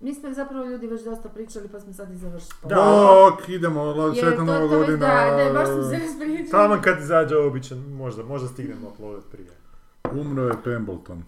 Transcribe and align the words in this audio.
mi 0.00 0.14
smo 0.14 0.32
zapravo 0.32 0.64
ljudi 0.64 0.86
već 0.86 1.02
dosta 1.02 1.28
pričali 1.28 1.68
pa 1.68 1.80
smo 1.80 1.92
sad 1.92 2.10
i 2.10 2.16
završili. 2.16 2.54
Bok, 2.64 3.48
idemo, 3.48 3.84
la- 3.84 4.06
Jer 4.06 4.16
sretna 4.16 4.44
nova 4.44 4.66
godina. 4.68 4.96
Da, 4.98 5.44
da, 5.44 5.52
baš 5.52 5.68
smo 5.68 5.82
se 5.82 5.98
raspričali. 5.98 6.48
Tamo 6.50 6.78
kad 6.80 6.98
izađe 6.98 7.36
običan, 7.38 7.78
možda, 7.80 8.22
možda 8.24 8.48
stignemo 8.48 8.88
uploadat 8.88 9.24
prije. 9.24 9.50
Umro 10.12 10.42
je 10.42 10.54
Pembleton. 10.64 11.22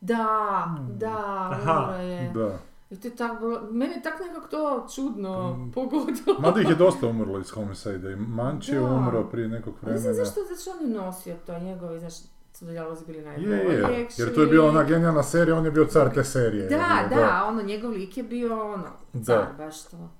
Da, 0.00 0.64
da, 0.90 1.16
Aha, 1.52 1.80
umro 1.82 2.02
je. 2.02 2.30
Da. 2.30 2.58
I 2.90 2.96
to 2.96 3.08
je 3.08 3.16
tak 3.16 3.40
bilo, 3.40 3.60
meni 3.62 3.92
je 3.92 4.02
tak 4.02 4.20
nekako 4.20 4.46
to 4.48 4.86
čudno 4.94 5.48
Mm. 5.50 5.70
pogodilo. 5.72 6.36
Mada 6.38 6.60
ih 6.60 6.68
je 6.68 6.74
dosta 6.86 7.06
umrlo 7.06 7.38
iz 7.38 7.50
Homicide. 7.50 8.12
I 8.12 8.16
Manči 8.18 8.72
je 8.72 8.80
Da. 8.80 8.86
umro 8.86 9.24
prije 9.24 9.48
nekog 9.48 9.74
Ne 9.74 9.92
vremena. 9.92 10.14
zašto, 10.14 10.40
zašto 10.46 10.70
on 10.72 10.88
je 10.88 10.94
nosio 10.96 11.34
to, 11.46 11.58
njegovi, 11.58 12.00
znaš, 12.00 12.14
su 12.54 12.64
dijalozi 12.64 13.04
bili 13.06 13.22
najbolji. 13.24 13.50
Je, 13.50 13.74
je, 13.74 14.08
jer 14.18 14.34
to 14.34 14.40
je 14.40 14.46
bila 14.46 14.68
ona 14.68 14.84
genijalna 14.84 15.22
serija, 15.22 15.56
on 15.56 15.64
je 15.64 15.70
bio 15.70 15.84
car 15.84 16.14
te 16.14 16.24
serije. 16.24 16.68
Da, 16.68 16.76
je 16.76 17.08
bio, 17.08 17.18
da, 17.18 17.44
ono, 17.44 17.62
njegov 17.62 17.90
lik 17.90 18.16
je 18.16 18.22
bio 18.22 18.72
ono, 18.72 18.86
car, 19.24 19.46
baš 19.58 19.84
to. 19.84 20.10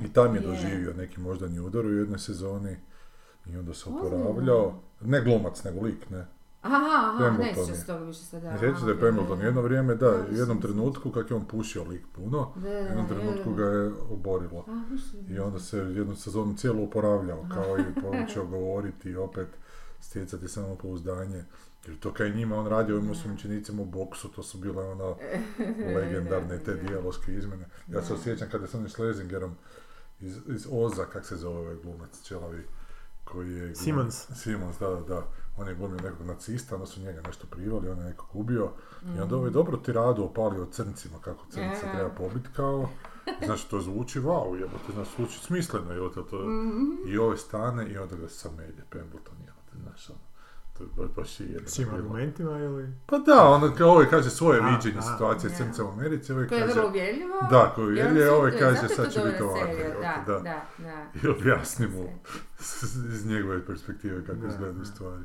I 0.00 0.12
tam 0.12 0.34
je 0.34 0.42
Je. 0.42 0.46
doživio 0.46 0.92
neki 0.92 1.20
moždani 1.20 1.60
udar 1.60 1.86
u 1.86 1.92
jednoj 1.92 2.18
sezoni. 2.18 2.76
I 3.46 3.56
onda 3.56 3.74
se 3.74 3.88
oporavljao. 3.88 4.74
Ne 5.00 5.20
glumac, 5.20 5.64
nego 5.64 5.80
lik, 5.80 6.10
ne. 6.10 6.26
Aha, 6.62 6.76
aha, 6.76 7.30
ne 7.38 7.54
sjećam 7.54 7.74
je. 7.74 7.80
se 7.80 7.86
toga 7.86 8.04
više 8.04 8.20
sada. 8.20 8.50
Ne 8.50 8.72
da 8.84 8.90
je 8.90 9.00
Pemberton 9.00 9.40
jedno 9.40 9.62
vrijeme, 9.62 9.94
da, 9.94 10.10
u 10.30 10.34
jednom 10.34 10.60
trenutku, 10.60 11.10
kak 11.10 11.30
je 11.30 11.36
on 11.36 11.44
pušio 11.44 11.84
lik 11.84 12.06
puno, 12.12 12.52
Da, 12.56 12.68
u 12.68 12.72
jednom 12.72 13.06
da, 13.08 13.14
trenutku 13.14 13.54
ga 13.54 13.64
je 13.64 13.90
oborilo. 14.10 14.64
I 15.28 15.38
onda 15.38 15.58
se 15.58 15.78
jednu 15.78 16.16
sezonu 16.16 16.56
cijelu 16.56 16.84
oporavljao, 16.84 17.46
kao 17.54 17.78
i 17.78 17.82
počeo 18.02 18.46
govoriti 18.46 19.10
i 19.10 19.16
opet 19.16 19.48
stjecati 20.00 20.48
samopouzdanje. 20.48 21.44
Jer 21.90 21.98
to 21.98 22.12
kaj 22.12 22.30
njima 22.30 22.56
on 22.56 22.66
radio 22.66 22.96
ovim 22.96 23.10
osumnjičenicima 23.10 23.82
u 23.82 23.86
boksu, 23.86 24.28
to 24.28 24.42
su 24.42 24.58
bile 24.58 24.84
ono 24.84 25.16
legendarne 25.96 26.58
te 26.58 26.74
dijaloške 26.74 27.34
izmjene. 27.34 27.64
Ja 27.88 28.02
se 28.02 28.14
osjećam 28.14 28.48
kada 28.50 28.66
sam 28.66 28.88
s 28.88 28.98
Lezingerom 28.98 29.54
iz, 30.20 30.36
iz 30.48 30.66
Oza, 30.72 31.04
kak 31.04 31.26
se 31.26 31.36
zove 31.36 31.58
ovaj 31.58 31.76
glumac 31.76 32.22
čelavi, 32.22 32.64
koji 33.24 33.52
je... 33.52 33.74
Simons. 33.76 34.26
Simons, 34.34 34.78
da, 34.78 34.88
da, 34.88 35.00
da. 35.00 35.22
On 35.56 35.68
je 35.68 35.74
glumio 35.74 36.00
nekog 36.00 36.26
nacista, 36.26 36.74
onda 36.74 36.86
su 36.86 37.00
njega 37.00 37.20
nešto 37.20 37.46
privali, 37.46 37.88
on 37.88 37.98
je 37.98 38.04
nekog 38.04 38.28
ubio. 38.32 38.70
I 39.02 39.06
Mm. 39.08 39.22
onda 39.22 39.36
ovaj 39.36 39.50
dobro 39.50 39.76
tiradu 39.76 40.24
opalio 40.24 40.66
crncima, 40.66 41.18
kako 41.18 41.44
crnce 41.44 41.80
Aha. 41.82 41.92
treba 41.92 42.08
pobit 42.10 42.42
kao. 42.56 42.88
Znači, 43.44 43.70
to 43.70 43.80
zvuči 43.80 44.20
wow, 44.20 44.54
jebote, 44.54 44.92
znači, 44.94 45.10
zvuči 45.16 45.38
smisleno, 45.38 45.92
jebote, 45.92 46.20
to 46.30 46.38
Mhm. 46.38 47.08
I 47.08 47.18
ove 47.18 47.36
stane 47.36 47.88
i 47.88 47.98
onda 47.98 48.16
ga 48.16 48.28
samelje, 48.28 48.84
Pemberton, 48.90 49.36
jebote, 49.38 49.76
znaš, 49.82 50.10
ono. 50.10 50.18
Baš, 51.16 51.40
i. 51.40 51.56
S 51.66 51.78
bilo. 51.78 51.94
argumentima 51.94 52.58
ili? 52.58 52.92
Pa 53.06 53.18
da, 53.18 53.44
ono, 53.44 53.74
kao 53.74 53.90
ovaj 53.90 54.06
kaže 54.06 54.30
svoje 54.30 54.60
A, 54.60 54.68
viđenje 54.70 54.98
a. 54.98 55.02
situacije 55.02 55.50
crnca 55.56 55.84
u 55.84 55.88
Americi, 55.88 56.32
ovaj 56.32 56.48
Koje 56.48 56.58
je 56.58 56.62
kaže... 56.62 56.74
vrlo 56.74 56.88
uvjerljivo. 56.88 57.36
Da, 57.50 57.72
koje 57.74 57.84
je 57.86 57.98
I 57.98 58.00
onda 58.00 58.10
uvjerljivo, 58.10 58.26
se- 58.26 58.30
ovaj 58.32 58.58
kaže, 58.58 58.88
sad 58.88 59.12
će 59.12 59.20
biti 59.20 59.42
ovako, 59.42 59.66
Da, 60.02 60.24
da. 60.26 60.40
da, 60.40 60.62
da. 60.78 61.06
I 61.22 61.30
objasni 61.30 61.86
mu 61.88 62.08
iz 63.08 63.26
njegove 63.26 63.66
perspektive 63.66 64.26
kako 64.26 64.38
Da, 64.38 64.48
izgledaju 64.48 64.78
da. 64.78 64.84
stvari. 64.84 65.22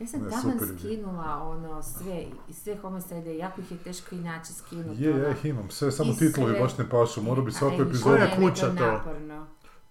Ja 0.00 0.06
sam 0.06 0.20
taman 0.20 0.58
je. 0.60 0.78
skinula 0.78 1.42
ono 1.42 1.82
sve, 1.82 2.24
i 2.48 2.52
sve 2.52 2.76
homicide, 2.76 3.36
jako 3.36 3.60
ih 3.60 3.72
je 3.72 3.78
teško 3.78 4.14
i 4.14 4.18
naći 4.18 4.52
skinuti. 4.52 5.02
Je, 5.02 5.14
ono. 5.14 5.22
ja 5.22 5.30
ih 5.30 5.44
imam, 5.44 5.70
sve, 5.70 5.92
samo 5.92 6.12
I 6.12 6.16
titlovi 6.16 6.60
baš 6.60 6.78
ne 6.78 6.88
pašu, 6.88 7.22
morao 7.22 7.44
bi 7.44 7.52
svaku 7.52 7.74
Aj, 7.74 7.82
epizodu... 7.82 8.16
Koja 8.16 8.36
kuća 8.36 8.66
to? 8.68 8.86
naporno. 8.86 9.46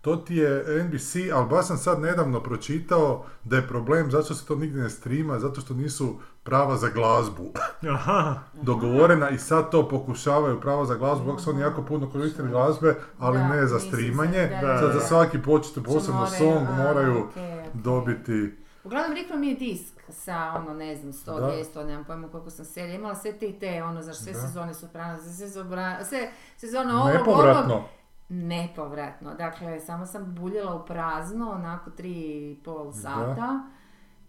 To 0.06 0.16
ti 0.18 0.36
je 0.36 0.50
NBC, 0.84 1.06
ali 1.34 1.48
baš 1.48 1.68
sam 1.68 1.78
sad 1.78 2.02
nedavno 2.02 2.40
pročitao 2.40 3.26
da 3.44 3.56
je 3.56 3.68
problem 3.68 4.12
zašto 4.12 4.34
se 4.34 4.46
to 4.46 4.56
nigdje 4.56 4.84
ne 4.84 4.90
streama, 4.90 5.40
zato 5.40 5.62
što 5.62 5.74
nisu 5.74 6.16
prava 6.44 6.78
za 6.78 6.90
glazbu 6.90 7.44
Aha, 7.94 8.40
dogovorena 8.56 9.30
i 9.30 9.38
sad 9.38 9.72
to 9.72 9.90
pokušavaju 9.90 10.62
prava 10.62 10.86
za 10.86 10.96
glazbu, 10.96 11.26
kako 11.26 11.42
su 11.42 11.50
oni 11.50 11.62
jako 11.62 11.82
puno 11.82 12.10
koristili 12.10 12.50
glazbe, 12.50 12.96
ali 13.20 13.38
Da, 13.38 13.48
ne 13.48 13.68
za 13.68 13.80
streamanje. 13.80 14.50
za- 14.52 14.68
da, 14.68 14.78
Sad 14.80 14.88
da. 14.88 14.94
za 14.94 15.06
svaki 15.06 15.42
početu 15.42 15.84
posebno 15.84 16.20
moraju, 16.20 16.38
song 16.38 16.68
a, 16.70 16.84
moraju 16.84 17.28
dobiti... 17.76 18.54
Uglavnom, 18.84 19.14
rekao 19.14 19.38
mi 19.38 19.48
je 19.48 19.56
disk 19.56 19.94
sa, 20.10 20.54
ono, 20.54 20.74
ne 20.74 20.96
znam, 20.96 21.14
100, 21.14 21.40
Da. 21.40 21.52
200, 21.76 21.86
nemam 21.86 22.04
pojma 22.04 22.28
koliko 22.28 22.50
sam 22.50 22.66
serija, 22.66 22.96
imala 22.96 23.16
sve 23.16 23.32
te 23.34 23.48
i 23.48 23.60
te, 23.60 23.84
ono, 23.84 24.02
znaš, 24.02 24.18
sve 24.18 24.34
Da. 24.34 24.40
sezone 24.40 24.74
su 24.74 24.88
prana, 24.88 25.20
sve 26.04 26.32
sezone 26.58 26.94
ovog, 26.94 27.28
ovog, 27.28 27.82
Nepovratno. 28.30 29.34
dakle, 29.34 29.80
samo 29.80 30.06
sam 30.06 30.36
buljela 30.36 30.76
u 30.76 30.86
prazno, 30.86 31.52
onako 31.52 31.90
tri 31.92 32.12
i 32.12 32.58
pol 32.64 32.92
sata, 32.94 33.64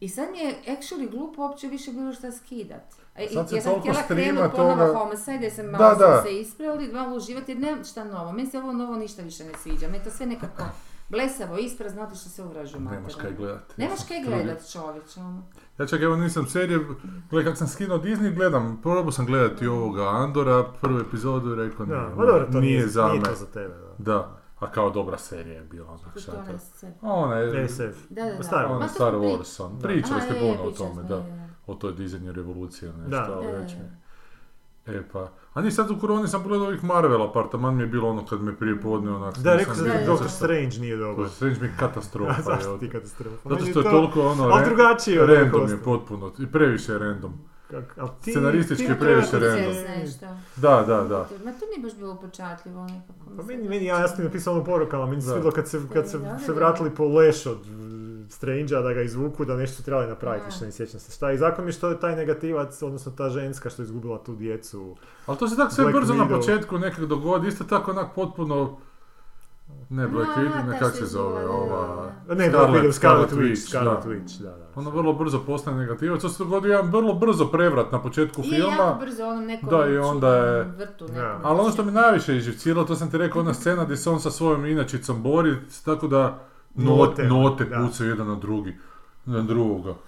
i 0.00 0.08
sad 0.08 0.28
mi 0.30 0.38
je 0.38 0.54
actually 0.68 1.10
glupo 1.10 1.42
uopće 1.42 1.68
više 1.68 1.92
bilo 1.92 2.12
šta 2.12 2.32
skidat. 2.32 2.94
E, 3.14 3.28
Sad 3.28 3.48
se 3.48 3.54
ja 3.54 3.62
sam 3.62 3.70
toliko 3.72 3.80
htjela 3.82 4.02
streama 4.02 4.32
krenut 4.32 4.52
ponovo 4.52 4.86
toga- 4.86 4.98
Homicide, 4.98 5.38
jer 5.42 5.52
sam 5.52 5.66
Da, 5.66 5.72
malo 5.72 5.94
da. 5.94 6.16
sam 6.16 6.24
se 6.24 6.34
ispravili, 6.34 6.92
malo 6.92 7.16
uživati, 7.16 7.52
jer 7.52 7.58
nemam 7.60 7.84
šta 7.84 8.04
novo. 8.04 8.32
Meni 8.32 8.50
se 8.50 8.58
ovo 8.58 8.72
novo 8.72 8.96
ništa 8.96 9.22
više 9.22 9.44
ne 9.44 9.52
sviđa, 9.54 9.88
meni 9.88 10.04
to 10.04 10.10
sve 10.10 10.26
nekako 10.26 10.62
blesavo, 11.08 11.58
isprazno, 11.58 12.02
otišlo 12.02 12.18
što 12.18 12.28
se 12.28 12.42
uvražu 12.42 12.80
Nemaš 12.80 13.14
kaj 13.14 13.32
gledati. 13.32 13.74
Nemaš 13.76 13.98
kaj 14.08 14.20
gledat 14.20 14.72
čovječe, 14.72 15.20
ono. 15.20 15.42
Ja 15.78 15.86
čak 15.86 16.00
evo 16.00 16.16
nisam 16.16 16.46
serije, 16.46 16.78
gle 17.30 17.44
kak 17.44 17.56
sam 17.56 17.68
skinuo 17.68 17.98
Disney, 17.98 18.34
gledam, 18.34 18.78
probao 18.82 19.12
sam 19.12 19.26
gledati 19.26 19.66
ovoga 19.66 20.02
Andora, 20.04 20.64
prvu 20.80 20.98
epizodu 21.00 21.52
i 21.52 21.56
rekao 21.56 21.86
da, 21.86 21.94
nije, 21.96 22.08
ma 22.08 22.24
dobro, 22.24 22.46
to 22.46 22.60
nije 22.60 22.60
nije, 22.72 22.86
za 22.88 23.04
nije 23.04 23.18
me. 23.18 23.24
to 23.24 23.34
za 23.34 23.46
tebe, 23.46 23.74
da. 23.74 23.85
Da, 23.98 24.36
a 24.58 24.70
kao 24.70 24.90
dobra 24.90 25.18
serija 25.18 25.54
je 25.54 25.64
bila 25.64 25.90
onak 25.90 26.14
To 26.26 26.86
je. 26.86 26.94
Ona 27.02 27.34
je, 27.34 27.68
SF. 27.68 27.80
Da, 28.10 28.24
da, 28.24 28.34
da. 28.36 28.42
Star 28.42 28.64
ona 28.64 28.84
je 28.84 28.88
to 28.88 28.94
Star 28.94 29.14
Wars, 29.14 29.62
on. 29.62 29.78
Da. 29.78 29.88
pričali 29.88 30.20
ste 30.20 30.34
je, 30.34 30.40
puno 30.40 30.68
o 30.68 30.70
tome, 30.70 31.02
da. 31.02 31.16
je, 31.16 31.22
je. 31.22 31.50
O 31.66 31.74
toj 31.74 31.92
dizanju 31.92 32.32
revolucije, 32.32 32.92
nešto, 32.92 33.10
Da. 33.10 33.40
E 34.86 35.02
pa, 35.12 35.30
a 35.52 35.62
ni 35.62 35.70
sad 35.70 35.90
u 35.90 35.98
koroni 35.98 36.28
sam 36.28 36.42
pogledao 36.42 36.66
ovih 36.66 36.84
Marvel 36.84 37.22
apartman 37.22 37.76
mi 37.76 37.82
je 37.82 37.86
bilo 37.86 38.08
ono 38.08 38.26
kad 38.26 38.42
me 38.42 38.56
prije 38.56 38.80
podne 38.80 39.12
onak... 39.12 39.38
Da, 39.38 39.56
rekao 39.56 39.74
sam 39.74 39.84
da 39.84 40.06
Doctor 40.06 40.30
Strange 40.30 40.78
nije 40.80 40.96
dobar. 40.96 41.28
Strange 41.28 41.60
mi 41.60 41.66
je 41.66 41.72
A 41.76 41.80
katastrofa. 41.80 42.42
zašto 42.50 42.72
je, 42.72 42.78
ti 42.78 42.90
katastrofa? 42.90 43.48
Zato 43.48 43.64
što 43.64 43.80
je 43.80 43.84
toliko 43.84 44.20
ono... 44.20 44.44
ali 44.44 44.64
drugačije 44.64 45.22
od 45.22 45.30
ovih 45.30 45.42
Random 45.42 45.70
je 45.70 45.82
potpuno, 45.84 46.32
i 46.38 46.46
previše 46.46 46.92
je 46.92 46.98
random. 46.98 47.32
Kak- 47.70 47.98
a 47.98 48.08
ti- 48.22 48.30
Scenaristički 48.30 48.84
ti 48.84 48.92
je 48.92 48.98
previše 48.98 49.38
random. 49.38 49.72
Da, 50.56 50.84
da, 50.86 51.02
da. 51.02 51.18
Ma 51.44 51.52
to 51.52 51.66
nije 51.66 51.82
baš 51.82 51.94
bilo 51.94 52.12
upečatljivo 52.14 52.82
nekako. 52.82 53.36
Pa 53.36 53.42
meni, 53.42 53.68
meni 53.68 53.84
ja 53.84 53.98
jasno 53.98 54.24
napisao 54.24 54.58
u 54.58 54.64
porukama, 54.64 55.06
meni 55.06 55.22
se 55.22 55.50
kad 55.54 55.68
se, 55.68 55.80
kad 55.92 56.10
se, 56.10 56.18
se 56.38 56.52
vratili 56.52 56.90
po 56.90 57.04
leš 57.04 57.46
od 57.46 57.58
Strange-a 58.28 58.80
da 58.80 58.92
ga 58.92 59.02
izvuku, 59.02 59.44
da 59.44 59.56
nešto 59.56 59.76
su 59.76 59.82
trebali 59.82 60.06
napraviti, 60.06 60.46
više 60.46 60.64
ne 60.64 60.72
sjećam 60.72 61.00
se 61.00 61.12
šta. 61.12 61.32
I 61.32 61.38
zakon 61.38 61.64
mi 61.64 61.68
je 61.68 61.72
što 61.72 61.88
je 61.88 62.00
taj 62.00 62.16
negativac, 62.16 62.82
odnosno 62.82 63.12
ta 63.12 63.30
ženska 63.30 63.70
što 63.70 63.82
je 63.82 63.84
izgubila 63.84 64.18
tu 64.18 64.36
djecu. 64.36 64.96
Ali 65.26 65.38
to 65.38 65.48
se 65.48 65.56
tako 65.56 65.70
sve 65.72 65.84
brzo 65.92 66.14
na 66.14 66.28
početku 66.36 66.78
nekak 66.78 67.04
dogodi, 67.04 67.48
isto 67.48 67.64
tako 67.64 67.90
onak 67.90 68.14
potpuno... 68.14 68.78
Ne 69.90 70.08
Black 70.08 70.30
A, 70.30 70.40
Widow, 70.40 70.64
ne 70.64 70.78
kak 70.78 70.94
se 70.94 71.06
zove, 71.06 71.46
ova... 71.46 72.10
Ne, 72.28 72.34
Scarlet- 72.36 72.50
Black 72.52 72.70
Widow, 72.74 72.92
Scarlet 72.92 73.28
Scarlet 73.28 73.32
Witch, 73.32 73.68
Scarlet 73.68 74.04
da. 74.04 74.10
Witch, 74.10 74.38
da, 74.38 74.50
da. 74.50 74.66
Ono 74.74 74.90
vrlo 74.90 75.12
brzo 75.12 75.40
postane 75.40 75.76
negativac, 75.76 76.22
to 76.22 76.28
se 76.28 76.44
dogodi 76.44 76.68
jedan 76.68 76.86
vrlo 76.86 77.14
brzo 77.14 77.46
prevrat 77.46 77.92
na 77.92 78.02
početku 78.02 78.40
I 78.40 78.44
filma. 78.46 78.74
jako 78.74 78.98
brzo 79.00 79.24
onom 79.24 79.44
nekom 79.44 79.68
Da, 79.70 79.86
i 79.86 79.98
onda 79.98 80.36
je- 80.36 80.64
vrtu 80.64 81.04
nekom. 81.04 81.40
Ali 81.42 81.60
ono 81.60 81.70
što 81.70 81.84
mi 81.84 81.92
najviše 81.92 82.36
izživciralo, 82.36 82.86
to 82.86 82.94
sam 82.94 83.10
ti 83.10 83.18
rekao, 83.18 83.40
ona 83.40 83.54
scena 83.54 83.84
gdje 83.84 83.96
se 83.96 84.10
on 84.10 84.20
sa 84.20 84.30
svojom 84.30 84.66
inačicom 84.66 85.22
bori, 85.22 85.54
tako 85.84 86.06
da 86.06 86.38
note, 86.74 87.24
Note, 87.24 87.66
pucaju 87.76 88.10
jedan 88.10 88.26
na 88.28 88.34
drugi, 88.34 88.76
na 89.24 89.42
drugoga. 89.42 89.94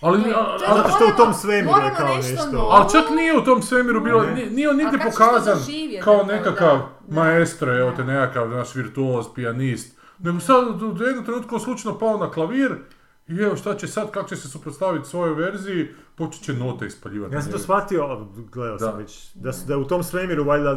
Ali, 0.00 0.22
Gle, 0.22 0.32
a- 0.32 0.74
Zato 0.74 0.88
što 0.88 1.04
u 1.06 1.16
tom 1.16 1.34
svemiru 1.34 1.68
je 1.76 1.94
kao 1.96 2.06
nešto 2.08 2.42
nešto. 2.44 2.68
ali 2.70 2.90
čak 2.92 3.10
nije 3.10 3.38
u 3.38 3.44
tom 3.44 3.62
svemiru 3.62 4.00
bilo, 4.00 4.22
Ne. 4.22 4.32
nije, 4.34 4.50
nije 4.50 4.70
on 4.70 4.76
nigdje 4.76 4.98
A 5.00 5.04
pokazan 5.04 5.58
kao 6.02 6.22
nekakav. 6.24 6.78
Maestro, 7.12 7.78
evo 7.78 7.92
te 7.92 8.04
nekakav 8.04 8.50
naš 8.50 8.74
virtuoz, 8.74 9.26
pijanist. 9.34 9.98
Nego 10.18 10.40
sad 10.40 10.82
u 10.82 10.96
jednom 11.00 11.24
trenutku 11.24 11.58
slučajno 11.58 11.98
pao 11.98 12.18
na 12.18 12.30
klavir 12.30 12.74
i 13.28 13.36
evo 13.36 13.56
šta 13.56 13.74
će 13.74 13.86
sad, 13.86 14.10
kako 14.10 14.28
će 14.28 14.36
se 14.36 14.48
suprotstaviti 14.48 15.08
svojoj 15.08 15.34
verziji, 15.34 15.88
počet 16.14 16.42
će 16.42 16.52
note 16.54 16.86
ispaljivati. 16.86 17.34
Ja 17.34 17.42
sam 17.42 17.52
to 17.52 17.58
shvatio, 17.58 18.26
gledao 18.52 18.78
sam 18.78 18.90
Da. 18.90 18.96
već, 18.96 19.34
da, 19.34 19.52
su- 19.52 19.66
da 19.66 19.78
u 19.78 19.84
tom 19.84 20.02
svemiru 20.02 20.44
valjda 20.44 20.76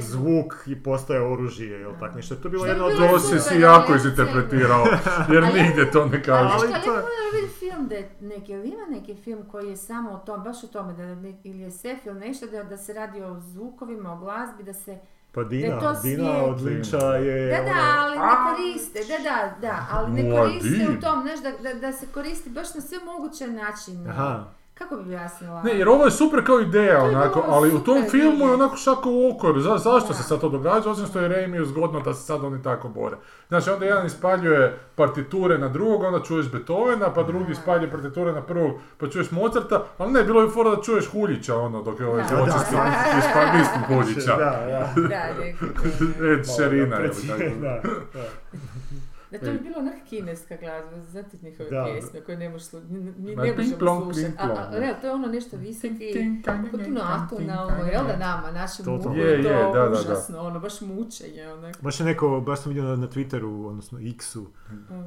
zvuk 0.00 0.54
i 0.66 0.82
postaje 0.82 1.20
oružje, 1.22 1.70
jel 1.70 1.92
tak 2.00 2.14
nešto. 2.14 2.34
To 2.34 2.48
je 2.48 2.50
bilo 2.50 2.66
jedno 2.66 2.84
od... 2.84 2.96
To 2.96 3.18
si 3.18 3.38
si 3.40 3.60
jako 3.60 3.92
ja 3.92 3.96
izinterpretirao, 3.96 4.84
jer 5.32 5.42
nigdje 5.44 5.90
to 5.90 6.06
ne 6.06 6.22
kaže. 6.22 6.54
Ali 6.54 6.68
to- 6.84 6.94
je 6.94 7.02
vidi 7.34 7.48
film 7.50 7.88
da 7.88 7.94
je 7.94 8.10
neki, 8.20 8.52
jel 8.52 8.64
ima 8.64 8.86
neki 8.90 9.14
film 9.14 9.48
koji 9.50 9.68
je 9.68 9.76
samo 9.76 10.10
o 10.10 10.18
tom, 10.18 10.44
baš 10.44 10.64
o 10.64 10.66
tome, 10.66 10.92
da, 10.92 11.02
ili 11.44 11.58
je 11.58 11.70
SF 11.70 11.84
ili 12.06 12.20
nešto, 12.20 12.46
da, 12.46 12.62
da 12.62 12.76
se 12.76 12.92
radi 12.92 13.22
o 13.22 13.40
zvukovima, 13.40 14.12
o 14.12 14.18
glazbi, 14.18 14.62
da 14.62 14.72
se... 14.72 14.98
Pa 15.34 15.44
Da 15.44 15.56
je 15.56 15.62
Dina, 15.62 15.80
to 15.80 15.92
Dina 16.02 16.24
svijet. 16.24 16.42
od 16.44 16.60
Linča 16.62 16.96
je... 17.06 17.46
Da, 17.48 17.64
da, 17.64 17.70
ono- 17.70 18.00
ali 18.00 18.16
ne 18.16 18.34
koriste, 18.46 18.98
da, 19.00 19.18
da, 19.24 19.36
da, 19.60 19.86
ali 19.90 20.12
ne 20.12 20.30
koriste 20.32 20.88
u 20.88 21.00
tom, 21.00 21.22
znaš, 21.22 21.40
da, 21.42 21.50
da, 21.64 21.80
da 21.80 21.92
se 21.92 22.06
koristi 22.06 22.50
baš 22.50 22.74
na 22.74 22.80
sve 22.80 22.98
moguće 23.00 23.46
načine. 23.48 24.10
Aha, 24.10 24.44
kako 24.74 24.96
bi 24.96 25.02
objasnila? 25.02 25.62
Ne, 25.62 25.78
jer 25.78 25.88
ovo 25.88 26.04
je 26.04 26.10
super 26.10 26.46
kao 26.46 26.60
ideja, 26.60 27.00
To 27.00 27.06
je 27.06 27.16
onako, 27.16 27.44
ali 27.48 27.74
u 27.74 27.78
tom 27.78 28.04
filmu 28.10 28.46
je 28.46 28.54
onako 28.54 28.76
šako 28.76 29.10
u 29.10 29.30
oko. 29.30 29.52
Za, 29.52 29.78
zašto 29.78 30.08
Da. 30.08 30.14
se 30.14 30.22
sad 30.22 30.40
to 30.40 30.48
događa, 30.48 30.90
osim 30.90 31.06
što 31.06 31.20
je 31.20 31.28
Raimiju 31.28 31.64
zgodno 31.66 32.00
da 32.00 32.14
se 32.14 32.22
sad 32.22 32.44
oni 32.44 32.62
tako 32.62 32.88
bore. 32.88 33.16
Znači, 33.48 33.70
onda 33.70 33.84
jedan 33.84 34.06
ispaljuje 34.06 34.78
partiture 34.94 35.58
na 35.58 35.68
drugog, 35.68 36.02
onda 36.02 36.20
čuješ 36.20 36.50
Beethovena, 36.52 37.12
pa 37.14 37.22
drugi 37.22 37.52
ispaljuje 37.52 37.90
partiture 37.90 38.32
na 38.32 38.42
prvog, 38.42 38.72
pa 38.98 39.08
čuješ 39.08 39.30
Mozarta, 39.30 39.84
ali 39.98 40.12
ne, 40.12 40.22
bilo 40.24 40.42
je 40.42 40.50
fora 40.50 40.70
da 40.70 40.82
čuješ 40.82 41.06
Huljića, 41.06 41.56
ono, 41.56 41.82
dok 41.82 42.00
je 42.00 42.06
ovaj 42.06 42.22
Da, 42.22 42.28
zločesti 42.28 42.74
da. 42.74 43.18
ispa, 43.18 43.40
mislim 43.58 43.82
Huljića. 44.02 44.36
Da, 44.36 44.44
da. 44.66 45.08
Da. 45.08 46.24
Ed 46.32 46.44
da, 46.88 46.96
tako. 47.28 47.60
da, 47.60 47.80
da. 48.12 48.28
Da, 49.34 49.38
to 49.40 49.46
je 49.46 49.58
bilo 49.58 49.78
onak 49.78 49.94
kineska 50.04 50.56
glazba, 50.56 51.02
znate 51.02 51.36
njihove 51.42 51.70
Da. 51.70 51.84
pjesme 51.86 52.20
koje 52.20 52.38
ne 52.38 52.48
možeš 52.48 52.66
slušati, 52.66 52.92
mi 52.92 53.36
ne 53.36 53.52
možemo 53.52 53.76
slušati. 54.02 54.32
A, 54.38 54.94
to 54.94 55.06
je 55.06 55.12
ono 55.12 55.26
nešto 55.28 55.56
visoki, 55.58 56.14
potpuno 56.44 57.00
atonalno, 57.02 57.84
jel 57.84 58.06
da 58.06 58.16
nama, 58.18 58.50
našem 58.52 58.86
umu 58.88 59.16
Je, 59.16 59.24
je 59.26 59.42
to 59.42 59.48
je, 59.48 59.62
da, 59.64 59.72
da, 59.72 59.84
da. 59.84 59.90
užasno, 59.92 60.40
ono, 60.40 60.60
baš 60.60 60.80
mučenje, 60.80 61.48
onak. 61.48 61.82
Baš 61.82 62.00
je 62.00 62.06
neko, 62.06 62.40
baš 62.40 62.60
sam 62.60 62.70
vidio 62.70 62.84
na, 62.84 62.96
na 62.96 63.06
Twitteru, 63.08 63.66
odnosno 63.66 63.98
X-u. 64.08 64.46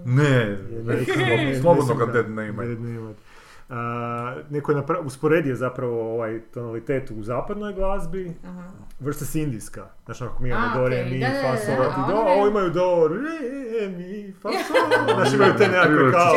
Ne, 0.06 0.24
je 0.24 0.58
ne, 0.84 0.94
neko- 0.96 1.62
slobodno- 1.62 1.96
ga 1.96 2.06
da- 2.06 2.12
dead 2.14 2.30
name. 2.30 2.66
dead 2.66 2.82
name. 2.82 3.14
A, 3.70 4.36
neko 4.50 4.72
je 4.72 4.78
napra- 4.78 5.00
usporedio 5.00 5.56
zapravo 5.56 6.14
ovaj 6.14 6.42
tonalitet 6.44 7.12
u 7.12 7.24
zapadnoj 7.24 7.74
glazbi 7.74 8.34
Aha. 8.44 8.64
Versus 9.00 9.36
indijska. 9.36 9.88
Znaš, 10.06 10.22
ako 10.22 10.44
mi 10.44 10.50
imamo 10.50 10.76
do, 10.76 10.88
re, 10.88 11.02
okej, 11.02 11.12
mi, 11.12 11.20
da, 11.20 11.28
da, 11.28 11.42
fa, 11.42 11.58
sol, 11.58 11.76
da, 11.76 11.90
ti, 11.90 12.02
do, 12.12 12.18
a 12.18 12.34
ovo 12.34 12.48
imaju 12.48 12.70
do, 12.70 13.08
re, 13.08 13.88
mi, 13.88 14.34
fa, 14.42 14.50
sol. 14.68 15.06
Znaš, 15.16 15.34
imaju 15.34 15.54
te 15.58 15.68
nekakve 15.68 16.12
kao... 16.12 16.34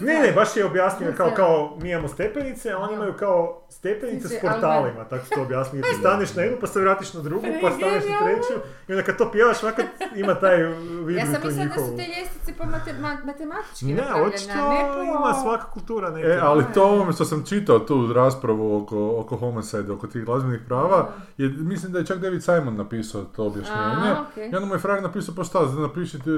Ne, 0.00 0.20
ne, 0.20 0.32
baš 0.32 0.56
je 0.56 0.64
objasnio 0.64 1.12
kao, 1.16 1.30
kao 1.36 1.76
mi 1.82 1.90
imamo 1.90 2.08
stepenice, 2.08 2.72
a 2.72 2.78
oni 2.78 2.94
imaju 2.94 3.12
kao 3.12 3.62
stepenice 3.70 4.28
s 4.28 4.40
portalima, 4.40 5.04
tako 5.04 5.24
su 5.24 5.30
to 5.34 5.42
objasnili. 5.42 5.82
Ti 5.82 5.96
staneš 6.00 6.34
na 6.34 6.42
jednu, 6.42 6.58
pa 6.60 6.66
se 6.66 6.80
vratiš 6.80 7.14
na 7.14 7.20
drugu, 7.20 7.46
pa 7.62 7.70
staneš 7.70 8.04
na 8.08 8.18
treću, 8.24 8.60
i 8.88 8.92
onda 8.92 9.02
kad 9.02 9.16
to 9.18 9.30
pjevaš, 9.32 9.58
svaka 9.58 9.82
ima 10.16 10.34
taj 10.34 10.56
vid 11.04 11.16
Ja 11.16 11.26
sam 11.26 11.40
mislila 11.44 11.66
da 11.66 11.74
su 11.74 11.96
te 11.96 12.02
ljestvice 12.02 12.52
po 12.58 12.64
mate- 12.64 13.00
ma- 13.00 13.24
matematički 13.24 13.86
Ne, 13.86 13.94
napravljene, 13.94 14.34
očito 14.34 14.52
a 14.52 14.68
ne 14.68 14.92
po... 14.94 15.02
ima 15.02 15.34
svaka 15.42 15.70
kultura 15.70 16.10
neke. 16.10 16.28
E, 16.28 16.38
ali 16.42 16.64
to 16.74 16.84
ovome 16.84 17.12
što 17.12 17.24
sam 17.24 17.44
čitao 17.46 17.78
tu 17.78 18.12
raspravu 18.12 18.82
oko, 18.82 19.14
oko 19.18 19.36
homicide, 19.36 19.92
oko 19.92 20.06
tih 20.06 20.24
glazbenih 20.24 20.60
prava, 20.68 21.08
je, 21.38 21.55
mislim 21.56 21.92
da 21.92 21.98
je 21.98 22.06
čak 22.06 22.18
David 22.18 22.44
Simon 22.44 22.76
napisao 22.76 23.24
to 23.24 23.44
objašnjenje. 23.46 24.10
A, 24.10 24.24
okej. 24.30 24.50
I 24.52 24.54
onda 24.54 24.66
mu 24.66 24.74
je 24.74 24.78
frajer 24.78 25.02
napisao, 25.02 25.34
pa 25.34 25.44
šta, 25.44 25.66
napišite 25.66 26.30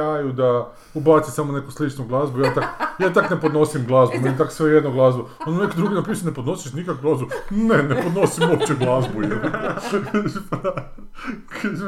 AI-u 0.00 0.32
da 0.32 0.72
ubaci 0.94 1.30
samo 1.30 1.52
neku 1.52 1.70
sličnu 1.70 2.06
glazbu, 2.06 2.40
ja 2.40 2.54
tak, 2.54 2.64
ja 2.98 3.12
tak 3.12 3.30
ne 3.30 3.40
podnosim 3.40 3.86
glazbu, 3.86 4.16
meni 4.22 4.38
tak 4.38 4.52
sve 4.52 4.70
jednu 4.70 4.92
glazbu. 4.92 5.28
Onda 5.46 5.64
neki 5.64 5.76
drugi 5.76 5.94
napisao, 5.94 6.28
ne 6.28 6.34
podnosiš 6.34 6.72
nikak 6.72 7.00
glazbu? 7.00 7.26
Ne, 7.50 7.82
ne 7.82 8.02
podnosim 8.02 8.50
uopće 8.50 8.74
glazbu. 8.74 9.20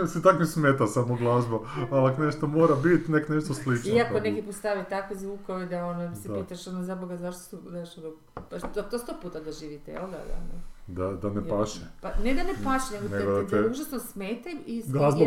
Se 0.06 0.22
tako 0.22 0.44
smeta 0.44 0.86
samo 0.86 1.16
glazba, 1.16 1.58
ali 1.90 2.12
ako 2.12 2.22
nešto 2.22 2.46
mora 2.46 2.74
biti, 2.74 3.12
nek 3.12 3.28
nešto 3.28 3.54
slično. 3.54 3.92
Iako 3.94 4.20
neki 4.20 4.42
postavi 4.42 4.84
takve 4.90 5.16
zvukove 5.16 5.66
da 5.66 5.84
ono 5.84 6.14
se 6.16 6.28
Da. 6.28 6.34
pitaš 6.34 6.66
ono 6.66 6.82
za 6.82 6.94
Boga 6.94 7.16
zašto 7.16 7.42
su, 7.42 7.58
znaš 7.68 7.98
ono, 7.98 8.10
pa 8.34 8.58
to, 8.58 8.82
to 8.82 8.98
sto 8.98 9.12
puta 9.22 9.40
doživite, 9.40 9.90
jel 9.92 10.02
da? 10.02 10.16
da, 10.16 10.16
da. 10.52 10.77
Da, 10.88 11.12
da 11.12 11.30
ne 11.30 11.48
paše. 11.48 11.80
Pa, 12.00 12.08
ne 12.24 12.34
da 12.34 12.42
ne 12.42 12.54
paše, 12.64 12.94
nego, 12.94 13.16
Nego 13.16 13.36
te, 13.36 13.42
da 13.42 13.48
te, 13.48 13.62
te- 13.62 13.70
užasno 13.70 13.98
smeta 13.98 14.50
i, 14.66 14.76
i 14.76 14.82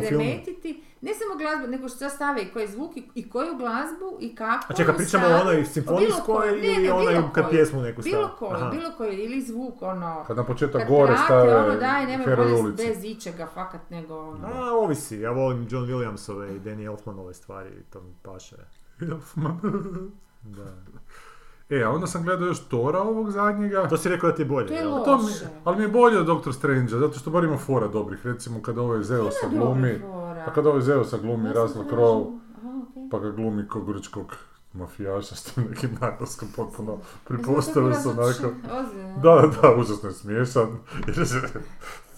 remetiti, 0.10 0.84
ne 1.02 1.12
samo 1.14 1.36
glazbu, 1.38 1.68
nego 1.68 1.90
što 1.90 2.10
stave 2.10 2.42
i 2.42 2.52
koji 2.54 2.68
zvuk 2.68 2.98
i, 2.98 3.04
i 3.16 3.30
koju 3.30 3.58
glazbu 3.58 4.18
i 4.20 4.36
kako. 4.36 4.66
A 4.70 4.74
čekaj, 4.74 4.96
pričamo 4.98 5.28
o 5.28 5.42
onoj 5.42 5.56
bilo 5.56 5.68
simfonijskoj 5.68 6.52
ne, 6.52 6.58
ili 6.58 6.88
ne, 6.88 6.94
onoj 6.94 7.14
bilo 7.14 7.30
kad 7.34 7.50
pjesmu 7.50 7.82
neku 7.82 8.02
Bilo 8.02 8.24
stavi? 8.24 8.38
koju, 8.40 8.52
Aha. 8.52 8.70
bilo 8.70 8.92
koju, 8.98 9.12
ili 9.14 9.42
zvuk, 9.42 9.82
ono, 9.82 10.24
Kad 10.28 10.38
na 10.38 10.44
početak 10.44 10.88
gore 10.88 11.18
stave 11.26 11.56
ono, 11.56 11.76
daj, 11.76 12.06
nemoj 12.06 12.36
bolje 12.36 12.72
bez 12.72 13.04
ičega, 13.04 13.48
fakat, 13.54 13.90
nego, 13.90 14.20
ono. 14.20 14.48
A, 14.48 14.72
ovisi, 14.72 15.20
ja 15.20 15.32
volim 15.32 15.68
John 15.70 15.86
Williamsove 15.86 16.56
i 16.56 16.60
Danny 16.60 16.86
Elfmanove 16.86 17.34
stvari, 17.34 17.70
to 17.90 18.02
mi 18.02 18.14
paše. 18.24 18.56
Da. 20.42 20.66
E, 21.72 21.84
a 21.84 21.90
onda 21.90 22.08
sam 22.08 22.24
gledao 22.24 22.48
još 22.48 22.60
Tora 22.60 23.00
ovog 23.00 23.32
zadnjega. 23.32 23.88
To 23.88 23.98
si 23.98 24.10
rekao 24.10 24.30
da 24.30 24.36
ti 24.36 24.42
je 24.42 24.46
bolje, 24.46 24.68
To 24.68 24.74
je 24.74 24.84
To 25.06 25.18
mi, 25.18 25.32
ali 25.64 25.78
mi 25.78 25.84
je 25.84 25.88
bolje 25.88 26.20
od 26.20 26.26
Doctor 26.26 26.54
Strange, 26.54 26.88
zato 26.88 27.20
što 27.20 27.30
bar 27.32 27.44
ima 27.44 27.58
fora 27.58 27.88
dobrih. 27.88 28.26
Recimo 28.26 28.62
kada 28.62 28.82
ovaj 28.82 29.04
Zeusa 29.04 29.38
Dobra 29.44 29.60
glumi, 29.60 30.00
fora. 30.00 30.44
pa 30.46 30.54
kada 30.54 30.70
ovaj 30.70 30.82
Zeusa 30.82 31.18
glumi 31.18 31.48
Ja 31.50 31.54
Russell 31.54 31.86
Crowe, 31.86 32.26
Aha, 32.58 32.70
okej. 32.92 33.10
pa 33.12 33.20
ga 33.20 33.32
glumi 33.32 33.68
ko 33.68 33.82
grčkog 33.82 34.36
mafijaša 34.74 35.36
s 35.36 35.44
tim 35.44 35.64
nekim 35.70 35.90
naglaskom 36.02 36.48
potpuno 36.56 36.98
pripostavio 37.28 37.94
se 37.94 38.10
je 38.10 38.14
onako. 38.14 38.56
Da, 39.24 39.32
da, 39.42 39.48
da, 39.62 39.76
užasno 39.76 40.10
je 40.10 40.14
smiješan. 40.16 40.68
Jer 41.08 41.28
se 41.28 41.38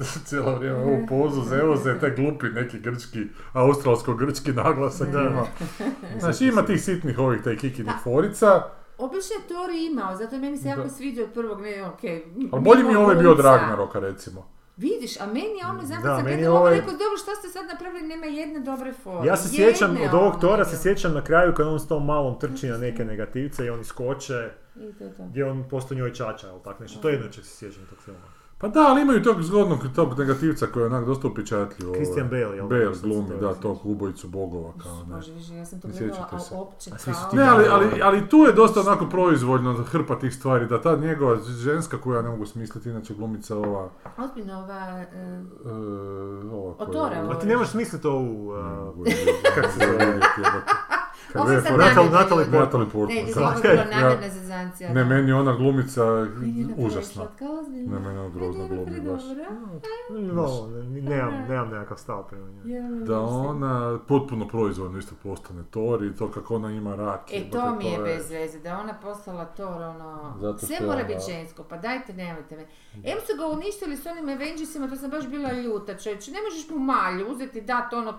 cijelo 0.27 0.55
vrijeme 0.55 0.77
ovu 0.77 1.05
pozu 1.09 1.41
Zeusa 1.41 1.99
taj 1.99 2.15
glupi 2.15 2.45
neki 2.49 2.79
grčki, 2.79 3.19
australsko-grčki 3.53 4.51
naglasak 4.53 5.07
ima. 5.09 5.43
Znači 6.19 6.45
ima 6.45 6.61
tih 6.65 6.83
sitnih 6.83 7.19
ovih 7.19 7.41
taj 7.43 7.57
kikinih 7.57 7.93
forica, 8.03 8.63
Obično 8.97 9.35
je 9.35 9.47
Tori 9.47 9.85
imao, 9.85 10.15
zato 10.15 10.37
meni 10.37 10.57
se 10.57 10.67
jako 10.67 10.83
Da. 10.83 10.89
sviđa 10.89 11.23
od 11.23 11.29
prvog, 11.33 11.61
ne, 11.61 11.85
okej. 11.85 12.23
ali 12.51 12.61
bolji 12.61 12.83
mi 12.83 12.91
je 12.91 12.97
ovaj 12.97 13.15
bio 13.15 13.31
od 13.31 13.35
glumca. 13.37 13.51
Ragnaroka 13.51 13.99
recimo. 13.99 14.49
Vidiš, 14.77 15.21
a 15.21 15.25
meni 15.25 15.57
je 15.61 15.65
ono, 15.69 15.79
kad 15.79 15.89
sam 16.01 16.23
gledala 16.23 16.59
ovaj- 16.59 16.73
rekao, 16.75 16.91
dobro, 16.91 17.17
što 17.17 17.35
ste 17.35 17.47
sad 17.49 17.65
napravili, 17.67 18.07
nema 18.07 18.25
jedne 18.25 18.59
dobre 18.59 18.93
fore. 18.93 19.27
Ja 19.27 19.37
se 19.37 19.49
sjećam, 19.49 19.91
Jedne, 19.91 20.07
od 20.07 20.13
ovog 20.13 20.31
ono, 20.33 20.41
Tora 20.41 20.65
se 20.65 20.77
sjećam 20.77 21.13
na 21.13 21.23
kraju 21.23 21.53
kad 21.53 21.67
on 21.67 21.79
s 21.79 21.87
tom 21.87 22.05
malom 22.05 22.39
trči 22.39 22.67
na 22.67 22.77
neke 22.77 23.05
negativce 23.05 23.65
i 23.65 23.69
oni 23.69 23.83
skoče, 23.83 24.51
I 24.75 24.93
to 24.93 25.09
to. 25.17 25.23
gdje 25.23 25.45
on 25.45 25.63
posto 25.69 25.95
njoj 25.95 26.13
čača, 26.13 26.47
ili 26.47 26.59
tak 26.63 26.79
nešto. 26.79 26.99
To 26.99 27.09
je 27.09 27.15
inače 27.17 27.43
se 27.43 27.55
sjećam 27.57 27.85
tog 27.89 27.97
filma. 27.99 28.19
Pa 28.63 28.69
da, 28.69 28.87
ali 28.89 29.01
imaju 29.01 29.23
tog 29.23 29.41
zgodnog 29.41 29.79
tog 29.95 30.19
negativca 30.19 30.67
koji 30.67 30.83
je 30.83 30.87
onak 30.87 31.05
dosta 31.05 31.27
upečatljiv. 31.27 31.87
ovaj. 31.89 31.99
Christian 31.99 32.29
Bale, 32.29 32.55
jel? 32.55 32.67
Bale 32.67 32.91
glumi, 33.01 33.29
da, 33.29 33.37
znači. 33.39 33.61
tog 33.61 33.85
ubojicu 33.85 34.27
bogova 34.27 34.73
kao 34.83 35.03
ne. 35.07 35.15
Bože, 35.15 35.33
više, 35.33 35.55
ja 35.55 35.65
sam 35.65 35.81
to 35.81 35.87
gledala, 35.87 36.27
ali 36.31 36.41
opće 36.51 36.91
kao... 37.05 37.13
Ne, 37.33 37.43
ali, 37.47 37.65
ali, 37.71 38.01
ali 38.03 38.29
tu 38.29 38.37
je 38.37 38.51
dosta 38.53 38.79
onako 38.79 39.05
proizvoljno 39.05 39.73
hrpa 39.73 40.19
tih 40.19 40.35
stvari, 40.35 40.67
da 40.67 40.81
ta 40.81 40.95
njegova 40.95 41.37
ženska 41.43 41.97
koju 41.97 42.13
ja 42.15 42.21
ne 42.21 42.29
mogu 42.29 42.45
smisliti, 42.45 42.89
inače 42.89 43.13
glumica 43.13 43.57
ova... 43.57 43.89
Ozbiljno, 44.17 44.59
ova... 44.59 44.75
e, 44.75 45.05
e, 45.65 45.71
ova 46.51 46.73
koja- 46.77 46.91
Tora, 46.91 47.15
A 47.21 47.23
ovo. 47.23 47.33
ti 47.33 47.47
ne 47.47 47.57
možeš 47.57 47.73
misliti 47.73 48.07
ovu... 48.07 48.47
Uh, 48.47 49.07
kako 49.55 49.67
se 49.71 49.79
zove, 49.79 50.19
Ovo 51.35 51.51
je 51.51 51.57
Natalie- 51.57 52.09
Natalie 52.11 52.45
bilo. 52.45 52.59
Natalie 52.59 52.87
Portman. 52.87 53.17
Ne, 53.17 53.33
ovo 53.37 53.61
bilo 53.61 53.73
Ja- 53.73 53.85
namjerna 53.91 54.29
zezancija. 54.29 54.93
Ne, 54.93 55.03
meni 55.05 55.29
je 55.29 55.35
ona 55.35 55.53
glumica 55.53 56.03
Meni 56.05 56.59
je 56.59 56.65
na 56.67 56.73
užasna. 56.77 57.23
Ne, 57.69 57.99
meni 57.99 58.15
je 58.15 58.19
ona 58.19 58.23
je 58.25 58.67
glumi 58.67 59.01
baš. 59.01 59.21
No, 60.09 60.47
ne- 60.69 61.01
nemam, 61.01 61.33
nemam 61.49 61.69
nekakav 61.69 61.97
stav 61.97 62.23
prema 62.23 62.45
njoj. 62.47 62.75
Ja, 62.75 62.89
Da 63.05 63.19
ona 63.19 63.99
potpuno 64.07 64.47
proizvoljno 64.47 64.99
isto 64.99 65.15
postane 65.23 65.63
Thor 65.63 66.03
i 66.03 66.15
to 66.15 66.31
kako 66.31 66.55
ona 66.55 66.71
ima 66.71 66.95
rak. 66.95 67.21
E, 67.31 67.49
to 67.51 67.75
mi 67.75 67.85
je 67.85 67.99
bez 67.99 68.31
veze, 68.31 68.59
da 68.59 68.79
ona 68.79 68.93
postala 68.93 69.45
Thor, 69.45 69.81
ono, 69.81 70.33
sve 70.59 70.77
mora 70.81 71.03
biti 71.03 71.19
žensko, 71.27 71.63
pa 71.63 71.77
dajte, 71.77 72.13
nemojte 72.13 72.55
me. 72.55 72.65
Em 72.95 73.17
su 73.21 73.37
ga 73.37 73.45
uništili 73.47 73.97
s 73.97 74.05
onim 74.05 74.29
Avengersima, 74.29 74.87
to 74.87 74.95
sam 74.95 75.09
baš 75.09 75.27
bila 75.27 75.51
ljuta, 75.53 75.97
čovječe, 75.97 76.31
ne 76.31 76.37
možeš 76.41 76.69
mu 76.69 76.79
malju 76.79 77.27
uzeti, 77.27 77.61
dat 77.61 77.93
ono 77.93 78.17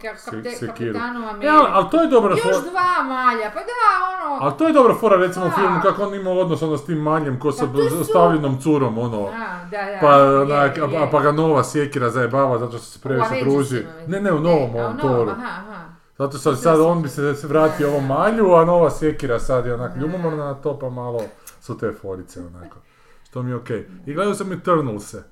kapitanova 0.66 1.30
E, 1.42 1.48
ali, 1.48 1.68
ali 1.70 1.86
to 1.90 2.02
je 2.02 2.08
dobra 2.08 2.36
Još 2.36 2.62
dva 2.62 3.03
malja, 3.04 3.50
pa 3.54 3.60
da, 3.60 3.80
ono, 4.26 4.38
Ali 4.40 4.52
to 4.58 4.66
je 4.66 4.72
dobra 4.72 4.94
fora 4.94 5.16
recimo 5.16 5.46
u 5.46 5.50
filmu 5.50 5.80
kako 5.82 6.02
on 6.02 6.14
ima 6.14 6.30
odnos 6.30 6.62
ono 6.62 6.76
s 6.76 6.84
tim 6.84 6.98
maljem 6.98 7.40
ko 7.40 7.52
sa 7.52 7.66
Pa 7.66 7.78
je 7.78 7.90
super. 7.90 8.04
stavljenom 8.04 8.60
curom 8.60 8.98
ono. 8.98 9.22
da, 9.22 9.30
da, 9.70 9.84
da, 9.84 9.98
Pa, 10.00 10.12
je, 10.12 10.40
onak, 10.40 10.76
je, 10.76 10.82
a, 10.82 11.04
a 11.04 11.10
pa 11.10 11.20
ga 11.20 11.32
nova 11.32 11.64
sjekira 11.64 12.10
zajebava 12.10 12.58
zato 12.58 12.78
što 12.78 12.86
se 12.86 12.98
previše 13.00 13.40
druži. 13.42 13.74
mislim. 13.74 13.86
Ne, 14.06 14.20
ne, 14.20 14.32
u 14.32 14.40
novom 14.40 14.70
a 14.76 14.78
ovom 14.78 14.98
Toru. 14.98 15.30
Aha, 15.30 15.42
aha. 15.58 15.80
Zato 16.18 16.38
što 16.38 16.50
To 16.50 16.56
sad 16.56 16.80
on 16.80 17.02
bi 17.02 17.08
se 17.08 17.34
vratio 17.42 17.88
ovom 17.88 18.08
da. 18.08 18.14
malju, 18.14 18.54
a 18.54 18.64
nova 18.64 18.90
sjekira 18.90 19.38
sad 19.40 19.66
je 19.66 19.74
onak 19.74 19.96
ljubomorna 19.96 20.44
na 20.44 20.54
to, 20.54 20.78
pa 20.78 20.90
malo 20.90 21.20
su 21.60 21.78
te 21.78 21.92
forice 21.92 22.40
onako. 22.40 22.76
Što 23.24 23.42
mi 23.42 23.50
je 23.50 23.56
okej. 23.56 23.86
I 24.06 24.14
gledao 24.14 24.34
sam 24.34 24.52
Eternalse. 24.52 25.22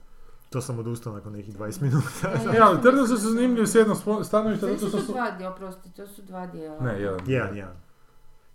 To 0.53 0.61
sam 0.61 0.79
odustao 0.79 1.13
nakon 1.13 1.33
nekih 1.33 1.57
20 1.59 1.83
minuta. 1.83 2.55
E, 2.55 2.59
ali 2.65 2.79
Eternalse 2.79 3.17
su 3.17 3.31
zanimljivi 3.31 3.67
s 3.67 3.75
jednog 3.75 3.97
spo- 3.97 4.25
stanovišta 4.25 4.67
Sve 4.67 4.79
su 4.79 4.91
to 4.91 5.01
su... 5.01 5.13
dva 5.13 5.31
dijela, 5.31 5.55
oprosti, 5.55 5.93
to 5.93 6.07
su 6.07 6.23
dva 6.23 6.47
dijela. 6.47 6.81
Ne, 6.81 7.01
jedan. 7.01 7.21
Jedan, 7.27 7.57
jedan. 7.57 7.75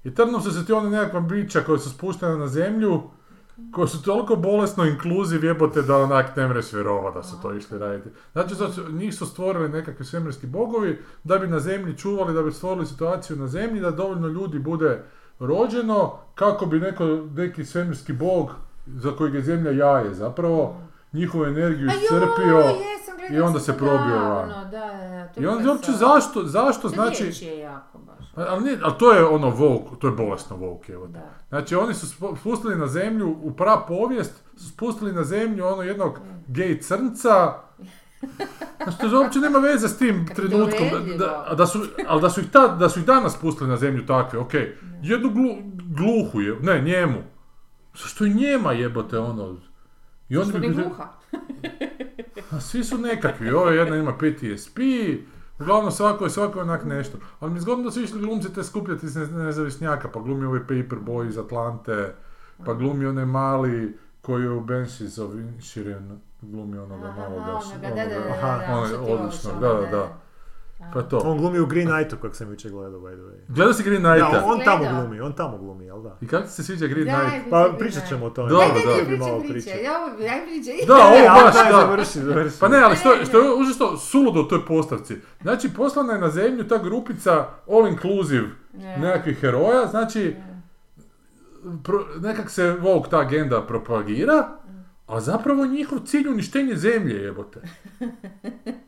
Eternalse 0.04 0.52
su 0.52 0.66
ti 0.66 0.74
one 0.74 0.90
nekakva 0.90 1.20
bića 1.20 1.62
koja 1.62 1.80
su 1.80 1.90
spuštena 1.90 2.38
na 2.38 2.48
zemlju, 2.48 3.02
koji 3.72 3.88
su 3.88 4.04
toliko 4.04 4.36
bolesno 4.36 4.86
inkluziv 4.86 5.44
jebote 5.44 5.82
da 5.82 5.98
onak 5.98 6.36
ne 6.36 6.48
mreš 6.48 6.74
vjerovat 6.74 7.14
da 7.14 7.24
su 7.24 7.42
to 7.42 7.54
išli 7.54 7.80
raditi. 7.80 8.10
Znači, 8.32 8.56
su, 8.56 8.92
njih 8.92 9.16
su 9.16 9.26
stvorili 9.26 9.70
nekakvi 9.70 10.06
svemirski 10.06 10.48
bogovi 10.48 11.02
da 11.24 11.38
bi 11.38 11.48
na 11.48 11.60
zemlji 11.60 11.98
čuvali, 11.98 12.34
da 12.34 12.44
bi 12.44 12.52
stvorili 12.52 12.86
situaciju 12.86 13.38
na 13.38 13.48
zemlji, 13.48 13.82
da 13.82 13.92
dovoljno 13.92 14.28
ljudi 14.28 14.60
bude 14.60 15.04
rođeno, 15.40 16.20
kako 16.36 16.66
bi 16.66 16.80
neko, 16.80 17.06
neki 17.36 17.66
svemirski 17.66 18.14
bog 18.14 18.52
za 18.86 19.12
kojeg 19.12 19.34
je 19.34 19.42
zemlja 19.42 19.72
jaje 19.72 20.14
zapravo, 20.14 20.82
njihovu 21.18 21.46
energiju 21.46 21.88
iscrpio. 21.88 22.64
i 23.32 23.40
onda 23.40 23.60
se 23.60 23.78
probio 23.78 24.20
van. 24.20 24.50
I 25.38 25.46
onda 25.46 25.72
uopće 25.72 25.92
zašto, 25.92 26.44
zašto 26.44 26.82
To 26.82 26.90
znači... 26.90 27.32
je 27.42 27.58
jako 27.60 27.98
baš. 27.98 28.26
Ali, 28.36 28.64
nije- 28.64 28.80
ali 28.84 28.94
to 29.00 29.12
je 29.12 29.26
ono 29.26 29.52
woke, 29.52 29.98
to 30.00 30.08
je 30.08 30.14
bolesno 30.14 30.58
woke, 30.58 30.94
evo. 30.94 31.08
Da. 31.08 31.30
Znači 31.50 31.76
oni 31.76 31.94
su 31.94 32.08
spustili 32.38 32.76
na 32.76 32.88
zemlju, 32.88 33.36
u 33.42 33.52
pra 33.52 33.78
povijest, 33.78 34.34
su 34.58 34.70
spustili 34.70 35.14
na 35.14 35.24
zemlju 35.24 35.66
ono 35.66 35.82
jednog 35.82 36.20
gej 36.48 36.80
crnca, 36.80 37.54
Znači, 38.84 38.98
to 39.00 39.22
uopće 39.22 39.40
nema 39.40 39.60
veze 39.60 39.88
s 39.88 39.98
tim 39.98 40.28
trenutkom, 40.36 40.88
da, 41.18 41.54
da, 41.58 41.66
su, 41.66 41.80
ali 42.08 42.22
da 42.22 42.30
su, 42.30 42.42
ih 42.42 42.52
ta, 42.52 42.68
da 42.68 42.90
su 42.90 43.00
ih 43.00 43.06
danas 43.06 43.34
spustili 43.34 43.70
na 43.70 43.78
zemlju 43.78 44.06
takve, 44.06 44.40
ok, 44.40 44.54
jednu 45.02 45.30
glu, 45.30 45.50
gluhu 45.74 46.42
je, 46.42 46.56
ne, 46.62 46.82
njemu, 46.82 47.18
zašto 47.96 48.26
i 48.26 48.34
njema 48.34 48.72
jebote, 48.72 49.20
ono, 49.20 49.58
i 50.30 50.36
Što 50.36 50.60
bi 50.60 50.70
gluha. 50.70 51.08
a 52.52 52.60
svi 52.60 52.84
su 52.84 52.98
nekakvi, 52.98 53.52
ovo 53.52 53.70
jedna 53.70 53.96
ima 53.96 54.14
PTSP, 54.14 54.78
uglavnom 55.60 55.92
svako 55.92 56.24
je 56.24 56.30
svako 56.30 56.60
onak 56.62 56.86
nešto. 56.86 57.18
Ali 57.40 57.52
mi 57.52 57.58
je 57.58 57.62
zgodno 57.62 57.84
da 57.84 57.92
su 57.92 58.02
išli 58.02 58.20
glumci 58.20 58.54
te 58.54 58.64
skupljati 58.64 59.06
iz 59.06 59.16
ne- 59.16 59.28
nezavisnjaka, 59.28 60.10
pa 60.10 60.20
glumi 60.20 60.46
ovaj 60.46 60.60
Paperboy 60.60 61.28
iz 61.28 61.38
Atlante, 61.38 62.16
pa 62.66 62.74
glumi 62.74 63.06
onaj 63.06 63.26
mali 63.26 63.98
koji 64.22 64.44
je 64.44 64.50
u 64.50 64.62
Banshees 64.62 65.18
of 65.18 65.34
Inisherin, 65.34 66.20
glumi 66.42 66.78
onoga 66.78 67.12
maloga, 67.12 67.60
da, 67.82 67.90
da, 67.90 68.06
da, 68.06 68.30
Aha, 68.30 68.58
da, 68.68 69.02
odlično, 69.02 69.52
ono, 69.52 69.60
da, 69.60 69.74
da, 69.74 69.88
da. 69.92 70.18
Pa 70.94 71.02
to. 71.02 71.18
On 71.18 71.38
glumi 71.38 71.60
u 71.60 71.66
Green 71.66 71.88
Knightu, 71.88 72.18
kako 72.18 72.34
sam 72.34 72.50
jučer 72.50 72.72
gledao, 72.72 73.00
by 73.00 73.14
the 73.14 73.22
way. 73.22 73.38
Gledao 73.48 73.74
si 73.74 73.84
Green 73.84 74.04
Da, 74.04 74.10
Knighta? 74.12 74.44
on 74.46 74.60
tamo 74.66 74.86
glumi, 74.92 75.22
on 75.22 75.34
tamo 75.34 75.58
glumi, 75.58 75.86
jel 75.86 76.02
da? 76.02 76.18
I 76.22 76.28
kako 76.28 76.44
ti 76.44 76.52
se 76.52 76.64
sviđa 76.64 76.88
Green 76.88 77.08
Knight? 77.08 77.50
Pa 77.50 77.70
pričat 77.80 78.08
ćemo 78.08 78.26
o 78.26 78.30
tome. 78.30 78.50
Dobro, 78.50 78.68
daj, 78.88 79.06
bi 79.06 79.18
malo 79.18 79.40
pričaj. 79.40 79.74
Da, 80.88 80.94
ovo 81.08 81.44
baš, 81.44 81.54
da. 81.54 81.72
završi, 81.72 82.20
završi. 82.20 82.58
Pa 82.60 82.68
ne, 82.68 82.78
ali 82.78 82.96
što, 82.96 83.26
što 83.26 83.40
je 83.40 83.54
užasno 83.54 83.98
suludo 83.98 84.42
u 84.42 84.48
toj 84.48 84.66
postavci. 84.66 85.16
Znači, 85.42 85.70
poslana 85.70 86.14
je 86.14 86.20
na 86.20 86.30
zemlju 86.30 86.68
ta 86.68 86.78
grupica 86.78 87.32
all 87.70 87.88
inclusive 87.88 88.48
Ne. 88.74 88.98
nekakvih 88.98 89.40
heroja, 89.40 89.88
znači, 89.88 90.36
pro, 91.84 92.00
nekak 92.20 92.50
se 92.50 92.72
Vogue 92.72 93.10
ta 93.10 93.20
agenda 93.20 93.62
propagira, 93.62 94.48
a 95.08 95.20
zapravo 95.20 95.64
je 95.64 95.70
njihov 95.70 96.00
cilj 96.00 96.28
uništenje 96.28 96.76
zemlje, 96.76 97.16
jebote. 97.16 97.62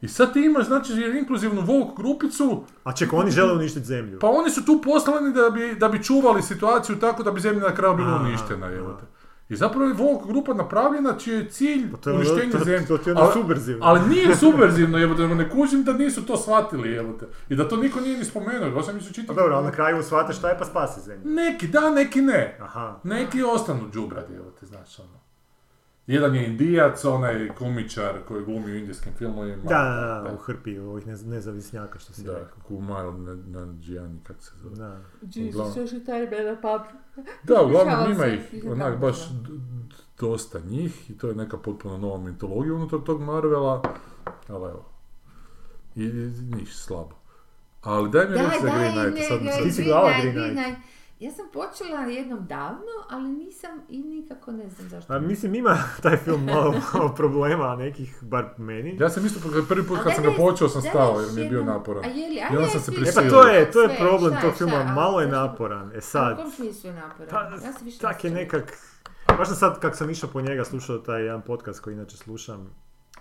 I 0.02 0.08
sad 0.08 0.34
ti 0.34 0.40
imaš, 0.42 0.66
znači, 0.66 0.92
inkluzivnu 1.14 1.62
Vogue 1.62 1.94
grupicu, 1.98 2.64
A 2.84 2.92
čekaj, 2.94 3.20
oni 3.20 3.32
žele 3.32 3.54
uništiti 3.54 3.86
zemlju. 3.86 4.20
pa 4.20 4.28
oni 4.30 4.50
su 4.50 4.66
tu 4.66 4.82
poslani 4.84 5.34
da 5.34 5.50
bi, 5.50 5.76
da 5.76 5.90
bi 5.90 6.04
čuvali 6.04 6.42
situaciju 6.42 6.96
tako 6.98 7.24
da 7.24 7.32
bi 7.32 7.42
zemlja 7.42 7.62
na 7.62 7.76
kraju 7.76 7.96
bila 7.96 8.16
uništena, 8.18 8.68
jebote. 8.68 9.04
I 9.50 9.56
zapravo 9.56 9.86
je 9.86 9.94
Vogue 9.94 10.28
grupa 10.28 10.54
napravljena 10.54 11.14
čiji 11.14 11.34
je 11.34 11.50
cilj 11.50 11.92
to 11.94 12.10
je 12.10 12.16
ono- 12.16 12.20
uništenje 12.22 12.52
to- 12.52 12.60
zemlje. 12.60 12.88
to 12.88 12.98
ti 12.98 13.10
je 13.10 13.14
ono 13.14 13.22
Ali- 13.22 13.34
subverzivno. 13.34 13.86
Ali 13.86 14.10
nije 14.10 14.36
subverzivno, 14.36 14.98
jebote, 14.98 15.28
ne 15.28 15.50
kužim 15.50 15.84
da 15.84 15.94
nisu 15.94 16.26
to 16.26 16.38
shvatili, 16.38 16.90
jebote. 16.90 17.26
I 17.50 17.56
da 17.56 17.68
to 17.68 17.78
niko 17.78 18.00
nije 18.00 18.18
ni 18.18 18.26
spomenuo, 18.26 18.72
baš 18.72 18.86
sam 18.86 18.96
mislio 18.96 19.10
Pa 19.10 19.16
čitati. 19.16 19.38
dobro, 19.38 19.56
ali 19.56 19.66
na 19.66 19.72
kraju 19.72 20.04
shvate 20.04 20.34
šta 20.34 20.50
je 20.50 20.58
pa 20.58 20.66
spasi 20.66 21.02
zemlju. 21.02 21.22
Neki 21.26 21.68
da, 21.68 21.90
neki 21.92 22.22
ne. 22.22 22.58
Aha. 22.62 23.00
Neki 23.04 23.44
ostanu 23.46 23.90
džubradi, 23.94 24.34
evo 24.36 24.52
te, 24.52 24.66
znaš, 24.66 25.00
ono. 25.00 25.19
Jedan 26.10 26.36
je 26.36 26.48
indijac, 26.48 27.06
onaj 27.06 27.50
komičar 27.58 28.14
koji 28.28 28.46
glumi 28.46 28.72
u 28.72 28.76
indijskim 28.76 29.14
filmovima. 29.18 29.64
Da, 29.64 29.84
da, 29.84 30.30
da, 30.30 30.34
u 30.34 30.38
hrpi 30.38 30.78
ovih 30.80 31.08
nez- 31.08 31.28
nezavisnjaka 31.28 32.00
što 32.00 32.14
si 32.14 32.24
Da, 32.24 32.34
rekao. 32.34 32.58
Kumail 32.68 33.12
Nanjiani, 33.48 34.20
kako 34.24 34.42
se 34.42 34.52
zove. 34.64 34.76
Da. 34.76 35.00
Jesus, 35.22 35.76
još 35.78 35.92
i 35.92 36.06
taj 36.06 36.20
mene 36.20 36.62
pap. 36.62 36.82
Da, 37.44 37.62
uglavnom 37.62 38.12
ima 38.12 38.26
ih 38.26 38.42
onak 38.72 39.00
baš 39.00 39.18
dosta 40.20 40.60
njih 40.60 41.10
i 41.10 41.18
to 41.18 41.28
je 41.28 41.36
neka 41.36 41.58
potpuno 41.58 41.98
nova 41.98 42.18
mitologija 42.18 42.74
unutar 42.74 43.00
tog 43.06 43.22
Marvela, 43.22 43.84
ali 44.48 44.70
evo, 44.70 44.86
i, 45.96 46.04
i 46.04 46.56
niš 46.56 46.78
slabo. 46.78 47.16
Ali 47.82 48.10
daj 48.10 48.26
mi 48.26 48.32
reći 48.38 48.58
za 48.62 48.70
Green 48.78 48.96
daj, 48.96 49.12
Knight, 49.12 49.28
sad 49.28 49.42
mi 49.42 49.52
sad... 49.52 49.64
Ti 49.64 49.72
si 49.72 49.84
Green 49.84 50.34
Green 50.34 50.56
Knight? 50.56 50.80
Ja 51.20 51.32
sam 51.32 51.46
počela 51.54 52.00
jednom 52.02 52.46
davno, 52.48 52.80
ali 53.10 53.30
nisam 53.30 53.70
i 53.90 54.00
nikako 54.00 54.52
ne 54.52 54.70
znam 54.70 54.90
zašto. 54.90 55.14
A 55.14 55.20
mislim 55.20 55.56
ima 55.56 55.78
taj 56.04 56.18
film 56.18 56.46
malo, 56.46 56.74
malo 56.94 57.10
problema 57.10 57.76
nekih, 57.76 58.18
bar 58.22 58.50
meni. 58.58 58.98
Ja 59.00 59.10
sam 59.10 59.26
isto 59.26 59.40
po- 59.42 59.66
prvi 59.70 59.88
put 59.88 60.00
kad 60.04 60.16
sam 60.16 60.24
ga 60.24 60.32
počeo 60.38 60.70
sam 60.70 60.82
stao 60.82 61.20
jer 61.20 61.32
mi 61.34 61.42
je 61.42 61.50
bio 61.50 61.64
naporan. 61.64 62.04
A 62.06 62.08
je 62.08 62.28
li, 62.30 62.36
I 62.36 62.58
onda 62.58 62.68
sam 62.68 62.80
se 62.82 62.86
svi- 62.86 62.94
E 62.94 62.98
pa 62.98 63.02
prisilio. 63.02 63.30
to 63.32 63.44
je, 63.44 63.72
to 63.72 63.82
je 63.82 63.98
problem 64.00 64.42
tog 64.42 64.54
filma, 64.54 64.84
malo 64.86 65.22
je 65.22 65.28
naporan. 65.28 65.92
E 65.96 66.02
sad, 66.02 66.34
u 66.34 66.42
kom 66.42 66.52
smislu 66.52 66.90
je 66.90 66.96
naporan? 66.96 67.30
pa, 67.30 67.66
ja 67.66 67.74
se 67.74 67.86
više 67.86 68.00
tak 68.00 68.24
je 68.24 68.32
nekak... 68.32 68.78
Baš 69.30 69.48
sam 69.48 69.58
sad, 69.58 69.80
kak 69.80 69.96
sam 69.96 70.10
išao 70.10 70.30
po 70.30 70.42
njega, 70.42 70.66
slušao 70.66 70.98
taj 70.98 71.24
jedan 71.24 71.42
podcast 71.42 71.80
koji 71.80 71.94
inače 71.94 72.18
slušam, 72.18 72.70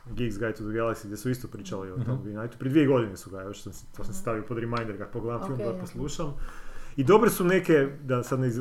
Geeks 0.07 0.39
Guide 0.39 0.53
to 0.53 0.63
the 0.63 0.73
Galaxy, 0.73 1.05
gdje 1.05 1.17
su 1.17 1.31
isto 1.31 1.49
pričali 1.49 1.91
o 1.93 1.97
tom 1.97 2.23
Green 2.23 2.39
Knightu. 2.39 2.59
Prije 2.59 2.71
dvije 2.71 2.87
godine 2.87 3.17
su 3.17 3.31
ga, 3.31 3.43
još 3.43 3.63
sam, 3.63 3.73
to 3.97 4.05
sam 4.05 4.15
stavio 4.15 4.43
pod 4.43 4.59
reminder 4.59 4.99
kad 4.99 5.11
pogledam 5.11 5.41
film 5.43 5.55
Ok, 5.55 5.59
da 5.61 5.73
ok. 5.73 5.81
poslušam. 5.81 6.35
I 6.99 7.05
dobre 7.05 7.31
su 7.31 7.45
neke, 7.45 7.73
da 8.05 8.23
sad 8.23 8.41
ne, 8.41 8.47
iz- 8.47 8.59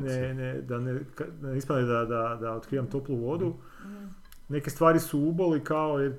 ne, 0.00 0.34
ne, 0.34 0.60
da 0.62 0.78
ne, 0.78 1.00
ne 1.42 1.56
ispadne 1.56 1.82
da, 1.84 2.04
da, 2.04 2.38
da 2.40 2.52
otkrivam 2.52 2.86
toplu 2.86 3.16
vodu. 3.16 3.54
Neke 4.48 4.70
stvari 4.70 5.00
su 5.00 5.20
uboli 5.20 5.64
kao 5.64 5.98
jer 5.98 6.16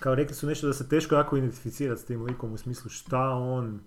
kao 0.00 0.14
rekli 0.14 0.34
su 0.34 0.46
nešto 0.46 0.66
da 0.66 0.72
se 0.72 0.88
teško 0.88 1.14
jako 1.14 1.36
identificirati 1.36 2.00
s 2.00 2.04
tim 2.04 2.24
likom 2.24 2.52
u 2.52 2.56
smislu 2.56 2.90
šta 2.90 3.20
on 3.30 3.80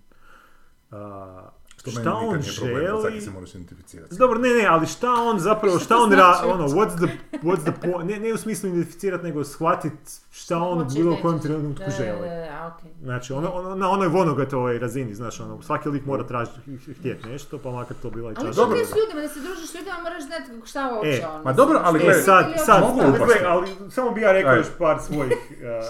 a, 0.91 1.49
Što 1.83 1.91
šta 1.91 2.13
on 2.13 2.19
problem, 2.21 2.41
želi 2.41 3.11
sad 3.11 3.23
se 3.23 3.31
moraš 3.31 3.49
identificirati. 3.51 4.15
dobro, 4.15 4.39
ne, 4.39 4.49
ne, 4.49 4.65
ali 4.65 4.87
šta 4.87 5.13
on 5.13 5.39
zapravo, 5.39 5.75
Šta 5.75 5.85
šta 5.85 5.97
on 5.97 6.11
ra, 6.11 6.17
znači 6.33 6.45
ono, 6.45 6.63
uopće? 6.63 6.75
what's 6.75 6.97
the, 6.97 7.07
what's 7.39 7.61
the 7.63 7.73
point, 7.83 8.09
ne, 8.09 8.19
ne 8.19 8.33
u 8.33 8.37
smislu 8.37 8.69
identificirati, 8.69 9.23
nego 9.23 9.43
shvatit 9.43 9.93
šta 10.31 10.57
on 10.59 10.81
u 10.81 10.85
bilo 10.85 11.17
kojem 11.17 11.39
trenutku 11.39 11.83
Da, 11.85 11.91
želi. 11.93 12.19
da, 12.21 12.35
da, 12.35 12.47
a, 12.53 12.67
okej. 12.69 12.91
Znači, 13.03 13.33
ono, 13.33 13.49
ono, 13.49 13.75
na 13.75 13.89
onoj 13.89 14.07
vonogatovoj 14.09 14.79
razini, 14.79 15.15
znaš, 15.15 15.39
ono, 15.39 15.61
svaki 15.61 15.89
lik 15.89 16.05
mora 16.05 16.23
tražiti, 16.23 16.57
htjeti 16.91 17.27
nešto, 17.27 17.57
pa 17.57 17.71
makar 17.71 17.97
to 17.97 18.09
bila 18.09 18.25
i 18.25 18.35
Ali 18.35 18.35
čaša. 18.37 18.53
što 18.53 18.61
dobro. 18.61 18.79
ti 18.79 18.85
s 18.85 18.91
ljudima, 18.91 19.21
da 19.21 19.27
se 19.27 19.39
družiš 19.39 19.69
s 19.69 19.75
ljudima, 19.75 19.95
moraš 19.99 20.23
znati 20.23 20.51
šta 20.65 20.91
uopće 20.93 21.09
E, 21.11 21.27
ono. 21.27 21.43
ma 21.43 21.53
dobro, 21.53 21.79
ali 21.83 21.99
E, 21.99 22.01
gledaj, 22.01 22.21
sad, 22.21 22.45
sad, 22.65 22.81
Mogu 22.81 23.01
ali, 23.03 23.33
ali 23.45 23.91
samo 23.91 24.11
bi 24.11 24.21
ja 24.21 24.31
rekao 24.31 24.55
još 24.55 24.67
par 24.77 24.97
svojih, 25.01 25.33
a, 25.63 25.81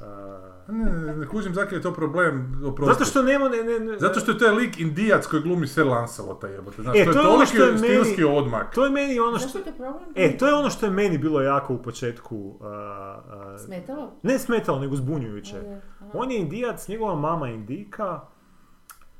a, 0.00 0.53
Ne, 0.68 0.84
ne, 0.84 1.16
ne 1.16 1.26
kužim 1.26 1.54
zakaj 1.54 1.78
je 1.78 1.82
to 1.82 1.92
problem, 1.92 2.62
oprosti. 2.64 2.92
zato 2.92 3.04
što 3.04 3.22
nema, 3.22 3.48
ne, 3.48 3.56
ne, 3.58 3.78
ne, 3.80 3.98
Zato 3.98 4.20
što 4.20 4.30
je 4.30 4.38
taj 4.38 4.50
lik 4.50 4.80
indijac 4.80 5.26
koji 5.26 5.42
glumi 5.42 5.66
Sir 5.66 5.86
Lancelota 5.86 6.46
jebote. 6.48 6.82
Znaš, 6.82 6.96
E, 6.96 7.04
to 7.04 7.10
je 7.10 7.14
to 7.14 7.20
je 7.20 7.28
ono 7.28 7.46
što 7.46 7.56
je 7.58 7.66
meni- 7.66 7.78
stilski 7.78 8.24
odmak. 8.26 8.74
to 8.74 8.84
je 8.84 8.90
meni 8.92 9.18
ono 9.18 9.38
što, 9.38 9.38
Zašto 9.40 9.58
je 9.60 9.64
to 9.64 9.72
problem? 9.72 10.02
e, 10.16 10.38
to 10.38 10.46
je 10.46 10.54
ono 10.54 10.70
što 10.70 10.86
je 10.86 10.92
meni 10.92 11.18
bilo 11.18 11.40
jako 11.42 11.74
u 11.74 11.78
početku, 11.78 12.54
a, 12.60 12.66
a, 12.66 13.58
Smetalo? 13.58 14.12
ne 14.22 14.38
smetalo, 14.38 14.78
nego 14.78 14.96
zbunjujuće. 14.96 15.56
Je. 15.56 15.80
On 16.14 16.30
je 16.30 16.38
indijac, 16.38 16.88
njegova 16.88 17.14
mama 17.16 17.48
je 17.48 17.54
indika. 17.54 18.20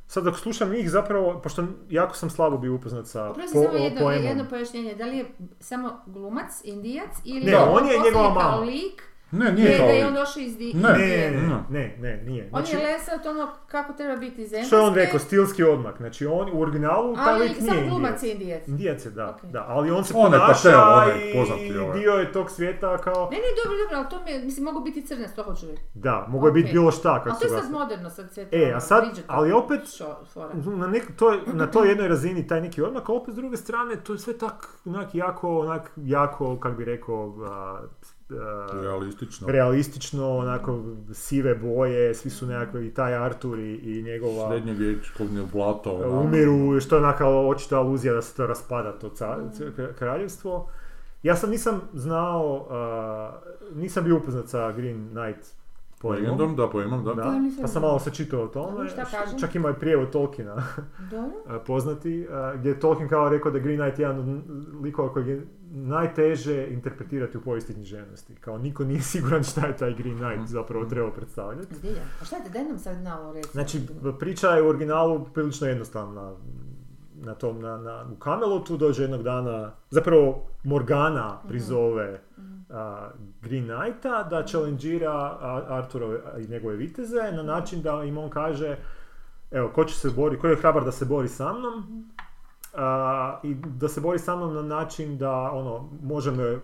Sad 0.06 0.24
dok 0.24 0.36
slušam 0.36 0.70
njih 0.70 0.90
zapravo, 0.90 1.40
pošto 1.40 1.64
jako 1.88 2.14
sam 2.14 2.30
slabo 2.30 2.58
bio 2.58 2.74
upoznat 2.74 3.06
sa 3.06 3.24
Oprosti 3.24 3.52
po, 3.54 3.62
samo 3.62 3.76
jedno, 3.76 4.00
poemom. 4.00 4.24
jedno 4.24 4.44
pojašnjenje, 4.50 4.94
da 4.94 5.04
li 5.04 5.16
je 5.18 5.24
samo 5.60 6.00
glumac, 6.06 6.60
indijac 6.64 7.10
ili 7.24 7.40
Ne, 7.42 7.56
on 7.58 7.86
je 7.86 7.98
njegova 8.00 8.28
mama. 8.30 8.56
lik, 8.56 9.02
Ne, 9.38 9.46
je, 9.46 9.52
nije 9.52 9.76
kao 9.78 9.86
da 9.86 9.92
je 9.92 10.06
on 10.06 10.14
došao 10.14 10.40
iz 10.42 10.56
di... 10.56 10.72
Ne. 10.74 10.88
Ne, 10.92 11.30
ne, 11.30 11.30
Ne. 11.30 11.64
ne, 11.70 11.96
ne, 12.00 12.22
nije. 12.24 12.48
On 12.52 12.62
Znači, 12.62 12.76
je 12.76 12.92
lesat 12.92 13.26
ono 13.26 13.52
kako 13.66 13.92
treba 13.92 14.16
biti 14.16 14.46
zemljanske. 14.46 14.66
što 14.66 14.76
je 14.76 14.82
on 14.82 14.94
rekao, 14.94 15.18
stilski 15.18 15.62
odmak. 15.64 15.96
Znači 15.96 16.26
on 16.26 16.50
u 16.52 16.60
originalu, 16.60 17.14
taj 17.16 17.34
Ali 17.34 17.48
lik 17.48 17.60
nije 17.60 17.72
samo 17.72 17.88
glumac 17.88 18.10
indijac. 18.10 18.22
je 18.22 18.32
indijac. 18.32 18.68
Indijac 18.68 19.04
je, 19.04 19.10
da, 19.10 19.28
Ok. 19.30 19.44
da, 19.50 19.64
ali 19.68 19.90
on 19.90 20.04
se 20.04 20.14
On 20.16 20.32
je 20.32 20.38
ponaša 20.38 20.70
poznati 21.34 21.66
i 21.66 21.78
ovaj. 21.78 21.98
dio 22.00 22.12
je 22.12 22.32
tog 22.32 22.50
svijeta 22.50 22.98
kao... 22.98 23.28
Ne, 23.30 23.36
ne, 23.36 23.42
dobro, 23.64 23.78
dobro, 23.82 23.96
ali 23.96 24.08
to 24.10 24.24
mi 24.24 24.30
je, 24.30 24.44
mislim, 24.44 24.64
mogu 24.64 24.80
biti 24.80 25.06
crnac, 25.06 25.30
to 25.36 25.42
hoću 25.42 25.66
reći. 25.66 25.82
Da, 25.94 26.26
mogo 26.28 26.46
je 26.46 26.52
biti 26.52 26.72
bilo 26.72 26.90
šta 26.90 27.10
Ali 27.10 27.20
kako 27.24 27.40
to 27.40 27.48
su 27.48 27.54
je 27.54 27.60
sad 27.60 27.70
moderno, 27.72 28.10
sad 28.10 28.32
sve 28.32 28.44
to. 28.44 28.56
E, 28.56 28.62
ono, 28.64 28.76
a 28.76 28.80
sad, 28.80 29.04
digital 29.04 29.36
ali 29.38 29.52
opet, 29.52 29.80
na, 30.66 30.86
nek, 30.86 31.16
toj, 31.16 31.38
na 31.46 31.66
toj 31.66 31.88
jednoj 31.88 32.08
razini 32.08 32.46
taj 32.46 32.60
neki 32.60 32.82
odmak, 32.82 33.08
a 33.08 33.12
opet 33.12 33.34
s 33.34 33.36
druge 33.36 33.56
strane 33.56 33.96
to 33.96 34.12
je 34.12 34.18
sve 34.18 34.38
tak 34.38 34.68
onak 34.84 35.14
jako, 35.14 35.58
onak 35.58 35.90
jako, 35.96 36.56
kak 36.56 36.76
bi 36.76 36.84
rekao, 36.84 37.34
a, 37.40 37.50
a, 37.50 37.80
Realistično. 38.74 39.48
realistično, 39.48 40.30
onako 40.30 40.82
sive 41.12 41.54
boje, 41.54 42.14
svi 42.14 42.30
su 42.30 42.46
nekakve 42.46 42.86
i 42.86 42.94
taj 42.94 43.14
Artur 43.14 43.58
i, 43.58 43.74
i 43.74 44.02
njegova 44.02 44.48
Srednje 44.48 44.72
vjekovne 44.72 45.42
blato. 45.52 45.92
ono. 45.92 46.20
umiru, 46.20 46.80
što 46.80 46.96
je 46.96 47.02
onaka 47.02 47.28
očita 47.28 47.78
aluzija 47.78 48.14
da 48.14 48.22
se 48.22 48.36
to 48.36 48.46
raspada, 48.46 48.92
to 48.92 49.08
ca- 49.08 49.92
kraljevstvo. 49.94 50.68
Ja 51.22 51.36
sam 51.36 51.50
nisam 51.50 51.80
znao, 51.94 52.66
a, 52.70 53.32
nisam 53.74 54.04
bio 54.04 54.16
upoznat 54.16 54.48
sa 54.48 54.72
Green 54.72 55.08
Knight 55.08 55.54
poemom. 56.04 56.24
Legendom, 56.24 56.56
da, 56.56 56.70
poimam, 56.70 57.04
da. 57.04 57.14
Da, 57.14 57.40
pa 57.60 57.68
sam 57.68 57.82
malo 57.82 57.98
sačitao 57.98 58.42
o 58.42 58.48
tome, 58.48 58.88
čak 59.40 59.54
ima 59.54 59.70
i 59.70 59.74
prijevod 59.80 60.10
Tolkiena 60.10 60.56
poznati, 61.66 62.28
gdje 62.54 62.70
je 62.70 62.80
Tolkien 62.80 63.08
kao 63.08 63.28
rekao 63.28 63.50
da 63.50 63.58
je 63.58 63.64
Green 63.64 63.80
Knight 63.80 63.98
jedan 63.98 64.18
od 64.18 64.42
likova 64.82 65.12
kojeg 65.12 65.28
je 65.28 65.46
najteže 65.74 66.66
interpretirati 66.70 67.38
u 67.38 67.40
povijesti 67.40 67.74
književnosti. 67.74 68.34
Kao 68.34 68.58
niko 68.58 68.84
nije 68.84 69.02
siguran 69.12 69.42
šta 69.42 69.66
je 69.66 69.76
taj 69.76 69.94
Green 69.94 70.18
Knight 70.18 70.50
zapravo 70.50 70.84
trebao 70.84 71.10
predstavljati. 71.10 71.74
Zbilja. 71.74 72.02
A 72.22 72.24
šta 72.24 72.36
je, 72.36 72.42
daj 72.52 72.64
nam 72.64 72.78
sad 72.78 73.02
malo 73.02 73.32
reći. 73.32 73.48
Znači, 73.52 73.80
priča 74.20 74.48
je 74.48 74.62
u 74.62 74.68
originalu 74.68 75.24
prilično 75.34 75.66
jednostavna. 75.66 76.32
Na 77.14 77.34
tom, 77.34 77.60
na, 77.60 77.78
na, 77.78 78.04
u 78.12 78.22
Camelotu 78.24 78.76
dođe 78.76 79.02
jednog 79.02 79.22
dana, 79.22 79.72
zapravo 79.90 80.46
Morgana 80.64 81.38
prizove 81.48 82.20
a, 82.38 82.53
Green 83.42 83.64
Knighta 83.66 84.22
da 84.22 84.46
challengeira 84.46 85.12
a- 85.12 85.64
Arturove 85.68 86.18
i 86.38 86.48
njegove 86.48 86.76
viteze 86.76 87.32
na 87.32 87.42
način 87.42 87.82
da 87.82 88.04
im 88.04 88.18
on 88.18 88.30
kaže 88.30 88.76
evo, 89.50 89.68
ko 89.74 89.84
će 89.84 89.94
se 89.94 90.10
bori, 90.10 90.38
ko 90.38 90.46
je 90.46 90.56
hrabar 90.56 90.84
da 90.84 90.92
se 90.92 91.04
bori 91.04 91.28
sa 91.28 91.52
mnom, 91.52 92.04
a, 92.74 93.38
i 93.42 93.54
da 93.54 93.88
se 93.88 94.00
bori 94.00 94.18
sa 94.18 94.36
mnom 94.36 94.54
na 94.54 94.62
način 94.62 95.18
da, 95.18 95.32
ono, 95.32 95.88
može 96.02 96.30
me 96.30 96.58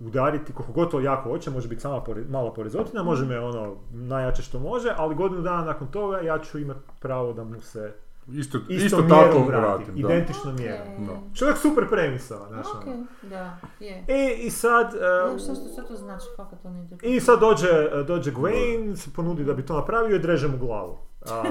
udariti 0.00 0.52
koliko 0.52 0.72
god 0.72 0.90
to 0.90 1.00
jako 1.00 1.30
hoće, 1.30 1.50
može 1.50 1.68
biti 1.68 1.80
sama 1.80 2.00
pore, 2.00 2.24
malo 2.28 2.54
porezotina, 2.54 3.02
može 3.02 3.26
me 3.26 3.40
ono 3.40 3.76
najjače 3.92 4.42
što 4.42 4.58
može, 4.58 4.94
ali 4.96 5.14
godinu 5.14 5.42
dana 5.42 5.64
nakon 5.64 5.88
toga 5.88 6.18
ja 6.18 6.38
ću 6.38 6.58
imati 6.58 6.80
pravo 7.00 7.32
da 7.32 7.44
mu 7.44 7.60
se 7.60 7.94
Isto, 8.30 8.58
isto, 8.58 8.86
isto 8.86 8.96
tako 8.98 9.38
vratim, 9.38 9.46
vratim, 9.46 9.94
da. 9.94 10.00
identično 10.00 10.52
mjerom. 10.52 11.06
Da. 11.06 11.12
Što 11.32 11.48
je 11.48 11.56
super 11.56 11.88
premisa, 11.88 12.36
znaš, 12.48 12.66
Ok, 12.68 12.86
ono. 12.86 13.06
da, 13.22 13.56
je. 13.80 14.04
E, 14.08 14.34
i 14.36 14.50
sad... 14.50 14.94
e, 14.94 14.98
E, 15.34 15.38
Što, 15.38 15.54
što, 15.54 15.72
što 15.72 15.82
to 15.82 15.96
znači, 15.96 16.26
kako 16.36 16.56
to 16.56 16.70
ne 16.70 16.84
ide? 16.84 16.96
I 17.04 17.20
sad 17.20 17.40
dođe, 17.40 17.68
dođe 18.06 18.32
Gwaine, 18.32 18.96
se 18.96 19.10
ponudi 19.12 19.44
da 19.44 19.54
bi 19.54 19.66
to 19.66 19.74
napravio 19.74 20.16
i 20.16 20.20
dreže 20.20 20.48
mu 20.48 20.58
glavu. 20.58 20.98
A, 21.22 21.42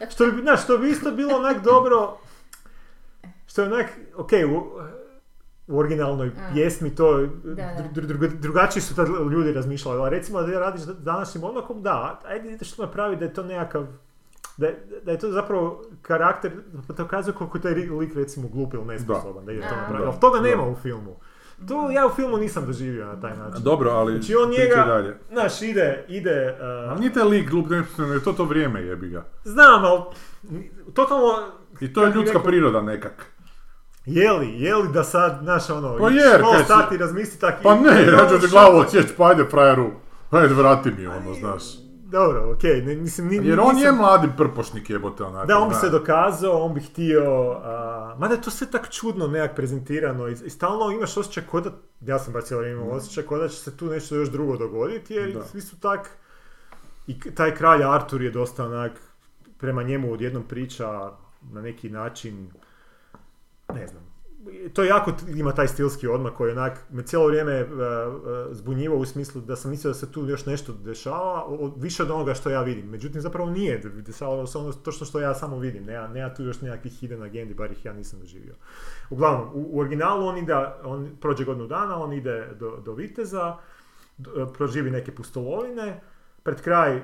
što, 0.12 0.26
bi, 0.26 0.42
znaš, 0.42 0.64
što 0.64 0.78
bi 0.78 0.90
isto 0.90 1.10
bilo 1.10 1.36
onak 1.36 1.62
dobro, 1.64 2.16
što 3.46 3.62
je 3.62 3.68
onak, 3.68 3.86
ok, 4.16 4.30
u, 4.48 4.62
u 5.66 5.78
originalnoj 5.78 6.26
A. 6.28 6.50
pjesmi 6.52 6.94
to, 6.94 7.18
da. 7.44 7.76
dru- 7.86 8.06
dru- 8.08 8.36
drugačiji 8.36 8.82
su 8.82 8.96
tad 8.96 9.08
ljudi 9.32 9.52
razmišljali, 9.52 10.00
ali 10.00 10.10
recimo 10.10 10.42
da 10.42 10.58
radiš 10.60 10.82
današnjim 10.82 11.44
odmakom, 11.44 11.82
da, 11.82 12.20
ajde 12.24 12.50
ideš 12.50 12.72
to 12.72 12.82
napraviti 12.82 13.18
da 13.20 13.24
je 13.24 13.34
to 13.34 13.42
nekakav, 13.42 13.86
da 14.56 14.66
je, 14.66 15.00
da 15.04 15.10
je 15.10 15.18
to 15.18 15.30
zapravo 15.30 15.82
karakter, 16.02 16.52
pa 16.88 16.94
to 16.94 17.06
kazuje 17.06 17.34
koliko 17.34 17.58
je 17.58 17.62
taj 17.62 17.72
lik 17.74 18.14
recimo 18.14 18.48
glup 18.48 18.74
ili 18.74 18.84
nesposoban 18.84 19.46
da, 19.46 19.52
ide 19.52 19.62
to 19.62 19.68
Da. 19.68 19.76
napraviti. 19.76 20.02
Da. 20.02 20.10
Ali 20.10 20.20
toga 20.20 20.40
nema 20.40 20.62
Da. 20.62 20.68
u 20.68 20.76
filmu. 20.76 21.16
To 21.68 21.90
ja 21.90 22.06
u 22.06 22.10
filmu 22.10 22.36
nisam 22.36 22.66
doživio 22.66 23.06
na 23.06 23.20
taj 23.20 23.36
način. 23.36 23.62
Dobro, 23.62 23.90
ali 23.90 24.12
Znači 24.12 24.34
on 24.36 24.50
njega, 24.50 24.84
dalje. 24.84 25.16
znaš, 25.30 25.62
ide, 25.62 26.04
ide, 26.08 26.56
Ali 26.60 26.88
uh, 26.88 27.00
nije 27.00 27.12
taj 27.12 27.22
lik 27.24 27.50
glup, 27.50 27.66
ne, 27.68 27.76
je 28.06 28.24
to 28.24 28.32
to 28.32 28.44
vrijeme 28.44 28.80
jebi 28.80 29.08
ga. 29.08 29.24
znam, 29.44 29.84
ali 29.84 30.00
totalno, 30.90 31.24
I 31.80 31.92
to 31.92 32.02
je 32.02 32.06
ljudska 32.06 32.22
rekao- 32.28 32.42
priroda 32.42 32.82
nekak. 32.82 33.26
je 34.06 34.32
li, 34.32 34.60
je 34.60 34.76
li 34.76 34.88
da 34.88 35.04
sad, 35.04 35.38
znaš, 35.42 35.70
ono, 35.70 35.98
Pa 35.98 36.08
jer, 36.08 36.42
si- 36.58 36.64
stati 36.64 36.94
i 36.94 36.98
razmisli 36.98 37.40
tak 37.40 37.54
Pa 37.62 37.74
ne, 37.74 37.90
ja 38.02 38.28
ću 38.30 38.40
ti 38.40 38.50
glavu 38.50 38.78
odsjeći, 38.78 39.14
pa 39.16 39.26
ajde 39.26 39.44
frajeru, 39.44 39.90
ajde 40.30 40.54
vrati 40.54 40.90
mi 40.90 41.06
ono, 41.06 41.34
znaš. 41.34 41.62
Dobro, 42.12 42.52
okej, 42.52 42.82
ne, 42.82 42.94
mislim, 42.94 43.28
ni, 43.28 43.48
Jer 43.48 43.60
on 43.60 43.74
nisam- 43.74 43.82
je 43.86 43.92
mladi 43.92 44.28
prpošnik 44.36 44.90
jebote 44.90 45.24
onako. 45.24 45.46
Da, 45.46 45.58
on 45.58 45.68
bi 45.68 45.74
se 45.74 45.90
dokazao, 45.90 46.62
on 46.62 46.74
bi 46.74 46.80
htio, 46.80 47.50
a, 47.64 48.16
mada 48.18 48.34
je 48.34 48.40
to 48.42 48.50
sve 48.50 48.70
tak 48.70 48.90
čudno 48.90 49.26
nekak 49.26 49.56
prezentirano 49.56 50.28
i, 50.28 50.32
i 50.32 50.50
stalno 50.50 50.90
imaš 50.90 51.16
osjećaj 51.16 51.44
kod 51.46 51.72
da, 52.00 52.12
ja 52.12 52.18
sam 52.18 52.32
baš 52.32 52.44
cijelo 52.44 52.66
imao 52.66 52.88
osjećaj 52.88 53.24
kod 53.24 53.40
da 53.40 53.48
će 53.48 53.56
se 53.56 53.76
tu 53.76 53.86
nešto 53.86 54.14
još 54.14 54.28
drugo 54.28 54.56
dogoditi, 54.56 55.14
jer 55.14 55.32
Da. 55.32 55.44
svi 55.44 55.60
su 55.60 55.80
tak, 55.80 56.10
i 57.06 57.20
taj 57.20 57.54
kralj 57.54 57.84
Artur 57.84 58.22
je 58.22 58.30
dosta 58.30 58.64
onak, 58.64 58.92
prema 59.58 59.82
njemu 59.82 60.12
odjednom 60.12 60.42
priča 60.42 61.10
na 61.42 61.62
neki 61.62 61.90
način, 61.90 62.50
ne 63.74 63.86
znam, 63.86 64.02
to 64.72 64.84
jako 64.84 65.12
t- 65.12 65.24
ima 65.36 65.52
taj 65.52 65.68
stilski 65.68 66.06
odmak 66.06 66.34
koji 66.34 66.52
onak 66.52 66.80
me 66.90 67.02
cijelo 67.02 67.26
vrijeme 67.26 67.52
e, 67.52 67.62
e, 67.62 67.66
zbunjivao 68.50 68.98
u 68.98 69.04
smislu 69.04 69.40
da 69.40 69.56
sam 69.56 69.70
mislio 69.70 69.90
da 69.90 69.94
se 69.94 70.12
tu 70.12 70.26
još 70.26 70.46
nešto 70.46 70.72
dešava, 70.72 71.44
više 71.76 72.02
od 72.02 72.10
onoga 72.10 72.34
što 72.34 72.50
ja 72.50 72.62
vidim. 72.62 72.86
Međutim, 72.90 73.20
zapravo 73.20 73.50
nije, 73.50 73.78
dešavalo 73.78 74.46
se 74.46 74.58
ono 74.58 74.72
točno 74.72 75.06
što 75.06 75.20
ja 75.20 75.34
samo 75.34 75.58
vidim, 75.58 75.84
nema, 75.84 76.08
nema 76.08 76.34
tu 76.34 76.42
još 76.42 76.60
nekakvih 76.60 76.92
hidden 76.92 77.22
agendi, 77.22 77.54
bar 77.54 77.72
ih 77.72 77.84
ja 77.84 77.92
nisam 77.92 78.20
doživio. 78.20 78.54
Uglavnom, 79.10 79.48
u, 79.54 79.68
u 79.76 79.80
originalu 79.80 80.26
on 80.26 80.38
ide, 80.38 80.54
on 80.84 81.10
prođe 81.20 81.44
godinu 81.44 81.66
dana, 81.66 82.02
on 82.02 82.12
ide 82.12 82.48
do, 82.60 82.76
do 82.84 82.94
Viteza, 82.94 83.56
d- 84.18 84.30
e, 84.36 84.46
proživi 84.54 84.90
neke 84.90 85.14
pustolovine, 85.14 86.00
pred 86.42 86.60
kraj 86.60 87.02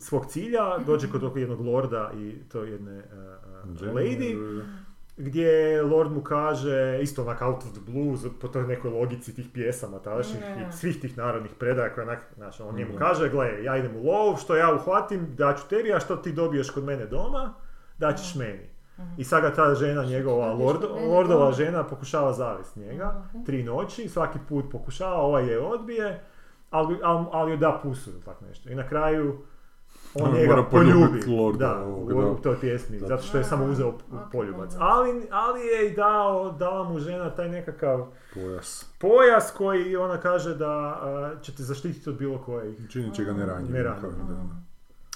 svog 0.00 0.26
cilja 0.26 0.78
dođe 0.86 1.10
kod 1.10 1.36
jednog 1.36 1.60
lorda 1.60 2.12
i 2.16 2.34
to 2.52 2.62
jedne 2.62 3.02
Jenny, 3.64 3.92
lady, 3.94 4.62
gdje 5.16 5.48
Lord 5.82 6.12
mu 6.12 6.22
kaže, 6.22 6.98
isto 7.02 7.22
onak 7.22 7.42
out 7.42 7.56
of 7.56 7.72
the 7.72 7.80
blue, 7.82 8.16
z- 8.16 8.28
po 8.40 8.48
toj 8.48 8.62
nekoj 8.64 8.90
logici 8.90 9.34
tih 9.34 9.46
pjesama 9.48 9.98
tadašnjih 9.98 10.40
i 10.42 10.72
svih 10.72 11.00
tih 11.00 11.18
narodnih 11.18 11.52
predaja 11.54 11.94
koje 11.94 12.04
onak, 12.04 12.18
znaš, 12.34 12.60
on 12.60 12.74
njemu 12.74 12.98
kaže, 12.98 13.28
gle, 13.28 13.64
ja 13.64 13.76
idem 13.76 13.96
u 13.96 14.02
lov, 14.02 14.36
što 14.36 14.56
ja 14.56 14.74
uhvatim, 14.74 15.26
daću 15.30 15.68
tebi, 15.68 15.92
a 15.92 16.00
što 16.00 16.16
ti 16.16 16.32
dobiješ 16.32 16.70
kod 16.70 16.84
mene 16.84 17.06
doma, 17.06 17.54
daćeš 17.98 18.34
meni. 18.34 18.74
I 19.16 19.24
sad 19.24 19.42
ga 19.42 19.52
ta 19.52 19.74
žena 19.74 20.04
njegova, 20.04 20.52
lord, 20.54 20.82
lordova 21.08 21.52
žena 21.52 21.84
pokušava 21.84 22.32
zavist 22.32 22.76
njega, 22.76 23.14
tri 23.46 23.62
noći, 23.62 24.08
svaki 24.08 24.38
put 24.48 24.64
pokušava, 24.72 25.16
ovaj 25.16 25.46
je 25.46 25.58
odbije, 25.60 26.24
ali, 26.70 26.98
ali, 27.02 27.26
ali 27.32 27.50
joj 27.50 27.56
da 27.56 27.80
pusu 27.82 28.10
ili 28.10 28.20
tak 28.20 28.40
nešto. 28.40 28.68
I 28.70 28.74
na 28.74 28.88
kraju 28.88 29.38
on 30.14 30.32
njega 30.34 30.48
mora 30.56 30.62
poljubi, 30.70 31.26
lorda 31.26 31.66
da, 31.66 31.84
ovog, 31.84 32.08
u, 32.08 32.20
da. 32.22 32.26
u 32.26 32.38
toj 32.38 32.60
pjesmi, 32.60 32.98
zato 32.98 33.22
što 33.22 33.38
je 33.38 33.44
samo 33.44 33.64
uzeo 33.64 33.94
poljubac. 34.32 34.72
Ali, 34.78 35.26
ali 35.30 35.60
je 35.60 35.90
i 35.90 35.94
dao, 35.94 36.52
dala 36.52 36.88
mu 36.88 36.98
žena 36.98 37.30
taj 37.30 37.48
nekakav 37.48 38.06
Pojas. 38.34 38.86
pojas 38.98 39.52
koji 39.56 39.96
ona 39.96 40.20
kaže 40.20 40.54
da 40.54 40.70
a, 40.70 41.32
će 41.42 41.54
te 41.54 41.62
zaštititi 41.62 42.10
od 42.10 42.18
bilo 42.18 42.38
koje. 42.38 42.74
Činit 42.88 43.14
će 43.14 43.24
ga 43.24 43.32
kao 44.00 44.10
da, 44.10 44.34
da. 44.34 44.40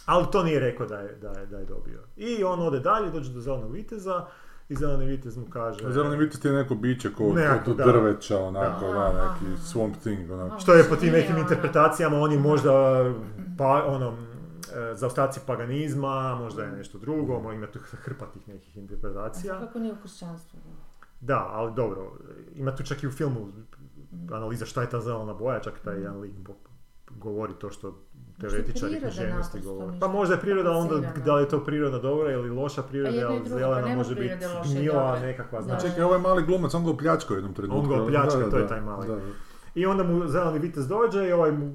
Ali 0.07 0.27
to 0.33 0.43
nije 0.43 0.61
rekao 0.61 0.87
da 0.87 0.99
je, 0.99 1.17
da 1.23 1.41
je, 1.41 1.47
da 1.47 1.59
je 1.59 1.65
dobio. 1.65 2.01
I 2.17 2.45
on 2.45 2.61
ode 2.61 2.81
dalje, 2.81 3.11
dođe 3.11 3.33
do 3.33 3.41
zelenog 3.41 3.73
viteza 3.73 4.27
i 4.69 4.75
zeleni 4.75 5.07
vitez 5.07 5.37
mu 5.37 5.47
kaže... 5.51 5.87
A 5.87 5.93
Zeleni 5.93 6.17
vitez 6.17 6.45
je 6.45 6.53
neko 6.53 6.75
biće 6.75 7.13
ko 7.13 7.25
od 7.25 7.77
da. 7.77 7.85
drveća, 7.85 8.39
onako, 8.39 8.87
Da. 8.87 8.93
da, 8.93 9.35
neki 9.41 9.63
swamp 9.63 9.99
thing, 10.01 10.31
onako. 10.31 10.61
Što 10.61 10.75
je 10.75 10.85
po 10.85 10.97
tim 10.97 11.13
nekim 11.13 11.37
interpretacijama, 11.37 12.17
oni 12.21 12.39
možda 12.39 12.73
pa, 13.59 13.85
ono, 13.87 14.17
zaostaci 14.95 15.41
paganizma, 15.47 16.35
možda 16.35 16.63
je 16.63 16.73
nešto 16.73 16.99
drugo, 16.99 17.53
ima 17.53 17.67
tu 17.67 17.79
hrpa 17.79 18.27
tih 18.27 18.49
nekih 18.49 18.77
interpretacija. 18.77 19.59
Kako 19.61 19.79
nije 19.79 19.93
u 19.93 19.97
kršćanstvu? 20.03 20.59
Da, 21.21 21.49
ali 21.51 21.73
dobro, 21.75 22.13
ima 22.55 22.75
tu 22.75 22.83
čak 22.83 23.03
i 23.03 23.07
u 23.07 23.11
filmu 23.11 23.49
analiza 24.33 24.67
šta 24.67 24.83
je 24.83 24.91
ta 24.91 25.01
zelena 25.01 25.35
boja, 25.35 25.61
čak 25.61 25.81
taj 25.85 25.97
jedan 25.97 26.21
lik 26.21 26.33
govori 27.11 27.53
to 27.55 27.71
što 27.71 27.99
teoretičari 28.41 29.01
književnosti 29.01 29.61
govore. 29.61 29.99
Pa 30.01 30.09
možda 30.09 30.35
je 30.35 30.41
priroda 30.41 30.71
onda, 30.71 31.13
da 31.25 31.35
li 31.35 31.43
je 31.43 31.49
to 31.49 31.65
priroda 31.65 31.99
dobra 31.99 32.33
ili 32.33 32.51
loša 32.51 32.83
priroda, 32.83 33.29
ali 33.29 33.49
zelena 33.49 33.75
pa 33.75 33.81
nema 33.81 33.97
može 33.97 34.15
biti 34.15 34.35
gnjila 34.65 35.21
nekakva, 35.21 35.63
znači. 35.63 35.87
Čekaj, 35.87 36.03
ovaj 36.03 36.19
mali 36.19 36.43
glumac, 36.43 36.75
on 36.75 36.85
ga 36.85 36.91
opljačkao 36.91 37.35
u 37.35 37.39
jednom 37.39 37.55
trenutku. 37.55 37.79
On 37.79 37.89
ga 37.89 38.03
opljačka, 38.03 38.39
Da, 38.39 38.51
to 38.51 38.59
je 38.59 38.69
taj 38.69 38.81
mali. 38.81 39.09
da, 39.09 39.15
da. 39.15 39.21
I 39.79 39.87
onda 39.87 40.05
mu 40.05 40.27
zeleni 40.27 40.59
vitez 40.59 40.89
dođe 40.89 41.29
i 41.29 41.33
ovaj 41.33 41.53
mu, 41.53 41.67
uh, 41.67 41.73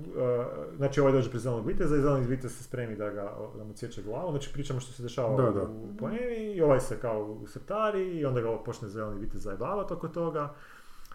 znači 0.77 0.99
ovaj 1.01 1.13
dođe 1.13 1.29
pred 1.29 1.41
zelenog 1.41 1.67
viteza 1.67 1.95
i 1.97 2.01
zeleni 2.01 2.25
vitez 2.27 2.57
se 2.57 2.63
spremi 2.63 2.95
da 2.95 3.09
ga, 3.09 3.23
da 3.57 3.63
mu 3.63 3.73
sjeće 3.75 4.01
glavu, 4.01 4.31
znači 4.31 4.53
pričamo 4.53 4.79
što 4.79 4.91
se 4.93 5.03
dešava 5.03 5.35
Da, 5.37 5.51
da. 5.51 5.63
u 5.63 5.97
poemi 5.99 6.17
i 6.45 6.61
ovaj 6.61 6.79
se 6.79 6.97
kao 6.97 7.23
usrtari 7.23 8.03
i 8.09 8.25
onda 8.25 8.41
ga 8.41 8.57
počne 8.57 8.89
zeleni 8.89 9.19
vitez 9.19 9.41
zajebavati 9.43 9.93
oko 9.93 10.07
toga. 10.07 10.53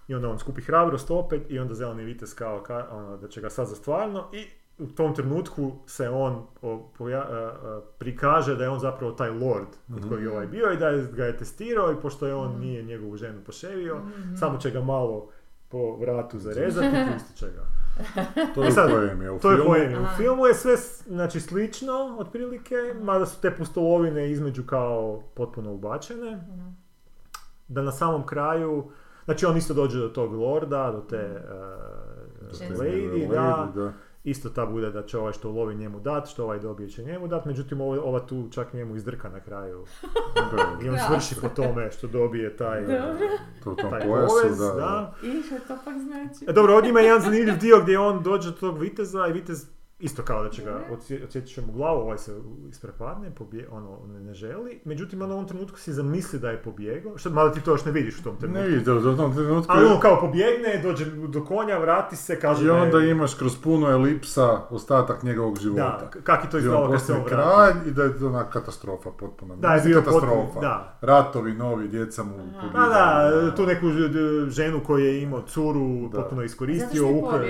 I 0.08 0.14
onda 0.14 0.28
on 0.28 0.38
skupi 0.38 0.60
hrabrost 0.60 1.10
opet 1.10 1.42
i 1.48 1.58
onda 1.58 1.74
zeleni 1.74 2.04
vitez 2.04 2.34
kao 2.34 2.62
ka- 2.62 2.84
ono, 2.92 3.16
da 3.16 3.28
će 3.28 3.40
ga 3.40 3.50
sad 3.50 3.68
za 3.68 3.74
stvarno 3.74 4.24
i 4.32 4.44
u 4.78 4.86
tom 4.86 5.14
trenutku 5.14 5.72
se 5.86 6.08
on 6.08 6.32
o, 6.62 6.90
poja- 6.98 7.26
a, 7.30 7.52
a, 7.62 7.80
prikaže 7.98 8.56
da 8.56 8.64
je 8.64 8.70
on 8.70 8.78
zapravo 8.80 9.12
taj 9.12 9.30
lord 9.30 9.66
od 9.96 10.08
kojeg 10.08 10.24
je 10.24 10.30
ovaj 10.30 10.46
bio 10.46 10.72
i 10.72 10.76
da 10.76 10.88
je, 10.88 11.08
ga 11.12 11.24
je 11.24 11.36
testirao 11.36 11.92
i 11.92 12.00
pošto 12.02 12.26
je 12.26 12.34
on 12.34 12.60
nije 12.60 12.82
njegovu 12.82 13.16
ženu 13.16 13.40
poševio, 13.46 13.96
samo 14.38 14.58
će 14.58 14.70
ga 14.70 14.80
malo 14.80 15.28
po 15.68 15.96
vratu 15.96 16.38
zarezati 16.38 16.86
i 16.86 16.90
ga. 17.46 17.64
To 18.54 18.62
E 18.62 18.66
je 18.66 18.72
sad, 18.72 18.90
poem, 18.90 19.22
je 19.22 19.30
u 19.30 19.38
To 19.38 19.50
je 19.50 19.56
filmu. 19.56 19.70
poemi. 19.70 19.94
U 19.94 19.98
Aha. 19.98 20.16
filmu 20.16 20.46
je 20.46 20.54
sve 20.54 20.76
s- 20.76 21.02
znači, 21.06 21.40
slično, 21.40 21.92
otprilike, 22.18 22.74
mada 23.02 23.26
su 23.26 23.40
te 23.40 23.50
pustolovine 23.50 24.30
između 24.30 24.62
kao 24.64 25.22
potpuno 25.34 25.72
ubačene. 25.72 26.40
Da 27.68 27.82
na 27.82 27.92
samom 27.92 28.26
kraju, 28.26 28.90
znači 29.24 29.46
on 29.46 29.56
isto 29.56 29.74
dođe 29.74 29.98
do 29.98 30.08
tog 30.08 30.32
lorda, 30.32 30.90
do 30.92 31.00
te 31.00 31.42
uh, 32.42 32.48
Ženske. 32.50 32.74
lady, 32.74 33.28
da, 33.28 33.72
da. 33.74 33.92
Isto 34.24 34.50
ta 34.50 34.66
bude 34.66 34.90
da 34.90 35.02
će 35.02 35.18
ovaj 35.18 35.32
što 35.32 35.50
lovi 35.50 35.74
njemu 35.74 36.00
dat, 36.00 36.28
što 36.28 36.44
ovaj 36.44 36.58
dobije 36.58 36.88
će 36.88 37.04
njemu 37.04 37.28
dat, 37.28 37.44
međutim 37.44 37.80
ovo- 37.80 38.00
ova 38.02 38.20
tu 38.20 38.48
čak 38.50 38.72
njemu 38.72 38.96
izdrka 38.96 39.28
na 39.28 39.40
kraju. 39.40 39.84
I 40.84 40.88
on 40.88 40.96
svrši 41.08 41.34
po 41.40 41.48
tome 41.48 41.90
što 41.90 42.06
dobije 42.06 42.56
taj, 42.56 42.86
To 43.64 43.72
u 43.72 43.76
tom 43.76 43.90
taj 43.90 44.00
povez, 44.00 44.58
da, 44.58 44.66
da. 44.66 44.74
da. 44.74 45.14
I 45.22 45.42
što 45.42 45.58
to 45.58 45.78
pak 45.84 45.94
znači? 45.98 46.44
E, 46.48 46.52
dobro, 46.52 46.74
ovdje 46.74 46.90
ima 46.90 47.00
jedan 47.00 47.20
zanimljiv 47.20 47.58
dio 47.58 47.80
gdje 47.82 47.98
on 47.98 48.22
dođe 48.22 48.50
do 48.50 48.56
tog 48.56 48.78
viteza 48.78 49.26
i 49.28 49.32
vitez 49.32 49.66
isto 50.00 50.22
kao 50.22 50.42
da 50.42 50.50
će 50.50 50.62
ga 50.64 50.70
Mhm. 50.72 50.92
odsje- 50.92 51.24
odsjetit 51.24 51.50
će 51.50 51.60
mu 51.60 51.72
glavu, 51.72 52.00
ovaj 52.00 52.18
se 52.18 52.32
isprepadne, 52.68 53.30
pobje, 53.30 53.68
ono, 53.70 53.98
ne, 54.06 54.20
ne 54.20 54.34
želi. 54.34 54.80
Međutim, 54.84 55.22
on 55.22 55.30
u 55.30 55.34
ovom 55.34 55.46
trenutku 55.46 55.78
si 55.78 55.92
zamisli 55.92 56.38
da 56.38 56.50
je 56.50 56.56
pobjegao, 56.58 57.18
što 57.18 57.30
mada 57.30 57.52
ti 57.52 57.60
to 57.60 57.70
još 57.70 57.84
ne 57.84 57.92
vidiš 57.92 58.18
u 58.18 58.22
tom 58.22 58.36
trenutku. 58.36 58.62
Ne 58.62 58.68
vidiš, 58.68 58.88
u 58.88 59.16
tom 59.16 59.34
trenutku 59.34 59.72
Ali 59.72 59.86
on 59.86 60.00
kao 60.00 60.20
pobjegne, 60.20 60.80
dođe 60.82 61.04
do 61.06 61.44
konja, 61.44 61.78
vrati 61.78 62.16
se, 62.16 62.40
kaže 62.40 62.64
i 62.64 62.66
da 62.66 62.72
je- 62.72 62.82
onda 62.82 62.98
imaš 63.00 63.34
kroz 63.34 63.56
puno 63.56 63.90
elipsa 63.90 64.60
ostatak 64.70 65.22
njegovog 65.22 65.58
života. 65.58 65.82
Da, 66.04 66.20
kak 66.22 66.44
je 66.44 66.50
to 66.50 66.58
izgledalo 66.58 66.90
kad 66.90 67.02
se 67.02 67.12
on 67.12 67.24
kralj 67.24 67.74
i 67.86 67.90
da 67.90 68.02
je 68.02 68.18
to 68.18 68.26
ona 68.26 68.44
katastrofa 68.44 69.10
potpuno. 69.10 69.56
Da, 69.56 69.68
je 69.68 69.82
bio 69.82 69.98
katastrofa. 69.98 70.26
potpuno- 70.36 70.60
da. 70.60 70.98
Ratovi 71.02 71.52
novi, 71.52 71.88
djeca 71.88 72.22
mu. 72.22 72.34
Pa 72.72 72.78
da, 72.80 73.30
tu 73.56 73.66
neku 73.66 73.86
ženu 74.48 74.80
koju 74.86 75.04
je 75.04 75.22
imao 75.22 75.42
curu, 75.42 76.08
Da. 76.08 76.18
potpuno 76.18 76.42
iskoristio, 76.42 77.08
ukrao. 77.08 77.40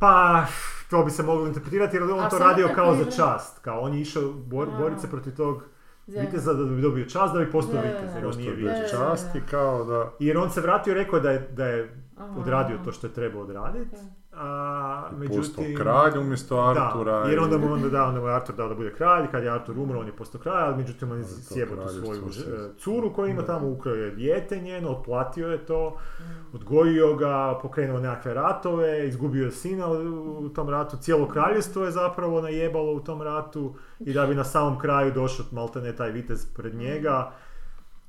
Pa, 0.00 0.44
to 0.90 1.04
bi 1.04 1.10
se 1.10 1.22
moglo 1.22 1.46
interpretirati 1.46 1.96
jer 1.96 2.02
on 2.02 2.20
A 2.20 2.28
to 2.28 2.38
radio 2.38 2.68
kao 2.74 2.94
za 2.94 3.04
čast. 3.06 3.58
Kao 3.58 3.80
on 3.80 3.94
je 3.94 4.00
išao 4.00 4.32
bor, 4.32 4.68
A. 4.68 4.78
boriti 4.78 5.00
se 5.00 5.10
protiv 5.10 5.36
tog 5.36 5.62
Za- 6.06 6.20
viteza 6.20 6.52
da 6.52 6.64
bi 6.64 6.82
dobio 6.82 7.04
čast, 7.04 7.34
da 7.34 7.40
bi 7.40 7.50
postao 7.50 7.80
vitez, 7.82 8.14
jer 8.14 8.16
on 8.16 8.22
Postoji 8.22 8.46
nije 8.46 8.56
bio 8.56 8.72
čast. 8.90 9.34
i 9.34 9.40
kao 9.40 9.84
da... 9.84 10.12
Jer 10.18 10.38
on 10.38 10.50
se 10.50 10.60
vratio 10.60 10.90
i 10.90 10.94
rekao 10.94 11.20
da 11.20 11.30
je, 11.30 11.48
da 11.52 11.66
je 11.66 12.02
odradio 12.38 12.78
to 12.84 12.92
što 12.92 13.06
je 13.06 13.12
trebao 13.12 13.42
odraditi. 13.42 13.96
A, 14.32 15.02
Postao 15.02 15.18
međutim... 15.18 15.76
kralj 15.76 16.18
umjesto 16.18 16.56
Artura. 16.58 17.12
Da, 17.14 17.24
jer 17.24 17.34
i- 17.34 17.38
onda 17.38 17.58
mu 17.58 17.72
onda 17.72 17.88
da, 17.88 18.04
onda 18.04 18.20
mu 18.20 18.26
je 18.26 18.34
Artur 18.34 18.54
dao 18.54 18.68
da 18.68 18.74
bude 18.74 18.92
kralj, 18.92 19.26
kad 19.26 19.42
je 19.42 19.50
Artur 19.50 19.78
umro 19.78 20.00
on 20.00 20.06
je 20.06 20.12
postao 20.12 20.40
kralj, 20.40 20.56
ali 20.58 20.76
međutim 20.76 21.10
on 21.10 21.18
je 21.18 21.24
sjebao 21.24 21.76
tu 21.78 21.88
svoju 21.90 22.28
ž- 22.30 22.42
curu 22.78 23.12
koju 23.12 23.26
ima 23.28 23.40
Da. 23.40 23.46
tamo, 23.48 23.68
ukrao 23.68 23.94
je 23.94 24.10
dijete 24.10 24.58
njeno, 24.58 24.88
otplatio 24.90 25.48
je 25.48 25.58
to, 25.58 25.96
Mm. 26.20 26.22
odgojio 26.54 27.14
ga, 27.14 27.58
pokrenuo 27.62 28.00
nekakve 28.00 28.34
ratove, 28.34 29.08
izgubio 29.08 29.44
je 29.44 29.52
sina 29.52 29.86
u, 29.88 30.48
tom 30.48 30.68
ratu, 30.68 30.96
cijelo 30.96 31.28
kraljevstvo 31.28 31.84
je 31.84 31.90
zapravo 31.90 32.40
najebalo 32.40 32.92
u 32.92 33.00
tom 33.00 33.22
ratu 33.22 33.74
i 34.00 34.12
da 34.12 34.26
bi 34.26 34.34
na 34.34 34.44
samom 34.44 34.78
kraju 34.78 35.12
došao 35.12 35.46
maltene 35.52 35.92
taj 35.92 36.10
vitez 36.10 36.46
pred 36.46 36.74
njega 36.74 37.30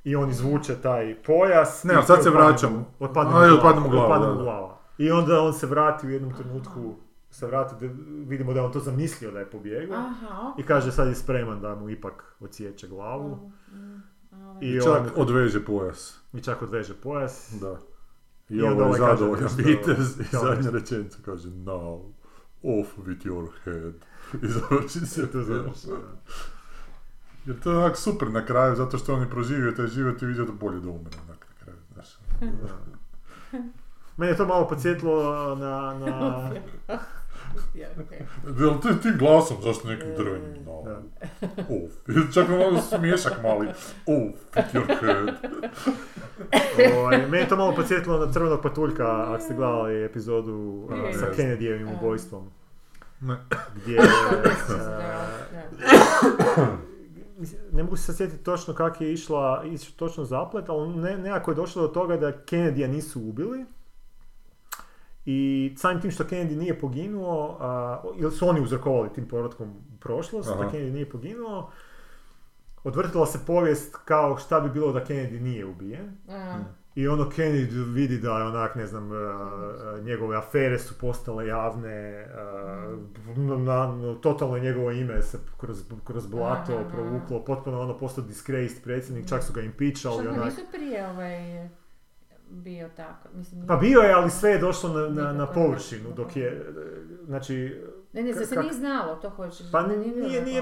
i 0.03 0.15
on 0.15 0.29
izvuče 0.29 0.75
taj 0.75 1.15
pojas. 1.17 1.83
Ne, 1.83 1.93
sad 1.97 2.23
se 2.23 2.29
vraćamo. 2.29 2.85
Otpadne 2.99 3.31
mu 3.79 3.89
glava, 3.89 4.05
otpadne 4.05 4.27
mu 4.27 4.37
glava. 4.37 4.77
I 5.01 5.11
onda 5.11 5.41
on 5.41 5.53
se 5.53 5.67
vrati 5.67 6.07
u 6.07 6.09
jednom 6.09 6.33
trenutku, 6.33 6.95
se 7.29 7.47
vrati, 7.47 7.87
da 7.87 7.93
vidimo 8.27 8.53
da 8.53 8.59
je 8.59 8.65
on 8.65 8.71
to 8.71 8.79
zamislio 8.79 9.31
da 9.31 9.39
je 9.39 9.49
pobjegao. 9.49 9.97
Aha, 9.97 10.53
I 10.57 10.63
kaže 10.63 10.91
sad 10.91 11.07
je 11.07 11.15
spreman 11.15 11.61
da 11.61 11.75
mu 11.75 11.89
ipak 11.89 12.35
odsjeće 12.39 12.87
glavu. 12.87 13.51
Mm, 13.71 14.01
I, 14.61 14.67
I 14.67 14.79
on, 14.79 14.85
čak 14.85 15.17
odveže 15.17 15.65
pojas. 15.65 16.19
i 16.33 16.41
čak 16.41 16.61
odveže 16.61 16.93
pojas. 16.93 17.53
Da. 17.61 17.79
I, 18.49 18.55
I 18.55 18.61
onda 18.61 18.83
ovo 18.85 18.95
je 18.95 19.01
ovaj 19.01 19.09
kaže 19.09 19.19
zadovoljan 19.19 19.49
vitez 19.57 20.19
i 20.19 20.23
zadnja 20.45 20.69
rečenica 20.69 21.17
kaže 21.25 21.47
now, 21.47 22.01
off 22.63 22.97
with 22.97 23.25
your 23.25 23.47
head. 23.63 23.93
I 24.43 24.47
završi 24.47 24.99
se 25.13 25.31
To 25.31 25.43
završi. 25.43 25.87
Jer 27.45 27.59
to 27.59 27.71
je 27.71 27.77
onak 27.77 27.97
super 27.97 28.31
na 28.31 28.45
kraju, 28.45 28.75
zato 28.75 28.97
što 28.97 29.13
on 29.13 29.21
je 29.21 29.29
proživio 29.29 29.71
taj 29.71 29.87
život 29.87 30.21
i 30.21 30.25
vidio 30.25 30.45
da 30.45 30.51
bolje 30.51 30.79
da 30.79 30.89
umre 30.89 31.17
onak 31.27 31.45
na 31.49 31.65
kraju, 31.65 31.79
znaš. 31.93 32.17
Mene 34.21 34.33
je 34.33 34.37
to 34.37 34.45
malo 34.45 34.67
podsjetilo 34.67 35.55
na... 35.55 35.93
na. 35.99 36.49
Jel 38.59 38.79
ti 38.81 38.87
tim 39.01 39.17
glasom, 39.17 39.57
zašto 39.63 39.87
nekim 39.87 40.07
drvenim? 40.17 40.65
No. 40.65 40.81
Da. 40.85 41.01
Off. 41.61 41.93
Čak 42.33 42.49
mi 42.49 42.57
malo 42.57 42.81
smiješak 42.81 43.43
mali. 43.43 43.67
Off 44.05 44.55
your 44.73 44.85
head. 44.99 45.35
ovaj, 46.97 47.17
mene 47.17 47.37
je 47.37 47.47
to 47.47 47.55
malo 47.55 47.75
podsjetilo 47.75 48.25
na 48.25 48.31
Crvenog 48.31 48.61
patuljka, 48.61 49.33
ako 49.33 49.43
ste 49.43 49.53
gledali 49.53 50.05
epizodu 50.05 50.87
Je, 51.07 51.13
sa 51.13 51.25
je. 51.25 51.33
Kennedyjevim 51.33 51.97
ubojstvom. 51.97 52.51
Ne. 53.21 53.35
Gdje... 53.75 53.99
Mislim, 57.37 57.61
ne 57.71 57.83
mogu 57.83 57.97
se 57.97 58.13
sjetiti 58.13 58.43
točno 58.43 58.73
kako 58.73 59.03
je 59.03 59.13
išla, 59.13 59.63
iš, 59.65 59.91
točno 59.91 60.23
zaplet, 60.25 60.69
ali 60.69 60.95
ne, 60.95 61.17
nekako 61.17 61.51
je 61.51 61.55
došlo 61.55 61.81
do 61.81 61.87
toga 61.87 62.17
da 62.17 62.31
Kennedyja 62.31 62.87
nisu 62.87 63.19
ubili. 63.19 63.65
I 65.25 65.73
samim 65.77 66.01
tim 66.01 66.11
što 66.11 66.23
Kennedy 66.23 66.57
nije 66.57 66.79
poginuo, 66.79 67.57
a, 67.59 68.01
ili 68.17 68.31
su 68.31 68.47
oni 68.49 68.61
uzrokovali 68.61 69.13
tim 69.13 69.27
povratkom 69.27 69.69
u 69.69 69.99
prošlost, 69.99 70.49
da 70.49 70.53
Aha. 70.53 70.69
Kennedy 70.71 70.91
nije 70.93 71.09
poginuo, 71.09 71.71
odvrtila 72.83 73.25
se 73.25 73.39
povijest 73.47 73.95
kao 74.05 74.37
šta 74.37 74.59
bi 74.59 74.69
bilo 74.69 74.91
da 74.93 75.05
Kennedy 75.05 75.39
nije 75.41 75.65
ubijen. 75.65 76.17
I 76.95 77.07
ono 77.07 77.23
Kennedy 77.23 77.93
vidi 77.93 78.17
da 78.17 78.37
je 78.37 78.43
onak, 78.43 78.75
ne 78.75 78.87
znam, 78.87 79.09
njegove 80.03 80.37
afere 80.37 80.79
su 80.79 80.93
postale 80.99 81.47
javne, 81.47 82.27
a, 82.35 82.97
na, 83.35 83.57
na- 83.57 84.15
totalno 84.21 84.55
je 84.55 84.61
njegovo 84.61 84.91
ime 84.91 85.21
se 85.21 85.37
kroz, 85.59 85.83
kroz 86.03 86.27
blato 86.27 86.83
provuklo, 86.93 87.45
potpuno 87.45 87.81
ono 87.81 87.97
postao 87.97 88.23
disgraced 88.23 88.83
predsjednik, 88.83 89.29
čak 89.29 89.43
su 89.43 89.53
ga 89.53 89.61
impeachali. 89.61 90.23
Što 90.23 90.29
onak. 90.29 90.45
nisu 90.45 90.61
prije 90.71 91.07
ovaj 91.09 91.69
bio 92.51 92.89
tako? 92.89 93.27
Mislim, 93.33 93.67
Pa 93.67 93.75
bio 93.75 93.99
je, 93.99 94.13
ali 94.13 94.29
sve 94.29 94.49
je 94.51 94.57
došlo 94.57 94.89
na, 94.89 95.23
na, 95.23 95.33
na 95.33 95.47
površinu, 95.47 96.09
dok 96.15 96.35
je, 96.35 96.65
znači, 97.25 97.81
Ne, 98.13 98.23
ne, 98.23 98.33
se 98.35 98.55
nije 98.55 98.73
znalo, 98.73 99.15
to 99.15 99.29
hoćeš. 99.29 99.71
Pa 99.71 99.87
nije- 99.87 99.97
nije- 99.99 100.41
nije- 100.41 100.61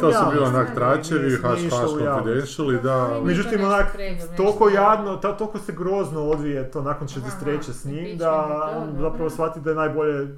to 0.00 0.12
su 0.12 0.24
bilo 0.32 0.46
onak 0.46 0.74
tračevi, 0.74 1.30
haš 1.32 1.60
haš 1.62 1.90
confidential 1.90 2.72
i 2.72 2.78
da... 2.78 3.20
Međutim, 3.24 3.64
onak, 3.64 3.96
toliko 4.36 4.68
jadno, 4.68 5.16
ta, 5.16 5.36
toliko 5.36 5.58
se 5.58 5.72
grozno 5.72 6.20
odvije 6.22 6.70
to 6.70 6.82
nakon 6.82 7.08
63. 7.08 7.72
s 7.72 7.84
njim, 7.84 8.18
da 8.18 8.32
on 8.76 8.96
zapravo 9.00 9.30
shvati 9.30 9.60
da 9.60 9.70
je 9.70 9.76
najbolje, 9.76 10.28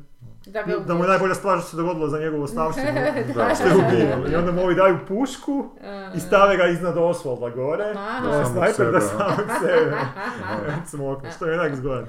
Da, 0.47 0.63
ga 0.63 0.77
da 0.79 0.95
mu 0.95 1.05
je 1.05 1.09
najbolja 1.09 1.35
stvar 1.35 1.59
što 1.59 1.69
se 1.69 1.77
dogodilo 1.77 2.09
za 2.09 2.19
njegovu 2.19 2.43
ostavštinu, 2.43 2.87
Da. 3.37 3.55
što 3.55 3.65
je 3.65 3.75
ubio. 3.77 4.33
I 4.33 4.37
onda 4.37 4.53
mu 4.53 4.63
ovi 4.63 4.75
daju 4.75 4.99
pušku 5.09 5.65
A, 5.83 6.11
i 6.15 6.21
stave 6.21 6.57
ga 6.57 6.65
iznad 6.65 6.99
Osvalda 6.99 7.49
gore, 7.51 7.85
Aha. 7.87 8.27
da 8.29 8.45
snajper 8.45 8.93
da 8.93 9.01
samog 9.01 9.35
sebe 9.61 9.97
smokne, 10.91 11.31
što 11.31 11.47
je 11.47 11.61
onak 11.61 11.75
zgodan. 11.75 12.07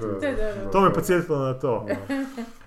To 0.72 0.80
me 0.80 0.92
podsjetilo 0.92 1.38
na 1.38 1.54
to. 1.54 1.86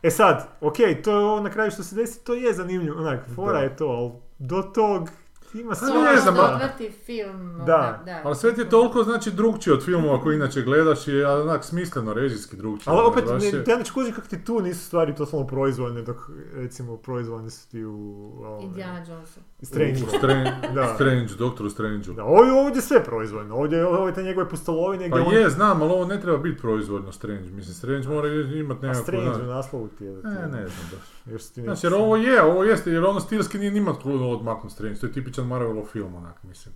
E 0.03 0.09
sad, 0.09 0.47
ok, 0.61 0.75
to 1.03 1.11
je 1.11 1.17
ovo 1.17 1.39
na 1.39 1.49
kraju 1.49 1.71
što 1.71 1.83
se 1.83 1.95
desi, 1.95 2.23
to 2.23 2.33
je 2.33 2.53
zanimljivo, 2.53 2.99
onak, 2.99 3.19
fora 3.35 3.53
Da. 3.53 3.59
je 3.59 3.75
to, 3.75 3.85
ali 3.87 4.11
do 4.39 4.61
tog 4.63 5.09
ima 5.53 5.75
sve. 5.75 5.87
To 5.87 6.01
ne 6.03 6.11
je 6.11 6.17
znam, 6.17 6.33
ono 6.33 6.43
a- 6.43 6.55
odvrti 6.55 6.91
film. 7.05 7.57
Da. 7.57 8.01
da. 8.05 8.21
Ali 8.23 8.35
sve 8.35 8.53
ti 8.53 8.61
je 8.61 8.69
toliko 8.69 9.03
znači 9.03 9.31
drugčije 9.31 9.73
od 9.73 9.85
filmova 9.85 10.21
koji 10.21 10.35
inače 10.35 10.61
gledaš 10.61 11.07
i 11.07 11.23
onak 11.23 11.63
smisleno 11.63 12.13
režijski 12.13 12.55
drugčije. 12.57 12.93
Ali 12.93 13.07
opet, 13.07 13.25
Baš 13.25 13.41
ne, 13.41 13.47
je- 13.47 13.63
ja 13.67 13.77
ne 13.77 13.83
kužim 13.93 14.13
kako 14.13 14.27
ti 14.27 14.45
tu 14.45 14.61
nisu 14.61 14.85
stvari 14.85 15.15
totalno 15.15 15.47
proizvoljne, 15.47 16.01
dok 16.01 16.17
recimo 16.53 16.97
proizvoljne 16.97 17.49
su 17.49 17.69
ti 17.69 17.83
u 17.83 17.91
ovome, 18.39 18.63
Indiana 18.63 18.97
Jonesa. 18.99 19.39
Strange. 19.61 19.99
U 20.05 20.17
Strange, 20.17 20.51
Da. 20.75 20.93
Strange, 20.95 21.33
Doktoru 21.39 21.69
Strange. 21.69 22.13
Da, 22.13 22.23
ovdje, 22.23 22.53
ovdje 22.53 22.77
je 22.77 22.81
sve 22.81 23.03
proizvoljno, 23.03 23.55
ovdje 23.55 23.85
ove 23.85 24.13
te 24.13 24.23
njegove 24.23 24.49
pustolovine 24.49 25.09
Pa 25.09 25.15
on... 25.17 25.33
je, 25.33 25.49
znam, 25.49 25.81
ali 25.81 25.91
ovo 25.91 26.05
ne 26.05 26.21
treba 26.21 26.37
biti 26.37 26.61
proizvoljno 26.61 27.11
Strange. 27.11 27.49
Mislim, 27.49 27.73
Strange 27.75 28.07
mora 28.07 28.27
imati 28.27 28.85
A 28.85 28.89
nekako... 28.89 29.03
Strange 29.03 29.43
u 29.43 29.47
naslovu 29.47 29.87
ti 29.87 30.05
je. 30.05 30.21
da 30.21 30.29
Ne, 30.29 30.41
ne 30.41 30.67
znam 30.67 30.89
baš. 30.91 31.43
Znači, 31.53 31.85
jer 31.85 31.93
ovo 31.93 32.15
je, 32.15 32.41
ovo 32.41 32.63
jeste, 32.63 32.91
jer 32.91 33.05
ono 33.05 33.19
stilski 33.19 33.57
nije 33.59 33.71
nima 33.71 33.93
tko 33.93 34.09
odmaknut 34.09 34.71
Strange, 34.71 34.99
to 34.99 35.05
je 35.05 35.11
tipičan 35.37 35.47
Marvelov 35.47 35.85
film, 35.85 36.15
onak, 36.15 36.43
mislim. 36.43 36.75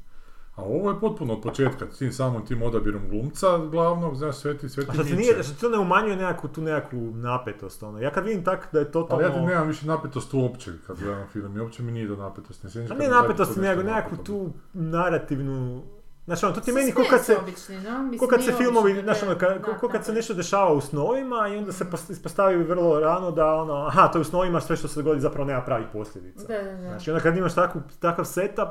A 0.55 0.63
ovo 0.63 0.89
je 0.89 0.99
potpuno 0.99 1.33
od 1.33 1.41
početka, 1.41 1.85
s 1.91 1.97
tim 1.97 2.11
samim 2.11 2.45
tim 2.45 2.61
odabirom 2.61 3.01
glumca 3.09 3.57
glavnog, 3.57 4.15
znaš, 4.15 4.35
sve 4.35 4.57
ti, 4.57 4.69
sve 4.69 4.83
ti 4.83 4.89
A 4.91 4.93
što 4.93 5.03
ti 5.03 5.09
miče. 5.09 5.21
nije, 5.21 5.43
što 5.43 5.53
to 5.61 5.69
ne 5.69 5.77
umanjuje 5.77 6.15
nekakvu, 6.15 6.49
tu 6.49 6.61
nekakvu 6.61 6.99
napetost, 6.99 7.83
ono. 7.83 7.99
Ja 7.99 8.11
kad 8.11 8.25
vidim 8.25 8.43
tak 8.43 8.67
da 8.73 8.79
je 8.79 8.91
totalno... 8.91 9.23
Ali 9.25 9.33
ja 9.33 9.39
ti 9.39 9.45
nemam 9.45 9.67
više 9.67 9.87
napetost 9.87 10.33
uopće 10.33 10.71
kad 10.87 10.99
gledam 10.99 11.27
film 11.27 11.57
i 11.57 11.59
uopće 11.59 11.83
mi 11.83 11.91
nije 11.91 12.07
do 12.07 12.15
napetosti. 12.15 12.67
Ne 12.67 12.87
A 12.89 12.93
ne 12.93 13.07
napetosti, 13.07 13.59
nego 13.59 13.83
nekakvu 13.83 14.17
tu 14.17 14.49
narativnu... 14.73 15.83
Znači, 16.25 16.45
ono, 16.45 16.55
to 16.55 16.61
ti 16.61 16.71
meni 16.71 16.91
ko 16.91 17.03
kad 17.09 17.25
se... 17.25 17.37
obični, 17.37 17.75
no? 17.77 18.01
Mislim, 18.01 18.19
Ko 18.19 18.27
kad 18.27 18.43
se 18.43 18.51
filmovi, 18.53 18.93
znaš 18.95 19.23
ono, 19.23 19.31
ka- 19.33 19.53
da, 19.53 19.61
ko, 19.61 19.73
ko 19.77 19.87
kad 19.89 20.05
se 20.05 20.13
nešto 20.13 20.33
dešava 20.33 20.71
u 20.71 20.81
snovima 20.81 21.47
i 21.47 21.57
onda 21.57 21.71
se 21.71 21.85
pos- 21.85 22.09
ispostavi 22.09 22.57
vrlo 22.57 22.99
rano 22.99 23.31
da 23.31 23.53
ono, 23.53 23.73
aha, 23.77 24.07
to 24.07 24.17
je 24.17 24.21
u 24.21 24.25
snovima, 24.25 24.61
sve 24.61 24.75
što 24.75 24.87
se 24.87 24.95
dogodi 24.97 25.21
zapravo 25.21 25.45
nema 25.45 25.61
pravih 25.61 25.87
posljedica. 25.89 26.47
Da, 26.47 26.57
da, 26.59 26.71
da. 26.71 26.77
Znači 26.79 27.11
onda 27.11 27.23
kad 27.23 27.37
imaš 27.37 27.55
takvu, 27.55 27.81
takav 27.99 28.25
setup, 28.25 28.69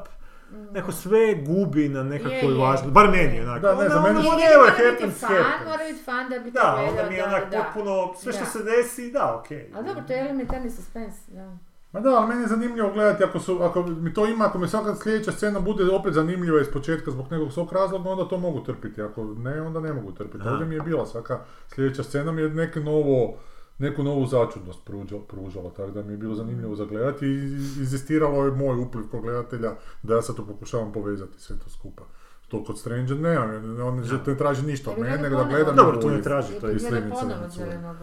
Mm. 0.53 0.73
neko 0.73 0.93
sve 0.93 1.19
gubi 1.37 1.89
na 1.89 2.03
nekakvoj 2.05 2.55
važnosti, 2.55 2.91
bar 2.91 3.09
meni 3.09 3.37
Je. 3.37 3.43
onak. 3.43 3.63
Da, 3.63 3.75
ne 3.75 3.89
znam, 3.89 3.99
Ono, 3.99 4.13
meni- 4.13 4.19
ono, 4.21 4.29
whatever 4.31 4.69
happens, 4.71 5.21
happens. 5.21 5.47
mora 5.65 5.85
biti 5.85 6.03
fan 6.05 6.29
da 6.31 6.39
bi 6.39 6.53
to 6.53 6.55
Da, 6.55 6.73
gledao, 6.75 6.91
onda 6.91 7.03
mi 7.05 7.15
je 7.15 7.23
da, 7.23 7.29
onak 7.29 7.51
da. 7.51 7.59
potpuno, 7.59 8.15
sve 8.17 8.33
što 8.33 8.41
Da. 8.41 8.51
se 8.51 8.59
desi, 8.61 9.11
da, 9.11 9.37
okej. 9.37 9.71
A 9.75 9.83
dobro, 9.83 10.03
to 10.03 10.13
je 10.13 10.21
elementarni 10.21 10.71
suspens, 10.71 11.15
da. 11.29 11.57
Ma 11.93 12.01
da, 12.01 12.11
ali 12.11 12.29
meni 12.29 12.43
je 12.43 12.49
zanimljivo 12.49 12.93
gledati 12.93 13.25
ako, 13.25 13.39
su, 13.39 13.59
ako 13.63 13.83
mi 13.83 14.15
to 14.15 14.27
ima, 14.27 14.45
ako 14.45 14.59
mi 14.59 14.69
svaka 14.69 14.95
sljedeća 14.95 15.33
scena 15.33 15.61
bude 15.61 15.85
opet 15.95 16.15
zanimljiva 16.15 16.61
iz 16.61 16.69
početka 16.73 17.11
zbog 17.11 17.27
nekog 17.31 17.53
svog 17.53 17.73
razloga, 17.73 18.11
onda 18.11 18.29
to 18.29 18.39
mogu 18.39 18.61
trpiti. 18.61 19.03
Ako 19.03 19.25
ne, 19.25 19.63
onda 19.63 19.81
ne 19.81 19.93
mogu 19.93 20.13
trpiti. 20.13 20.49
Ovdje 20.49 20.67
mi 20.67 20.75
je 20.75 20.81
bila 20.81 21.07
svaka 21.07 21.41
sljedeća 21.69 22.03
scena 22.03 22.33
mi 22.33 22.43
je 22.43 22.49
neke 22.49 22.81
novo, 22.81 23.35
neku 23.79 24.03
novu 24.03 24.27
začudnost 24.27 24.85
pružala, 24.85 25.23
pružala, 25.29 25.71
tako 25.71 25.91
da 25.91 26.03
mi 26.03 26.13
je 26.13 26.17
bilo 26.17 26.35
zanimljivo 26.35 26.75
za 26.75 26.85
gledati 26.85 27.27
i 27.27 27.53
inzistiralo 27.79 28.45
je 28.45 28.51
moj 28.51 28.79
upliv 28.79 29.05
kao 29.11 29.21
gledatelja 29.21 29.71
da 30.03 30.15
ja 30.15 30.23
sad 30.23 30.37
to 30.37 30.47
pokušavam 30.47 30.93
povezati 30.93 31.41
sve 31.41 31.59
to 31.59 31.71
skupa. 31.71 32.03
To 32.49 32.65
kod 32.65 32.79
Stranger 32.79 33.17
ne, 33.17 33.39
on 33.39 33.97
ne, 33.97 34.19
ne 34.27 34.37
traži 34.37 34.67
ništa 34.67 34.91
od 34.91 34.99
mene, 34.99 35.19
nego 35.19 35.37
da 35.37 35.45
gledam 35.45 35.77
Dobro, 35.77 35.99
i 35.99 36.01
to 36.01 36.11
ne 36.11 36.23
traži, 36.23 36.53
to 36.61 36.67
je 36.67 36.79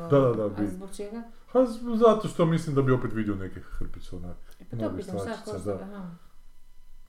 Da, 0.10 0.20
da, 0.20 0.34
da, 0.34 0.46
A 0.46 0.50
bi. 0.50 0.68
zbog 0.68 0.90
čega? 0.96 1.24
Z- 1.56 1.98
zato 1.98 2.28
što 2.28 2.46
mislim 2.46 2.76
da 2.76 2.82
bi 2.82 2.92
opet 2.92 3.14
vidio 3.14 3.36
neke 3.36 3.60
hrpice 3.62 4.16
onak. 4.16 4.38
E, 4.62 4.66
Pa 4.72 4.78
to 4.80 4.96
pitam, 4.96 5.16
košta? 5.16 5.58
da. 5.66 5.74
Aha. 5.76 6.10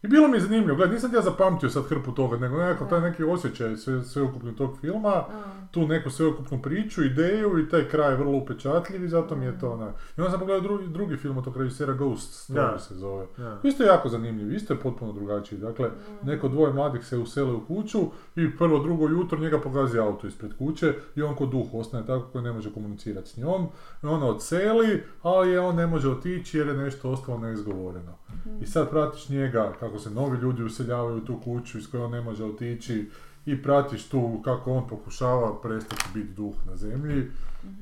I 0.03 0.09
bilo 0.09 0.29
mi 0.29 0.37
je 0.37 0.41
zanimljivo, 0.41 0.77
gledaj, 0.77 0.95
nisam 0.95 1.15
ja 1.15 1.23
zapamtio 1.23 1.71
sad 1.71 1.85
hrpu 1.89 2.13
toga, 2.13 2.37
nego 2.37 2.57
nekako 2.57 2.85
taj 2.85 3.01
neki 3.01 3.25
osjećaj 3.25 3.77
sve, 3.77 4.05
sveukupno 4.05 4.53
tog 4.53 4.79
filma, 4.81 5.25
tu 5.71 5.87
neku 5.87 6.11
sveukupnu 6.11 6.63
priču, 6.63 7.05
ideju 7.05 7.59
i 7.59 7.69
taj 7.69 7.89
kraj 7.89 8.11
je 8.11 8.17
vrlo 8.17 8.39
upečatljiv 8.39 9.05
i 9.05 9.09
zato 9.09 9.37
mi 9.37 9.45
je 9.45 9.59
to 9.59 9.71
onak. 9.71 9.95
I 10.17 10.21
onda 10.21 10.31
sam 10.31 10.41
pogledao 10.41 10.63
drugi, 10.63 10.89
drugi 10.89 11.17
film 11.17 11.39
od 11.39 11.45
tog 11.45 11.57
režisera 11.57 11.93
Ghost 11.93 12.51
Story 12.51 12.73
Da. 12.73 12.79
se 12.79 12.95
zove. 12.95 13.27
Da. 13.37 13.61
Isto 13.63 13.83
je 13.83 13.87
jako 13.87 14.09
zanimljiv, 14.09 14.55
isto 14.55 14.75
je 14.75 14.81
potpuno 14.81 15.13
drugačiji. 15.13 15.59
Dakle, 15.59 15.91
neko 16.23 16.49
dvoje 16.49 16.73
mladih 16.73 17.05
se 17.07 17.19
usele 17.19 17.53
u 17.53 17.65
kuću 17.67 18.01
i 18.37 18.57
prvo, 18.57 18.79
drugo 18.79 19.09
jutro 19.09 19.39
njega 19.39 19.61
pogazi 19.61 19.99
auto 19.99 20.27
ispred 20.27 20.57
kuće 20.59 20.95
i 21.17 21.23
on 21.23 21.35
ko 21.35 21.47
duh 21.47 21.67
ostane 21.73 22.07
tako 22.07 22.29
koji 22.33 22.45
ne 22.45 22.53
može 22.53 22.73
komunicirati 22.73 23.29
s 23.29 23.37
njom. 23.37 23.67
I 24.03 24.07
ona 24.07 24.27
odseli, 24.27 25.03
ali 25.23 25.51
je 25.51 25.61
on 25.61 25.77
ne 25.77 25.87
može 25.87 26.09
otići 26.09 26.59
jer 26.59 26.67
je 26.67 26.75
nešto 26.75 27.11
ostalo 27.11 27.39
neizgovoreno. 27.39 28.19
I 28.61 28.67
sad 28.67 28.91
pratiš 28.91 29.29
njega 29.29 29.73
kako 29.81 29.99
se 29.99 30.11
novi 30.11 30.39
ljudi 30.39 30.63
useljavaju 30.63 31.17
u 31.17 31.21
tu 31.21 31.41
kuću 31.45 31.79
iz 31.79 31.91
koje 31.91 32.05
on 32.05 32.11
ne 32.11 32.21
može 32.21 32.45
otići 32.45 33.11
i 33.47 33.63
pratiš 33.63 34.09
tu 34.09 34.41
kako 34.45 34.73
on 34.73 34.89
pokušava 34.89 35.61
prestati 35.63 36.05
biti 36.15 36.33
duh 36.33 36.55
na 36.67 36.77
zemlji 36.77 37.31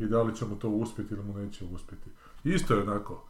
i 0.00 0.06
da 0.06 0.22
li 0.22 0.36
će 0.36 0.44
mu 0.44 0.56
to 0.56 0.68
uspjeti 0.68 1.14
ili 1.14 1.24
mu 1.24 1.38
neće 1.38 1.64
uspjeti. 1.64 2.10
Isto 2.44 2.74
je 2.74 2.82
onako, 2.82 3.24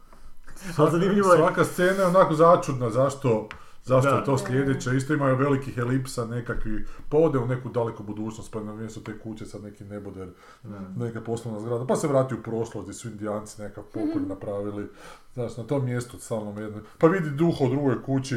je, 1.33 1.37
Svaka 1.37 1.63
scena 1.63 2.01
je 2.01 2.05
onako 2.05 2.33
začudna, 2.33 2.89
zašto, 2.89 3.49
zašto 3.87 4.11
Da. 4.11 4.17
je 4.17 4.25
to 4.25 4.37
sljedeće. 4.37 4.95
Isto 4.97 5.13
imaju 5.13 5.35
velikih 5.35 5.77
elipsa 5.77 6.25
nekakvi, 6.25 6.85
pa 7.09 7.17
ode 7.17 7.39
u 7.39 7.47
neku 7.47 7.69
daleku 7.69 8.03
budućnost, 8.03 8.51
pa 8.51 8.63
na 8.63 8.73
mjestu 8.73 9.03
te 9.03 9.19
kuće 9.19 9.45
sad 9.45 9.63
neki 9.63 9.83
neboder, 9.83 10.29
neka 10.95 11.21
poslovna 11.21 11.59
zgrada, 11.59 11.87
pa 11.87 11.95
se 11.95 12.07
vrati 12.07 12.35
u 12.35 12.41
prošlost 12.43 12.85
gdje 12.87 12.93
su 12.93 13.07
indijanci 13.07 13.61
nekav 13.61 13.83
pokolj 13.83 14.27
napravili. 14.27 14.87
Znaš, 15.33 15.57
na 15.57 15.63
tom 15.63 15.85
mjestu 15.85 16.19
stalno 16.19 16.61
jedno, 16.61 16.81
pa 16.97 17.07
vidi 17.07 17.29
duha 17.29 17.63
u 17.63 17.69
drugoj 17.69 18.03
kući, 18.03 18.35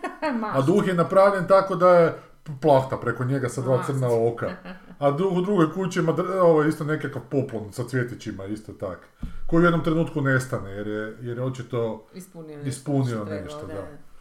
a 0.56 0.62
duh 0.62 0.88
je 0.88 0.94
napravljen 0.94 1.46
tako 1.48 1.74
da 1.76 1.88
je 1.88 2.18
plahta 2.60 2.96
preko 2.96 3.24
njega 3.24 3.48
sa 3.48 3.60
dva 3.60 3.82
crna 3.86 4.08
oka. 4.32 4.50
A 4.98 5.10
duh 5.10 5.32
u 5.32 5.40
drugoj 5.40 5.72
kući 5.72 6.00
ima 6.00 6.16
ovo, 6.42 6.64
isto 6.64 6.84
nekakav 6.84 7.22
poplon 7.30 7.72
sa 7.72 7.84
cvjetićima, 7.84 8.44
isto 8.44 8.72
tak. 8.72 8.98
Koji 9.46 9.62
u 9.62 9.64
jednom 9.64 9.84
trenutku 9.84 10.20
nestane, 10.20 10.70
jer 10.70 10.86
je, 10.86 11.16
jer 11.20 11.38
je 11.38 11.44
očito 11.44 12.06
Ispunio 12.14 12.60
Ispunio 12.62 13.16
što 13.16 13.24
treba, 13.24 13.42
nešto, 13.44 13.66
da. 13.66 14.11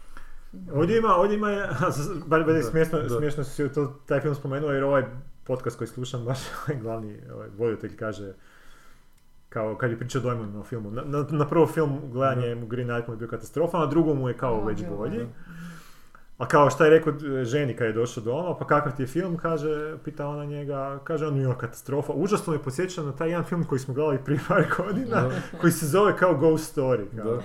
Ovdje 0.74 0.98
ima, 0.98 1.16
ovdje 1.16 1.36
ima, 1.36 1.48
bar 2.28 2.44
bar 2.44 2.56
je 2.56 2.64
smiješno, 2.64 3.00
da. 3.00 3.10
smiješno 3.10 3.44
si 3.44 3.70
to, 3.70 3.94
taj 4.06 4.22
film 4.22 4.36
spomenuo 4.36 4.72
jer 4.72 4.84
ovaj 4.84 5.04
podcast 5.44 5.78
koji 5.78 5.88
slušam, 5.88 6.26
baš 6.26 6.40
ovaj 6.68 6.82
glavni 6.82 7.20
ovaj, 7.34 7.50
voditelj 7.58 7.96
kaže, 7.98 8.34
kao 9.50 9.76
kad 9.76 9.92
je 9.92 10.00
pričao 10.00 10.22
dojmovima 10.22 10.60
o 10.60 10.64
filmu. 10.64 10.92
Na, 10.92 11.02
na, 11.06 11.26
na 11.30 11.48
prvo 11.48 11.68
film 11.68 12.00
gledanje 12.12 12.56
mu 12.56 12.66
Green 12.66 12.88
Knight 12.88 13.08
mu 13.08 13.14
je 13.14 13.18
bio 13.18 13.28
katastrofa, 13.28 13.80
na 13.80 13.86
drugo 13.86 14.14
mu 14.14 14.30
je 14.30 14.38
kao 14.38 14.54
Ovo, 14.54 14.66
već 14.66 14.84
bolji. 14.98 15.18
da. 15.18 15.26
A 16.42 16.48
kao 16.48 16.70
šta 16.70 16.86
je 16.86 16.90
rekao 16.90 17.14
e, 17.14 17.46
ženi 17.46 17.76
kad 17.76 17.88
je 17.88 17.94
došao 17.94 18.24
doma, 18.24 18.58
pa 18.58 18.68
kakav 18.68 18.96
ti 18.96 19.04
je 19.04 19.08
film, 19.08 19.38
kaže, 19.38 19.98
pita 20.06 20.28
ona 20.28 20.46
njega, 20.46 21.00
kaže 21.04 21.28
on 21.28 21.38
je 21.38 21.56
katastrofa. 21.60 22.14
Užasno 22.14 22.54
me 22.54 22.64
podsjeća 22.64 23.04
na 23.04 23.12
taj 23.12 23.30
jedan 23.30 23.44
film 23.44 23.64
koji 23.64 23.80
smo 23.80 23.94
gledali 23.94 24.20
prije 24.26 24.40
par 24.48 24.66
godina, 24.78 25.30
koji 25.62 25.72
se 25.72 25.88
zove 25.88 26.18
kao 26.18 26.36
Ghost 26.38 26.78
Story. 26.78 27.06
Kao. 27.18 27.42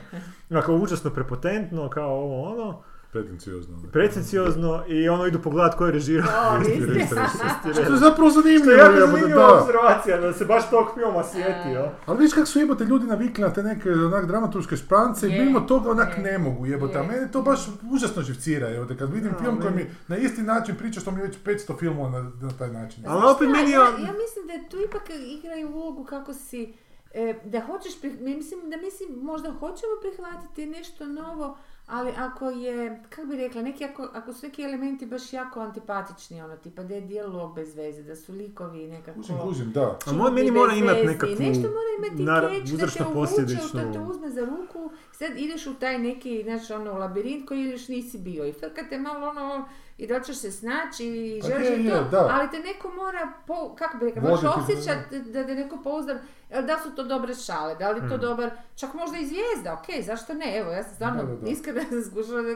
Da. 0.51 0.73
Užasno 0.73 1.11
prepotentno, 1.11 1.89
kao 1.89 2.11
ovo 2.11 2.53
ono, 2.53 2.83
pretenciozno. 3.13 3.77
pretenciozno 3.93 4.85
i 4.89 5.09
ono 5.09 5.27
idu 5.27 5.39
pogledat 5.41 5.75
ko 5.75 5.87
je 5.87 5.93
režirao. 5.93 6.29
O, 6.51 6.61
Isti 6.61 6.73
isti. 6.73 6.87
režim. 6.87 7.03
Isti 7.47 7.73
Što 7.75 7.93
je 7.93 7.99
zapravo 7.99 8.31
Što 8.31 8.41
je 8.41 8.43
zanimljivo, 8.59 8.73
jako 8.75 9.07
zanimljiva 9.07 9.43
da. 9.43 9.55
observacija, 9.55 10.17
da 10.19 10.33
se 10.33 10.45
baš 10.45 10.71
tog 10.71 10.87
filma 10.95 11.23
sjetio. 11.25 11.91
Ali 12.07 12.19
vidiš 12.19 12.35
kako 12.35 12.47
su 12.47 12.59
jebote 12.59 12.85
ljudi 12.85 13.07
navikli 13.07 13.43
na 13.43 13.51
te 13.51 13.63
neke 13.63 13.91
onak 13.91 14.27
dramaturške 14.27 14.77
šprance 14.77 15.29
i 15.29 15.41
mimo 15.41 15.61
toga 15.63 15.91
onak 15.91 16.09
je, 16.17 16.23
ne 16.23 16.39
mogu 16.39 16.67
jebote, 16.67 16.99
a 16.99 17.03
je. 17.03 17.09
meni 17.09 17.33
to 17.33 17.43
baš 17.43 17.61
užasno 17.93 18.23
živcira 18.23 18.69
jebote, 18.69 18.97
kad 18.97 19.13
vidim 19.13 19.33
Da, 19.33 19.39
film 19.39 19.61
koji 19.61 19.75
mi 19.75 19.87
na 20.09 20.17
isti 20.17 20.43
način 20.43 20.75
priča 20.77 21.01
što 21.01 21.11
mi 21.11 21.23
već 21.23 21.37
500 21.39 21.79
filmova 21.79 22.11
na, 22.13 22.31
na 22.41 22.51
taj 22.51 22.71
način. 22.71 23.05
Ali 23.07 23.23
opet 23.27 23.49
meni 23.49 23.71
je- 23.71 23.73
ja, 23.73 23.81
ja 23.83 23.89
mislim 24.15 24.43
da 24.47 24.69
tu 24.71 24.77
ipak 24.81 25.03
igraju 25.11 25.69
ulogu 25.71 26.05
kako 26.05 26.35
si, 26.35 26.75
e, 27.13 27.35
da 27.45 27.61
hoćeš, 27.63 27.93
prih- 27.95 28.21
mislim 28.21 28.61
da 28.63 28.77
mislim 28.79 29.09
možda 29.23 29.51
hoćemo 29.51 29.93
prihvatiti 30.03 30.67
nešto 30.69 31.07
novo, 31.07 31.59
ali 31.87 32.13
ako 32.17 32.51
je, 32.51 33.03
kako 33.09 33.27
bi 33.27 33.37
rekla, 33.37 33.63
neki, 33.63 33.85
ako, 33.85 34.09
ako 34.13 34.33
su 34.33 34.47
neki 34.47 34.63
elementi 34.63 35.07
baš 35.07 35.33
jako 35.33 35.61
antipatični, 35.61 36.43
ono, 36.43 36.57
tipa 36.57 36.83
da 36.83 36.95
je 36.95 37.01
dijalog 37.01 37.55
bez 37.55 37.77
veze, 37.77 38.03
da 38.03 38.17
su 38.17 38.33
likovi 38.33 38.87
nekako... 38.87 39.21
Kužim, 39.21 39.39
kužim, 39.43 39.73
da. 39.73 39.99
A 40.07 40.13
moj 40.13 40.31
meni 40.31 40.51
mora 40.51 40.75
imati 40.75 41.07
nekakvu 41.07 41.35
Nešto 41.39 41.69
mora 41.69 41.91
imati 41.99 42.23
nar- 42.23 42.61
keč, 42.61 42.71
da 42.71 42.87
te 42.87 43.05
uvuče, 43.05 43.43
da 43.73 43.93
te 43.93 43.99
uzme 43.99 44.31
za 44.31 44.45
ruku, 44.45 44.91
sad 45.13 45.31
ideš 45.39 45.67
u 45.67 45.75
taj 45.75 45.99
neki, 45.99 46.43
znači 46.45 46.73
ono, 46.73 46.93
labirint 46.93 47.49
koji 47.49 47.65
još 47.65 47.89
nisi 47.89 48.19
bio 48.19 48.47
i 48.47 48.53
frkate 48.53 48.99
malo 48.99 49.29
ono, 49.29 49.69
i 49.99 50.07
da 50.07 50.21
ćeš 50.21 50.37
se 50.37 50.51
snaći 50.51 51.07
i 51.07 51.41
Pa 51.43 51.49
želiš 51.49 51.69
je, 51.69 51.77
i 51.77 51.85
je, 51.85 51.91
to, 51.93 52.05
da. 52.05 52.29
ali 52.33 52.51
te 52.51 52.59
neko 52.59 52.91
mora, 52.91 53.33
po, 53.47 53.75
kako 53.75 53.99
bi 53.99 54.05
rekla, 54.05 54.23
moraš 54.23 54.41
osjećati 54.45 55.21
da 55.21 55.47
te 55.47 55.55
neko 55.55 55.79
pouzdan, 55.85 56.19
jel 56.51 56.63
da 56.63 56.79
su 56.83 56.95
to 56.95 57.05
dobre 57.05 57.35
šale, 57.35 57.75
da 57.75 57.91
li 57.91 58.01
je 58.01 58.09
to 58.09 58.19
dobar, 58.19 58.51
čak 58.77 58.95
možda 58.95 59.19
i 59.19 59.27
zvijezda, 59.27 59.73
ok, 59.73 60.05
zašto 60.05 60.35
ne, 60.35 60.59
evo, 60.59 60.73
ja 60.73 60.83
sam 60.83 60.95
stvarno 60.95 61.39
iskreno 61.47 61.81
sam 61.91 62.03
skušala, 62.11 62.43
da, 62.43 62.55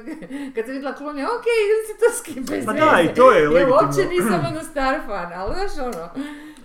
kad 0.55 0.65
sam 0.65 0.75
vidjela 0.75 0.95
klonja, 0.95 1.25
ok, 1.27 1.45
idem 1.65 1.81
si 1.87 1.95
to 2.01 2.19
skim 2.19 2.45
bez 2.45 2.67
Pa 2.67 2.73
da, 2.73 3.01
i 3.01 3.15
to 3.15 3.33
je 3.33 3.43
Ja 3.43 3.51
legitimno. 3.51 3.77
uopće 3.83 4.05
nisam 4.15 4.47
ono 4.51 4.63
star 4.65 5.01
fan, 5.07 5.33
ali 5.35 5.55
znaš 5.55 5.87
ono, 5.95 6.09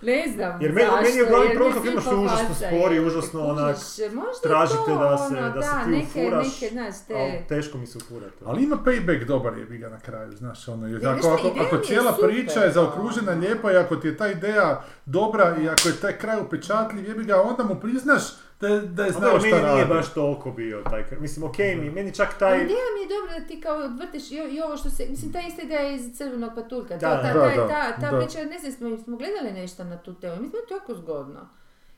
ne 0.05 0.23
znam 0.33 0.61
Jer 0.61 0.71
meni- 0.73 0.87
zašto, 0.89 1.03
meni 1.03 1.17
je 1.17 1.25
glavni 1.25 1.55
problem 1.55 1.83
filma 1.83 2.01
što 2.01 2.11
je 2.11 2.17
užasno 2.17 2.47
pofaca, 2.47 2.67
spor 2.67 2.91
i 2.91 2.95
jer 2.95 3.05
užasno 3.05 3.39
onak 3.41 3.75
možda 4.13 4.41
tražite 4.43 4.85
to, 4.85 4.97
da 4.97 5.17
se, 5.17 5.37
ono, 5.37 5.49
da 5.49 5.61
se 5.61 5.69
ti 5.83 5.89
neke, 5.89 6.05
ufuraš, 6.05 6.61
neke, 6.61 6.73
znaš, 6.73 6.95
te... 7.07 7.13
ali 7.13 7.31
teško 7.49 7.77
mi 7.77 7.87
se 7.87 7.97
ufurati. 7.97 8.43
Ali 8.45 8.63
ima 8.63 8.77
payback 8.85 9.25
dobar 9.25 9.53
je 9.57 9.77
ga 9.77 9.89
na 9.89 9.99
kraju, 9.99 10.31
znaš, 10.31 10.67
ono, 10.67 10.87
jer 10.87 11.07
ako, 11.07 11.27
ako, 11.27 11.51
ako 11.65 11.77
cijela 11.77 12.13
super, 12.13 12.29
priča 12.29 12.59
je 12.59 12.71
zaokružena 12.71 13.31
ono. 13.31 13.41
lijepa 13.41 13.71
i 13.71 13.77
ako 13.77 13.95
ti 13.95 14.07
je 14.07 14.17
ta 14.17 14.27
ideja 14.27 14.83
dobra 15.05 15.55
i 15.61 15.69
ako 15.69 15.87
je 15.87 15.95
taj 16.01 16.17
kraj 16.17 16.41
upečatljiv, 16.41 17.07
jebi 17.07 17.23
ga, 17.23 17.41
onda 17.41 17.63
mu 17.63 17.75
priznaš 17.75 18.23
da, 18.69 18.79
da 18.81 19.05
je 19.05 19.11
znao 19.11 19.31
dobro, 19.31 19.47
šta 19.47 19.55
meni 19.55 19.73
nije 19.73 19.85
baš 19.85 20.13
toliko 20.13 20.51
bio 20.51 20.81
taj 20.89 21.03
Mislim, 21.19 21.49
okej 21.49 21.75
mi, 21.75 21.89
meni 21.89 22.15
čak 22.15 22.27
Ali 22.29 22.39
taj... 22.39 22.55
ideja 22.55 22.85
mi 22.95 23.01
je 23.01 23.19
dobra 23.19 23.39
da 23.39 23.47
ti 23.47 23.61
kao 23.61 23.77
odvrtiš 23.77 24.31
i, 24.31 24.35
i 24.35 24.61
ovo 24.61 24.77
što 24.77 24.89
se, 24.89 25.05
mislim 25.09 25.33
ta 25.33 25.39
ista 25.41 25.61
ideja 25.61 25.81
je 25.81 25.95
iz 25.95 26.17
crvenog 26.17 26.51
patuljka, 26.55 26.97
Da, 26.97 27.21
ta, 27.21 27.21
ta, 27.21 27.33
da, 27.33 27.55
ta, 27.55 27.67
ta, 27.67 28.01
ta 28.01 28.17
priča, 28.17 28.43
ne 28.43 28.59
znam, 28.59 28.71
smo, 28.71 29.03
smo 29.03 29.17
gledali 29.17 29.51
nešto 29.51 29.83
na 29.83 29.97
tu 29.97 30.13
temu, 30.13 30.35
mislim 30.41 30.61
je 30.61 30.67
to 30.67 30.73
jako 30.73 30.93
zgodno. 30.95 31.49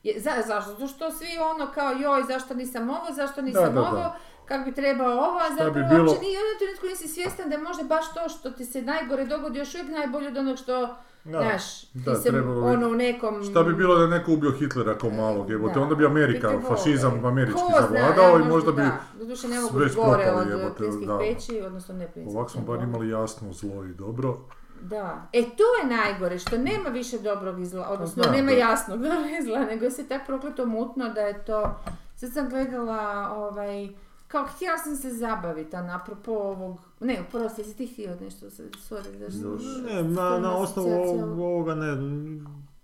Je, 0.02 0.20
za, 0.20 0.30
zašto? 0.46 0.70
Zato 0.70 0.86
što 0.86 1.10
svi 1.10 1.38
ono 1.52 1.66
kao 1.74 1.92
joj, 1.92 2.22
zašto 2.28 2.54
nisam 2.54 2.90
ovo, 2.90 3.06
zašto 3.12 3.42
nisam 3.42 3.64
da, 3.64 3.80
da. 3.80 3.80
ovo, 3.80 4.12
kako 4.44 4.64
bi 4.64 4.74
trebao 4.74 5.12
ovo, 5.12 5.38
a 5.38 5.48
bi 5.48 5.54
zapravo 5.58 5.88
bilo- 5.88 6.04
uopće 6.10 6.20
nije 6.20 6.38
u 6.38 6.42
jednom 6.42 6.58
trenutku 6.58 6.86
nisi 6.86 7.08
svjestan 7.08 7.48
da 7.48 7.54
je 7.54 7.62
možda 7.62 7.84
baš 7.84 8.14
to 8.14 8.28
što 8.28 8.50
ti 8.50 8.64
se 8.64 8.82
najgore 8.82 9.24
dogodi 9.24 9.58
još 9.58 9.74
uvijek 9.74 9.90
najbolje 9.90 10.28
od 10.28 10.36
onog 10.36 10.58
što, 10.58 10.96
Da. 11.32 11.38
znaš, 11.38 11.82
Da, 11.94 12.14
ti 12.14 12.20
se 12.22 12.40
ono 12.62 12.88
u 12.88 12.94
nekom... 12.94 13.44
Šta 13.50 13.62
bi 13.62 13.74
bilo 13.74 13.96
da 13.96 14.02
je 14.02 14.08
neko 14.08 14.32
ubio 14.32 14.50
Hitlera 14.52 14.98
kao 14.98 15.10
malog, 15.10 15.50
jebote, 15.50 15.74
Da. 15.74 15.80
onda 15.80 15.94
bi 15.94 16.06
Amerika, 16.06 16.48
Bi 16.48 16.64
fašizam 16.68 17.14
vole. 17.14 17.28
američki 17.28 17.60
Ko 17.60 17.68
zna, 17.68 17.80
zavladao 17.80 18.38
ja, 18.38 18.44
i 18.44 18.48
možda 18.48 18.72
bi. 18.72 18.82
Doduše 19.18 19.48
ne 19.48 19.60
mogu 19.60 19.78
već 19.78 19.94
gore 19.94 20.24
propali, 20.24 20.52
od 20.52 20.58
jebote, 20.58 21.06
da. 21.06 21.18
peći, 21.18 21.60
odnosno 21.66 21.94
ne 21.94 22.08
plinskih. 22.12 22.36
Ovako 22.36 22.50
smo 22.50 22.62
bar 22.62 22.82
imali 22.82 23.08
jasno 23.08 23.52
zlo 23.52 23.84
i 23.84 23.94
dobro. 23.94 24.36
Da. 24.82 25.28
E 25.32 25.42
to 25.42 25.64
je 25.82 25.96
najgore, 25.96 26.38
što 26.38 26.58
nema 26.58 26.88
više 26.88 27.18
dobrog 27.18 27.60
i 27.60 27.66
zla, 27.66 27.88
odnosno 27.88 28.24
nema 28.32 28.52
da. 28.52 28.58
jasnog 28.58 28.98
dobra 29.02 29.38
i 29.40 29.44
zla, 29.44 29.64
nego 29.64 29.84
je 29.84 29.90
se 29.90 30.08
tako 30.08 30.24
prokleto 30.26 30.66
mutno 30.66 31.08
da 31.08 31.20
je 31.20 31.44
to... 31.44 31.74
Sad 32.16 32.32
sam 32.32 32.48
gledala, 32.48 33.30
ovaj, 33.36 33.88
kao 34.28 34.46
htjela 34.46 34.78
sam 34.78 34.96
se 34.96 35.10
zabaviti, 35.10 35.76
a 35.76 35.82
napropo 35.82 36.32
ovog... 36.32 36.80
Ne, 37.00 37.24
prosti, 37.30 37.60
jesi 37.60 37.76
ti 37.76 37.86
htio 37.86 38.16
nešto, 38.16 38.50
se- 38.50 38.62
sorry, 38.64 39.18
da 39.18 39.30
što... 39.30 39.58
Ne, 39.84 40.02
na, 40.04 40.38
na 40.38 40.52
osnovu 40.52 40.88
ovog- 40.90 41.38
ovoga 41.40 41.74
ne, 41.74 41.96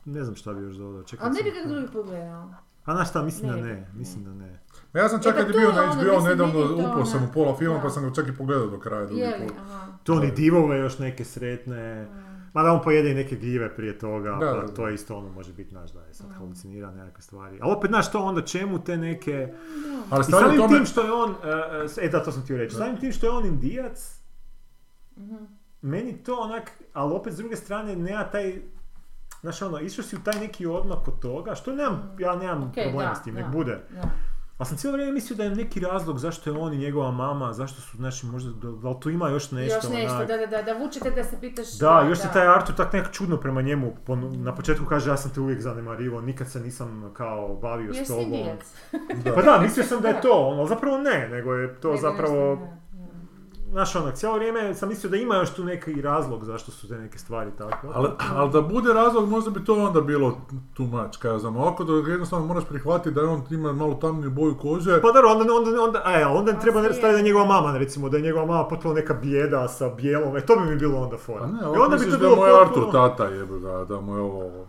ne 0.06 0.24
znam 0.24 0.36
šta 0.36 0.52
bi 0.52 0.62
još 0.62 0.74
dodao. 0.74 1.02
Čekaj 1.02 1.26
Ali 1.26 1.34
ne 1.34 1.42
bi 1.42 1.50
ga 1.52 1.68
drugi 1.68 1.92
pogledao. 1.92 2.54
A 2.84 2.94
na 2.94 3.04
šta, 3.04 3.22
mislim 3.22 3.50
da 3.50 3.56
Ne 3.56 3.62
ne, 3.64 3.74
bi. 3.92 3.98
mislim 3.98 4.24
da 4.24 4.34
ne. 4.34 4.60
Ma 4.92 5.00
Ja 5.00 5.08
sam 5.08 5.22
čak 5.22 5.26
E, 5.28 5.36
pa 5.36 5.40
kad 5.40 5.48
je 5.48 5.60
bio 5.60 5.72
na 5.72 5.82
ono, 5.82 5.92
HBO 5.92 6.02
mislim, 6.02 6.24
nedavno, 6.24 6.60
upao 6.82 7.04
sam 7.04 7.18
ono- 7.18 7.30
u 7.30 7.34
pola 7.34 7.56
filma 7.56 7.76
da. 7.76 7.82
pa 7.82 7.90
sam 7.90 8.04
ga 8.04 8.14
čak 8.14 8.28
i 8.28 8.34
pogledao 8.34 8.66
do 8.66 8.78
kraja 8.78 9.06
drugi 9.06 9.22
put. 10.04 10.20
Ni 10.20 10.30
divove 10.32 10.78
još 10.78 10.98
neke 10.98 11.24
sretne. 11.24 12.08
Mada 12.54 12.72
on 12.72 12.82
pojede 12.82 13.10
i 13.10 13.14
neke 13.14 13.36
gljive 13.36 13.76
prije 13.76 13.98
toga, 13.98 14.30
Da, 14.30 14.38
pa 14.38 14.44
da, 14.46 14.60
da. 14.60 14.68
to 14.68 14.88
je 14.88 14.94
isto 14.94 15.16
ono 15.16 15.28
može 15.30 15.52
biti 15.52 15.74
naš 15.74 15.92
da 15.92 16.00
je 16.00 16.14
sad 16.14 16.32
halucinira 16.32 16.90
nekakve 16.90 17.22
stvari. 17.22 17.58
Ali 17.62 17.72
opet 17.72 17.90
znaš 17.90 18.12
to 18.12 18.20
onda 18.20 18.42
čemu 18.42 18.84
te 18.84 18.96
neke... 18.96 19.54
Ali 20.10 20.20
I 20.20 20.24
samim 20.24 20.56
tome, 20.58 20.76
tim 20.76 20.86
što 20.86 21.00
je 21.00 21.12
on, 21.12 21.30
e, 21.30 21.48
e, 22.02 22.06
e 22.06 22.08
da 22.08 22.24
to 22.24 22.32
sam 22.32 22.42
htio 22.42 22.56
reći, 22.56 22.76
samim 22.76 22.96
tim 22.96 23.12
što 23.12 23.26
je 23.26 23.30
on 23.30 23.46
indijac, 23.46 24.20
Mhm. 25.16 25.34
meni 25.82 26.16
to 26.16 26.36
onak, 26.36 26.70
ali 26.92 27.14
opet 27.14 27.32
s 27.32 27.36
druge 27.36 27.56
strane 27.56 27.96
nema 27.96 28.24
taj, 28.24 28.62
znaš 29.40 29.62
ono, 29.62 29.80
išao 29.80 30.04
si 30.04 30.16
u 30.16 30.20
taj 30.20 30.40
neki 30.40 30.66
odmak 30.66 31.08
od 31.08 31.18
toga, 31.18 31.54
što 31.54 31.72
nemam, 31.72 32.16
ja 32.18 32.36
nemam 32.36 32.62
Ok, 32.62 32.74
problema 32.74 33.14
s 33.14 33.22
tim, 33.22 33.34
nek 33.34 33.46
bude. 33.48 33.80
da. 33.90 34.02
Ali 34.58 34.66
sam 34.66 34.76
cijelo 34.76 34.92
vrijeme 34.92 35.12
mislio 35.12 35.36
da 35.36 35.44
je 35.44 35.50
neki 35.50 35.80
razlog 35.80 36.18
zašto 36.18 36.50
je 36.50 36.58
on 36.58 36.72
i 36.72 36.78
njegova 36.78 37.10
mama, 37.10 37.52
zašto 37.52 37.80
su, 37.80 37.96
znači 37.96 38.26
možda, 38.26 38.50
da, 38.50 38.70
da 38.70 38.88
li 38.88 38.96
tu 39.00 39.10
ima 39.10 39.28
još 39.28 39.50
nešto, 39.50 39.76
Još 39.76 39.94
nešto, 39.94 40.14
onak. 40.14 40.28
da, 40.28 40.36
da, 40.36 40.46
da, 40.46 40.62
da 40.62 40.78
vučete 40.78 41.10
da 41.10 41.24
se 41.24 41.40
pitaš... 41.40 41.78
Da, 41.78 42.06
još 42.08 42.18
se 42.18 42.28
taj 42.32 42.46
Artur 42.46 42.74
tak 42.74 42.92
nekako 42.92 43.14
čudno 43.14 43.36
prema 43.36 43.62
njemu, 43.62 43.92
na 44.36 44.54
početku 44.54 44.84
kaže 44.86 45.10
ja 45.10 45.16
sam 45.16 45.30
te 45.30 45.40
uvijek 45.40 45.60
zanemarivo, 45.60 46.20
nikad 46.20 46.50
se 46.50 46.60
nisam 46.60 47.10
kao 47.16 47.58
bavio 47.62 47.94
s 47.94 47.96
Jesi 47.96 48.12
tobom. 48.12 48.48
Pa 49.34 49.42
da, 49.42 49.58
mislio 49.62 49.84
sam 49.84 50.00
da 50.00 50.08
je 50.08 50.20
to, 50.20 50.56
ali 50.58 50.68
zapravo 50.68 50.98
ne, 50.98 51.28
nego 51.28 51.54
je 51.54 51.80
to 51.80 51.88
Nego 51.88 52.00
zapravo, 52.00 52.56
da, 52.56 52.83
znaš 53.70 53.96
onak, 53.96 54.14
cijelo 54.14 54.34
vrijeme 54.34 54.74
sam 54.74 54.88
mislio 54.88 55.10
da 55.10 55.16
ima 55.16 55.34
još 55.36 55.50
tu 55.50 55.64
neki 55.64 56.02
razlog 56.02 56.44
zašto 56.44 56.72
su 56.72 56.88
te 56.88 56.94
neke 56.94 57.18
stvari 57.18 57.50
takve. 57.58 57.90
Ali, 57.94 58.08
ali 58.34 58.50
da 58.50 58.60
bude 58.60 58.92
razlog, 58.92 59.28
možda 59.28 59.50
bi 59.50 59.64
to 59.64 59.74
onda 59.76 60.00
bilo 60.00 60.38
too 60.74 60.86
much, 60.86 61.18
kaj 61.18 61.30
ja 61.30 61.38
znam. 61.38 61.56
Ovako 61.56 61.84
da 61.84 62.10
jednostavno 62.10 62.46
moraš 62.46 62.64
prihvatiti 62.64 63.10
da 63.10 63.20
je 63.20 63.26
on 63.26 63.42
ima 63.50 63.72
malo 63.72 63.94
tamniju 63.94 64.30
boju 64.30 64.56
kože. 64.58 65.00
Pa 65.02 65.12
dobro, 65.12 65.30
onda, 65.30 65.54
onda, 65.54 65.82
onda, 65.82 66.02
e, 66.06 66.26
onda 66.26 66.52
Pa 66.52 66.58
treba 66.58 66.80
staviti 66.80 67.00
da 67.02 67.08
je 67.08 67.22
njegova 67.22 67.44
mama, 67.44 67.78
recimo, 67.78 68.08
da 68.08 68.16
je 68.16 68.22
njegova 68.22 68.46
mama 68.46 68.68
potpuno 68.68 68.94
neka 68.94 69.14
bijeda 69.14 69.68
sa 69.68 69.88
bijelom, 69.88 70.36
e, 70.36 70.40
to 70.40 70.56
bi 70.56 70.70
mi 70.70 70.76
bilo 70.76 71.00
onda 71.00 71.16
fora. 71.16 71.40
Pa 71.40 71.46
ne, 71.46 71.58
I 71.62 71.64
ovako 71.64 71.82
onda 71.82 71.96
bi 71.96 72.04
to 72.04 72.10
da 72.10 72.16
bilo 72.18 72.46
je 72.46 72.60
Artur 72.60 72.74
potpuno- 72.74 72.92
tata 72.92 73.24
jebe 73.24 73.58
ga, 73.58 73.84
da 73.84 74.00
mu 74.00 74.16
je 74.16 74.22
ovo... 74.22 74.66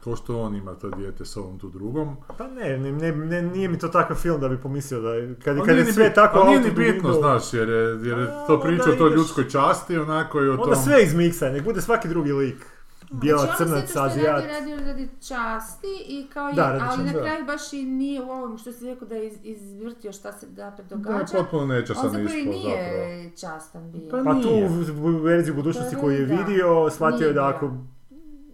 To 0.00 0.16
što 0.16 0.40
on 0.40 0.54
ima 0.54 0.74
to 0.74 0.90
dijete 0.90 1.24
sa 1.24 1.40
ovom 1.40 1.58
tu 1.58 1.68
drugom. 1.68 2.16
Pa 2.38 2.46
ne, 2.48 2.78
ne, 2.78 2.92
ne, 2.92 3.12
ne, 3.12 3.42
nije 3.42 3.68
mi 3.68 3.78
to 3.78 3.88
takav 3.88 4.16
film 4.16 4.40
da 4.40 4.48
bi 4.48 4.58
pomislio 4.58 5.00
da 5.00 5.10
je, 5.10 5.34
kad, 5.36 5.58
kad 5.58 5.76
je 5.76 5.84
ni 5.84 5.92
sve 5.92 6.04
bit- 6.04 6.14
tako 6.14 6.38
ali 6.38 6.48
nije 6.48 6.60
ni 6.60 6.70
bitno, 6.72 7.12
znaš, 7.12 7.54
jer 7.54 7.68
je, 7.68 7.76
jer 7.78 8.18
je 8.18 8.26
A, 8.26 8.46
to 8.46 8.60
priča 8.60 8.82
o 8.82 8.86
onda 8.86 8.98
toj 8.98 9.10
ljudskoj 9.10 9.48
časti, 9.48 9.98
onako 9.98 10.40
i 10.40 10.48
o 10.48 10.52
Onda 10.52 10.64
tom... 10.64 10.76
sve 10.76 11.02
izmiksa, 11.02 11.50
nek 11.50 11.64
bude 11.64 11.80
svaki 11.80 12.08
drugi 12.08 12.32
lik. 12.32 12.66
Bijela, 13.12 13.42
Znači, 13.42 13.56
crnac, 13.58 13.94
je 13.94 14.02
azijat. 14.02 14.44
radio, 14.44 14.50
radio 14.50 14.86
radi 14.86 15.08
časti 15.18 15.86
i 16.08 16.26
kao 16.26 16.52
Da, 16.52 16.62
je, 16.64 16.80
ali 16.82 17.04
na 17.04 17.12
da. 17.12 17.20
kraju 17.20 17.44
baš 17.46 17.72
i 17.72 17.84
nije 17.84 18.22
u 18.22 18.30
ovom 18.30 18.58
što 18.58 18.72
si 18.72 18.86
rekao 18.86 19.08
da 19.08 19.14
je 19.14 19.26
iz, 19.26 19.32
izvrtio 19.44 20.12
šta 20.12 20.32
se 20.32 20.46
Da, 20.46 20.76
događa. 20.80 21.26
potpuno 21.32 21.62
On 21.62 21.68
nečasan 21.68 22.04
zapravo 22.04 22.20
i 22.20 22.24
ispod 22.38 22.54
zapravo. 22.54 22.78
nije 23.06 23.30
častan 23.32 23.92
bio. 23.92 24.08
Pa 24.10 24.16
Pa 24.18 24.32
tu 24.32 24.38
Nije. 24.38 24.68
u, 25.00 25.06
u 25.06 25.18
verziji 25.18 25.54
budućnosti 25.54 25.94
Pa 25.94 26.00
koju 26.00 26.12
je 26.12 26.26
da. 26.26 26.34
vidio, 26.36 26.90
shvatio 26.90 27.26
je 27.26 27.32
da 27.32 27.48
ako... 27.48 27.70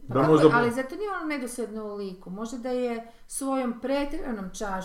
Da 0.04 0.14
Kako- 0.14 0.32
možda... 0.32 0.48
Ali 0.54 0.70
zato 0.70 0.96
nije 0.96 1.10
ono 1.12 1.24
nedosljedno 1.26 1.84
u 1.84 1.94
liku. 1.94 2.30
Možda 2.30 2.58
da 2.58 2.68
je 2.68 3.06
svojom 3.26 3.80
pretjeranom 3.80 4.50
čaš, 4.50 4.84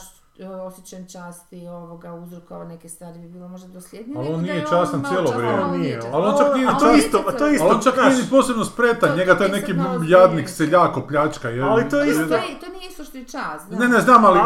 osjećajem 0.65 1.07
časti 1.07 1.67
ovoga 1.67 2.13
uzrokovao 2.13 2.65
neke 2.65 2.89
stvari 2.89 3.19
bi 3.19 3.27
bilo 3.27 3.47
možda 3.47 3.67
dosljednije. 3.69 4.17
Ali 4.19 4.27
on 4.29 4.41
nije 4.41 4.55
je 4.55 4.61
častan 4.61 5.03
cijelo 5.03 5.31
vrijeme. 5.31 5.63
On 5.63 5.79
nije, 5.79 6.01
ali 6.11 6.25
on 6.25 6.37
čak 6.37 6.55
nije 6.55 6.67
to 6.79 6.93
isto, 6.93 7.17
to 7.29 7.47
isto, 7.47 7.65
Ali 7.65 7.75
on 7.75 7.81
čak 7.81 7.95
nije 7.97 8.15
ni 8.15 8.29
posebno 8.29 8.65
spretan, 8.65 9.17
njega 9.17 9.33
to 9.33 9.39
taj 9.39 9.49
neki 9.49 9.73
jadnik 10.07 10.49
seljak 10.49 10.97
opljačka. 10.97 11.47
Ali 11.47 11.89
to 11.89 11.99
je 11.99 12.05
To, 12.05 12.11
isto- 12.11 12.35
je- 12.35 12.59
to 12.59 12.69
nije 12.69 12.87
isto 12.89 13.03
što 13.03 13.17
je 13.17 13.23
čast. 13.23 13.69
Ne, 13.71 13.87
ne 13.87 13.99
znam, 13.99 14.25
ali, 14.25 14.39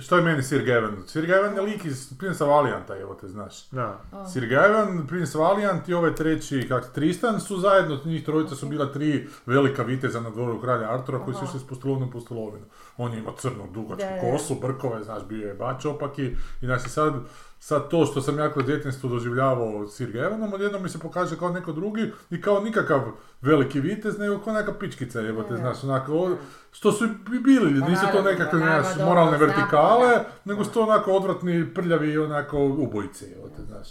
Što 0.00 0.16
je 0.16 0.22
meni 0.22 0.42
Sir 0.42 0.64
Gawain? 0.64 1.06
Sir 1.06 1.26
Gawain 1.26 1.54
je 1.54 1.60
lik 1.60 1.84
iz 1.84 2.12
Prince 2.18 2.44
Valianta, 2.44 2.98
evo 2.98 3.14
te 3.14 3.28
znaš. 3.28 3.70
Da. 3.70 4.00
Sir 4.32 4.42
Gawain, 4.42 5.06
Prince 5.06 5.38
Valiant 5.38 5.88
i 5.88 5.94
ovaj 5.94 6.14
treći, 6.14 6.66
kak 6.68 6.92
Tristan, 6.92 7.40
su 7.40 7.60
zajedno, 7.60 7.98
njih 8.04 8.24
trojica 8.24 8.54
su 8.54 8.66
bila 8.66 8.92
tri 8.92 9.28
velika 9.46 9.82
viteza 9.82 10.20
na 10.20 10.30
dvoru 10.30 10.60
kralja 10.60 10.94
Artura 10.94 11.18
koji 11.18 11.34
su 11.34 11.44
išli 11.44 11.60
s 11.60 11.66
postolovnom 11.66 12.10
postolovinu. 12.10 12.64
On 12.96 13.12
je 13.12 13.18
imao 13.18 13.34
crnu, 13.36 13.68
dugačku 13.72 14.08
kosu, 14.20 14.54
brkove, 14.54 15.04
znaš, 15.04 15.22
bio 15.28 15.48
je 15.48 15.54
bač 15.54 15.84
opaki 15.84 16.26
i 16.60 16.66
znači 16.66 16.88
sad, 16.88 17.14
sad 17.62 17.88
to 17.88 18.06
što 18.06 18.20
sam 18.20 18.38
ja 18.38 18.52
kroz 18.52 18.66
djetinjstvo 18.66 19.10
doživljavao 19.10 19.88
Sir 19.88 20.12
Gawanom, 20.12 20.54
odjednom 20.54 20.82
mi 20.82 20.88
se 20.88 20.98
pokaže 20.98 21.38
kao 21.38 21.48
neko 21.48 21.72
drugi 21.72 22.12
i 22.30 22.40
kao 22.40 22.60
nikakav 22.60 23.00
veliki 23.42 23.80
vitez, 23.80 24.18
nego 24.18 24.38
kao 24.38 24.52
neka 24.52 24.72
pičkica, 24.72 25.20
evo 25.20 25.42
te, 25.42 25.54
Da. 25.54 25.56
znaš, 25.56 25.84
onako, 25.84 26.30
što 26.72 26.92
su 26.92 27.04
i 27.04 27.38
bili, 27.38 27.80
Pa 27.80 27.88
nisu 27.88 28.02
to 28.12 28.22
nekakve 28.22 28.58
dobro, 28.58 29.06
moralne 29.06 29.38
vertikale, 29.38 30.24
nego 30.44 30.64
su 30.64 30.70
to 30.70 30.82
onako 30.82 31.12
odvratni, 31.12 31.74
prljavi, 31.74 32.18
onako 32.18 32.58
ubojice, 32.64 33.26
evo 33.38 33.48
te, 33.56 33.62
znaš. 33.62 33.88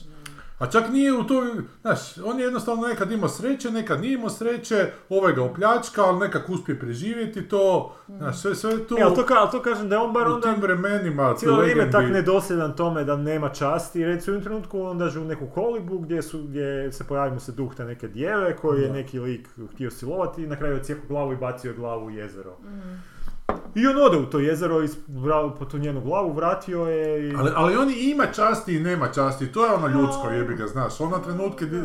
A 0.61 0.67
čak 0.67 0.89
nije 0.89 1.13
u 1.13 1.23
to, 1.23 1.43
znaš, 1.81 2.17
on 2.17 2.39
je 2.39 2.43
jednostavno 2.43 2.87
nekad 2.87 3.11
imao 3.11 3.29
sreće, 3.29 3.71
nekad 3.71 4.01
nije 4.01 4.13
imao 4.13 4.29
sreće, 4.29 4.91
ovaj 5.09 5.33
ga 5.33 5.43
opljačka, 5.43 6.03
ali 6.03 6.19
nekak 6.19 6.49
uspije 6.49 6.79
preživjeti 6.79 7.47
to, 7.47 7.95
znaš, 8.07 8.41
sve, 8.41 8.55
sve 8.55 8.87
tu, 8.87 8.97
E, 8.97 9.01
ali 9.01 9.15
to, 9.15 9.25
ka, 9.25 9.33
ali 9.33 9.51
to 9.51 9.61
kažem 9.61 9.89
da 9.89 9.95
je 9.95 10.01
on 10.01 10.13
bar 10.13 10.27
u 10.27 10.33
onda 10.33 10.53
tim 10.53 10.61
vremenima, 10.61 11.33
cijelo 11.37 11.57
vrijeme 11.57 11.91
tak 11.91 12.09
nedosljedan 12.09 12.75
tome 12.75 13.03
da 13.03 13.15
nema 13.17 13.49
časti. 13.49 13.99
I 13.99 14.05
recimo 14.05 14.33
u 14.33 14.35
jednom 14.35 14.43
trenutku 14.43 14.81
on 14.81 14.97
daže 14.97 15.19
u 15.19 15.25
neku 15.25 15.47
kolibu 15.47 15.99
gdje, 15.99 16.21
su, 16.21 16.43
gdje 16.43 16.91
se 16.91 17.07
pojavio 17.07 17.39
se 17.39 17.51
duh 17.51 17.75
te 17.75 17.85
neke 17.85 18.07
djeve 18.07 18.55
koji 18.55 18.81
je 18.81 18.91
neki 18.91 19.19
lik 19.19 19.49
htio 19.73 19.91
silovati 19.91 20.43
i 20.43 20.47
na 20.47 20.55
kraju 20.55 20.75
je 20.75 20.97
glavu 21.07 21.33
i 21.33 21.37
bacio 21.37 21.73
glavu 21.73 22.05
u 22.05 22.11
jezero. 22.11 22.57
Mm. 22.63 23.10
I 23.75 23.87
on 23.87 23.97
ode 23.97 24.17
u 24.17 24.25
to 24.25 24.39
jezero 24.39 24.83
i 24.83 24.87
po 25.59 25.65
tu 25.65 25.77
njenu 25.77 26.01
glavu 26.01 26.33
vratio 26.33 26.85
je 26.85 27.29
i... 27.29 27.35
Ali, 27.37 27.51
ali 27.55 27.75
on 27.75 27.89
i 27.89 28.09
ima 28.09 28.25
časti 28.25 28.75
i 28.75 28.79
nema 28.79 29.07
časti, 29.07 29.51
to 29.51 29.65
je 29.65 29.71
ono 29.71 29.87
ljudsko, 29.87 30.29
jebi 30.29 30.55
ga, 30.55 30.67
znaš, 30.67 31.01
ona 31.01 31.19
trenutke 31.19 31.65
di, 31.65 31.81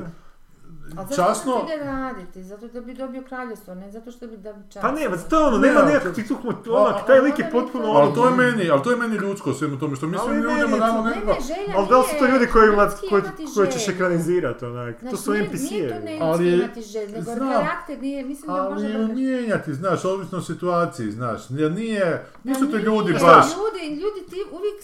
A 0.89 1.05
zašto 1.05 1.15
časno... 1.17 1.53
ide 1.67 1.85
raditi? 1.85 2.43
Zato 2.43 2.69
da 2.69 2.81
bi 2.81 2.95
dobio 2.95 3.23
kraljestvo, 3.23 3.75
ne 3.75 3.91
zato 3.91 4.11
što 4.11 4.27
bi 4.27 4.37
da 4.37 4.53
bi 4.53 4.63
čast. 4.65 4.83
Pa 4.83 4.93
ne, 4.93 5.09
ma 5.09 5.17
to 5.19 5.41
je 5.41 5.47
ono, 5.47 5.59
Ne, 5.59 5.69
nema 5.69 5.81
ali- 5.81 5.93
nekakvih 5.93 6.29
tuh, 6.29 6.39
A- 6.45 6.71
onak, 6.73 7.07
taj 7.07 7.21
lik 7.21 7.39
je 7.39 7.49
potpuno... 7.53 7.85
Ali 7.87 8.15
to 8.15 8.29
je 8.29 8.37
meni, 8.37 8.71
ali 8.71 8.83
to 8.83 8.91
je 8.91 8.97
meni 8.97 9.17
ljudsko 9.17 9.51
u 9.51 9.55
svemu 9.55 9.79
tome, 9.79 9.97
što 9.97 10.07
mi 10.07 10.17
Ali 10.17 10.27
svim 10.27 10.37
ne, 10.37 10.43
ljudima 10.45 10.71
ne, 10.71 10.79
damo 10.79 11.03
Ne, 11.03 11.11
nekakva... 11.11 11.35
ne, 11.35 11.41
želja 11.41 11.75
Ali 11.77 11.87
da 11.89 11.99
li 11.99 12.05
su 12.05 12.15
to 12.19 12.27
ljudi 12.27 12.47
koji, 12.47 12.69
koji, 13.11 13.23
koji 13.55 13.69
ćeš 13.69 13.89
ekranizirati, 13.89 14.65
onak, 14.65 14.95
to 14.95 15.01
Znači, 15.01 15.17
su 15.17 15.33
nije- 15.33 15.43
NPC-evi. 15.43 15.71
Nije 15.71 15.89
to 15.91 16.05
ne 16.05 16.19
Ali- 16.23 16.69
nego 17.09 17.23
znam. 17.25 17.49
karakter 17.51 18.01
nije, 18.01 18.25
mislim 18.25 18.47
da 18.49 18.63
Ali 18.63 18.93
ju 18.93 19.09
mijenjati, 19.09 19.75
znaš, 19.75 20.05
ovisno 20.05 20.39
o 20.39 20.43
situaciji, 20.43 21.11
znaš, 21.11 21.41
jer 21.51 21.73
nije, 21.73 22.25
nisu 22.45 22.61
Pa 22.61 22.71
to 22.71 22.77
ljudi 22.79 23.13
baš... 23.13 23.47
Ljudi, 23.47 23.95
ljudi 23.95 24.21
ti 24.31 24.37
uvijek 24.53 24.77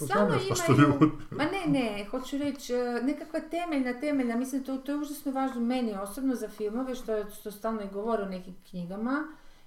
Pa 0.48 0.54
što 0.54 0.72
imaju... 0.72 1.10
Ma 1.30 1.44
ne, 1.44 1.62
ne, 1.68 2.06
hoću 2.10 2.38
reći, 2.38 2.74
e, 2.74 3.00
nekakva 3.02 3.40
temeljna, 3.40 3.92
temeljna, 3.94 4.36
mislim 4.36 4.64
to, 4.64 4.76
to 4.76 4.92
je 4.92 4.98
užasno 4.98 5.32
važno 5.32 5.60
meni 5.60 5.91
osobno 6.00 6.34
za 6.34 6.48
filmove, 6.48 6.94
što, 6.94 7.30
što 7.30 7.50
stalno 7.50 7.82
i 7.82 7.92
govore 7.92 8.22
o 8.22 8.28
nekim 8.28 8.54
knjigama, 8.70 9.24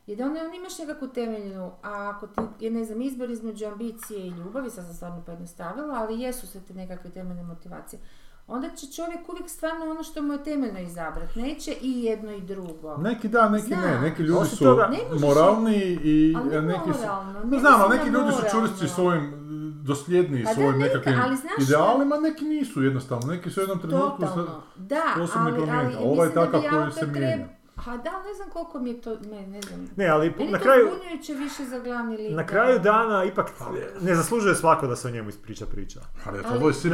je 0.07 0.15
da 0.15 0.25
onda 0.25 0.39
on 0.39 0.55
imaš 0.55 0.79
nekakvu 0.79 1.07
temeljnu, 1.07 1.71
a 1.83 2.11
ako 2.15 2.27
ti 2.27 2.65
je, 2.65 2.71
ne 2.71 2.85
znam, 2.85 3.01
izbor 3.01 3.29
između 3.29 3.65
ambicije 3.65 4.27
i 4.27 4.29
ljubavi, 4.29 4.69
sad 4.69 4.85
sam 4.85 4.93
stvarno 4.93 5.23
pojednostavila, 5.25 5.95
ali 5.95 6.21
jesu 6.21 6.47
sve 6.47 6.61
te 6.67 6.73
nekakve 6.73 7.09
temeljne 7.09 7.43
motivacije, 7.43 7.99
onda 8.47 8.69
će 8.69 8.87
čovjek 8.87 9.29
uvijek 9.29 9.49
stvarno 9.49 9.85
ono 9.85 10.03
što 10.03 10.21
mu 10.21 10.33
je 10.33 10.43
temeljno 10.43 10.79
izabrat, 10.81 11.35
neće 11.35 11.71
i 11.73 12.03
jedno 12.03 12.31
i 12.31 12.41
drugo. 12.41 12.97
Neki 12.97 13.27
da, 13.27 13.49
neki 13.49 13.69
ne, 13.69 13.75
Znam. 13.81 14.01
neki 14.01 14.21
ljudi 14.21 14.39
Osim 14.39 14.57
su 14.57 14.63
toga- 14.65 14.87
Ne 14.87 15.19
moralni 15.19 15.75
i 16.03 16.35
Ali 16.37 16.49
ne 16.51 16.61
neki 16.63 16.93
su... 16.93 16.99
moralno, 16.99 17.33
Ne 17.33 17.45
ne 17.45 17.59
znam, 17.59 17.81
ali 17.81 17.97
neki 17.97 18.09
ljudi 18.09 18.31
su 18.31 18.41
čvrsti 18.51 18.87
svojim, 18.87 19.33
dosljedniji 19.83 20.43
Pa 20.43 20.53
svojim 20.53 20.71
neka, 20.71 20.83
nekakvim 20.87 21.19
ali 21.21 21.35
znaš 21.35 21.53
idealima, 21.59 22.17
neki 22.17 22.45
nisu 22.45 22.83
jednostavno, 22.83 23.27
neki 23.27 23.49
su 23.49 23.59
u 23.59 23.63
jednom 23.63 23.79
trenutku... 23.79 24.21
sa- 24.21 24.27
Totalno, 24.27 24.61
da, 24.77 25.01
sposobni 25.15 25.41
ali, 25.41 25.51
ali 25.51 25.55
promijeniti, 25.57 25.85
a 25.87 25.99
mislim 25.99 26.09
ovaj 26.09 26.29
takav 26.31 26.61
koji 26.61 26.91
se 26.91 26.99
treba- 26.99 27.11
mijenja. 27.13 27.47
Ha 27.75 27.97
da, 27.97 28.11
ne 28.23 28.33
znam 28.35 28.49
koliko 28.49 28.79
mi 28.79 28.89
je 28.89 29.01
to, 29.01 29.17
ne, 29.19 29.47
ne 29.47 29.61
znam. 29.61 29.87
Ne, 29.95 30.07
ali 30.07 30.33
Meni 30.37 30.51
na 30.51 30.59
kraju, 30.59 30.87
to 30.87 30.95
zbunjujuće 30.95 31.33
više 31.33 31.65
za 31.65 31.79
glavni 31.79 32.17
lik. 32.17 32.35
na 32.35 32.45
kraju 32.45 32.79
dana 32.79 33.23
ipak 33.23 33.51
ne 34.01 34.15
zaslužuje 34.15 34.55
svako 34.55 34.87
da 34.87 34.95
se 34.95 35.07
o 35.07 35.11
njemu 35.11 35.29
ispriča 35.29 35.65
priča. 35.65 35.99
Ali 36.25 36.39
Ali- 36.45 36.57
ovo 36.57 36.67
je 36.67 36.73
Sir. 36.73 36.91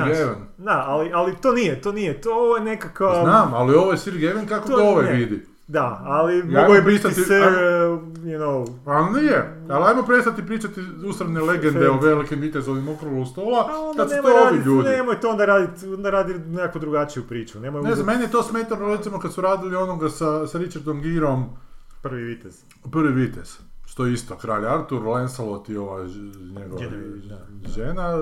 Da, 0.57 0.83
ali, 0.87 1.11
ali 1.13 1.35
to 1.41 1.51
nije, 1.51 1.81
to 1.81 1.91
nije, 1.91 2.21
to 2.21 2.35
ovo 2.35 2.55
je 2.57 2.63
nekakav... 2.63 3.21
Znam, 3.23 3.53
ali 3.53 3.75
ovo 3.75 3.91
je 3.91 3.97
Sir 3.97 4.13
Gawain 4.13 4.47
kako 4.47 4.67
To 4.67 4.77
ga 4.77 4.83
ovaj 4.83 5.13
vidi. 5.13 5.45
Da, 5.71 6.01
ali 6.03 6.37
Ja 6.37 6.61
mogo 6.61 6.73
je 6.73 6.81
biti 6.81 7.13
Sir, 7.13 7.43
ajmo- 7.43 7.93
uh, 7.93 8.01
you 8.17 8.37
know, 8.37 8.67
Ali 8.85 9.21
nije, 9.21 9.53
ali 9.69 9.85
ajmo 9.87 10.03
prestati 10.03 10.45
pričati 10.45 10.81
usravne 11.05 11.41
legende 11.41 11.89
o 11.89 11.99
velikim 11.99 12.39
vitezovim 12.39 12.89
okrugu 12.89 13.25
stola, 13.25 13.67
kad 13.97 14.09
su 14.09 14.15
to 14.15 14.47
ovi 14.47 14.57
ljudi. 14.65 14.89
nemoj 14.89 15.19
to 15.19 15.29
onda 15.29 15.45
raditi, 15.45 15.87
onda 15.87 16.09
radi 16.09 16.33
nekakvu 16.33 16.79
drugačiju 16.81 17.23
priču, 17.23 17.59
nemoj 17.59 17.81
Ne 17.81 17.95
znam, 17.95 18.07
meni 18.07 18.23
je 18.23 18.31
to 18.31 18.43
smetano 18.43 18.87
recimo 18.87 19.19
kad 19.19 19.33
su 19.33 19.41
radili 19.41 19.75
onoga 19.75 20.09
sa, 20.09 20.47
sa 20.47 20.57
Richardom 20.57 21.01
Girom, 21.01 21.45
prvi 22.01 22.23
vitez. 22.23 22.63
prvi 22.91 23.13
vitez. 23.13 23.57
Što 23.91 24.05
je 24.05 24.13
isto, 24.13 24.37
kralj 24.37 24.65
Artur, 24.65 25.03
Lancelot 25.03 25.69
i 25.69 25.77
ova 25.77 26.03
njegova 26.55 26.81
Genevieve, 26.81 27.17
da, 27.17 27.35
da. 27.49 27.69
žena, 27.69 28.13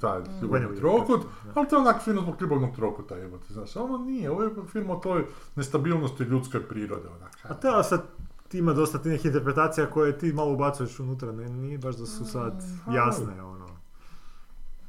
taj 0.00 0.20
ljubavni 0.42 0.76
trokut, 0.76 1.20
ali 1.54 1.68
to 1.68 1.76
je 1.76 1.80
onak 1.80 2.02
film 2.02 2.20
zbog 2.22 2.42
ljubavnog 2.42 2.74
trokuta, 2.76 3.14
jebote, 3.16 3.52
znaš, 3.52 3.76
a 3.76 3.82
ovo 3.82 3.98
nije, 3.98 4.30
ovo 4.30 4.42
je 4.42 4.50
film 4.72 4.90
o 4.90 4.96
toj 4.96 5.24
nestabilnosti 5.56 6.22
ljudske 6.24 6.60
prirode, 6.60 7.08
onak. 7.08 7.36
A 7.42 7.54
to 7.54 7.82
sad 7.82 8.02
ti 8.48 8.58
ima 8.58 8.72
dosta 8.72 8.98
ti 8.98 9.08
nekih 9.08 9.26
interpretacija 9.26 9.90
koje 9.90 10.18
ti 10.18 10.32
malo 10.32 10.52
ubacuješ 10.52 11.00
unutra, 11.00 11.32
ne, 11.32 11.48
nije 11.48 11.78
baš 11.78 11.96
da 11.96 12.06
su 12.06 12.24
sad 12.24 12.52
Mm, 12.86 12.92
jasne, 12.94 13.42
ono. 13.42 13.66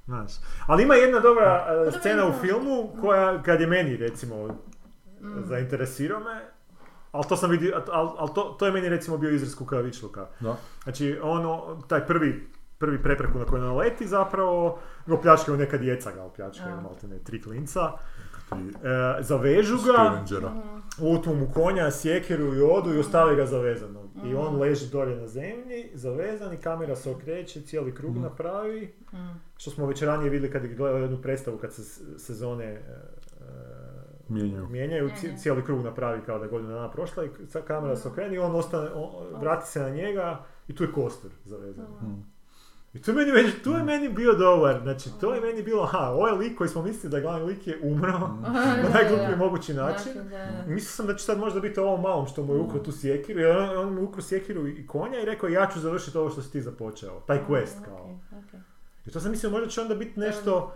Znaš. 0.06 0.32
Ali 0.68 0.84
ima 0.84 0.94
jedna 0.96 1.20
dobra 1.20 1.66
e, 1.70 1.76
Dobro, 1.76 1.92
scena 1.92 2.28
u 2.28 2.34
filmu 2.42 2.90
koja, 3.02 3.44
kad 3.44 3.62
je 3.62 3.68
meni, 3.68 3.98
recimo, 3.98 4.48
Mm. 5.22 5.44
zainteresirao 5.44 6.20
me, 6.20 6.52
ali 7.12 7.26
to 7.30 7.36
sam 7.36 7.50
vidio, 7.50 7.82
ali, 7.88 8.10
ali 8.18 8.30
to, 8.36 8.56
to 8.60 8.66
je 8.66 8.72
meni 8.72 8.90
recimo 8.90 9.18
bio 9.18 9.30
izraz 9.30 9.56
kukavičluka. 9.56 10.28
Da. 10.40 10.56
Znači, 10.84 11.20
ono, 11.22 11.82
taj 11.82 12.06
prvi, 12.06 12.48
prvi 12.78 13.04
prepreku 13.04 13.40
na 13.40 13.46
koju 13.46 13.62
naleti 13.62 14.08
zapravo, 14.08 14.80
ga 15.06 15.14
opljačkaju 15.14 15.58
neka 15.58 15.78
djeca 15.78 16.12
ga 16.12 16.24
opljačkaju, 16.24 16.76
ne, 17.04 17.20
tri 17.20 17.42
klinca. 17.42 17.92
I 18.52 18.70
E, 18.80 19.22
zavežu 19.22 19.78
ga. 19.78 20.04
Mhm. 20.12 20.80
utmu 21.08 21.36
mu 21.36 21.48
konja, 21.48 21.92
sjekiru 21.92 22.56
i 22.56 22.62
odu 22.64 22.94
i 22.94 23.00
ostave 23.00 23.36
ga 23.36 23.46
zavezanog. 23.46 24.06
I 24.16 24.20
Mhm. 24.20 24.38
on 24.38 24.56
leži 24.56 24.90
dolje 24.90 25.16
na 25.16 25.28
zemlji, 25.28 25.92
zavezan 25.94 26.54
i 26.54 26.58
kamera 26.58 26.96
se 26.96 27.12
okreće, 27.12 27.62
cijeli 27.62 27.96
krug 27.96 28.12
Mhm. 28.12 28.22
napravi. 28.22 28.94
Mm. 29.14 29.18
Što 29.58 29.72
smo 29.72 29.86
već 29.86 30.02
ranije 30.02 30.30
vidjeli 30.30 30.54
kad 30.54 30.64
je 30.64 30.70
gledao 30.70 30.98
jednu 30.98 31.18
predstavu 31.18 31.58
kad 31.58 31.74
se 31.74 31.84
sezone 32.18 32.66
e, 32.66 32.82
Mijenjaju. 34.30 34.68
mijenjaju, 34.68 35.06
Mhm. 35.06 35.16
ci- 35.16 35.38
cijeli 35.38 35.64
krug 35.64 35.84
napravi 35.84 36.22
kao 36.22 36.38
da 36.38 36.46
je 36.46 36.50
godina 36.50 36.74
dana 36.74 36.92
prošla 36.92 37.26
i 37.26 37.30
kamera 37.68 37.96
se 37.96 38.08
okrene 38.08 38.36
i 38.36 38.40
on 38.40 38.56
ostane, 38.56 38.90
on- 38.90 39.10
vrati 39.40 39.68
se 39.68 39.80
na 39.80 39.90
njega 39.90 40.40
i 40.68 40.76
tu 40.76 40.84
je 40.84 40.92
kostur 40.92 41.32
zavezan. 41.46 41.86
Mhm. 41.94 42.06
Mm. 42.06 42.26
I 42.94 43.02
to 43.02 43.12
je 43.12 43.16
meni, 43.16 43.32
već, 43.32 43.54
to 43.64 43.78
je 43.78 43.84
meni 43.84 44.10
bio 44.10 44.34
dobar, 44.34 44.80
znači 44.82 45.10
to 45.22 45.34
je 45.34 45.42
meni 45.42 45.64
bilo, 45.64 45.84
aha, 45.84 46.10
ovaj 46.10 46.32
lik 46.34 46.58
koji 46.58 46.70
smo 46.70 46.82
mislili 46.82 47.12
da 47.12 47.18
je 47.18 47.24
glavni 47.24 47.46
lik 47.46 47.68
je 47.68 47.80
umro 47.84 48.12
na 48.42 48.50
najgluplji 48.94 49.36
mogući 49.38 49.74
način. 49.74 50.14
Dakle, 50.16 50.24
da. 50.30 50.64
Mislio 50.68 50.90
sam 50.90 51.08
da 51.08 51.16
će 51.16 51.26
sad 51.26 51.40
možda 51.40 51.60
biti 51.60 51.80
ovom 51.80 52.02
malom 52.02 52.28
što 52.28 52.44
mu 52.44 52.54
je 52.54 52.60
ukrao 52.60 52.80
tu 52.80 52.92
sjekiru, 52.92 53.40
jer 53.40 53.58
on, 53.58 53.78
on 53.78 53.94
mu 53.94 54.00
je 54.00 54.06
ukrao 54.06 54.22
sjekiru 54.22 54.68
i 54.68 54.88
konja 54.88 55.22
i 55.22 55.26
rekao 55.26 55.50
ja 55.50 55.68
ću 55.68 55.80
završiti 55.80 56.18
ovo 56.18 56.30
što 56.30 56.42
si 56.42 56.52
ti 56.52 56.62
započeo, 56.62 57.20
taj 57.20 57.40
quest 57.50 57.86
kao. 57.86 58.20
I 59.06 59.12
to 59.12 59.20
sam 59.20 59.32
mislio 59.32 59.52
možda 59.52 59.68
će 59.68 59.82
onda 59.82 59.96
biti 59.96 60.20
nešto 60.20 60.74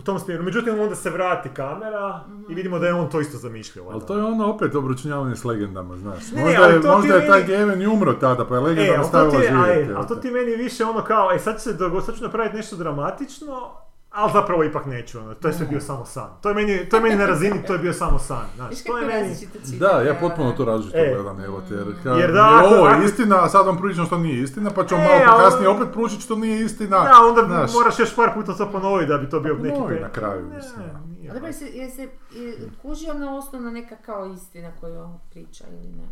u 0.00 0.04
tom 0.04 0.18
smjeru. 0.18 0.42
Međutim, 0.44 0.80
onda 0.80 0.94
se 0.94 1.10
vrati 1.10 1.48
kamera 1.48 2.20
i 2.48 2.54
vidimo 2.54 2.78
da 2.78 2.86
je 2.86 2.94
on 2.94 3.10
to 3.10 3.20
isto 3.20 3.38
zamišljao. 3.38 3.86
Ali 3.90 4.06
to 4.06 4.16
je 4.16 4.24
ono 4.24 4.46
opet 4.46 4.74
obručnjavanje 4.74 5.36
s 5.36 5.44
legendama, 5.44 5.96
znaš. 5.96 6.32
Ne, 6.32 6.42
Možda, 6.44 6.64
je, 6.64 6.80
možda 6.80 7.14
je 7.14 7.26
taj 7.26 7.44
Geven 7.44 7.82
i 7.82 7.86
umro 7.86 8.12
tada, 8.12 8.46
pa 8.46 8.54
je 8.54 8.60
E, 8.60 8.62
legenda 8.62 8.92
ti 8.92 8.98
nastavila 8.98 9.30
živjeti. 9.40 9.90
e, 9.92 9.94
ali 9.96 10.06
to 10.06 10.16
ti 10.16 10.30
meni 10.30 10.56
više 10.56 10.84
ono 10.84 11.04
kao, 11.04 11.32
e 11.32 11.38
sad 11.38 11.54
će, 11.54 11.60
se 11.60 11.76
sad 12.06 12.16
ću 12.16 12.22
napraviti 12.24 12.56
nešto 12.56 12.76
dramatično, 12.76 13.70
ali 14.10 14.30
zapravo 14.32 14.64
ipak 14.64 14.86
neću, 14.86 15.18
ono, 15.18 15.34
to 15.34 15.48
je 15.48 15.54
sve 15.54 15.66
bio 15.66 15.80
samo 15.80 16.04
san. 16.04 16.28
To 16.40 16.48
je 16.48 16.54
meni, 16.54 16.88
to 16.88 16.96
je 16.96 17.02
meni 17.02 17.16
na 17.16 17.26
razini, 17.26 17.62
to 17.66 17.72
je 17.72 17.78
bio 17.78 17.92
samo 17.92 18.18
san, 18.18 18.44
znaš, 18.56 18.70
Viš 18.70 18.84
to 18.84 18.98
je 18.98 19.06
meni... 19.06 19.34
Da, 19.78 20.00
ja 20.00 20.14
potpuno 20.14 20.52
to 20.52 20.64
različito 20.64 20.98
E. 20.98 21.12
gledam, 21.14 21.40
evo 21.40 21.60
te, 21.60 21.74
jer, 21.74 22.02
ka, 22.02 22.10
Jer 22.10 22.32
da, 22.32 22.56
ako- 22.56 22.66
ovo 22.68 22.88
je 22.88 22.94
ako- 22.94 23.02
istina, 23.02 23.44
a 23.44 23.48
sad 23.48 23.66
vam 23.66 23.78
pričam 23.78 24.06
što 24.06 24.18
nije 24.18 24.42
istina, 24.42 24.70
pa 24.70 24.86
ću 24.86 24.94
vam 24.94 25.04
E, 25.04 25.06
malo 25.06 25.24
ali- 25.28 25.44
kasnije 25.44 25.68
opet 25.68 25.88
pručiti 25.92 26.22
što 26.22 26.36
nije 26.36 26.60
istina. 26.60 26.98
Da, 26.98 27.12
onda 27.22 27.42
znaš. 27.44 27.72
moraš 27.74 27.98
još 27.98 28.16
par 28.16 28.30
puta 28.34 28.54
to 28.54 28.68
ponoviti 28.68 29.08
da 29.08 29.18
bi 29.18 29.28
to 29.28 29.40
bio 29.40 29.54
neki... 29.54 29.74
Ponovi 29.74 30.00
na 30.00 30.08
kraju, 30.08 30.42
Ne, 30.42 30.56
mislim. 30.56 30.84
nije 31.08 31.30
A 31.30 31.34
dobro, 31.34 31.40
baš. 31.42 31.48
je 31.50 31.58
se, 31.62 31.66
je 31.68 31.90
se 31.90 32.02
je, 32.32 32.54
kuži 32.82 33.10
ona 33.10 33.36
osnovna 33.36 33.70
neka 33.70 33.96
kao 33.96 34.26
istina 34.26 34.70
koju 34.80 35.00
on 35.00 35.18
priča 35.30 35.64
ili 35.72 35.92
ne? 35.92 36.08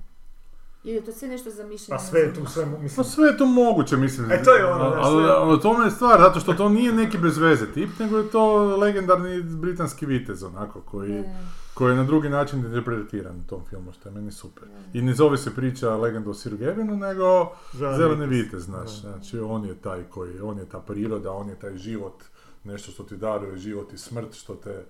Ili 0.89 0.97
je 0.97 1.05
to 1.05 1.13
sve 1.13 1.29
nešto 1.29 1.51
zamišljeno? 1.53 1.99
Pa 1.99 2.05
sve 2.05 2.21
je 2.21 2.35
tu, 2.35 2.47
sve, 2.47 2.67
mu- 2.67 2.77
Pa 2.77 2.83
mislim, 2.83 3.05
sve 3.07 3.27
je 3.27 3.37
to 3.37 3.47
moguće, 3.47 3.97
mislim. 3.97 4.33
E, 4.33 4.43
to 4.43 4.51
je 4.53 4.65
ono, 4.67 4.85
Ali 4.85 5.23
sve- 5.25 5.33
ali 5.33 5.55
u 5.55 5.59
tome 5.59 5.85
je 5.85 5.91
stvar, 5.91 6.21
zato 6.21 6.41
što 6.41 6.53
to 6.55 6.69
nije 6.69 6.93
neki 6.93 7.19
bez 7.19 7.39
veze 7.39 7.67
tip, 7.67 7.91
nego 7.99 8.19
je 8.19 8.31
to 8.31 8.45
legendarni 8.77 9.43
britanski 9.43 10.07
vitez, 10.07 10.43
onako, 10.43 10.81
koji, 10.81 11.11
Ne. 11.13 11.37
koji 11.75 11.93
je 11.93 11.97
na 11.97 12.05
drugi 12.05 12.29
način 12.29 12.59
interpretiran 12.61 13.37
u 13.37 13.47
tom 13.47 13.61
filmu, 13.65 13.93
što 13.93 14.09
je 14.09 14.15
meni 14.15 14.33
super. 14.33 14.65
I 14.93 15.03
ne 15.03 15.15
zove 15.15 15.39
se 15.39 15.55
priča 15.55 15.97
Legenda 15.97 16.31
o 16.31 16.35
Sir 16.35 16.57
Gevinu, 16.57 16.97
nego 16.97 17.51
Zeleni 17.73 17.97
Zeleni 17.99 18.27
vitez. 18.27 18.45
vitez, 18.45 18.63
znaš. 18.63 19.01
Znači, 19.01 19.39
on 19.41 19.65
je 19.65 19.75
taj 19.75 20.03
koji, 20.05 20.41
on 20.41 20.59
je 20.59 20.65
ta 20.65 20.79
priroda, 20.81 21.33
on 21.33 21.49
je 21.49 21.55
taj 21.55 21.77
život, 21.77 22.25
nešto 22.65 22.93
što 22.93 23.03
ti 23.03 23.17
daruje 23.17 23.59
život 23.59 23.93
i 23.93 23.99
smrt, 23.99 24.35
što 24.35 24.55
te 24.55 24.85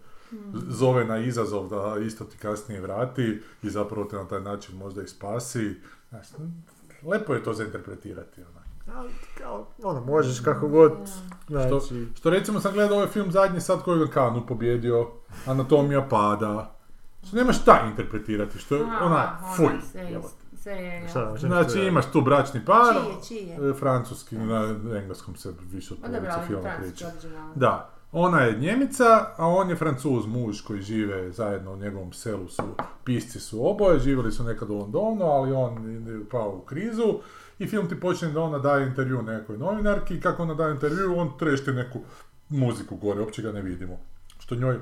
zove 0.69 1.05
na 1.05 1.19
izazov 1.19 1.69
da 1.69 1.99
isto 2.07 2.25
ti 2.25 2.39
kasnije 2.39 2.81
vrati 2.81 3.43
i 3.63 3.71
zapravo 3.71 4.05
te 4.05 4.17
na 4.17 4.29
taj 4.29 4.41
način 4.41 4.77
možda 4.77 5.03
i 5.03 5.09
spasi. 5.09 5.75
Znaš, 6.09 6.27
lepo 7.03 7.35
je 7.35 7.43
to 7.45 7.55
zainterpretirati, 7.55 8.41
onak. 8.41 8.97
ali 8.97 9.11
kao, 9.39 9.67
ono, 9.83 10.01
možeš 10.01 10.41
kako 10.41 10.69
god, 10.69 10.93
Što, 11.45 11.81
znači... 11.81 12.07
što 12.15 12.31
recimo 12.31 12.61
sam 12.61 12.73
gledao 12.73 12.97
ovaj 12.97 13.09
film 13.09 13.33
zadnji 13.33 13.61
sad 13.61 13.83
koji 13.83 14.01
je 14.01 14.11
Kanu 14.11 14.47
pobjedio, 14.47 15.09
Anatomija 15.47 16.07
pada. 16.11 16.75
Što 17.27 17.37
nema 17.37 17.53
šta 17.53 17.85
interpretirati, 17.91 18.59
što 18.59 18.77
je 18.77 18.83
onak, 18.83 19.31
ono, 19.43 19.55
fuj. 19.57 19.73
Šta, 21.11 21.37
Znači 21.39 21.81
imaš 21.81 22.13
tu 22.13 22.21
bračni 22.21 22.65
par, 22.65 22.95
Čije, 23.29 23.47
čije? 23.57 23.71
e, 23.71 23.75
francuski, 23.75 24.39
na 24.39 24.75
engleskom 24.99 25.37
se 25.37 25.53
više 25.71 25.95
od 25.95 26.01
polovice 26.01 26.47
filma 26.47 26.71
priča. 26.81 27.07
Da, 27.55 27.91
ona 28.13 28.41
je 28.41 28.59
Njemica, 28.59 29.27
a 29.37 29.47
on 29.47 29.71
je 29.71 29.77
Francuz, 29.77 30.27
muž 30.27 30.61
koji 30.61 30.83
žive 30.83 31.33
zajedno 31.33 31.73
u 31.73 31.77
njegovom 31.77 32.13
selu 32.13 32.49
su, 32.49 32.63
pisci 33.05 33.41
su 33.41 33.71
oboje, 33.71 33.99
živjeli 33.99 34.33
su 34.33 34.45
nekad 34.45 34.71
u 34.71 34.75
Londonu, 34.75 35.25
ali 35.25 35.53
on 35.53 35.85
je 36.07 36.25
pao 36.31 36.57
u 36.57 36.61
krizu 36.61 37.21
i 37.59 37.67
film 37.67 37.89
ti 37.89 38.01
počne 38.01 38.29
da 38.29 38.41
ona 38.41 38.59
daje 38.59 38.87
intervju 38.87 39.23
nekoj 39.23 39.59
novinarki 39.59 40.15
i 40.15 40.21
kako 40.21 40.43
ona 40.43 40.55
daje 40.55 40.73
intervju, 40.73 41.19
on 41.19 41.39
trešti 41.39 41.73
neku 41.73 42.01
muziku 42.49 42.97
gore, 42.97 43.21
uopće 43.21 43.43
ga 43.43 43.53
ne 43.53 43.63
vidimo. 43.63 43.99
Što 44.39 44.55
njoj 44.55 44.79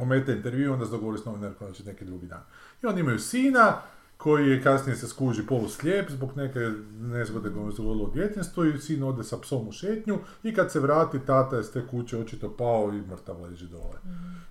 omete 0.00 0.32
intervju, 0.32 0.72
onda 0.72 0.84
se 0.84 0.90
dogovori 0.90 1.18
s 1.18 1.24
novinarkom 1.24 1.72
će 1.72 1.84
neki 1.84 2.04
drugi 2.04 2.26
dan. 2.26 2.42
I 2.82 2.86
oni 2.86 3.00
imaju 3.00 3.18
sina, 3.18 3.80
koji 4.16 4.48
je 4.48 4.62
kasnije 4.62 4.96
se 4.96 5.08
skuži 5.08 5.46
poluslijep 5.46 6.10
zbog 6.10 6.36
neke 6.36 6.58
nezgode 6.92 7.50
koje 7.52 7.72
se 7.72 7.82
u 7.82 8.10
djetinstvu 8.10 8.64
i 8.64 8.78
sin 8.78 9.02
ode 9.02 9.24
sa 9.24 9.38
psom 9.38 9.68
u 9.68 9.72
šetnju 9.72 10.18
i 10.42 10.54
kad 10.54 10.72
se 10.72 10.80
vrati 10.80 11.18
tata 11.18 11.56
je 11.56 11.64
s 11.64 11.72
te 11.72 11.86
kuće 11.86 12.18
očito 12.18 12.50
pao 12.50 12.90
i 12.90 13.10
mrtav 13.10 13.42
leži 13.42 13.66
dole. 13.66 13.98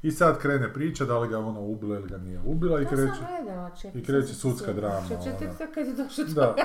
I 0.01 0.11
sad 0.11 0.39
krene 0.39 0.73
priča 0.73 1.05
da 1.05 1.19
li 1.19 1.27
ga 1.27 1.39
ona 1.39 1.59
ubila 1.59 1.95
ili 1.95 2.09
ga 2.09 2.17
nije 2.17 2.39
ubila 2.45 2.81
i 2.81 2.85
kreće... 2.85 3.21
i 3.93 4.03
kreće 4.03 4.33
sudska 4.33 4.73
drama, 4.73 5.07
Čekaj, 5.07 5.23
čekaj, 5.23 5.47
ono. 5.47 5.73
kad 5.73 5.87
je 5.87 5.93
došlo 5.93 6.23
do 6.25 6.33
Da. 6.33 6.55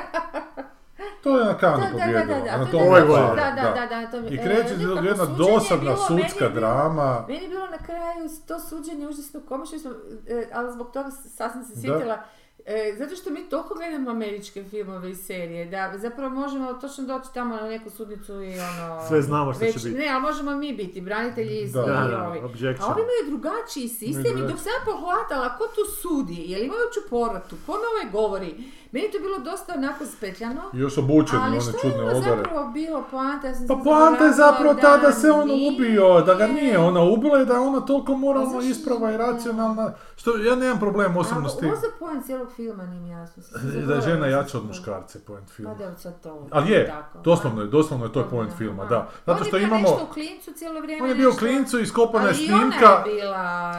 To 1.22 1.38
je 1.38 1.44
na 1.44 1.55
kanu 1.55 1.76
Da, 1.82 1.90
da, 1.90 1.96
da, 1.96 1.96
pobjedilo. 1.96 2.34
da, 2.36 2.57
da, 2.57 2.66
to 2.66 2.78
da, 2.78 3.55
da, 3.55 3.70
da, 3.70 3.86
da, 3.86 4.01
da, 4.01 4.11
to 4.11 4.16
I 4.28 4.34
e, 4.34 4.38
kreće 4.38 4.76
nekako 4.78 5.07
jedna 5.07 5.24
dosadna 5.26 5.84
meni 5.84 5.90
je 5.92 6.07
sudska 6.09 6.44
bilo- 6.44 6.55
drama. 6.55 7.24
Meni 7.28 7.42
je 7.42 7.48
bilo 7.48 7.66
na 7.66 7.78
kraju 7.78 8.01
to 8.48 8.61
suđenje 8.61 9.09
užasno 9.09 9.40
komično, 9.40 9.90
e, 10.28 10.48
ali 10.53 10.72
zbog 10.72 10.90
toga 10.92 11.11
s- 11.11 11.36
sad 11.36 11.53
sam 11.53 11.64
se 11.64 11.74
Da. 11.74 11.80
sjetila, 11.80 12.22
e, 12.66 12.94
zato 12.98 13.16
što 13.16 13.30
mi 13.30 13.48
toliko 13.48 13.74
gledamo 13.74 14.11
američke 14.11 14.64
filmove 14.64 15.11
i 15.11 15.14
serije, 15.14 15.66
da 15.66 15.92
zapravo 15.98 16.34
možemo 16.34 16.72
točno 16.72 17.04
doći 17.04 17.28
tamo 17.34 17.56
na 17.56 17.68
neku 17.68 17.90
sudnicu 17.90 18.42
i 18.42 18.58
ono... 18.58 19.08
Sve 19.08 19.22
znamo 19.22 19.52
što 19.52 19.61
će 19.61 19.66
već- 19.66 19.84
biti. 19.84 19.98
Ne, 19.98 20.08
ali 20.08 20.22
možemo 20.22 20.56
mi 20.56 20.72
biti 20.72 21.00
branitelji 21.00 21.61
i 21.61 21.68
Da. 21.68 21.82
Da, 21.82 22.28
ovi. 22.28 22.38
A 22.38 22.86
ovi 22.92 23.02
imaju 23.02 23.38
drugačiji 23.38 23.88
sistem 23.88 24.38
i 24.38 24.42
dok 24.48 24.58
sam 24.58 24.72
pohvatala 24.84 25.56
ko 25.58 25.64
tu 25.74 25.84
sudi, 26.00 26.44
jel 26.46 26.62
imaju 26.62 26.86
ću 26.94 27.11
poratu, 27.11 27.56
ko 27.66 27.72
na 27.72 27.78
ovaj 27.92 28.12
govori. 28.12 28.54
Meni 28.93 29.07
je 29.07 29.12
to 29.12 29.18
bilo 29.18 29.38
dosta 29.41 29.74
onako 29.74 30.07
spetljano. 30.07 30.61
I 30.72 30.78
još 30.78 30.99
obučen 30.99 31.38
u 31.38 31.43
Ali 31.43 31.51
one 31.51 31.61
što 31.61 31.70
je 31.70 31.80
čudne 31.82 32.03
ovo 32.03 32.11
odore. 32.11 32.36
zapravo 32.36 32.70
bilo 32.70 33.05
poanta? 33.11 33.47
Ja 33.47 33.55
sam 33.55 33.66
Pa 33.68 33.74
poanta 33.76 34.24
je 34.24 34.32
zapravo 34.34 34.74
ta 34.74 34.97
da 34.97 35.12
se 35.12 35.30
on 35.30 35.49
nije- 35.49 35.70
ubio, 35.70 36.20
da 36.20 36.34
ga 36.34 36.47
nije 36.49 36.78
ona 36.80 37.03
ubila 37.03 37.43
i 37.43 37.47
da 37.47 37.53
je 37.53 37.61
ona 37.61 37.80
toliko 37.80 38.14
moralno 38.16 38.61
isprava 38.61 39.12
i 39.12 39.16
racionalna, 39.16 39.93
što 40.16 40.36
ja 40.38 40.55
nemam 40.57 40.78
problem 40.78 41.16
osobno 41.16 41.49
s 41.49 41.53
Ali 41.53 41.61
tim. 41.61 41.68
ovo 41.68 41.76
za 41.78 41.86
point 41.99 42.24
cijelog 42.24 42.49
filma 42.51 42.84
nije 42.84 43.01
mi 43.01 43.11
jasno. 43.11 43.43
Da 43.86 43.95
je 43.95 44.01
žena 44.01 44.26
jača 44.28 44.59
od 44.59 44.66
muškarca, 44.66 45.18
point 45.20 45.47
Pa 45.47 45.53
filma. 45.53 45.74
da, 45.74 45.97
sad 45.97 46.20
to. 46.22 46.49
Ali 46.51 46.70
je, 46.70 46.86
tako, 46.86 47.18
doslovno 47.20 47.61
je, 47.61 47.66
doslovno 47.68 48.07
je 48.07 48.12
to 48.12 48.20
aha. 48.32 48.47
filma, 48.51 48.84
da. 48.84 49.09
Zato 49.26 49.38
On 49.38 49.45
što 49.45 49.57
je 49.57 49.61
bio 49.61 49.66
imamo, 49.66 49.82
nešto 49.82 50.05
u 50.05 50.14
klincu 50.14 50.53
cijelo 50.53 50.80
vrijeme. 50.80 51.03
on 51.03 51.09
je 51.09 51.14
bio 51.14 51.30
u 51.30 51.34
klincu, 51.34 51.78
iskopana 51.78 52.24
je 52.24 52.30
Ali 52.30 52.38
i 52.41 52.53
ona 52.53 52.61
snimka, 52.61 52.86
je 52.86 53.14
bila... 53.14 53.72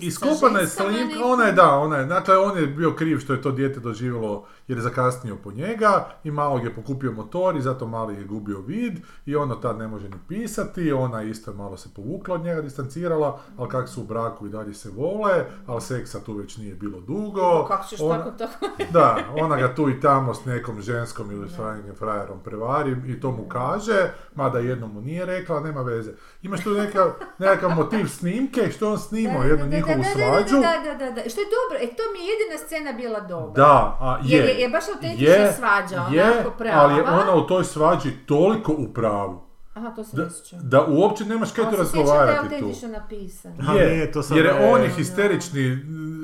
Iskopana 0.00 0.60
je 0.60 0.66
snimka, 0.66 1.24
ona 1.24 1.44
je 1.44 1.52
da, 1.52 1.70
ona 1.70 1.96
je, 1.96 2.04
dakle 2.06 2.38
on 2.38 2.58
je 2.58 2.66
bio 2.66 2.92
kriv 2.92 3.18
što 3.18 3.32
je 3.32 3.42
to 3.42 3.50
dijete 3.50 3.80
doživjelo 3.80 4.33
or 4.34 4.46
jer 4.68 4.78
je 4.78 4.82
zakasnio 4.82 5.36
po 5.36 5.52
njega 5.52 6.08
i 6.24 6.30
malog 6.30 6.64
je 6.64 6.74
pokupio 6.74 7.12
motor 7.12 7.56
i 7.56 7.62
zato 7.62 7.86
mali 7.86 8.14
je 8.14 8.24
gubio 8.24 8.60
vid 8.60 9.00
i 9.26 9.36
ono 9.36 9.54
tad 9.54 9.78
ne 9.78 9.88
može 9.88 10.08
ni 10.08 10.16
pisati, 10.28 10.92
ona 10.92 11.22
isto 11.22 11.52
malo 11.52 11.76
se 11.76 11.88
povukla 11.94 12.34
od 12.34 12.44
njega, 12.44 12.62
distancirala, 12.62 13.40
ali 13.58 13.68
kak 13.68 13.88
su 13.88 14.00
u 14.00 14.04
braku 14.04 14.46
i 14.46 14.50
dalje 14.50 14.74
se 14.74 14.90
vole, 14.90 15.44
ali 15.66 15.80
seksa 15.80 16.20
tu 16.20 16.34
već 16.34 16.56
nije 16.56 16.74
bilo 16.74 17.00
dugo. 17.00 17.64
Kako 17.68 17.88
ćeš 17.88 18.00
Ona- 18.00 18.18
tako 18.18 18.30
to... 18.38 18.48
Da, 18.92 19.18
ona 19.40 19.56
ga 19.56 19.74
tu 19.74 19.90
i 19.90 20.00
tamo 20.00 20.34
s 20.34 20.44
nekom 20.44 20.80
ženskom 20.80 21.30
ili 21.30 21.48
frajerom 21.48 21.94
frajerom 22.14 22.40
prevari 22.44 22.96
i 23.06 23.20
to 23.20 23.30
mu 23.30 23.48
kaže, 23.48 24.10
mada 24.34 24.58
jednom 24.58 24.92
mu 24.92 25.00
nije 25.00 25.26
rekla, 25.26 25.60
nema 25.60 25.82
veze. 25.82 26.12
Imaš 26.42 26.64
tu 26.64 26.70
neka, 26.70 27.14
nekakav 27.38 27.70
motiv 27.70 28.06
snimke, 28.06 28.70
što 28.70 28.90
on 28.90 28.98
snimao, 28.98 29.42
jednu 29.42 29.66
njihovu 29.66 29.96
da, 29.96 30.02
da, 30.02 30.14
svađu. 30.14 30.56
Da, 30.60 30.74
da, 30.84 30.94
da, 31.04 31.10
da. 31.10 31.30
Što 31.30 31.40
je 31.40 31.46
dobro, 31.56 31.76
e 31.80 31.86
to 31.96 32.02
mi 32.12 32.18
je 32.18 32.26
jedina 32.32 32.66
scena 32.66 32.92
bila 32.92 33.20
dobra. 33.20 33.64
Da, 33.64 33.96
a 34.00 34.18
je. 34.24 34.53
Jer 34.54 34.60
je- 34.60 34.62
je 34.62 34.68
baš 34.70 34.84
autentična 34.88 35.52
svađa, 35.52 36.06
je, 36.12 36.24
onako 36.24 36.50
prava. 36.50 36.80
ali 36.80 36.94
je 36.94 37.02
ona 37.02 37.34
u 37.34 37.42
toj 37.42 37.64
svađi 37.64 38.10
toliko 38.26 38.72
u 38.72 38.88
pravu. 38.88 39.40
Aha, 39.74 39.90
to 39.90 40.04
se 40.04 40.16
Da, 40.16 40.28
da 40.52 40.86
uopće 40.86 41.24
nemaš 41.24 41.52
kaj 41.52 41.64
tu 41.64 41.70
Ali 41.70 41.86
se 41.86 41.92
sjećam 41.92 42.06
da 42.06 42.12
je 42.12 42.18
razgovarati 42.18 42.48
tu. 42.48 42.54
autentično 42.56 42.88
napisan. 42.90 43.52
A 43.60 43.74
Je, 43.74 43.88
nije, 43.88 44.12
to 44.12 44.22
sam 44.22 44.36
jer 44.36 44.46
je 44.46 44.72
on 44.72 44.82
je 44.82 44.88
histerični 44.88 45.78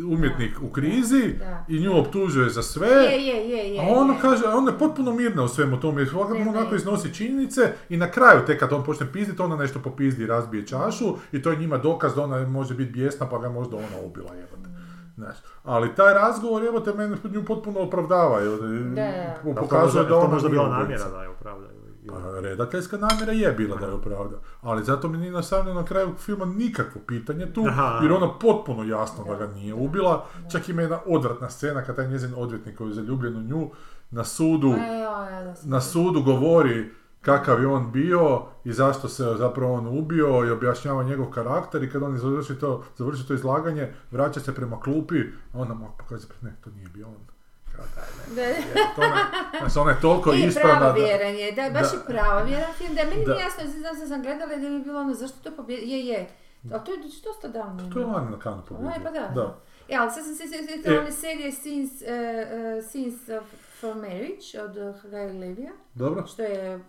umjetnik 0.09 0.57
u 0.63 0.69
krizi 0.69 1.35
Da. 1.35 1.65
i 1.69 1.81
nju 1.81 1.99
optužuje 1.99 2.51
za 2.51 2.63
sve. 2.63 2.89
Je, 2.89 3.27
je, 3.27 3.49
je, 3.49 3.75
je. 3.75 3.81
A 3.81 3.89
ona 3.91 4.15
je. 4.15 4.21
kaže, 4.21 4.43
a 4.47 4.57
ona 4.57 4.73
je 4.73 4.79
potpuno 4.79 5.13
mirna 5.13 5.43
u 5.43 5.49
svemu 5.49 5.81
tome, 5.81 6.07
svakako 6.07 6.35
Ne, 6.35 6.49
onako 6.49 6.75
iznosi 6.75 7.15
činjenice 7.15 7.61
i 7.89 7.97
na 7.97 8.11
kraju, 8.11 8.41
tek 8.47 8.61
kad 8.61 8.73
on 8.73 8.85
počne 8.85 9.13
pizditi, 9.13 9.43
ona 9.43 9.57
nešto 9.57 9.79
popizdi 9.81 10.23
i 10.23 10.29
razbije 10.29 10.67
čašu 10.67 11.05
i 11.33 11.43
to 11.43 11.51
je 11.51 11.57
njima 11.57 11.79
dokaz 11.79 12.15
da 12.15 12.23
ona 12.23 12.47
može 12.47 12.75
biti 12.75 12.93
bijesna 12.93 13.29
pa 13.29 13.39
ga 13.39 13.47
je 13.47 13.53
možda 13.53 13.77
ona 13.77 14.07
ubila, 14.07 14.35
jebote. 14.35 14.69
Znaš, 15.21 15.37
ali 15.65 15.95
taj 15.95 16.15
razgovor, 16.15 16.63
jebote, 16.63 16.93
mene 16.93 17.17
nju 17.25 17.45
potpuno 17.45 17.81
opravdava, 17.81 18.41
Da. 18.41 18.47
po- 18.49 18.65
Jel 19.45 19.55
to 19.55 19.61
pokazuje 19.61 19.75
možda, 19.85 20.03
da 20.03 20.09
jel 20.09 20.09
to 20.11 20.19
ona 20.19 20.29
možda 20.29 20.49
bila 20.49 20.69
namjera 20.69 21.05
da 21.07 21.23
je 21.23 21.29
opravdaju? 21.31 21.81
Pa, 22.09 22.15
redateljska 22.41 22.97
namjera 22.99 23.33
je 23.33 23.53
bila 23.53 23.77
da 23.77 23.87
je 23.87 23.93
opravda, 23.93 24.37
ali 24.63 24.85
zato 24.85 25.09
mi 25.09 25.19
nije 25.19 25.33
nastavljeno 25.33 25.81
na 25.81 25.87
kraju 25.87 26.15
filma 26.17 26.45
nikakvo 26.47 27.01
pitanje 27.01 27.47
tu, 27.47 27.65
Aha. 27.65 28.01
jer 28.03 28.13
ona 28.13 28.29
potpuno 28.33 28.85
jasno 28.85 29.25
da 29.25 29.35
ga 29.37 29.47
nije 29.49 29.75
ubila, 29.75 30.25
čak 30.53 30.69
ima 30.69 30.83
jedna 30.83 30.99
odvratna 31.07 31.49
scena 31.49 31.83
kad 31.83 31.97
taj 31.97 32.09
njezin 32.09 32.35
odvjetnik 32.37 32.77
koji 32.77 32.89
je 32.89 32.95
zaljubljen 32.95 33.37
u 33.37 33.43
nju 33.43 33.71
na 34.11 34.25
sudu, 34.25 34.69
E, 34.71 34.77
da 35.45 35.55
na 35.65 35.81
sudu 35.81 36.23
govori 36.23 36.91
kakav 37.23 37.61
je 37.61 37.67
on 37.67 37.93
bio 37.93 38.43
i 38.65 38.73
zašto 38.73 39.09
se 39.09 39.25
zapravo 39.39 39.75
on 39.75 39.87
ubio 39.89 40.45
i 40.45 40.51
objašnjava 40.51 41.03
njegov 41.03 41.27
karakter 41.27 41.83
i 41.83 41.91
kad 41.91 42.03
on 42.03 42.19
završi 42.19 42.55
to, 42.55 42.85
završi 42.97 43.29
to 43.29 43.35
izlaganje, 43.35 43.89
vraća 44.11 44.41
se 44.41 44.55
prema 44.55 44.81
klupi, 44.81 45.21
a 45.53 45.59
ona 45.59 45.75
mu 45.75 45.89
pokazuje, 45.99 46.33
ne, 46.43 46.57
to 46.65 46.71
nije 46.71 46.89
bio 46.89 47.07
on. 47.07 47.15
Kao 47.77 47.85
daj, 47.97 48.37
ne. 48.37 48.53
Da, 48.75 48.81
To 48.97 49.03
ona, 49.03 49.21
znači, 49.61 49.79
ona 49.79 49.91
je 49.91 50.01
toliko 50.01 50.33
I 50.35 50.41
ispravna. 50.41 50.79
pravo 50.79 50.93
da- 50.93 51.07
je, 51.07 51.53
da, 51.53 51.71
baš 51.71 51.91
da. 51.93 51.97
je 51.97 52.05
pravo 52.07 52.45
vjeran 52.45 52.73
film, 52.73 52.95
da 52.95 53.03
meni 53.05 53.25
Da. 53.25 53.33
nije 53.33 53.45
jasno, 53.45 53.63
znam 53.71 54.01
da 54.01 54.07
sam 54.07 54.23
gledala 54.23 54.51
da 54.51 54.69
mi 54.69 54.75
je 54.75 54.81
bilo 54.81 55.01
ono, 55.01 55.15
zašto 55.15 55.51
to 55.51 55.57
pobjedi, 55.57 55.91
je, 55.91 56.07
je, 56.07 56.29
ali 56.73 56.85
to 56.85 56.93
je 56.93 56.99
dosta 57.25 57.49
davno. 57.49 57.91
To 57.91 57.99
je 58.01 58.07
na 58.07 58.39
kanu 58.39 58.63
pobjedio. 58.69 58.93
Aj, 58.97 59.05
pa 59.05 59.11
da. 59.11 59.29
Da. 59.35 59.59
E, 59.89 59.97
ali 59.97 60.11
sad 60.11 60.25
sam 60.25 60.35
se 60.35 60.45
sjetila 60.49 60.95
E. 60.95 60.99
one 60.99 61.13
serije 61.13 61.49
eh, 61.49 61.53
eh, 62.09 62.83
Scenes 62.83 63.15
of, 63.29 63.45
for 63.81 63.95
Marriage 63.95 64.63
od 64.65 64.77
uh, 64.77 65.05
Guy 65.05 65.41
Levija, 65.41 65.73
Dobro? 65.95 66.27
što 66.27 66.43
je 66.43 66.77
uh, 66.77 66.83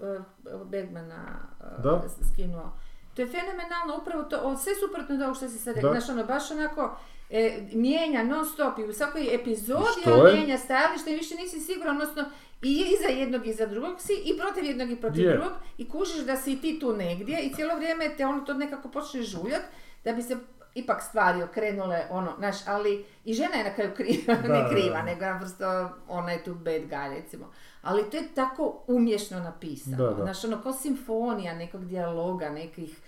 Bergmana 0.68 1.40
uh, 1.78 1.84
Da. 1.84 2.02
skinuo. 2.34 2.72
To 3.16 3.22
je 3.22 3.28
fenomenalno, 3.28 3.98
upravo 4.02 4.24
to, 4.24 4.40
o, 4.44 4.58
sve 4.58 4.74
suprotno 4.76 5.16
od 5.16 5.22
ovog 5.22 5.36
što 5.36 5.50
si 5.50 5.58
sad 5.58 5.76
rekao, 5.76 5.92
znaš 5.92 6.10
ono, 6.10 6.24
baš 6.26 6.52
onako, 6.52 6.98
e, 7.30 7.62
mijenja 7.74 8.24
non 8.24 8.46
stop 8.46 8.80
i 8.80 8.84
u 8.84 8.94
svakoj 8.94 9.36
epizodi 9.36 9.84
Što 10.02 10.14
on 10.14 10.28
je? 10.28 10.34
mijenja 10.34 10.58
stajalište 10.58 11.12
i 11.12 11.16
više 11.16 11.36
nisi 11.36 11.60
siguran, 11.60 12.02
odnosno 12.02 12.24
i 12.62 12.84
iza 12.96 13.08
jednog 13.08 13.48
i 13.48 13.54
za 13.54 13.66
drugog 13.66 14.02
si 14.02 14.14
i 14.26 14.38
protiv 14.38 14.64
jednog 14.64 14.92
i 14.92 14.96
protiv 14.96 15.24
Je. 15.24 15.32
drugog 15.34 15.52
i 15.78 15.90
kužiš 15.90 16.26
da 16.26 16.38
si 16.38 16.54
i 16.54 16.62
ti 16.62 16.80
tu 16.80 16.94
negdje 16.96 17.40
i 17.42 17.54
cijelo 17.54 17.76
vrijeme 17.76 18.10
te 18.18 18.26
ono 18.26 18.42
to 18.42 18.54
nekako 18.54 18.90
počne 18.90 19.22
žuljat 19.22 19.62
da 20.04 20.14
bi 20.14 20.22
se 20.22 20.38
ipak 20.76 21.02
stvari 21.04 21.44
okrenule, 21.44 22.06
ono, 22.10 22.32
znaš, 22.38 22.68
ali 22.68 23.06
i 23.26 23.34
žena 23.34 23.56
je 23.56 23.64
na 23.64 23.74
kraju 23.74 23.92
kriva, 23.96 24.34
Da, 24.44 24.54
ne 24.54 24.62
da, 24.64 24.70
kriva, 24.70 24.98
da. 24.98 25.02
nego 25.04 25.26
naprosto 25.26 25.90
ona 26.08 26.32
je 26.32 26.44
tu 26.44 26.56
bad 26.56 26.82
guy, 26.90 27.10
recimo. 27.22 27.52
Ali 27.82 28.10
to 28.10 28.18
je 28.18 28.34
tako 28.36 28.84
umješno 28.88 29.40
napisano, 29.40 29.98
Da, 29.98 30.04
da. 30.10 30.24
znaš, 30.24 30.44
ono, 30.46 30.62
kao 30.62 30.74
simfonija 30.74 31.54
nekog 31.56 31.86
dijaloga, 31.86 32.50
nekih 32.50 33.00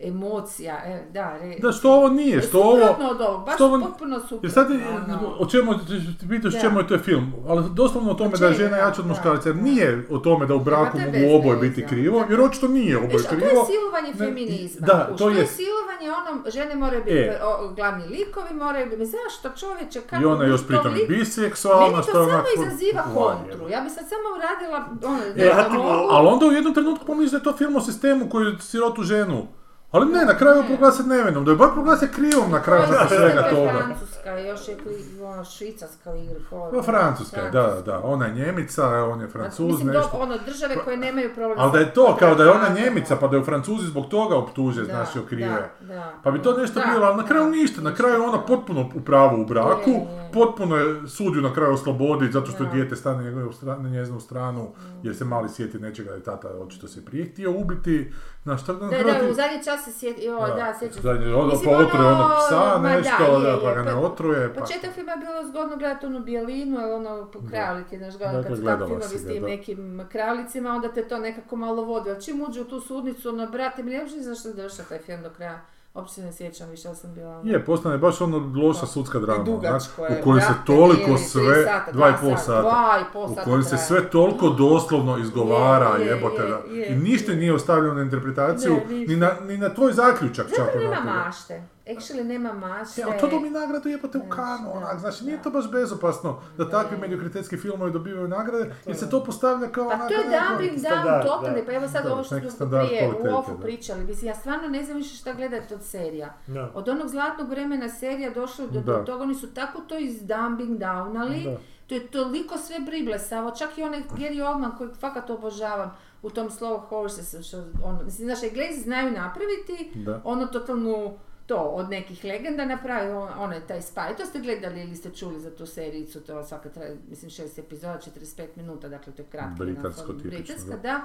emocija, 0.00 0.74
e, 0.76 1.06
da, 1.10 1.36
re, 1.36 1.56
Da, 1.58 1.72
što 1.72 1.92
ovo 1.92 2.08
nije, 2.10 2.42
što 2.42 2.58
ovo... 2.60 2.96
od 3.02 3.20
ovog, 3.20 3.44
baš 3.46 3.54
što 3.54 3.64
ovo- 3.66 3.80
potpuno 3.80 4.16
suprotno. 4.18 4.38
Jer 4.42 4.52
sad, 4.52 4.70
je- 4.70 4.88
ono. 4.88 5.34
o 5.38 5.46
čemu, 5.46 5.74
ti 6.20 6.28
pitaš 6.28 6.52
Da. 6.52 6.60
čemu 6.60 6.78
je 6.78 6.88
to 6.88 6.98
film, 6.98 7.32
ali 7.48 7.64
doslovno 7.70 8.10
o 8.10 8.14
tome 8.14 8.30
da 8.30 8.46
je 8.46 8.54
čemu, 8.54 8.64
žena 8.64 8.76
jača 8.78 9.00
od 9.00 9.06
da, 9.06 9.08
muškarca, 9.08 9.48
jer 9.48 9.56
da. 9.56 9.62
nije 9.62 10.06
o 10.10 10.18
tome 10.18 10.46
da 10.46 10.54
u 10.54 10.60
braku 10.60 10.98
to 10.98 11.04
je 11.08 11.26
mogu 11.26 11.38
oboje 11.38 11.58
biti 11.58 11.86
krivo, 11.86 12.24
jer 12.30 12.40
očito 12.40 12.68
nije 12.68 12.96
oboje 12.98 13.14
a 13.16 13.28
to 13.28 13.34
je 13.34 13.40
krivo. 13.40 13.66
silovanje 13.66 14.08
Ne, 14.10 14.14
feminizma. 14.16 14.86
da, 14.86 15.06
kuš, 15.06 15.18
to 15.18 15.28
je- 15.30 15.36
je 15.36 15.46
silovanje 15.48 15.88
onom, 16.12 16.44
žene 16.48 16.74
moraju 16.76 17.04
biti, 17.04 17.16
E. 17.16 17.40
o, 17.44 17.68
glavni 17.68 18.04
likovi 18.08 18.54
moraju 18.54 18.86
biti, 18.88 19.06
zašto 19.06 19.48
čovječe, 19.56 20.00
kako 20.00 20.22
I 20.22 20.26
ona 20.26 20.44
je 20.44 20.50
još 20.50 20.60
to 20.60 20.66
pritom 20.66 20.92
lik- 20.94 21.08
biseksualna, 21.08 21.90
Meni 21.90 22.02
što 22.02 22.12
to 22.12 22.18
je 22.18 22.26
samo 22.26 22.34
onako... 22.34 22.48
izaziva 22.58 23.02
kontru. 23.04 23.68
Ja 23.68 23.80
bi 23.80 23.90
sad 23.90 24.04
samo 24.04 24.26
uradila, 24.30 24.78
ono, 25.04 25.22
E, 25.24 25.32
ne 25.36 25.52
znam, 25.54 25.80
Ali 26.10 26.28
onda 26.28 26.46
u 26.46 26.52
jednom 26.52 26.74
trenutku 26.74 27.06
pomisli 27.06 27.30
da 27.30 27.36
je 27.38 27.44
to 27.44 27.52
film 27.54 27.76
o 27.76 27.80
sistemu 27.80 28.28
koji 28.28 28.56
sirotu 28.60 29.02
ženu. 29.04 29.46
Ali 29.90 30.06
ne, 30.06 30.24
na 30.24 30.34
kraju 30.34 30.62
Ne. 30.62 30.68
proglase 30.68 31.02
nevinom, 31.02 31.44
da 31.44 31.50
je 31.50 31.56
bar 31.56 31.68
proglase 31.72 32.08
krivom 32.08 32.50
na 32.50 32.62
kraju 32.62 32.82
nakon 32.82 33.08
svega 33.08 33.40
To 33.42 33.48
je 33.48 33.54
toga. 33.54 33.78
Francuska, 33.78 34.30
još 34.30 34.68
je 34.68 34.76
ono, 35.24 35.44
švicarska 35.44 36.10
ili 36.10 36.44
No, 36.72 36.82
Francuska 36.82 37.40
je, 37.40 37.50
da, 37.50 37.82
da, 37.86 38.00
ona 38.00 38.26
je 38.26 38.34
Njemica, 38.34 38.86
on 39.04 39.20
je 39.20 39.28
Francuz, 39.28 39.66
Mislim, 39.66 39.86
do, 39.86 39.92
nešto. 39.92 40.16
ono, 40.16 40.34
države 40.46 40.76
koje 40.84 40.96
nemaju 40.96 41.30
problem 41.34 41.58
Ali 41.58 41.72
da 41.72 41.78
je 41.78 41.94
to, 41.94 42.16
kao 42.18 42.34
da 42.34 42.44
je 42.44 42.50
ona. 42.50 42.68
Njemica, 42.70 43.16
pa 43.16 43.26
da 43.26 43.36
je 43.36 43.42
u 43.42 43.44
Francuzi 43.44 43.86
zbog 43.86 44.06
toga 44.06 44.36
optuže, 44.36 44.80
Da, 44.80 44.86
znaš, 44.86 45.16
i 45.16 45.18
okrive. 45.18 45.70
da, 45.80 45.94
da, 45.94 46.12
Pa 46.22 46.30
bi 46.30 46.42
to 46.42 46.52
nešto 46.52 46.80
bilo, 46.92 47.06
ali 47.06 47.16
na 47.16 47.26
kraju 47.26 47.46
ništa, 47.46 47.80
na 47.80 47.94
kraju 47.94 48.14
je 48.14 48.20
ona 48.20 48.40
potpuno 48.40 48.90
u 48.94 49.00
pravu 49.00 49.42
u 49.42 49.46
braku, 49.46 49.90
Je, 49.90 49.96
je. 49.96 50.30
potpuno 50.32 50.76
je 50.76 51.08
sudju 51.08 51.42
na 51.42 51.54
kraju 51.54 51.72
oslobodi 51.72 52.32
zato 52.32 52.46
što 52.46 52.64
dijete 52.64 52.96
stane 52.96 53.30
na 53.78 53.88
njezinu 53.88 54.20
stranu, 54.20 54.68
jer 55.02 55.16
se 55.16 55.24
mali 55.24 55.48
sjeti 55.48 55.78
nečega 55.78 56.08
da 56.10 56.16
je 56.16 56.22
tata 56.22 56.48
očito 56.58 56.88
se 56.88 57.04
prije 57.04 57.24
htio 57.26 57.50
ubiti, 57.52 58.12
na 58.44 58.56
što 58.56 58.72
na 58.72 58.88
Da, 58.88 59.02
da, 59.02 59.30
u 59.30 59.34
zadnji 59.34 59.64
čas 59.64 59.84
se 59.84 59.92
sjeti, 59.92 60.24
joj, 60.24 60.50
da, 60.56 60.74
sjećam 60.78 60.94
se. 60.94 61.00
Zadnji, 61.00 61.32
ono, 61.32 61.46
Mislim, 61.46 61.74
pa 61.74 61.78
otruje 61.78 62.08
onog 62.08 62.30
psa, 62.46 62.78
ma 62.78 62.88
da, 62.88 62.96
nešto, 62.96 63.24
je, 63.24 63.40
da, 63.42 63.48
je, 63.48 63.56
pa 63.62 63.74
ga 63.74 63.82
ne 63.82 63.92
pa- 63.92 63.98
otruje, 63.98 64.54
pa... 64.54 64.60
Početak 64.60 64.90
filma 64.94 65.12
je 65.12 65.18
bilo 65.18 65.48
zgodno 65.48 65.76
gledati 65.76 66.06
onu 66.06 66.20
bijelinu, 66.20 66.80
ali 66.80 66.92
ono 66.92 67.30
po 67.30 67.38
kralike, 67.50 67.98
znaš, 67.98 68.18
gledam 68.18 68.36
Dakle, 68.36 68.50
kad 68.50 68.58
su 68.58 68.64
tako 68.64 68.86
filmovi 68.86 69.18
s 69.18 69.26
tim 69.26 69.42
da. 69.42 69.48
nekim 69.48 70.08
kralicima, 70.12 70.70
onda 70.70 70.92
te 70.92 71.08
to 71.08 71.18
nekako 71.18 71.56
malo 71.56 71.82
vodi. 71.84 72.10
Ali 72.10 72.22
čim 72.22 72.42
uđu 72.48 72.62
u 72.62 72.64
tu 72.64 72.80
sudnicu, 72.80 73.28
ono, 73.28 73.46
brate, 73.46 73.82
mi 73.82 73.90
ne 73.90 74.02
možeš 74.02 74.18
zašto 74.20 74.48
je 74.48 74.54
došao 74.54 74.84
taj 74.88 74.98
film 74.98 75.22
do 75.22 75.30
kraja. 75.30 75.60
Uopće 75.98 76.14
se 76.14 76.22
ne 76.22 76.32
sjećam 76.32 76.68
više, 76.68 76.88
ali 76.88 76.96
sam 76.96 77.14
bila... 77.14 77.30
ono- 77.30 77.50
Je, 77.50 77.64
postane 77.64 77.98
baš 77.98 78.20
ono 78.20 78.52
loša 78.56 78.86
sudska 78.86 79.18
drama, 79.18 79.44
Dugačko 79.44 79.68
znaš, 79.96 80.10
je, 80.10 80.20
u 80.20 80.24
kojoj 80.24 80.40
se 80.40 80.52
toliko 80.66 81.18
sve, 81.18 81.64
sata, 81.64 81.92
dva 81.92 82.08
i 82.08 82.12
pol 82.12 82.30
sata, 82.30 82.42
sata, 82.42 82.60
dva 82.62 82.98
i 83.00 83.12
pol 83.12 83.24
u 83.24 83.28
sata 83.28 83.42
kojem 83.42 83.62
se 83.62 83.68
traje. 83.68 83.84
sve 83.84 84.10
toliko 84.10 84.48
doslovno 84.48 85.18
izgovara, 85.18 85.88
Je, 85.90 86.00
je, 86.00 86.08
jebote, 86.08 86.42
je, 86.70 86.86
I 86.88 86.96
ništa 86.96 87.32
je. 87.32 87.38
nije 87.38 87.54
ostavljeno 87.54 87.94
na 87.94 88.02
interpretaciju, 88.02 88.72
Ne, 88.88 88.96
ni 88.98 89.16
na, 89.16 89.30
ni 89.42 89.58
na 89.58 89.68
tvoj 89.68 89.92
zaključak 89.92 90.46
čak. 90.46 90.56
Zapravo 90.66 90.90
nema 90.90 91.12
mašte. 91.16 91.62
Actually 91.88 92.24
nema 92.24 92.52
mašte. 92.52 93.00
E, 93.00 93.04
ali 93.04 93.18
to 93.20 93.28
dobi 93.28 93.50
nagradu 93.50 93.88
jebote 93.88 94.18
u 94.18 94.28
kanu, 94.28 94.76
onak, 94.76 94.98
znači 94.98 95.24
nije 95.24 95.42
to 95.42 95.50
baš 95.50 95.70
bezopasno 95.70 96.40
da 96.56 96.70
takvi 96.70 96.96
mediokritetski 96.96 97.56
filmovi 97.56 97.92
dobivaju 97.92 98.28
nagrade, 98.28 98.74
jer 98.86 98.96
se 98.96 99.10
to 99.10 99.24
postavlja 99.24 99.68
kao 99.68 99.88
Pa 99.88 99.94
onako 99.94 100.08
to 100.08 100.14
je 100.14 100.40
dumping 100.48 100.78
down 100.78 101.22
totalni, 101.22 101.66
pa 101.66 101.72
evo 101.72 101.88
sad 101.88 102.06
ovo 102.06 102.24
što 102.24 102.50
smo 102.50 102.66
prije 102.66 103.10
u 103.22 103.36
ofu 103.36 103.60
pričali, 103.62 104.04
mislim, 104.04 104.28
ja 104.28 104.34
stvarno 104.34 104.68
ne 104.68 104.84
znam 104.84 104.96
više 104.96 105.16
šta 105.16 105.32
gledati 105.32 105.74
od 105.74 105.84
serija. 105.84 106.34
Od 106.74 106.88
onog 106.88 107.08
zlatnog 107.08 107.48
vremena 107.48 107.88
serija 107.88 108.30
došlo 108.30 108.66
do, 108.66 108.92
toga, 109.06 109.22
oni 109.22 109.34
su 109.34 109.54
tako 109.54 109.80
to 109.80 109.98
iz 109.98 110.22
dumping 110.26 110.78
downali, 110.78 111.56
to 111.86 111.94
je 111.94 112.06
toliko 112.06 112.58
sve 112.58 112.76
priblesavo, 112.86 113.50
čak 113.50 113.78
i 113.78 113.82
onaj 113.82 114.02
Gary 114.16 114.46
Oldman 114.48 114.76
kojeg 114.78 114.92
fakat 115.00 115.30
obožavam 115.30 115.96
u 116.22 116.30
tom 116.30 116.50
Slow 116.50 116.80
Horses, 116.80 117.46
što 117.48 117.58
ono, 117.84 118.02
mislim, 118.04 118.26
znaš, 118.26 118.42
Englezi 118.42 118.80
znaju 118.80 119.10
napraviti 119.10 119.90
Da. 119.94 120.20
ono 120.24 120.46
totalnu 120.46 121.18
to 121.48 121.56
od 121.56 121.90
nekih 121.90 122.24
legenda 122.24 122.64
napravi 122.64 123.10
on, 123.12 123.28
ono 123.38 123.54
je 123.54 123.66
taj 123.66 123.82
spaj. 123.82 124.16
To 124.16 124.26
ste 124.26 124.38
gledali 124.38 124.80
ili 124.82 124.96
ste 124.96 125.10
čuli 125.10 125.40
za 125.40 125.50
tu 125.50 125.66
serijicu, 125.66 126.20
to 126.20 126.44
svaka 126.44 126.68
traje, 126.68 126.96
mislim, 127.08 127.30
šest 127.30 127.58
epizoda, 127.58 127.98
45 128.16 128.46
minuta, 128.56 128.88
dakle 128.88 129.12
to 129.12 129.22
je 129.22 129.26
kratko. 129.26 129.64
Britansko 129.64 130.12
Britanska, 130.12 130.70
da. 130.70 130.76
da. 130.76 131.00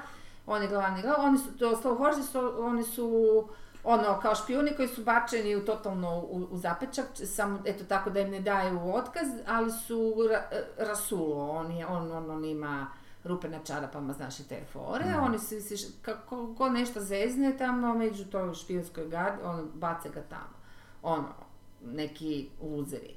On 0.45 0.61
je 0.61 0.67
glavni 0.67 1.01
glavni, 1.01 1.25
oni 1.27 1.37
su, 1.37 1.57
to 1.57 1.71
Slow 1.71 1.97
Horses, 1.97 2.31
su- 2.31 2.53
oni 2.59 2.83
su 2.83 3.47
ono, 3.83 4.19
kao 4.21 4.35
špijuni 4.35 4.75
koji 4.75 4.87
su 4.87 5.03
bačeni 5.03 5.55
u 5.55 5.65
totalno 5.65 6.19
u, 6.19 6.47
u 6.51 6.57
zapečak, 6.57 7.05
samo 7.13 7.59
eto 7.65 7.83
tako 7.83 8.09
da 8.09 8.19
im 8.19 8.31
ne 8.31 8.39
daju 8.39 8.79
otkaz, 8.95 9.27
ali 9.47 9.71
su 9.71 10.13
ra, 10.29 10.43
rasulo, 10.77 11.49
on, 11.49 11.71
je, 11.71 11.87
on, 11.87 12.11
on, 12.11 12.31
on 12.31 12.45
ima 12.45 12.87
rupe 13.23 13.49
na 13.49 13.59
čarapama, 13.59 14.13
znaš 14.13 14.39
i 14.39 14.43
te 14.43 14.61
fore, 14.65 15.05
Mhm. 15.05 15.19
oni 15.19 15.39
se, 15.39 15.61
se 15.61 15.75
kako 16.01 16.55
ko 16.55 16.69
nešto 16.69 16.99
zezne 17.01 17.57
tamo 17.57 17.93
među 17.95 18.25
toj 18.25 18.53
špijunskoj 18.53 19.07
gard, 19.07 19.35
on 19.43 19.71
bace 19.73 20.09
ga 20.09 20.21
tamo, 20.21 20.53
ono, 21.03 21.29
neki 21.83 22.49
luzeri. 22.61 23.13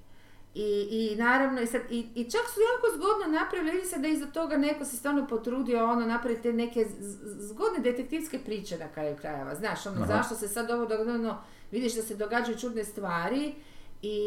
I, 0.55 0.69
i 0.93 1.17
naravno, 1.17 1.61
i, 1.61 1.67
sad, 1.67 1.81
i, 1.91 2.07
i 2.15 2.25
čak 2.25 2.41
su 2.45 2.61
jako 2.63 2.97
zgodno 2.97 3.39
napravili, 3.39 3.71
vidi 3.71 3.87
se 3.87 3.99
da 3.99 4.09
iza 4.09 4.27
toga 4.27 4.57
neko 4.57 4.85
se 4.85 4.97
stvarno 4.97 5.27
potrudio 5.27 5.85
ono 5.85 6.07
napraviti 6.07 6.43
te 6.43 6.53
neke 6.53 6.85
z- 6.91 7.19
zgodne 7.43 7.79
detektivske 7.81 8.39
priče 8.39 8.79
na 8.79 8.89
kraju 8.89 9.17
krajeva. 9.17 9.55
Znaš, 9.55 9.87
ono, 9.87 9.97
Aha. 9.97 10.07
zašto 10.07 10.35
se 10.35 10.49
sad 10.49 10.71
ovo 10.71 10.87
događa, 10.87 11.11
ono, 11.13 11.39
vidiš 11.71 11.95
da 11.95 12.03
se 12.03 12.15
događaju 12.17 12.59
čudne 12.59 12.85
stvari 12.85 13.55
i, 14.03 14.19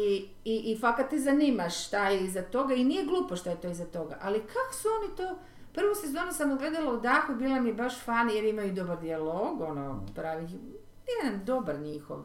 i, 0.44 0.72
i 0.72 0.78
fakat 0.78 1.10
te 1.10 1.18
zanimaš 1.18 1.86
šta 1.86 2.08
je 2.08 2.20
iza 2.20 2.42
toga 2.42 2.74
i 2.74 2.84
nije 2.84 3.04
glupo 3.04 3.36
šta 3.36 3.50
je 3.50 3.60
to 3.60 3.68
iza 3.68 3.84
toga. 3.86 4.18
Ali 4.22 4.40
kako 4.40 4.74
su 4.74 4.88
oni 4.98 5.16
to, 5.16 5.38
prvu 5.72 5.94
sezonu 5.94 6.32
sam 6.32 6.58
gledala 6.58 6.92
u 6.92 7.00
dahu, 7.00 7.34
bila 7.34 7.60
mi 7.60 7.68
je 7.68 7.74
baš 7.74 8.04
fan 8.04 8.30
jer 8.30 8.44
imaju 8.44 8.72
dobar 8.72 9.00
dijalog, 9.00 9.60
ono, 9.60 10.06
pravi, 10.14 10.48
jedan 11.22 11.44
dobar 11.44 11.80
njihov 11.80 12.18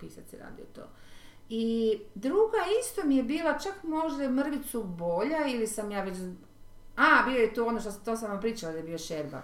pisac 0.00 0.32
je 0.32 0.38
radio 0.38 0.64
to. 0.72 0.82
I 1.48 1.98
druga 2.14 2.58
isto 2.80 3.06
mi 3.06 3.16
je 3.16 3.22
bila 3.22 3.58
čak 3.58 3.82
možda 3.82 4.30
mrvicu 4.30 4.82
bolja 4.82 5.46
ili 5.46 5.66
sam 5.66 5.90
ja 5.90 6.02
već... 6.02 6.16
A, 6.96 7.22
bio 7.28 7.38
je 7.38 7.54
to 7.54 7.66
ono 7.66 7.80
što 7.80 7.90
to 7.92 8.16
sam 8.16 8.30
vam 8.30 8.40
pričala 8.40 8.72
da 8.72 8.78
je 8.78 8.84
bio 8.84 8.98
Šerba 8.98 9.42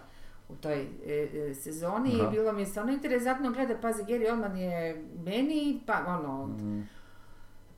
u 0.48 0.54
toj 0.54 0.86
e, 1.06 1.28
e, 1.34 1.54
sezoni 1.54 2.20
Aha. 2.20 2.28
i 2.28 2.30
bilo 2.30 2.52
mi 2.52 2.62
je 2.62 2.66
stvarno 2.66 2.92
interesantno 2.92 3.50
gledati, 3.50 3.80
pazi, 3.80 4.02
Gary 4.02 4.30
Oldman 4.30 4.56
je 4.56 5.04
meni, 5.24 5.80
pa 5.86 6.04
ono, 6.06 6.46
Mm, 6.46 6.88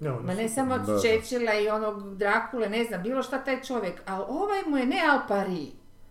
Ne, 0.03 0.11
ma 0.11 0.35
ne 0.35 0.49
su- 0.49 0.55
samo 0.55 0.75
od. 0.75 0.81
Churchilla 0.85 1.55
i 1.55 1.69
onog 1.69 2.17
Drakule, 2.17 2.69
ne 2.69 2.85
znam, 2.85 3.03
bilo 3.03 3.23
šta 3.23 3.39
taj 3.39 3.63
čovjek, 3.63 4.03
ali 4.07 4.25
ovaj 4.29 4.63
mu 4.67 4.79
je 4.79 4.87
ne 4.87 5.03
Al 5.11 5.19
Pari, 5.29 5.67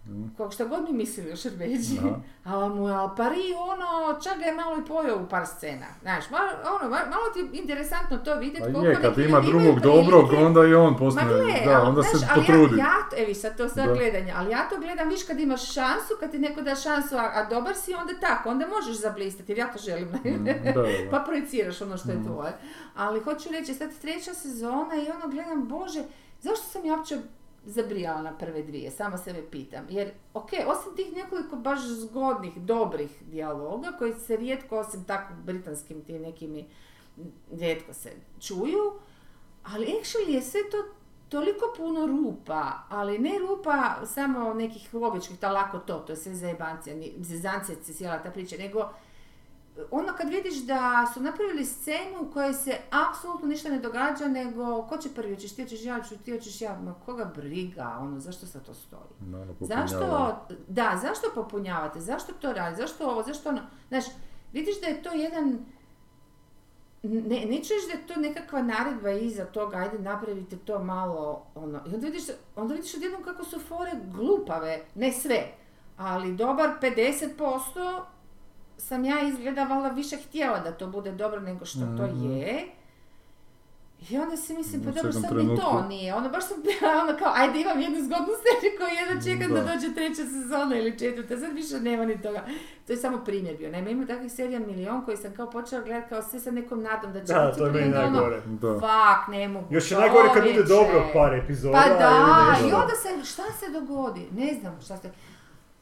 Mm. 0.06 0.36
kog 0.38 0.54
šta 0.54 0.66
god 0.66 0.84
mi 0.84 0.94
mislili 0.94 1.32
o 1.32 1.36
Šerbeđi, 1.36 1.98
Aha. 2.00 2.10
ali 2.56 2.70
mu 2.72 2.88
je 2.88 2.96
Al 2.96 3.16
Pari 3.16 3.42
ono, 3.64 3.86
čak 4.22 4.40
ga 4.40 4.46
je 4.46 4.54
malo 4.54 4.78
i 4.78 4.86
pojao 4.86 5.18
u 5.18 5.30
par 5.30 5.48
scena, 5.48 5.86
znaš, 6.02 6.30
malo, 6.30 6.48
ono, 6.72 6.86
ma- 6.86 7.06
malo 7.08 7.30
ti 7.34 7.40
je 7.42 7.50
interesantno 7.54 8.18
to 8.18 8.36
vidjeti 8.36 8.60
Pa 8.64 8.74
koliko 8.74 8.86
je, 8.88 9.02
kad 9.04 9.18
ima 9.20 9.40
drugog 9.42 9.80
dobrog, 9.80 10.26
prilike. 10.26 10.46
onda 10.46 10.62
i 10.62 10.74
on 10.76 10.98
postane, 10.98 11.30
da, 11.66 11.72
ali, 11.72 11.88
onda 11.88 12.02
znaš, 12.02 12.22
se 12.22 12.28
ali 12.30 12.40
potrudi. 12.42 12.78
Ja, 12.78 12.86
ja, 12.86 12.96
evi 13.18 13.34
sad 13.36 13.58
to 13.58 13.70
sad 13.70 13.88
Da. 13.88 13.94
gledanje, 13.94 14.34
ali 14.36 14.52
ja 14.52 14.70
to 14.70 14.78
gledam, 14.78 15.10
viš 15.10 15.24
kad 15.24 15.40
imaš 15.40 15.74
šansu, 15.74 16.14
kad 16.20 16.32
ti 16.32 16.40
neko 16.40 16.62
da 16.62 16.76
šansu, 16.76 17.16
a, 17.16 17.32
a 17.34 17.46
dobar 17.46 17.76
si, 17.76 17.94
onda 17.94 18.14
tako, 18.16 18.50
onda 18.50 18.66
možeš 18.70 18.96
zablistati, 18.98 19.52
jer 19.52 19.60
ja 19.60 19.68
to 19.68 19.80
želim. 19.80 20.08
Mm, 20.08 20.46
da, 20.66 20.84
pa 21.12 21.20
projiciraš 21.20 21.82
ono 21.82 21.98
što 21.98 22.12
je 22.12 22.18
Mm. 22.18 22.26
tvoje. 22.26 22.54
Ali 22.96 23.20
hoću 23.20 23.50
reći, 23.52 23.74
sad 23.74 23.90
treća 23.98 24.34
sezona 24.34 24.96
i 24.98 25.12
ono 25.12 25.28
gledam, 25.28 25.68
bože, 25.68 26.04
zašto 26.40 26.66
sam 26.66 26.86
ja 26.86 26.94
uopće 26.94 27.18
zabrijala 27.66 28.22
na 28.22 28.38
prve 28.38 28.64
dvije, 28.64 28.92
sama 28.92 29.18
sebe 29.18 29.44
pitam. 29.52 29.86
Jer, 29.90 30.12
ok, 30.34 30.50
osim 30.68 30.96
tih 30.96 31.14
nekoliko 31.16 31.56
baš 31.56 31.80
zgodnih, 31.80 32.58
dobrih 32.58 33.24
dijaloga, 33.24 33.92
koji 34.00 34.14
se 34.14 34.38
rijetko, 34.38 34.80
osim 34.80 35.04
tako 35.04 35.34
britanskim 35.46 36.02
tim 36.02 36.22
nekim, 36.22 36.66
rijetko 37.52 37.94
se 37.94 38.12
čuju, 38.40 38.94
ali 39.64 39.86
actually 39.86 40.30
je 40.30 40.42
sve 40.42 40.60
to 40.72 40.78
toliko 41.30 41.74
puno 41.78 42.08
rupa, 42.08 42.72
ali 42.90 43.20
ne 43.20 43.40
rupa 43.40 44.06
samo 44.06 44.54
nekih 44.54 44.94
logičkih, 44.94 45.38
ta 45.40 45.52
lako 45.52 45.80
to, 45.80 46.00
to 46.00 46.12
je 46.12 46.18
sve 46.18 46.36
zajebancija, 46.36 46.96
zezancija 47.20 47.78
cijela 47.84 48.24
ta 48.24 48.32
priča, 48.32 48.56
nego 48.58 48.90
ono 49.92 50.14
kad 50.18 50.30
vidiš 50.30 50.56
da 50.56 51.12
su 51.14 51.22
napravili 51.22 51.66
scenu 51.66 52.22
u 52.22 52.32
kojoj 52.34 52.54
se 52.54 52.78
apsolutno 53.10 53.48
ništa 53.48 53.70
ne 53.70 53.80
događa, 53.80 54.28
nego 54.28 54.84
ko 54.84 54.98
će 54.98 55.10
prvi, 55.10 55.36
hoćeš 55.36 55.56
ti, 55.56 55.64
hoćeš 55.64 55.84
ja, 55.86 55.96
hoćeš 55.96 56.18
ti, 56.26 56.32
hoćeš 56.32 56.62
ja, 56.62 56.80
ma 56.84 56.94
koga 57.06 57.26
briga, 57.26 57.98
ono, 58.02 58.20
zašto 58.20 58.46
sad 58.46 58.66
to 58.66 58.74
stoji? 58.74 59.02
Malo 59.20 59.54
popunjava. 59.60 59.88
Zašto, 59.88 60.46
da, 60.68 61.00
zašto 61.02 61.32
popunjavate, 61.36 62.00
zašto 62.00 62.34
to 62.34 62.54
radite, 62.54 62.82
zašto 62.82 63.10
ovo, 63.10 63.24
zašto 63.24 63.50
ono, 63.50 63.62
znaš, 63.88 64.06
vidiš 64.54 64.82
da 64.82 64.88
je 64.88 65.04
to 65.04 65.14
jedan, 65.14 65.66
ne, 67.04 67.46
neću 67.46 67.74
reći 67.74 67.88
da 67.88 67.94
je 67.94 68.08
to 68.08 68.20
nekakva 68.20 68.62
naredba 68.62 69.12
iza 69.12 69.46
toga, 69.46 69.78
ajde 69.78 70.00
napravite 70.00 70.58
to 70.58 70.84
malo, 70.84 71.46
ono, 71.56 71.82
i 71.88 71.96
onda 71.96 72.08
vidiš, 72.08 72.24
onda 72.56 72.74
vidiš 72.74 72.96
odjednom 72.96 73.24
kako 73.24 73.44
su 73.44 73.60
fore 73.60 73.92
glupave, 74.06 74.82
ne 74.96 75.12
sve, 75.12 75.48
ali 75.98 76.36
dobar 76.36 76.70
50% 76.82 78.02
sam 78.82 79.06
ja 79.06 79.22
izgleda 79.22 79.64
valjda 79.64 79.90
više 79.90 80.18
htjela 80.18 80.60
da 80.60 80.72
to 80.72 80.88
bude 80.88 81.12
dobro 81.14 81.40
nego 81.42 81.66
što 81.66 81.80
to 81.80 82.08
Mhm. 82.08 82.32
je. 82.32 82.66
I 84.10 84.18
onda 84.18 84.38
si 84.38 84.54
mislim, 84.54 84.84
pa 84.84 84.92
dobro, 84.92 85.12
sad 85.12 85.22
ni 85.22 85.28
to 85.28 85.36
trenutku. 85.36 85.84
nije. 85.90 86.16
Ono 86.16 86.30
baš 86.30 86.44
sam 86.44 86.58
bila 86.62 86.92
ono 87.04 87.18
kao, 87.20 87.32
ajde 87.36 87.62
imam 87.62 87.80
jednu 87.80 87.98
zgodnu 88.00 88.34
seriju 88.44 88.78
koju 88.78 88.90
jedno 89.00 89.24
čekam 89.24 89.56
da. 89.56 89.62
Da. 89.62 89.74
dođe 89.74 89.94
treća 89.94 90.24
sezona 90.26 90.76
ili 90.76 91.00
četvrta, 91.00 91.38
sad 91.38 91.54
više 91.54 91.80
nema 91.80 92.06
ni 92.06 92.22
toga. 92.22 92.44
To 92.88 92.94
je 92.94 92.98
samo 92.98 93.18
primjer 93.20 93.58
bio. 93.58 93.72
Naime, 93.72 93.92
ima 93.92 94.06
takvih 94.06 94.32
serija 94.32 94.60
milion 94.60 95.06
koji 95.06 95.18
sam 95.18 95.34
kao 95.34 95.50
počela 95.50 95.82
gledati 95.82 96.10
kao 96.10 96.22
sve 96.22 96.40
sa 96.40 96.52
nekom 96.52 96.82
nadom 96.82 97.14
da 97.14 97.20
će 97.20 97.34
Da, 97.34 97.46
biti 97.46 97.58
to 97.58 97.66
je 97.66 97.72
meni 97.72 97.88
ono, 97.88 98.10
najgore. 98.10 98.42
Da. 98.46 98.74
Fuck, 98.74 99.28
ne 99.30 99.48
mogu. 99.48 99.66
Još 99.70 99.92
je 99.92 99.98
najgore 99.98 100.30
kad 100.34 100.44
bude 100.44 100.64
dobro 100.66 101.10
par 101.14 101.34
epizoda. 101.36 101.78
Pa 101.80 101.94
da, 101.96 102.12
i 102.62 102.74
onda 102.74 102.96
se, 102.96 103.32
šta 103.32 103.44
se 103.52 103.72
dogodi? 103.72 104.28
Ne 104.32 104.54
znam 104.54 104.80
šta 104.82 104.98
se... 104.98 105.12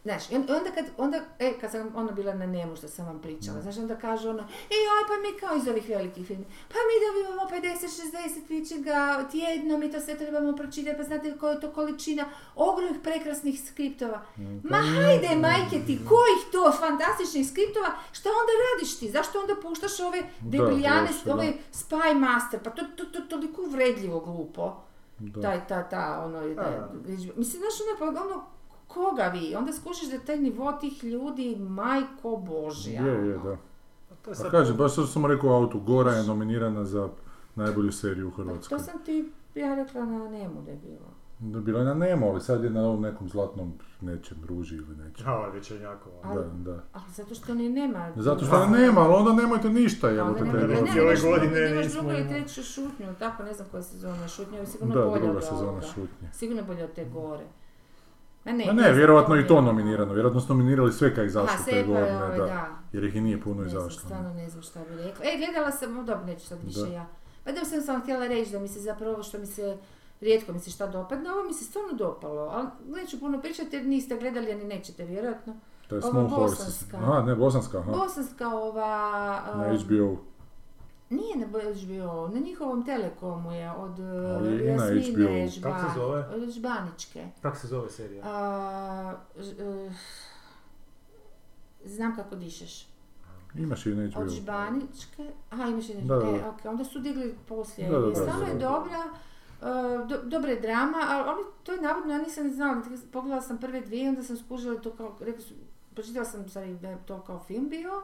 Znaš, 0.03 0.31
i 0.31 0.35
on- 0.35 0.41
onda 0.49 0.71
kad, 0.71 0.85
onda, 0.97 1.19
e, 1.39 1.53
kad 1.61 1.71
sam 1.71 1.91
ono 1.95 2.11
bila 2.11 2.33
na 2.33 2.45
Nemu 2.47 2.75
što 2.75 2.87
sam 2.87 3.05
vam 3.05 3.19
pričala, 3.19 3.61
znaš, 3.61 3.77
onda 3.77 3.95
kaže 3.97 4.29
ono, 4.29 4.39
e, 4.39 4.45
aj, 4.89 5.03
pa 5.07 5.13
mi 5.15 5.39
kao 5.39 5.57
iz 5.57 5.67
ovih 5.67 5.89
velikih 5.89 6.27
filma, 6.27 6.43
pa 6.67 6.75
mi 6.79 6.95
dobivamo 7.05 7.49
50-60 7.51 8.01
pitchinga 8.47 8.97
tjedno, 9.31 9.77
mi 9.77 9.91
to 9.91 9.99
sve 9.99 10.17
trebamo 10.17 10.55
pročitati, 10.55 10.97
pa 10.97 11.03
znate 11.03 11.37
koja 11.37 11.51
je 11.51 11.59
to 11.59 11.71
količina 11.71 12.25
ogromnih 12.57 13.01
prekrasnih 13.03 13.61
skriptova. 13.63 14.21
Ma 14.63 14.77
hajde, 14.77 15.35
majke 15.37 15.77
ti, 15.77 15.99
kojih 15.99 16.51
to 16.51 16.71
fantastičnih 16.73 17.47
skriptova, 17.47 17.87
šta 18.11 18.29
onda 18.31 18.51
radiš 18.67 18.99
ti? 18.99 19.11
Zašto 19.11 19.39
onda 19.39 19.55
puštaš 19.57 19.99
ove 19.99 20.21
da. 21.25 21.33
ove 21.33 21.53
Spy 21.73 22.13
Master, 22.15 22.59
pa 22.63 22.69
to, 22.69 22.81
to, 22.87 23.05
to 23.05 23.19
toliko 23.21 23.61
uvredljivo 23.61 24.19
glupo 24.19 24.75
Da. 25.19 25.41
taj, 25.41 25.67
ta, 25.67 25.83
ta, 25.83 26.21
ono, 26.25 26.41
da, 26.41 26.53
Da. 26.53 26.89
mislim, 27.35 27.61
znaš, 27.61 27.73
ono, 27.81 28.13
pa 28.13 28.21
ono, 28.21 28.45
koga 28.89 29.23
vi? 29.25 29.55
Onda 29.55 29.73
skužiš 29.73 30.09
da 30.09 30.19
taj 30.19 30.37
nivo 30.37 30.71
tih 30.71 31.03
ljudi, 31.03 31.55
majko 31.57 32.37
Božja. 32.37 33.01
Je, 33.01 33.27
je, 33.27 33.35
ono. 33.35 33.43
da. 33.45 33.57
To 34.15 34.29
je 34.31 34.33
Pa 34.33 34.35
sad- 34.35 34.51
kažem, 34.51 34.77
baš 34.77 34.91
što 34.91 35.07
sam 35.07 35.25
rekao 35.25 35.49
autu, 35.51 35.79
Gora 35.81 36.11
je 36.11 36.23
nominirana 36.23 36.85
za 36.85 37.09
najbolju 37.55 37.91
seriju 37.91 38.27
u 38.27 38.31
Pa 38.31 38.35
Hrvatskoj. 38.37 38.77
to 38.77 38.83
sam 38.83 38.99
ti, 38.99 39.31
ja 39.55 39.75
rekla 39.75 40.01
na 40.03 40.29
Nemu 40.29 40.61
da 40.61 40.71
je 40.71 40.77
bilo. 40.77 41.09
Da, 41.41 41.59
Bila 41.59 41.79
je 41.79 41.85
na 41.85 41.93
Nemo, 41.95 42.27
ali 42.27 42.41
sad 42.41 42.63
je 42.63 42.69
na 42.69 42.81
ovom 42.81 43.01
nekom 43.01 43.29
zlatnom 43.29 43.71
nečem, 44.01 44.37
ruži 44.45 44.75
ili 44.75 44.95
nečem. 44.97 45.27
A, 45.27 45.47
večernjakova. 45.47 46.15
Ali- 46.23 46.35
Da, 46.37 46.71
da. 46.71 46.83
Ali 46.93 47.03
zato 47.09 47.35
što 47.35 47.53
ni 47.53 47.69
nema... 47.69 48.11
Zato 48.17 48.45
što 48.45 48.65
ne 48.65 48.79
nema, 48.79 49.01
ali 49.01 49.13
onda 49.15 49.33
nemojte 49.33 49.69
ništa, 49.71 50.07
Pa 50.07 50.13
nema, 50.13 50.33
te 50.33 50.43
ne, 50.43 50.51
godine. 50.51 50.67
ne, 50.67 51.01
Ove 51.01 51.15
godine 51.23 51.75
nismo 51.77 52.01
drugu 52.01 52.15
i 52.15 52.27
treću 52.29 52.63
šutnju, 52.63 53.05
tako, 53.19 53.43
ne 53.43 53.53
znam 53.53 53.67
koja 53.71 53.83
sezona 53.83 54.27
šutnja, 54.27 54.57
ali 54.57 54.67
sigurno 54.67 54.95
Da, 54.95 55.01
bolje 55.01 55.21
druga 55.21 55.37
od 55.37 55.43
sezona 55.43 55.61
ovoga. 55.63 55.85
šutnje. 55.85 56.29
Sigurno 56.33 56.63
bolje 56.63 56.83
od 56.83 56.93
te 56.93 57.05
gore. 57.05 57.45
Ma 58.45 58.51
ne, 58.51 58.65
Ma 58.65 58.73
ne 58.73 58.91
vjerojatno 58.93 59.35
i 59.35 59.47
to 59.47 59.61
nominirano, 59.61 60.13
vjerojatno 60.13 60.41
su 60.41 60.53
nominirali 60.53 60.93
sve 60.93 61.15
kaj 61.15 61.21
Aha, 61.21 61.27
izašlo 61.27 61.65
te 61.65 61.83
pa, 61.85 61.87
godine, 61.87 62.23
ovaj, 62.23 62.37
da. 62.37 62.45
da. 62.45 62.67
Jer 62.93 63.03
ih 63.03 63.15
i 63.15 63.21
nije 63.21 63.41
puno 63.41 63.63
Ne 63.63 63.69
znam, 63.69 63.81
izašlo. 63.81 63.99
stvarno 63.99 64.33
ne 64.33 64.49
znam 64.49 64.61
šta 64.63 64.79
bi 64.79 64.95
rekla. 64.95 65.25
E, 65.25 65.37
gledala 65.37 65.71
sam, 65.71 65.93
no 65.93 66.03
dobro, 66.03 66.25
neću 66.25 66.47
sad 66.47 66.57
više 66.63 66.79
Da. 66.79 66.87
ja. 66.87 67.05
Pa 67.43 67.51
da 67.51 67.65
sam 67.65 67.81
samo 67.81 67.99
htjela 67.99 68.27
reći 68.27 68.51
da 68.51 68.59
mi 68.59 68.67
se 68.67 68.79
zapravo 68.79 69.23
što 69.23 69.37
mi 69.39 69.45
se 69.45 69.77
rijetko 70.21 70.53
mi 70.53 70.59
se 70.59 70.71
šta 70.71 70.87
dopadne, 70.87 71.31
ovo 71.31 71.43
mi 71.43 71.53
se 71.53 71.65
stvarno 71.65 71.93
dopalo, 71.93 72.41
ali 72.53 72.67
neću 73.01 73.19
puno 73.19 73.41
pričati 73.41 73.75
jer 73.75 73.85
niste 73.85 74.17
gledali, 74.17 74.55
ni 74.55 74.63
nećete 74.63 75.05
vjerojatno. 75.05 75.55
To 75.87 75.95
je 75.95 76.01
Small 76.01 76.27
Horses. 76.27 76.57
bosanska. 76.59 76.97
Aha, 76.97 77.21
ne, 77.21 77.35
bosanska, 77.35 77.77
aha. 77.79 77.91
Bosanska 77.91 78.47
ova... 78.47 78.89
Na 79.55 79.65
um, 79.71 79.77
HBO. 79.77 80.17
Nije 81.10 81.38
na 81.38 81.45
HBO, 81.47 82.28
na 82.28 82.39
njihovom 82.39 82.86
telekomu 82.86 83.51
je 83.51 83.72
od 83.72 83.99
Ali 83.99 84.57
na 84.57 84.86
Jasmine 84.86 85.41
HBO. 85.45 85.47
Žba, 85.51 85.70
Kako 85.70 85.89
se 85.93 85.99
zove? 85.99 86.20
od 86.20 86.49
Žbaničke. 86.49 87.28
Kako 87.41 87.57
se 87.57 87.68
zove 87.68 87.89
serija? 87.89 88.24
A, 88.26 89.16
ž- 89.38 89.64
uh, 89.64 89.91
znam 91.86 92.16
kako 92.16 92.36
dišeš. 92.36 92.88
Imaš 93.55 93.86
i 93.86 93.95
na 93.95 94.03
Od 94.03 94.12
HBO. 94.12 94.30
Žbaničke, 94.30 95.32
aha 95.49 95.64
imaš 95.64 95.89
i 95.89 95.93
Da, 96.01 96.16
da, 96.16 96.28
e, 96.66 96.70
onda 96.70 96.84
su 96.84 96.99
digli 96.99 97.36
poslije. 97.47 97.89
Da, 97.89 97.99
da, 97.99 98.07
da, 98.07 98.16
stvarno 98.16 98.45
je 98.47 98.53
dobra, 98.53 99.03
uh, 99.62 100.07
do, 100.07 100.22
dobra 100.24 100.51
je 100.51 100.60
drama, 100.60 100.97
ali 101.10 101.30
oni, 101.30 101.41
to 101.64 101.72
je 101.72 101.82
navodno, 101.82 102.14
ja 102.14 102.20
nisam 102.20 102.51
znala, 102.51 102.82
pogledala 103.12 103.41
sam 103.41 103.57
prve 103.57 103.82
dvije, 103.82 104.10
onda 104.10 104.24
sam 104.24 104.38
skužila 104.38 104.82
to 104.82 104.91
kao, 104.91 105.16
rekli 105.20 105.41
su, 105.41 105.53
pročitala 105.93 106.26
sam 106.26 106.49
stvari 106.49 106.74
da 106.74 106.89
je 106.89 106.97
to 107.05 107.22
kao 107.22 107.39
film 107.39 107.70
bio, 107.70 108.01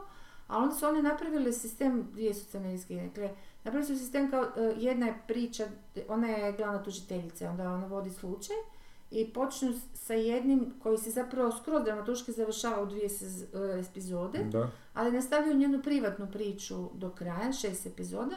ali 0.48 0.64
onda 0.64 0.76
su 0.76 0.86
oni 0.86 1.02
napravili 1.02 1.54
sistem, 1.54 2.08
dvije 2.12 2.34
su 2.34 2.42
scenarijske, 2.42 2.96
dakle, 2.98 3.30
napravili 3.64 3.88
su 3.88 3.98
sistem 3.98 4.32
kao, 4.32 4.42
uh, 4.42 4.48
jedna 4.78 5.06
je 5.06 5.22
priča, 5.28 5.66
ona 6.08 6.28
je 6.28 6.54
glavna 6.54 6.84
tužiteljica, 6.84 7.50
onda 7.50 7.64
ona 7.66 7.88
vodi 7.88 8.10
slučaj, 8.12 8.56
i 9.12 9.26
počnu 9.26 9.74
sa 9.96 10.14
jednim 10.14 10.74
koji 10.80 10.98
se 10.98 11.10
zapravo 11.12 11.52
skroz 11.54 11.84
dramatuški 11.84 12.32
završava 12.32 12.82
u 12.82 12.86
dvije 12.86 13.10
sez- 13.10 13.46
uh, 13.76 13.88
epizode, 13.88 14.40
Da. 14.42 14.70
ali 14.94 15.12
nastavljaju 15.12 15.58
njenu 15.58 15.82
privatnu 15.82 16.28
priču 16.28 16.90
do 16.94 17.10
kraja, 17.10 17.52
šest 17.54 17.86
epizoda, 17.86 18.36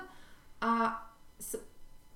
a, 0.61 0.91
s- 1.39 1.57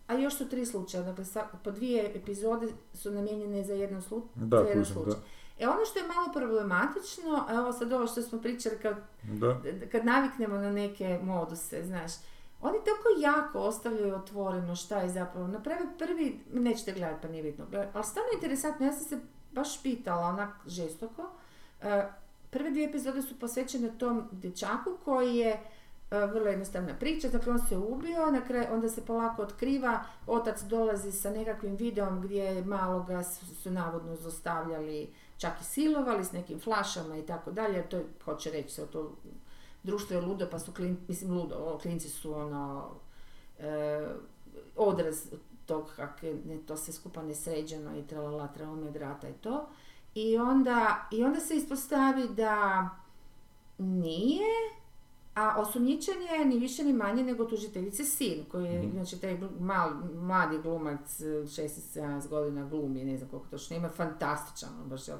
a 0.06 0.14
još 0.14 0.34
su 0.34 0.48
tri 0.48 0.66
slučaja, 0.66 1.02
dakle 1.04 1.24
sa- 1.24 1.48
po 1.64 1.70
dvije 1.70 2.12
epizode 2.14 2.66
su 2.94 3.10
namijenjene 3.10 3.64
za 3.64 3.74
jedan, 3.74 4.02
slu, 4.02 4.22
Da, 4.36 4.56
za 4.56 4.62
jedan 4.62 4.72
kužim, 4.74 4.94
slučaj. 4.94 5.12
da. 5.12 5.20
E 5.58 5.68
ono 5.68 5.84
što 5.84 5.98
je 5.98 6.08
malo 6.08 6.32
problematično, 6.32 7.46
evo 7.50 7.72
sad 7.72 7.92
ovo 7.92 8.06
što 8.06 8.22
smo 8.22 8.40
pričali 8.40 8.78
kad, 8.78 8.96
Da. 9.22 9.60
kad 9.92 10.04
naviknemo 10.04 10.56
na 10.56 10.72
neke 10.72 11.18
moduse, 11.22 11.84
znaš, 11.84 12.12
oni 12.62 12.78
tako 12.78 13.20
jako 13.20 13.58
ostavljaju 13.58 14.14
otvoreno 14.14 14.76
šta 14.76 14.98
je 15.00 15.08
zapravo. 15.08 15.46
Naprave 15.46 15.80
prvi, 15.98 16.40
nećete 16.52 16.92
gledati 16.92 17.22
pa 17.22 17.28
nije 17.28 17.42
bitno, 17.42 17.64
ali 17.94 18.04
stvarno 18.04 18.28
je 18.32 18.34
interesantno, 18.34 18.86
ja 18.86 18.92
sam 18.92 19.04
se 19.04 19.18
baš 19.52 19.82
pitala 19.82 20.26
onak 20.26 20.50
žestoko. 20.66 21.30
E, 21.82 22.08
Prve 22.52 22.70
dvije 22.70 22.88
epizode 22.88 23.22
su 23.22 23.38
posvećene 23.38 23.98
tom 23.98 24.28
dječaku 24.32 24.90
koji 25.04 25.36
je 25.36 25.50
e, 25.50 25.60
vrlo 26.26 26.46
jednostavna 26.46 26.94
priča, 27.00 27.28
dakle 27.28 27.52
on 27.52 27.58
se 27.58 27.76
ubio, 27.76 28.30
na 28.30 28.44
kraju 28.44 28.66
onda 28.72 28.88
se 28.88 29.04
polako 29.06 29.42
otkriva, 29.42 30.04
otac 30.26 30.62
dolazi 30.62 31.12
sa 31.12 31.30
nekakvim 31.30 31.76
videom 31.76 32.20
gdje 32.20 32.64
maloga 32.64 33.22
su, 33.22 33.46
su 33.46 33.70
navodno 33.70 34.16
zostavljali, 34.16 35.14
čak 35.42 35.60
i 35.60 35.64
silovali 35.64 36.24
s 36.24 36.32
nekim 36.32 36.60
flašama 36.60 37.16
i 37.16 37.26
tako 37.26 37.50
dalje, 37.50 37.88
to 37.88 37.96
je, 37.96 38.04
hoće 38.24 38.50
reći 38.50 38.74
se, 38.74 38.86
to 38.86 39.12
društvo 39.82 40.16
je 40.16 40.22
ludo, 40.22 40.48
pa 40.50 40.58
su 40.58 40.72
klin, 40.72 40.96
mislim 41.08 41.34
ludo, 41.34 41.54
o, 41.56 41.78
klinci 41.78 42.08
su 42.08 42.34
ono, 42.34 42.90
e, 43.58 44.06
odraz 44.76 45.26
tog 45.66 45.92
kak 45.96 46.22
je 46.22 46.34
ne, 46.46 46.58
to 46.66 46.76
sve 46.76 46.92
skupa 46.92 47.22
nesređeno 47.22 47.98
i 47.98 48.06
tralala, 48.06 48.48
tralome 48.48 48.90
drata 48.90 49.28
i 49.28 49.32
to. 49.32 49.68
I 50.14 50.38
onda, 50.38 51.08
I 51.10 51.24
onda 51.24 51.40
se 51.40 51.56
ispostavi 51.56 52.28
da 52.28 52.88
nije, 53.78 54.48
a 55.34 55.60
osumnjičen 55.60 56.22
je 56.22 56.44
ni 56.44 56.58
više 56.58 56.84
ni 56.84 56.92
manje 56.92 57.24
nego 57.24 57.44
tužiteljice 57.44 58.04
sin, 58.04 58.44
koji 58.50 58.64
je, 58.64 58.90
znači 58.92 59.20
taj 59.20 59.38
mal, 59.60 59.90
mladi 60.14 60.58
glumac, 60.62 61.20
eh, 61.20 61.24
16-17 61.24 62.28
godina 62.28 62.68
glumi, 62.68 63.04
ne 63.04 63.16
znam 63.16 63.30
koliko 63.30 63.48
točno 63.48 63.76
ima, 63.76 63.88
fantastičan, 63.88 64.70
on 64.82 64.88
baš 64.88 65.08
je, 65.08 65.14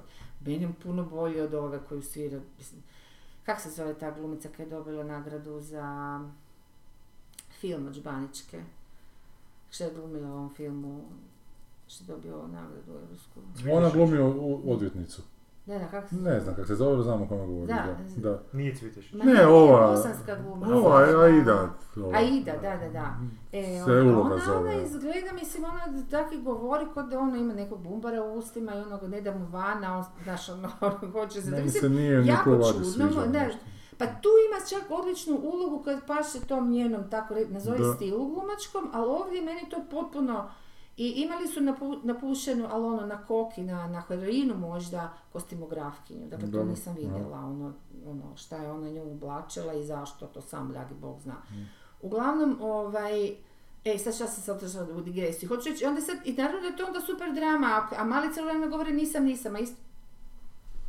meni 0.47 0.63
je 0.63 0.73
puno 0.83 1.05
bolji 1.05 1.41
od 1.41 1.55
ove 1.55 1.81
koju 1.89 2.03
svira, 2.03 2.41
mislim, 2.59 2.83
kak 3.45 3.61
se 3.61 3.71
zove 3.71 3.95
ta 3.95 4.11
glumica 4.11 4.49
koja 4.57 4.65
je 4.65 4.71
dobila 4.71 5.05
nagradu 5.05 5.61
za 5.61 6.21
film 7.61 7.87
od 7.87 7.95
Žbaničke? 7.95 8.63
Što 9.71 9.85
je 9.85 9.91
glumila 9.95 10.29
u 10.29 10.33
ovom 10.33 10.55
filmu? 10.55 11.05
Što 11.89 12.05
je 12.05 12.07
dobio 12.07 12.47
nagradu 12.47 12.93
europsku? 12.93 13.41
Ona 13.73 13.91
glumi 13.91 14.19
odvjetnicu. 14.67 15.23
Ne, 15.67 15.79
da, 15.79 15.87
kako 15.87 16.09
se 16.09 16.15
Ne 16.15 16.41
znam 16.41 16.55
kako 16.55 16.67
se 16.67 16.75
zove, 16.75 17.03
znamo 17.03 17.29
kome 17.29 17.47
govori. 17.47 17.67
Da. 17.67 17.87
Da. 18.17 18.31
da. 18.31 18.43
Nije 18.53 18.75
Cvitešić. 18.75 19.13
Ma 19.13 19.25
Ne, 19.25 19.47
ova- 19.47 19.87
Bosanska 19.89 20.37
gluma. 20.37 20.67
Ova 20.69 21.01
je 21.01 21.25
Aida. 21.27 21.71
ova. 21.97 22.17
Aida, 22.17 22.53
da, 22.53 22.77
da, 22.77 22.89
da. 22.91 23.07
E, 23.53 23.81
Se 23.85 23.93
ona, 23.93 24.13
uloga 24.13 24.35
ona, 24.35 24.45
zove. 24.47 24.59
ona 24.59 24.75
izgleda, 24.75 25.33
mislim, 25.35 25.65
ona 25.65 25.81
tako 26.11 26.35
i 26.35 26.39
govori 26.39 26.85
kod 26.95 27.09
da 27.09 27.19
ona 27.19 27.37
ima 27.37 27.55
nekog 27.55 27.81
bumbara 27.81 28.23
u 28.25 28.35
ustima 28.35 28.75
i 28.75 28.79
onoga 28.79 29.09
ne 29.09 29.21
da 29.21 29.31
mu 29.33 29.47
vana, 29.47 29.99
on, 29.99 30.05
znaš, 30.25 30.49
ono, 30.49 30.69
hoće 31.13 31.43
se... 31.43 31.51
Meni 31.51 31.63
mislim, 31.63 31.81
se 31.83 31.89
nije 31.91 32.27
jako 32.27 32.51
čudno, 32.51 32.85
sviđa. 32.85 33.21
ne, 33.23 33.41
nešto. 33.41 33.61
Pa 33.99 34.07
tu 34.07 34.29
ima 34.49 34.59
čak 34.71 34.91
odličnu 34.91 35.41
ulogu 35.45 35.83
kad 35.85 36.07
paše 36.07 36.41
tom 36.41 36.71
njenom, 36.71 37.11
tako 37.11 37.35
nazovi 37.49 37.79
Da. 37.79 37.95
stilu 37.95 38.27
glumačkom, 38.27 38.91
ali 38.93 39.07
ovdje 39.11 39.43
meni 39.43 39.61
to 39.71 39.77
potpuno 39.91 40.51
I 40.97 41.09
imali 41.09 41.49
su 41.49 41.61
napu, 41.61 41.97
napušenu, 42.03 42.69
ali 42.71 42.85
ono 42.85 43.07
na 43.07 43.27
koki, 43.27 43.63
na, 43.63 43.87
na 43.89 44.01
heroinu 44.01 44.55
možda, 44.55 45.13
kostimografkinju. 45.33 46.29
Dakle, 46.29 46.47
to 46.47 46.53
Dobro, 46.53 46.69
nisam 46.71 46.95
da. 46.95 47.01
vidjela, 47.01 47.39
ono, 47.39 47.73
ono, 48.07 48.37
šta 48.37 48.57
je 48.57 48.71
ona 48.71 48.91
nju 48.91 49.03
oblačila 49.03 49.75
i 49.75 49.85
zašto, 49.85 50.27
to 50.27 50.41
sam, 50.41 50.69
dragi 50.69 50.95
Bog 50.95 51.21
zna. 51.21 51.35
Uglavnom, 52.03 52.59
ovaj, 52.61 53.27
e, 53.85 53.99
sad 53.99 54.15
šta 54.15 54.27
sam 54.27 54.43
sad 54.43 54.57
otišla 54.57 54.87
u 54.97 55.01
digresiju. 55.01 55.49
Hoću 55.49 55.71
reći, 55.71 55.85
onda 55.85 56.01
sad, 56.01 56.19
i 56.25 56.33
naravno 56.33 56.61
da 56.61 56.67
je 56.67 56.77
to 56.77 56.85
onda 56.87 57.01
super 57.01 57.33
drama, 57.35 57.67
a, 57.67 58.01
a 58.03 58.05
mali 58.05 58.33
cijelo 58.33 58.69
govori 58.69 58.93
nisam, 58.93 59.25
nisam, 59.25 59.57
a 59.57 59.59
isto, 59.59 59.77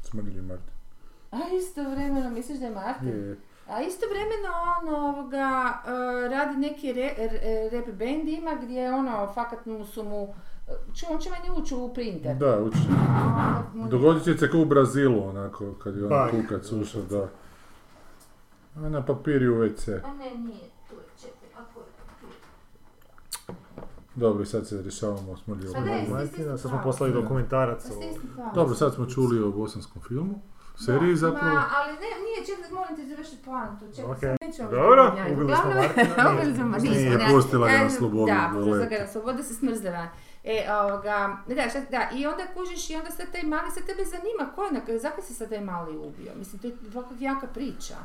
Smrljivi 0.01 0.41
Martin. 0.41 0.73
a 1.31 1.39
isto 1.61 1.89
vremeno, 1.89 2.29
misliš 2.29 2.59
da 2.59 2.65
je 2.65 2.71
Martin? 2.71 3.07
Je, 3.07 3.37
A 3.67 3.81
isto 3.81 4.05
vremeno 4.07 4.49
on 4.73 4.95
ovoga, 4.95 5.73
e, 5.85 5.91
radi 6.29 6.57
neki 6.57 6.93
re, 6.93 7.13
re- 7.17 7.69
rap 7.71 7.87
band 7.87 8.29
ima 8.29 8.51
gdje 8.55 8.93
ono, 8.93 9.27
fakat 9.27 9.65
mu 9.65 9.85
su 9.85 10.03
mu, 10.03 10.33
ču, 10.93 11.05
on 11.09 11.19
će 11.19 11.29
meni 11.31 11.61
ući 11.61 11.75
u 11.75 11.93
printer. 11.93 12.35
Da. 12.35 12.59
A, 12.99 13.61
mu- 13.73 13.87
Dogodit 13.87 14.23
će 14.23 14.37
se 14.37 14.51
kao 14.51 14.59
u 14.59 14.65
Brazilu, 14.65 15.29
onako, 15.29 15.73
kad 15.73 15.95
je 15.95 16.09
Pa. 16.09 16.23
on 16.23 16.29
kukac 16.31 16.71
ušao, 16.71 17.01
da. 17.01 17.27
A 18.77 18.89
na 18.89 19.01
papiri 19.01 19.47
u 19.47 19.55
WC. 19.55 19.99
A 20.03 20.13
ne, 20.13 20.35
nije, 20.37 20.59
tu 20.89 20.95
je, 20.95 21.01
čekaj, 21.17 21.49
a 21.55 21.63
tu 21.65 21.79
je 21.79 21.85
papir. 21.97 23.55
Dobro, 24.15 24.45
sad 24.45 24.67
se 24.67 24.81
rješavamo 24.81 25.37
smrljivo. 25.37 25.73
Pa 25.73 25.79
Martina, 26.13 26.57
sad 26.57 26.69
smo 26.69 26.81
poslali 26.83 27.13
dokumentarac. 27.13 27.83
Pa 28.37 28.43
pa. 28.43 28.51
Dobro, 28.51 28.75
sad 28.75 28.93
smo 28.93 29.05
čuli 29.05 29.43
o 29.43 29.51
bosanskom 29.51 30.01
filmu, 30.01 30.35
seriji 30.77 31.09
Da, 31.11 31.15
zapravo. 31.15 31.53
Ma, 31.53 31.65
ali 31.75 31.93
ne, 31.93 31.99
nije, 31.99 32.45
čekaj, 32.47 32.71
molim 32.71 32.95
te 32.95 33.05
završiti 33.05 33.43
poantu, 33.45 33.85
čekaj, 33.87 34.11
Ok. 34.11 34.19
sad 34.19 34.37
neću 34.41 34.61
Dobro, 34.71 35.15
ubili 35.33 35.53
smo 35.61 35.71
Martina, 35.71 36.31
ubili 36.33 36.53
smo 36.55 36.65
Martina, 36.65 36.93
Nije, 36.93 37.27
pustila 37.29 37.67
ga 37.67 37.73
na 37.73 37.85
E, 37.85 37.89
slobodu, 37.89 38.25
Da, 38.25 38.51
pustila 38.53 38.85
ga 38.85 38.97
na 38.97 39.07
slobodu, 39.07 39.43
se 39.43 39.53
smrzava. 39.53 40.07
E, 40.43 40.65
ovoga, 40.73 41.17
da, 41.47 41.69
šta, 41.69 41.79
da, 41.81 42.09
i 42.13 42.27
onda 42.27 42.43
kužiš 42.47 42.89
i 42.89 42.95
onda 42.95 43.11
sad 43.11 43.31
taj 43.31 43.43
mali, 43.43 43.71
sad 43.71 43.83
tebe 43.85 44.03
zanima 44.05 44.51
ko 44.55 44.91
je, 44.91 44.99
zakaj 44.99 45.23
se 45.23 45.33
sad 45.33 45.49
taj 45.49 45.61
mali 45.61 45.97
ubio? 45.97 46.31
Mislim, 46.35 46.61
to 46.61 46.67
je 46.67 46.73
ovakva 46.89 47.17
jaka 47.19 47.47
priča. 47.47 47.95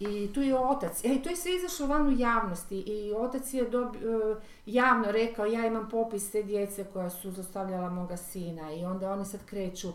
I 0.00 0.30
tu 0.34 0.40
je 0.42 0.58
otac, 0.58 1.04
e, 1.04 1.22
to 1.22 1.28
je 1.28 1.36
sve 1.36 1.54
izašlo 1.54 1.86
van 1.86 2.06
u 2.06 2.12
javnosti 2.12 2.78
i 2.78 3.12
otac 3.14 3.54
je 3.54 3.64
dobi- 3.64 3.98
e, 3.98 4.36
javno 4.66 5.10
rekao 5.10 5.46
ja 5.46 5.66
imam 5.66 5.88
popis 5.88 6.30
te 6.30 6.42
djece 6.42 6.84
koja 6.84 7.10
su 7.10 7.30
zlostavljala 7.30 7.90
moga 7.90 8.16
sina 8.16 8.72
i 8.72 8.84
onda 8.84 9.12
oni 9.12 9.24
sad 9.24 9.40
kreću 9.44 9.88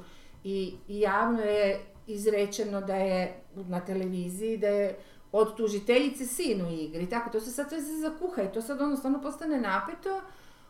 i, 0.43 0.73
i 0.87 0.99
javno 0.99 1.41
je 1.41 1.79
izrečeno 2.07 2.81
da 2.81 2.95
je 2.95 3.41
na 3.55 3.79
televiziji 3.79 4.57
da 4.57 4.67
je 4.67 4.97
od 5.31 5.57
tužiteljice 5.57 6.25
sin 6.25 6.61
u 6.65 6.71
igri, 6.71 7.09
tako 7.09 7.29
to 7.29 7.39
se 7.39 7.51
sad 7.51 7.69
sve 7.69 7.79
zakuha 7.81 8.41
i 8.41 8.51
to 8.53 8.61
sad 8.61 8.81
ono 8.81 8.97
stvarno 8.97 9.21
postane 9.21 9.61
napeto, 9.61 10.21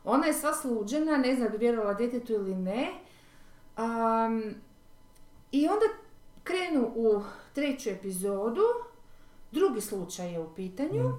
ona 0.04 0.28
je 0.28 0.34
sva 0.34 0.54
sluđena, 0.54 1.18
ne 1.18 1.36
zna 1.36 1.50
da 1.50 1.58
vjerovala 1.58 1.94
djetetu 1.94 2.34
ili 2.34 2.56
ne, 2.56 2.88
Am, 3.76 4.44
i 5.52 5.68
onda 5.68 5.86
krenu 6.44 6.92
u 6.96 7.22
treću 7.54 7.90
epizodu, 7.90 8.62
drugi 9.52 9.82
slučaj 9.82 10.32
je 10.32 10.40
u 10.40 10.56
pitanju, 10.56 11.12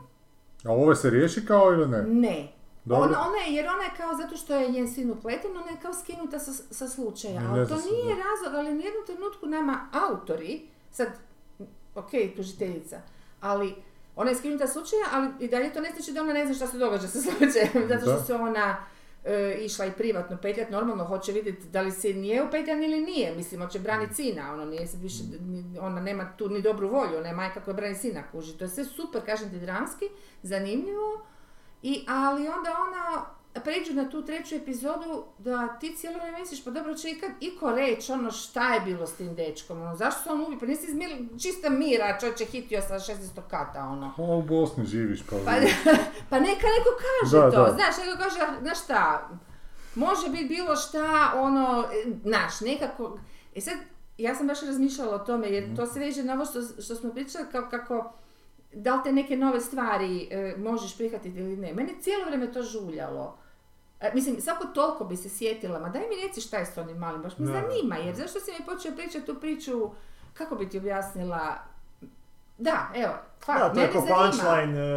A 0.64 0.72
ovo 0.72 0.94
se 0.94 1.10
riješi 1.10 1.46
kao 1.46 1.72
ili 1.72 1.88
ne? 1.88 2.02
ne. 2.02 2.52
Dobro. 2.84 3.04
Ona, 3.04 3.28
ona 3.28 3.36
je, 3.38 3.54
jer 3.54 3.66
ona 3.68 3.82
je 3.84 3.90
kao 3.96 4.14
zato 4.14 4.36
što 4.36 4.54
je 4.54 4.70
njen 4.70 4.88
sin 4.88 5.10
upleten, 5.10 5.50
ona 5.56 5.70
je 5.70 5.76
kao 5.82 5.92
skinuta 5.94 6.38
sa, 6.38 6.52
sa 6.70 6.88
slučaja. 6.88 7.40
Ne 7.40 7.46
Ali 7.48 7.68
to 7.68 7.76
se, 7.78 7.88
nije 7.88 8.14
da. 8.16 8.22
razlog, 8.22 8.54
ali 8.54 8.68
u 8.70 8.80
jednom 8.80 9.06
trenutku 9.06 9.46
nama 9.46 9.88
autori, 9.92 10.62
sad, 10.90 11.08
ok, 11.94 12.10
tužiteljica, 12.36 13.00
ali 13.40 13.74
ona 14.16 14.30
je 14.30 14.36
skinuta 14.36 14.66
sa 14.66 14.72
slučaja, 14.72 15.04
ali 15.12 15.28
i 15.40 15.48
dalje 15.48 15.72
to 15.72 15.80
ne 15.80 15.90
znači 15.90 16.12
da 16.12 16.20
ona 16.20 16.32
ne 16.32 16.46
zna 16.46 16.54
šta 16.54 16.66
se 16.66 16.78
događa 16.78 17.08
sa 17.08 17.18
slučajem, 17.30 17.88
zato 17.88 18.00
što 18.00 18.12
Da. 18.12 18.22
se 18.22 18.34
ona 18.34 18.76
e, 19.24 19.56
išla 19.60 19.86
i 19.86 19.92
privatno 19.92 20.36
petljat, 20.42 20.70
normalno 20.70 21.04
hoće 21.04 21.32
vidjeti 21.32 21.68
da 21.68 21.80
li 21.80 21.90
sin 21.92 22.24
je 22.24 22.42
upetljan 22.44 22.84
ili 22.84 23.00
nije, 23.00 23.36
mislim, 23.36 23.60
hoće 23.60 23.78
braniti 23.78 24.14
sina, 24.14 24.52
ono 24.52 24.64
nije 24.64 24.86
sad 24.86 25.00
više, 25.02 25.22
ona 25.80 26.00
nema 26.00 26.32
tu 26.36 26.48
ni 26.48 26.62
dobru 26.62 26.88
volju, 26.88 27.18
ona 27.18 27.28
je 27.28 27.34
majka 27.34 27.60
koja 27.60 27.74
brani 27.74 27.94
sina, 27.94 28.22
kuži, 28.32 28.58
to 28.58 28.64
je 28.64 28.68
sve 28.68 28.84
super, 28.84 29.24
kažem 29.26 29.50
ti, 29.50 29.58
dramski, 29.58 30.04
zanimljivo, 30.42 31.26
i, 31.82 32.04
ali 32.08 32.48
onda 32.48 32.70
ona 32.88 33.24
pređu 33.60 33.94
na 33.94 34.10
tu 34.10 34.24
treću 34.24 34.54
epizodu 34.54 35.24
da 35.38 35.78
ti 35.78 35.94
cijelo 35.96 36.18
vrijeme 36.18 36.38
misliš, 36.40 36.64
pa 36.64 36.70
dobro 36.70 36.94
će 36.94 37.10
ikad 37.10 37.30
iko 37.40 37.72
reći 37.72 38.12
ono 38.12 38.30
šta 38.30 38.74
je 38.74 38.80
bilo 38.80 39.06
s 39.06 39.14
tim 39.14 39.34
dečkom, 39.34 39.82
ono, 39.82 39.96
zašto 39.96 40.22
se 40.22 40.30
on 40.30 40.40
ubio, 40.40 40.58
pa 40.58 40.66
nisi 40.66 40.86
izmir, 40.86 41.10
čista 41.42 41.70
mira, 41.70 42.18
čovječe 42.20 42.44
hitio 42.44 42.82
sa 42.82 42.94
600 42.94 43.40
kata, 43.50 43.84
ono. 43.84 44.14
A 44.18 44.22
u 44.22 44.42
Bosni 44.42 44.86
živiš 44.86 45.22
pa... 45.30 45.36
Pa, 45.44 45.50
pa 46.30 46.40
neka 46.40 46.66
neko 46.66 46.90
kaže 47.02 47.36
Da, 47.36 47.50
to, 47.50 47.64
da. 47.64 47.72
znaš, 47.72 48.06
neko 48.06 48.18
kaže, 48.18 48.60
znaš 48.62 48.84
šta, 48.84 49.28
može 49.94 50.28
biti 50.28 50.44
bilo 50.44 50.76
šta, 50.76 51.32
ono, 51.36 51.84
znaš, 52.22 52.60
nekako, 52.60 53.18
e 53.54 53.60
sad, 53.60 53.74
ja 54.18 54.34
sam 54.34 54.46
baš 54.46 54.62
razmišljala 54.62 55.14
o 55.14 55.18
tome, 55.18 55.48
jer 55.48 55.76
to 55.76 55.86
se 55.86 56.00
veže 56.00 56.22
na 56.22 56.34
ovo 56.34 56.44
što, 56.44 56.82
što 56.82 56.94
smo 56.94 57.10
pričali, 57.10 57.44
kao 57.52 57.68
kako, 57.70 58.12
da 58.72 58.94
li 58.94 59.00
te 59.04 59.12
neke 59.12 59.36
nove 59.36 59.60
stvari 59.60 60.28
e, 60.30 60.54
možeš 60.58 60.96
prihvatiti 60.96 61.38
ili 61.38 61.56
ne. 61.56 61.74
Mene 61.74 61.92
cijelo 62.00 62.24
vrijeme 62.24 62.52
to 62.52 62.62
žuljalo. 62.62 63.38
E, 64.00 64.10
mislim, 64.14 64.40
svako 64.40 64.64
toliko 64.64 65.04
bi 65.04 65.16
se 65.16 65.28
sjetila, 65.28 65.78
ma 65.78 65.88
daj 65.88 66.02
mi 66.02 66.26
reci 66.26 66.40
šta 66.40 66.56
je 66.56 66.66
s 66.66 66.78
onim 66.78 66.96
malim, 66.96 67.22
baš 67.22 67.38
me 67.38 67.46
Da. 67.46 67.52
zanima, 67.52 67.96
jer 67.96 68.14
zašto 68.14 68.40
si 68.40 68.50
mi 68.58 68.66
počeo 68.66 68.92
pričati 68.92 69.26
tu 69.26 69.34
priču, 69.34 69.90
kako 70.34 70.54
bi 70.54 70.68
ti 70.68 70.78
objasnila, 70.78 71.54
da, 72.58 72.88
evo, 72.94 73.12
fakt, 73.44 73.60
Da, 73.60 73.74
to 73.74 73.80
je 73.80 73.92
kao 73.92 74.00
zanima. 74.00 74.16
punchline 74.22 74.78
e, 74.78 74.92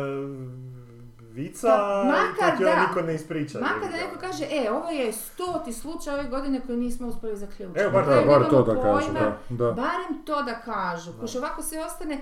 vica, 1.31 1.67
Pa, 1.67 2.03
i 2.03 2.07
makar 2.07 2.53
onda 2.53 2.65
da. 2.75 2.87
niko 2.87 3.01
ne 3.01 3.15
ispriča. 3.15 3.59
Makar 3.59 3.91
da 3.91 3.97
neko 3.97 4.19
kaže, 4.19 4.45
e, 4.51 4.71
ovo 4.71 4.89
je 4.89 5.13
stoti 5.13 5.73
slučaj 5.73 6.13
ove 6.13 6.23
godine 6.29 6.61
koji 6.65 6.77
nismo 6.77 7.07
uspjeli 7.07 7.37
zaključiti. 7.37 7.79
Evo, 7.79 7.91
bar 7.91 8.05
Da, 8.05 8.11
bar 8.11 8.21
nemamo 8.25 8.43
to 8.45 8.63
da 8.63 8.81
kažu, 8.81 9.13
da, 9.13 9.37
da. 9.49 9.71
Barem 9.71 10.23
to 10.25 10.43
da 10.43 10.59
kažu. 10.59 11.11
Kuš, 11.19 11.35
ovako 11.35 11.63
sve 11.63 11.85
ostane... 11.85 12.17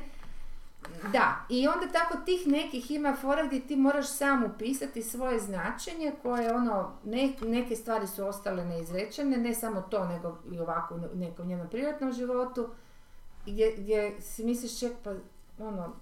Da, 1.11 1.45
i 1.49 1.67
onda 1.67 1.87
tako 1.87 2.17
tih 2.25 2.47
nekih 2.47 2.91
ima 2.91 3.15
fora 3.15 3.45
gdje 3.45 3.67
ti 3.67 3.75
moraš 3.75 4.07
sam 4.07 4.43
upisati 4.43 5.01
svoje 5.01 5.39
značenje 5.39 6.11
koje 6.21 6.55
ono, 6.55 6.91
ne- 7.03 7.33
neke 7.41 7.75
stvari 7.75 8.07
su 8.07 8.25
ostale 8.25 8.65
neizrečene, 8.65 9.37
ne 9.37 9.53
samo 9.53 9.81
to, 9.81 10.05
nego 10.07 10.37
i 10.51 10.59
ovako 10.59 10.95
u 10.95 11.17
nekom 11.17 11.47
njenom 11.47 11.69
privatnom 11.69 12.11
životu, 12.11 12.69
gdje, 13.45 13.75
gdje 13.77 14.21
si 14.21 14.43
misliš 14.43 14.79
ček 14.79 14.91
pa 15.03 15.11
ono, 15.59 15.93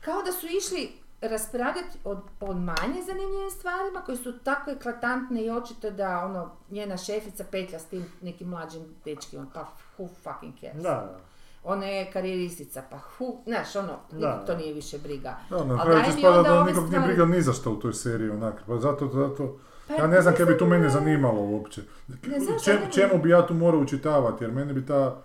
kao 0.00 0.22
da 0.22 0.32
su 0.32 0.46
išli 0.46 0.92
raspravljati 1.20 1.98
o, 2.04 2.16
o 2.40 2.54
manje 2.54 3.02
zanimljivim 3.06 3.50
stvarima 3.50 4.00
koje 4.06 4.16
su 4.16 4.38
tako 4.38 4.70
eklatantne 4.70 5.44
i 5.44 5.50
očito 5.50 5.90
da 5.90 6.24
ono, 6.24 6.50
njena 6.70 6.96
šefica 6.96 7.44
petlja 7.50 7.78
s 7.78 7.84
tim 7.84 8.06
nekim 8.20 8.48
mlađim 8.48 8.82
dečkim, 9.04 9.46
pa 9.54 9.68
who 9.98 10.08
fucking 10.08 10.54
cares. 10.60 10.82
Da, 10.82 10.90
da. 10.90 11.18
Ona 11.66 11.86
je 11.86 12.10
karijeristica, 12.10 12.82
pa 12.90 12.98
hu, 12.98 13.42
znaš, 13.46 13.76
ono, 13.76 13.92
Da. 14.10 14.16
nikog 14.28 14.46
to 14.46 14.56
nije 14.56 14.72
više 14.74 14.98
briga. 14.98 15.36
Da, 15.50 15.64
na 15.64 15.82
kraju 15.82 16.00
će 16.00 16.06
mi 16.06 16.20
spada 16.20 16.42
da 16.44 16.64
nikog 16.64 16.88
nije 16.88 17.00
briga 17.00 17.24
ni 17.26 17.42
za 17.42 17.52
što 17.52 17.72
u 17.72 17.76
toj 17.76 17.92
seriji 17.94 18.30
onak. 18.30 18.62
Pa 18.66 18.76
zato, 18.76 19.08
zato, 19.08 19.56
Pa 19.88 19.94
ja 19.94 20.06
ne 20.06 20.20
znam 20.22 20.34
kaj 20.34 20.46
bi 20.46 20.58
tu 20.58 20.66
mene 20.66 20.88
zanimalo 20.88 21.40
uopće. 21.42 21.80
Ne, 22.08 22.40
zašto 22.40 22.64
Čem- 22.64 22.80
ne 22.80 22.86
bi- 22.86 22.92
čemu 22.92 23.18
bi 23.18 23.30
ja 23.30 23.46
tu 23.46 23.54
morao 23.54 23.80
učitavati, 23.80 24.44
jer 24.44 24.52
meni 24.52 24.72
bi 24.72 24.86
ta 24.86 25.16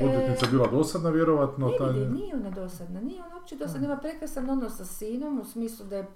odvjetnica 0.00 0.46
bila 0.46 0.66
dosadna, 0.68 1.10
vjerovatno. 1.10 1.68
Ne 1.68 1.76
ta- 1.78 1.84
vidi, 1.86 2.06
nije 2.06 2.34
ona 2.34 2.50
dosadna, 2.52 3.00
nije 3.00 3.22
ona 3.22 3.36
uopće 3.36 3.56
dosadna, 3.56 3.86
ima 3.86 3.96
prekrasan 3.96 4.50
odnos 4.50 4.76
sa 4.76 4.84
sinom 4.84 5.40
u 5.40 5.44
smislu 5.44 5.86
da 5.86 5.96
je 5.96 6.06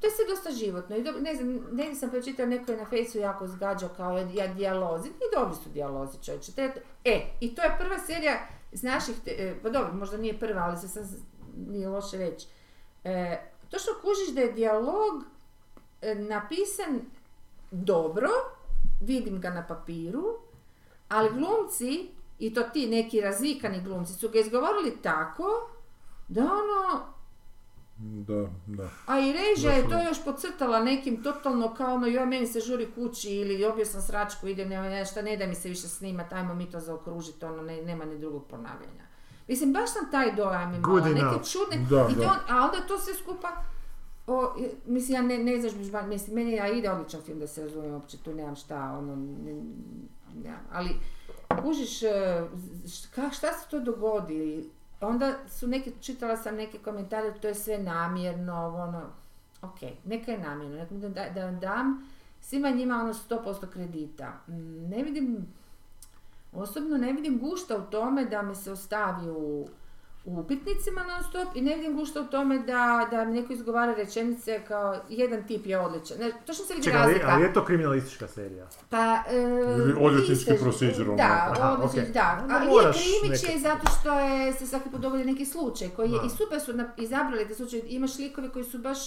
to 0.00 0.06
je 0.06 0.12
sve 0.12 0.24
dosta 0.26 0.50
životno 0.52 0.96
i 0.96 1.02
dobro, 1.02 1.20
ne 1.20 1.34
znam, 1.34 1.48
negdje 1.72 1.94
sam 1.94 2.10
pročitala 2.10 2.48
neko 2.48 2.72
je 2.72 2.78
na 2.78 2.84
fejsu 2.84 3.18
jako 3.18 3.46
zgađao 3.46 3.88
kao 3.88 4.18
ja 4.18 4.46
dijalozi, 4.48 5.08
i 5.08 5.36
dobri 5.36 5.54
su 5.54 5.70
dijalozi 5.70 6.18
čovječe. 6.18 6.52
To 6.52 6.60
je- 6.60 6.74
E, 7.04 7.20
i 7.40 7.54
to 7.54 7.62
je 7.62 7.76
prva 7.80 7.98
serija 7.98 8.32
iz 8.72 8.82
naših, 8.82 9.16
te- 9.24 9.30
e, 9.30 9.54
pa 9.62 9.70
dobro, 9.70 9.94
možda 9.94 10.16
nije 10.16 10.38
prva, 10.38 10.62
ali 10.62 10.76
se 10.76 10.88
sad 10.88 11.04
nije 11.56 11.88
loše 11.88 12.18
reći. 12.18 12.46
E, 13.04 13.40
to 13.70 13.78
što 13.78 13.90
kužiš 14.02 14.34
da 14.34 14.40
je 14.40 14.52
dijalog 14.52 15.24
e, 16.02 16.14
napisan 16.14 17.00
dobro, 17.70 18.28
vidim 19.00 19.40
ga 19.40 19.50
na 19.50 19.66
papiru, 19.66 20.24
ali 21.08 21.30
glumci, 21.30 22.10
i 22.38 22.54
to 22.54 22.62
ti 22.62 22.86
neki 22.86 23.20
razvikani 23.20 23.82
glumci, 23.84 24.12
su 24.12 24.28
ga 24.28 24.38
izgovorili 24.38 25.02
tako 25.02 25.68
da 26.28 26.40
ono, 26.40 27.00
Da, 28.02 28.46
da. 28.66 28.88
a 29.06 29.18
i 29.20 29.32
režija 29.32 29.72
je 29.72 29.88
to 29.88 30.02
još 30.02 30.24
podcrtala 30.24 30.80
nekim 30.80 31.22
totalno 31.22 31.74
kao 31.74 31.94
ono, 31.94 32.06
joj 32.06 32.26
meni 32.26 32.46
se 32.46 32.60
žuri 32.60 32.88
kući 32.92 33.30
ili 33.30 33.58
dobio 33.58 33.84
sam 33.84 34.02
sračku, 34.02 34.48
idem, 34.48 34.68
nema 34.68 34.88
nešto, 34.88 35.22
ne 35.22 35.36
da 35.36 35.46
mi 35.46 35.54
se 35.54 35.68
više 35.68 35.88
snimat, 35.88 36.32
ajmo 36.32 36.54
mi 36.54 36.70
to 36.70 36.80
zaokružiti, 36.80 37.44
ono, 37.44 37.62
ne, 37.62 37.82
nema 37.82 38.04
ni 38.04 38.18
drugog 38.18 38.46
ponavljanja. 38.46 39.02
Mislim, 39.48 39.72
baš 39.72 39.90
sam 39.90 40.10
taj 40.10 40.34
dojam 40.34 40.74
imala, 40.74 40.92
Good 40.92 41.04
neke 41.04 41.20
enough. 41.20 41.44
čudne, 41.44 41.86
Da, 41.90 42.08
i 42.08 42.14
da. 42.14 42.38
a 42.48 42.64
onda 42.64 42.86
to 42.88 42.98
sve 42.98 43.14
skupa, 43.14 43.48
o, 44.26 44.54
mislim, 44.86 45.14
ja 45.16 45.22
ne, 45.22 45.38
ne 45.40 45.60
znaš, 45.60 45.72
mislim, 46.04 46.34
meni 46.34 46.52
ja 46.52 46.68
ide 46.68 46.90
odličan 46.90 47.20
film 47.20 47.38
da 47.38 47.46
se 47.46 47.62
razumijem, 47.62 47.94
uopće 47.94 48.16
tu 48.16 48.34
nemam 48.34 48.56
šta, 48.56 48.94
ono, 48.98 49.16
ne, 49.16 49.52
nemam, 50.34 50.60
ali 50.72 50.90
kužiš, 51.62 52.02
e, 52.02 52.42
š- 52.86 53.08
ka, 53.14 53.30
šta 53.30 53.52
se 53.52 53.70
to 53.70 53.80
dogodi, 53.80 54.70
onda 55.06 55.34
su 55.48 55.66
neki, 55.66 55.92
čitala 56.00 56.36
sam 56.36 56.54
neke 56.56 56.78
komentare, 56.78 57.34
to 57.40 57.48
je 57.48 57.54
sve 57.54 57.78
namjerno, 57.78 58.66
ono, 58.66 59.02
ok, 59.62 59.80
neka 60.04 60.32
je 60.32 60.38
namjerno, 60.38 61.08
da, 61.08 61.28
da 61.34 61.44
vam 61.44 61.60
dam 61.60 62.08
svima 62.40 62.70
njima 62.70 62.94
ono 62.94 63.14
100% 63.14 63.66
kredita. 63.72 64.32
Mm, 64.48 64.88
Ne 64.88 65.02
vidim, 65.02 65.46
osobno 66.52 66.96
ne 66.96 67.12
vidim 67.12 67.38
gušta 67.38 67.76
u 67.76 67.90
tome 67.90 68.24
da 68.24 68.42
me 68.42 68.54
se 68.54 68.72
ostavi 68.72 69.30
u 69.30 69.66
u 70.24 70.40
upitnicima 70.40 71.00
non 71.02 71.22
stop 71.22 71.56
i 71.56 71.62
ne 71.62 71.76
vidim 71.76 71.96
gušta 71.96 72.20
u 72.20 72.24
tome 72.24 72.58
da, 72.58 73.08
da 73.10 73.24
mi 73.24 73.32
neko 73.32 73.52
izgovara 73.52 73.94
rečenice 73.94 74.60
kao 74.68 74.96
jedan 75.08 75.46
tip 75.46 75.66
je 75.66 75.78
odličan. 75.78 76.18
Ne, 76.18 76.32
točno 76.46 76.64
se 76.64 76.74
vidi 76.74 76.84
Čekaj, 76.84 77.00
ali, 77.00 77.12
razlika. 77.12 77.30
ali 77.30 77.42
je 77.42 77.52
to 77.52 77.64
kriminalistička 77.64 78.28
serija? 78.28 78.66
Pa, 78.90 79.22
e, 79.28 79.36
Ili 79.78 79.94
odvjetnički 80.00 80.52
procedural, 80.60 81.16
Da, 81.16 81.48
Aha, 81.50 81.72
odvjetnički, 81.72 82.00
okej. 82.00 82.12
da. 82.12 82.38
Onda 82.42 82.54
Ali 82.56 82.66
je 82.66 82.92
krimić 83.20 83.42
je 83.44 83.58
zato 83.60 83.90
što 83.92 84.12
je 84.12 84.52
se 84.52 84.66
svaki 84.66 84.90
put 84.90 85.00
dogodi 85.00 85.24
neki 85.24 85.44
slučaj 85.46 85.88
koji 85.88 86.10
je, 86.10 86.18
Da. 86.18 86.26
i 86.26 86.30
super 86.30 86.60
su 86.60 86.72
na- 86.72 86.92
izabrali 86.96 87.48
te 87.48 87.54
slučaj, 87.54 87.82
imaš 87.86 88.18
likove 88.18 88.48
koji 88.48 88.64
su 88.64 88.78
baš 88.78 88.98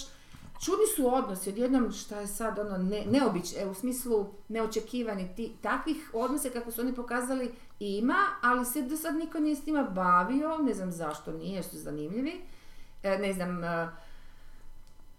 Čudni 0.60 0.86
su 0.96 1.14
odnosi, 1.14 1.50
odjednom 1.50 1.92
šta 1.92 2.20
je 2.20 2.26
sad 2.26 2.58
ono 2.58 2.78
ne, 2.78 3.04
neobič, 3.06 3.52
e, 3.54 3.66
u 3.66 3.74
smislu 3.74 4.26
neočekivani 4.48 5.28
ti, 5.36 5.52
takvih 5.62 6.10
odnosa 6.12 6.48
kako 6.50 6.70
su 6.70 6.80
oni 6.80 6.94
pokazali 6.94 7.50
ima, 7.80 8.14
ali 8.42 8.64
se 8.64 8.82
do 8.82 8.96
sad 8.96 9.16
niko 9.16 9.38
nije 9.38 9.56
s 9.56 9.66
njima 9.66 9.82
bavio, 9.84 10.58
ne 10.58 10.74
znam 10.74 10.92
zašto 10.92 11.32
nije, 11.32 11.62
su 11.62 11.76
zanimljivi. 11.78 12.40
E, 13.02 13.18
ne 13.18 13.32
znam, 13.32 13.64
e, 13.64 13.88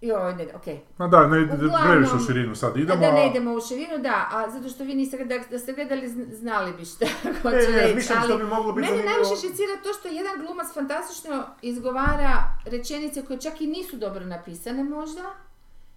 joj, 0.01 0.36
ne, 0.36 0.47
okej, 0.55 0.80
Ma 0.97 1.08
da, 1.08 1.28
ne, 1.28 1.38
Uglavnom- 1.38 1.82
previše 1.84 2.16
u 2.16 2.20
širinu 2.22 2.55
sad 2.55 2.78
idemo. 2.78 2.99
da 3.01 3.12
ne 3.12 3.20
a- 3.20 3.26
idemo 3.26 3.53
u 3.53 3.62
širinu, 3.62 3.97
da, 3.99 4.28
a 4.32 4.49
zato 4.49 4.70
što 4.70 4.84
vi 4.84 4.95
niste, 4.95 5.26
da, 5.26 5.38
da 5.41 5.60
ste 5.60 5.74
gledali, 5.74 6.10
zn- 6.10 6.34
znali 6.34 6.74
bi 6.74 6.86
šta 6.86 7.05
hoću 7.41 7.55
Ne, 7.55 7.68
ne, 7.68 7.78
reći, 7.78 7.95
mislim 7.95 8.20
što 8.24 8.38
bi 8.38 8.43
moglo 8.45 8.74
biti 8.74 8.82
mene 8.82 8.97
zanimljivo. 8.97 9.24
najviše 9.24 9.41
šicira 9.41 9.74
to 9.84 9.93
što 9.93 10.08
jedan 10.10 10.39
glumac 10.39 10.68
fantastično 10.74 11.43
izgovara 11.62 12.34
rečenice 12.66 13.26
koje 13.26 13.41
čak 13.41 13.62
i 13.62 13.68
nisu 13.68 13.97
dobro 13.97 14.26
napisane 14.26 14.84
možda 14.86 15.22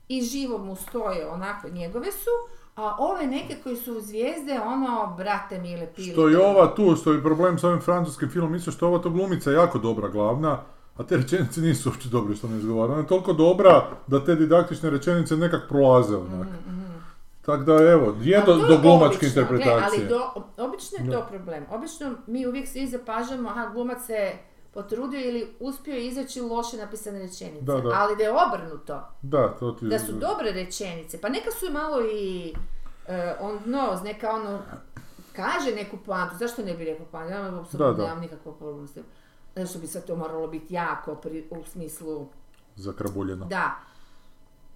i 0.08 0.22
živo 0.22 0.58
mu 0.58 0.76
stoje 0.76 1.26
onako 1.28 1.68
njegove 1.68 2.12
su, 2.12 2.30
a 2.76 2.96
ove 2.98 3.26
neke 3.26 3.56
koji 3.62 3.76
su 3.76 4.00
zvijezde, 4.00 4.60
ono, 4.60 5.14
brate 5.16 5.58
mile, 5.58 5.86
pili. 5.96 6.12
Što 6.12 6.28
je 6.28 6.38
ova 6.38 6.74
tu, 6.74 6.96
što 6.96 7.12
je 7.12 7.22
problem 7.22 7.58
s 7.58 7.64
ovim 7.64 7.80
francuskim 7.80 8.30
filmom, 8.30 8.54
isto 8.54 8.70
što 8.70 8.86
je 8.86 8.88
ova 8.88 8.98
to 8.98 9.10
glumica 9.10 9.50
jako 9.50 9.78
dobra 9.78 10.08
glavna, 10.08 10.60
a 10.96 11.02
te 11.02 11.16
rečenice 11.16 11.60
nisu 11.60 11.88
uopće 11.88 12.08
dobre 12.08 12.36
što 12.36 12.48
ne 12.48 12.56
izgovara. 12.56 12.92
Ona 12.92 13.00
je 13.00 13.06
toliko 13.06 13.32
dobra 13.32 13.86
da 14.06 14.24
te 14.24 14.34
didaktične 14.34 14.90
rečenice 14.90 15.36
nekak 15.36 15.60
prolaze 15.68 16.16
onak. 16.16 16.48
Tako 17.42 17.62
da 17.62 17.72
evo, 17.72 18.16
je 18.20 18.42
do, 18.46 18.56
do 18.56 18.78
glumačke 18.82 19.26
interpretacije. 19.26 19.74
gle, 19.74 19.84
ali 19.84 20.08
do, 20.08 20.42
obično 20.64 21.04
je 21.04 21.10
to 21.10 21.26
problem. 21.28 21.64
Obično 21.70 22.14
mi 22.26 22.46
uvijek 22.46 22.68
svi 22.68 22.86
zapažamo, 22.86 23.48
aha, 23.48 23.70
glumac 23.74 24.06
se 24.06 24.32
potrudio 24.72 25.20
ili 25.20 25.54
uspio 25.60 25.96
izaći 25.96 26.40
loše 26.40 26.76
napisane 26.76 27.18
rečenice. 27.18 27.62
Da, 27.62 27.74
da. 27.74 27.90
Ali 27.90 28.16
da 28.16 28.22
je 28.22 28.30
obrnuto, 28.32 29.02
Da, 29.22 29.48
to 29.50 29.72
ti... 29.72 29.86
da 29.86 29.98
su 29.98 30.12
dobre 30.12 30.52
rečenice, 30.52 31.20
pa 31.20 31.28
neka 31.28 31.50
su 31.50 31.66
i 31.66 31.70
malo 31.70 32.00
i 32.02 32.54
eh, 33.06 33.34
on 33.40 33.58
neka 34.02 34.30
ono 34.30 34.62
kaže 35.32 35.72
neku 35.72 35.96
poantu, 35.96 36.36
zašto 36.36 36.62
ne 36.62 36.74
bi 36.74 36.84
rekao 36.84 37.06
poantu, 37.06 37.30
ja 37.30 37.60
apsolutno 37.60 38.04
nemam 38.04 38.20
nikakvog 38.20 38.58
problema 38.58 38.86
s 38.86 38.92
tim. 38.92 39.02
Zašto 39.56 39.78
bi 39.78 39.86
sad 39.86 40.04
to 40.04 40.16
moralo 40.16 40.46
biti 40.46 40.74
jako 40.74 41.14
pri- 41.14 41.46
u 41.50 41.64
smislu 41.64 42.26
Zakrabuljeno. 42.76 43.46
da, 43.46 43.70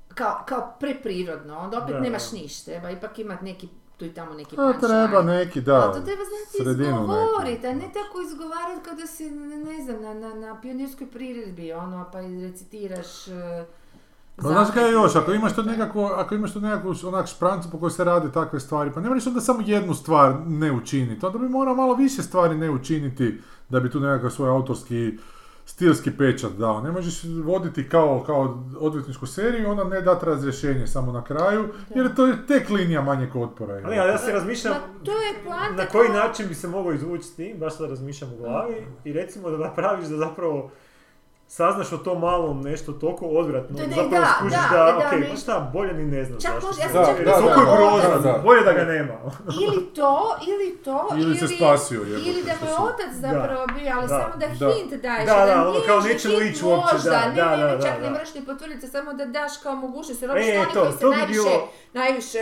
kao, 0.09 0.43
kao 0.47 0.75
preprirodno, 0.81 1.59
onda 1.59 1.79
opet 1.79 1.95
Da, 1.95 2.01
nemaš 2.01 2.33
ništa, 2.33 2.65
treba 2.65 2.91
ipak 2.91 3.19
imat 3.19 3.41
neki, 3.43 3.69
tu 4.05 4.11
i 4.11 4.15
tamo 4.15 4.35
neki 4.35 4.57
A, 4.59 4.73
treba 4.81 5.07
punchline. 5.07 5.37
neki, 5.37 5.61
da, 5.61 5.75
Ali 5.75 5.93
to 5.93 6.01
treba 6.01 6.23
znati 6.25 6.65
sredinu 6.65 7.01
izgovoriti, 7.01 7.67
a 7.67 7.75
ne 7.75 7.91
tako 7.93 8.21
izgovarati 8.21 8.85
kao 8.85 8.95
da 8.95 9.07
si, 9.07 9.31
ne, 9.31 9.85
znam, 9.85 10.03
na, 10.03 10.15
na, 10.15 10.35
na 10.35 10.61
pionirskoj 10.61 11.07
priredbi, 11.07 11.73
ono, 11.73 12.09
pa 12.13 12.21
recitiraš... 12.21 13.29
Uh, 13.29 13.35
Pa 14.37 14.49
znaš 14.49 14.69
kaj 14.75 14.85
je 14.85 14.93
još, 14.93 15.17
ako 15.17 15.33
imaš 15.33 15.55
to 15.55 15.63
nekako, 15.63 16.05
ako 16.05 16.35
imaš 16.35 16.53
to 16.53 16.61
nekakvu 16.61 16.95
onak 17.05 17.27
šprancu 17.27 17.71
po 17.71 17.79
kojoj 17.79 17.91
se 17.91 18.05
rade 18.05 18.33
takve 18.33 18.61
stvari, 18.61 18.91
pa 18.95 19.01
ne 19.01 19.09
moraš 19.09 19.27
onda 19.27 19.41
samo 19.41 19.63
jednu 19.67 19.95
stvar 19.95 20.35
ne 20.47 20.73
učiniti, 20.73 21.27
onda 21.27 21.39
bi 21.39 21.49
morao 21.49 21.75
malo 21.75 21.95
više 21.95 22.23
stvari 22.23 22.55
ne 22.55 22.71
učiniti 22.71 23.41
da 23.69 23.81
bi 23.81 23.91
tu 23.91 24.01
nekakav 24.01 24.31
svoj 24.31 24.51
autorski 24.51 25.19
stilski 25.65 26.11
pečat 26.19 26.53
dao. 26.53 26.81
Ne 26.81 26.93
možeš 26.93 27.23
voditi 27.45 27.89
kao, 27.89 28.23
kao 28.27 28.65
odvjetničku 28.79 29.27
seriju, 29.27 29.71
onda 29.71 29.85
ne 29.85 30.01
dati 30.01 30.27
razrješenje 30.27 30.87
samo 30.87 31.13
na 31.13 31.25
kraju, 31.25 31.69
jer 31.95 32.15
to 32.15 32.27
je 32.27 32.47
tek 32.47 32.71
linija 32.71 33.03
manjeg 33.03 33.37
otpora. 33.37 33.81
Ali 33.85 33.97
ja, 33.97 34.07
ja 34.07 34.19
se 34.19 34.33
razmišljam 34.33 34.75
Ma 34.75 35.05
to 35.05 35.13
je 35.13 35.35
na 35.77 35.87
koji 35.87 36.09
način 36.09 36.49
bi 36.49 36.55
se 36.55 36.69
mogao 36.69 36.93
izvući 36.93 37.25
s 37.25 37.35
tim, 37.35 37.59
baš 37.59 37.77
sad 37.77 37.91
razmišljam 37.91 38.33
u 38.33 38.37
glavi 38.37 38.87
i 39.05 39.13
recimo 39.13 39.51
da 39.51 39.59
napraviš 39.59 40.07
da 40.07 40.17
zapravo 40.17 40.71
saznaš 41.55 41.93
o 41.93 41.99
tom 41.99 42.21
malom 42.21 42.63
nešto 42.63 42.93
toliko 42.95 43.27
odvratno, 43.27 43.77
Da, 43.77 43.83
ne, 43.83 43.89
zapravo 43.91 44.11
da, 44.17 44.31
skužiš 44.31 44.53
da, 44.63 44.77
da, 44.77 44.85
da, 44.85 44.99
ok, 44.99 45.13
ne. 45.13 45.29
pa 45.31 45.37
šta, 45.37 45.71
bolje 45.73 45.93
ni 45.95 46.05
ne 46.07 46.25
znam 46.25 46.41
Čak 46.41 46.53
zašto 46.53 46.67
možda- 46.67 46.83
ja 46.83 46.89
sam 46.89 46.97
Da, 46.97 47.07
čak 47.07 47.17
da, 47.19 47.31
da, 48.03 48.09
da, 48.09 48.19
da. 48.23 48.39
bolje 48.39 48.63
da 48.63 48.73
ga 48.73 48.85
nema. 48.85 49.15
Ili 49.63 49.87
to, 49.89 50.15
ili 50.47 50.77
to, 50.79 51.09
Ili 51.17 51.37
se 51.37 51.47
spasio, 51.49 52.01
ili 52.01 52.43
da 52.43 52.53
mu 52.61 52.67
je 52.67 52.75
otac 52.81 53.13
zapravo 53.17 53.67
bio, 53.69 53.93
ali 53.95 54.03
Da, 54.03 54.19
samo 54.21 54.35
da, 54.37 54.47
da. 54.59 54.73
hint 54.73 55.03
daješ, 55.03 55.27
Da, 55.27 55.37
a 55.37 55.47
da, 55.47 55.61
ono 55.63 55.71
nije 55.71 55.87
kao 55.87 56.01
nećemo 56.01 56.35
hint 56.37 56.51
ići 56.51 56.65
uopće, 56.65 56.95
možda, 56.95 57.11
da, 57.11 57.21
ne, 57.21 57.35
da, 57.35 57.57
ne, 57.59 57.65
da, 57.67 57.83
čak 57.83 57.93
da, 57.93 57.97
ne 57.97 58.03
da. 58.03 58.11
moraš 58.11 58.35
ni 58.35 58.41
potvrditi, 58.43 58.89
samo 58.89 59.13
da 59.13 59.25
daš 59.27 59.53
kao 59.59 59.75
mogućnost, 59.77 60.23
jer 60.23 60.31
E, 60.31 60.33
obično 60.33 60.61
oni 60.61 60.73
to, 60.73 60.81
koji 60.81 60.93
se 60.95 61.07
najviše, 61.11 61.57
najviše, 61.93 62.39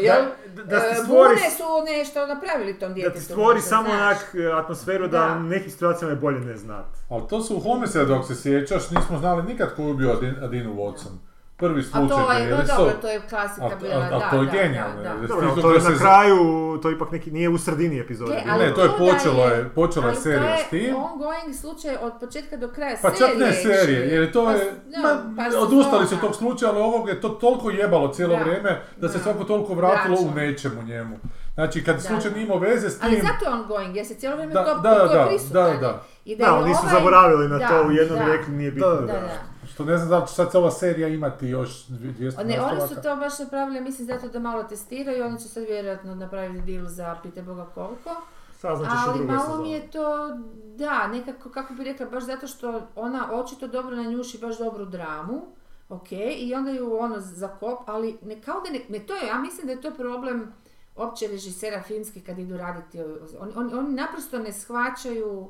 jel, 0.00 0.22
Da, 0.48 0.62
da 0.64 0.76
e, 0.78 0.94
stvori, 0.94 1.08
bune 1.30 1.50
su 1.50 1.64
nešto 1.88 2.26
napravili 2.26 2.74
tom 2.74 2.88
da 2.88 2.94
djetetu. 2.94 3.14
ti 3.16 3.24
stvori 3.24 3.60
samo 3.62 3.90
onak 3.90 4.16
e, 4.34 4.52
atmosferu 4.54 5.08
da, 5.08 5.18
Da. 5.18 5.34
u 5.36 5.42
nekim 5.42 5.70
situacijama 5.70 6.12
je 6.12 6.16
bolje 6.18 6.40
ne 6.40 6.56
znat. 6.56 6.86
Ali 7.10 7.22
to 7.28 7.40
su 7.40 7.56
u 7.56 7.60
Homicide, 7.60 8.04
dok 8.04 8.26
se 8.26 8.33
sjećaš, 8.34 8.90
nismo 8.90 9.18
znali 9.18 9.42
nikad 9.42 9.74
ko 9.74 9.82
je 9.82 9.90
ubio 9.90 10.08
Adin- 10.10 10.44
Adinu 10.44 10.74
Watson. 10.74 11.16
Prvi 11.56 11.80
A 11.80 11.84
slučaj 11.84 12.08
to 12.18 12.32
je, 12.32 12.50
no 12.50 12.56
dobro, 12.68 12.92
to 12.94 13.08
je 13.08 13.20
klasika 13.20 13.66
A- 13.66 13.76
bila, 13.76 13.94
a- 13.94 14.06
a 14.06 14.10
da, 14.10 14.30
to 14.30 14.36
je 14.36 14.46
da, 14.46 14.52
genijalno, 14.52 14.96
da, 14.96 15.08
da. 15.10 15.26
Dobro, 15.26 15.50
to 15.52 15.72
je 15.72 15.78
da 15.78 15.84
na 15.84 15.90
se- 15.90 15.98
kraju, 15.98 16.38
to 16.82 16.90
ipak 16.90 17.10
neki, 17.10 17.30
nije 17.30 17.48
u 17.48 17.58
sredini 17.58 18.00
epizode. 18.00 18.42
Ali 18.48 18.64
Ne, 18.64 18.74
to 18.74 18.82
je 18.82 18.88
da 18.88 18.94
počelo 18.94 19.44
je- 19.46 19.68
počela 19.70 20.06
je 20.06 20.10
ali 20.10 20.22
serija 20.22 20.42
to 20.42 20.48
je 20.50 20.58
s 20.58 20.68
tim. 20.68 20.94
ongoing 20.96 21.54
slučaj 21.54 21.96
od 21.96 22.12
početka 22.20 22.56
do 22.56 22.68
kraja 22.68 22.96
Pa 23.02 23.10
čak 23.10 23.28
ne 23.30 23.52
serije. 23.52 23.76
serije, 23.76 24.00
jer 24.02 24.22
je 24.22 24.32
to 24.32 24.44
Pa 24.44 24.52
je, 24.52 24.72
ma, 24.94 25.08
no, 25.10 25.36
par 25.36 25.50
odustali 25.58 26.06
su 26.06 26.16
tog 26.16 26.34
slučaja, 26.34 26.72
ali 26.72 26.80
ovog 26.80 27.08
je 27.08 27.20
to 27.20 27.28
toliko 27.30 27.70
jebalo 27.72 28.08
cijelo 28.08 28.36
Da. 28.36 28.42
vrijeme 28.42 28.70
da 28.96 29.08
se 29.08 29.18
Da. 29.18 29.24
svako 29.24 29.44
toliko 29.44 29.74
vratilo 29.74 30.16
u 30.22 30.34
nečemu 30.34 30.82
njemu. 30.82 31.16
Znači, 31.54 31.84
kad 31.84 31.96
Da, 31.96 32.00
slučaj 32.02 32.30
da. 32.30 32.36
nije 32.36 32.44
imao 32.44 32.58
veze 32.58 32.90
s 32.90 32.98
tim... 32.98 33.08
Ali 33.08 33.20
zato 33.20 33.44
je 33.44 33.50
ongoing, 33.60 33.96
jer 33.96 34.06
se 34.06 34.14
cijelo 34.14 34.36
vrijeme 34.36 34.54
Da, 34.54 34.64
to, 34.64 34.80
da, 34.80 34.94
to 34.94 35.12
je 35.12 35.18
da, 35.18 35.26
prisutan. 35.26 35.72
da, 35.72 35.80
da. 35.80 36.02
I 36.24 36.36
Da, 36.36 36.44
je 36.44 36.50
ali 36.50 36.68
nisu 36.68 36.80
ovaj- 36.82 36.94
zaboravili 36.94 37.48
na 37.48 37.58
da, 37.58 37.68
to 37.68 37.86
u 37.88 37.90
jednom 37.90 38.18
da. 38.18 38.24
rekli 38.24 38.54
nije 38.54 38.70
bitno. 38.70 38.88
Da, 38.88 39.00
Da, 39.00 39.06
da. 39.06 39.66
Što 39.66 39.84
ne 39.84 39.96
znam 39.96 40.08
da 40.10 40.18
li 40.18 40.26
će 40.26 40.32
sad 40.34 40.54
ova 40.54 40.70
serija 40.70 41.08
imati 41.08 41.46
još 41.48 41.86
200 41.88 42.44
Ne, 42.44 42.60
oni 42.60 42.80
su 42.88 43.02
to 43.02 43.16
baš 43.16 43.38
napravili, 43.38 43.80
mislim, 43.80 44.06
zato 44.06 44.28
da 44.28 44.38
malo 44.38 44.62
testiraju, 44.62 45.24
oni 45.24 45.38
će 45.40 45.48
sad 45.48 45.64
vjerojatno 45.68 46.14
napraviti 46.14 46.72
deal 46.72 46.86
za 46.86 47.16
pite 47.22 47.42
boga 47.42 47.66
koliko. 47.74 48.10
Saznat 48.58 48.90
ćeš 48.90 49.06
u 49.06 49.10
Ali 49.10 49.24
malo 49.24 49.62
mi 49.62 49.70
je 49.70 49.90
to, 49.90 50.28
da, 50.76 51.06
nekako, 51.06 51.50
kako 51.50 51.74
bi 51.74 51.84
rekla, 51.84 52.06
baš 52.06 52.24
zato 52.24 52.46
što 52.46 52.82
ona 52.96 53.28
očito 53.32 53.66
dobro 53.66 53.96
nanjuši 53.96 54.38
baš 54.38 54.58
dobru 54.58 54.84
dramu, 54.84 55.42
ok, 55.88 56.12
i 56.36 56.54
onda 56.54 56.70
ju 56.70 56.98
ono 56.98 57.16
zakop, 57.20 57.78
ali 57.86 58.18
ne, 58.22 58.40
kao 58.42 58.60
da 58.60 58.70
ne, 58.70 58.80
ne, 58.88 59.06
to 59.06 59.14
je, 59.14 59.26
ja 59.26 59.38
mislim 59.38 59.66
da 59.66 59.72
je 59.72 59.80
to 59.80 59.90
problem 59.90 60.52
opće 60.96 61.26
režisera 61.26 61.82
filmskih 61.82 62.24
kad 62.24 62.38
idu 62.38 62.56
raditi, 62.56 63.00
oni, 63.40 63.52
oni, 63.56 63.74
oni 63.74 63.94
naprosto 63.94 64.38
ne 64.38 64.52
shvaćaju 64.52 65.48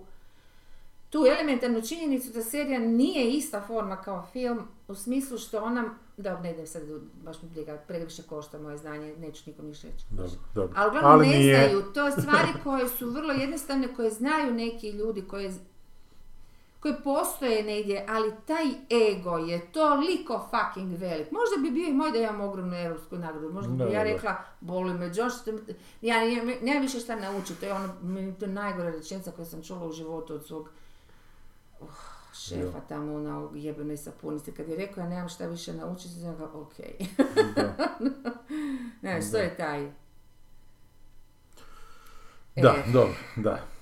tu 1.15 1.27
elementarnu 1.27 1.83
činjenicu 1.83 2.33
da 2.33 2.43
serija 2.43 2.79
nije 2.79 3.31
ista 3.31 3.61
forma 3.61 3.97
kao 3.97 4.27
film, 4.33 4.61
u 4.89 4.95
smislu 4.95 5.39
što 5.39 5.63
ona, 5.63 5.95
da 6.17 6.41
ne 6.41 6.53
idem 6.53 6.67
sad, 6.67 6.83
baš 7.25 7.43
mi 7.43 7.49
briga, 7.49 7.77
previše 7.89 8.23
košta 8.23 8.59
moje 8.59 8.79
znanje, 8.79 9.17
neću 9.17 9.43
nikom 9.51 9.67
ništa 9.67 9.89
reći. 9.89 10.05
Dobro, 10.11 10.33
dobro. 10.55 10.73
Ali 10.77 10.89
uglavnom 10.89 11.21
ne 11.21 11.39
nije. 11.39 11.69
znaju, 11.69 11.83
to 11.83 12.11
stvari 12.11 12.49
koje 12.65 12.89
su 12.89 13.11
vrlo 13.11 13.33
jednostavne, 13.33 13.95
koje 13.95 14.11
znaju 14.11 14.55
neki 14.55 14.91
ljudi, 14.91 15.23
koje, 15.23 15.55
koje 16.85 17.03
postoje 17.03 17.63
negdje, 17.63 18.07
ali 18.09 18.33
taj 18.47 18.65
ego 19.13 19.37
je 19.37 19.73
toliko 19.73 20.49
fucking 20.51 20.99
velik. 20.99 21.31
Možda 21.31 21.63
bi 21.63 21.71
bio 21.71 21.89
i 21.89 21.93
moj 21.93 22.11
da 22.11 22.19
imam 22.19 22.41
ogromnu 22.41 22.77
europsku 22.77 23.17
nagradu, 23.17 23.53
možda 23.53 23.85
bi 23.85 23.93
ja 23.93 24.03
rekla, 24.03 24.37
boli 24.61 24.95
me, 24.95 25.07
Josh, 25.07 25.49
ja 26.01 26.21
nemam, 26.63 26.83
više 26.83 27.01
šta 27.01 27.17
naučiti, 27.17 27.61
to 27.61 27.67
je 27.67 27.73
ono, 27.73 28.19
je 28.21 28.39
to 28.39 28.47
najgora 28.47 28.91
rečenica 28.91 29.31
koju 29.31 29.47
sam 29.47 29.63
čula 29.63 29.87
u 29.87 29.93
životu 29.93 30.35
od 30.35 30.47
svog 30.47 30.69
uh, 31.81 31.89
šefa 32.35 32.81
tamo 32.89 33.19
na 33.19 33.49
jebenoj 33.55 33.97
sapunici. 33.97 34.53
Kad 34.53 34.69
je 34.69 34.77
rekao 34.77 35.03
ja 35.03 35.09
nemam 35.09 35.29
šta 35.29 35.47
više 35.47 35.73
naučiti, 35.73 36.15
sam 36.15 36.31
rekla, 36.31 36.61
ok. 36.61 36.75
Ne, 39.03 39.23
što 39.23 39.37
je 39.37 39.57
taj? 39.57 39.91
Da, 42.57 42.75
E, 42.87 42.93
dobro, 42.93 43.15
da. 43.37 43.74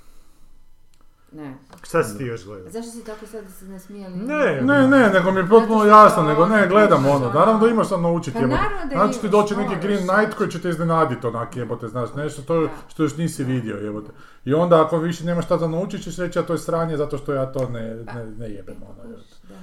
Ne. 1.32 1.54
Šta 1.82 2.04
si 2.04 2.18
ti 2.18 2.24
još 2.24 2.44
gledao? 2.44 2.70
Zašto 2.70 2.90
si 2.90 3.04
tako 3.04 3.26
sad 3.26 3.44
se 3.50 3.64
nasmijali? 3.64 4.16
Ne, 4.16 4.60
Ne, 4.62 4.88
ne, 4.88 5.10
nego 5.10 5.30
mi 5.30 5.40
je 5.40 5.48
potpuno 5.48 5.78
što 5.78 5.86
jasno, 5.86 6.22
nego 6.22 6.46
ne, 6.46 6.68
gledam 6.68 7.06
ono, 7.06 7.26
naravno 7.28 7.60
da 7.60 7.68
imaš 7.68 7.86
što 7.86 7.96
naučiti, 7.98 8.34
Pa 8.34 8.40
jebote. 8.40 8.56
naravno 8.56 8.86
da 8.86 8.96
Znači 8.96 9.20
ti 9.20 9.28
doći 9.28 9.56
neki 9.56 9.74
Green 9.76 10.06
da. 10.06 10.12
Knight 10.14 10.34
koji 10.34 10.50
će 10.50 10.60
te 10.60 10.68
iznenaditi 10.68 11.26
onak, 11.26 11.56
jebote, 11.56 11.88
znaš, 11.88 12.14
nešto 12.14 12.42
to, 12.42 12.60
Da. 12.60 12.68
što 12.88 13.02
još 13.02 13.16
nisi 13.16 13.44
vidio, 13.44 13.76
jebote. 13.76 14.10
I 14.44 14.54
onda 14.54 14.82
ako 14.82 14.98
više 14.98 15.24
nemaš 15.24 15.44
šta 15.44 15.58
za 15.58 15.68
naučit 15.68 16.02
ćeš 16.02 16.16
reći, 16.16 16.38
a 16.38 16.42
to 16.42 16.52
je 16.52 16.58
sranje 16.58 16.96
zato 16.96 17.18
što 17.18 17.32
ja 17.34 17.46
to 17.46 17.68
ne, 17.68 17.80
ne, 17.96 18.26
ne 18.28 18.48
jebem, 18.48 18.76
ono, 18.82 19.10
jebote. 19.10 19.34
Da. 19.42 19.54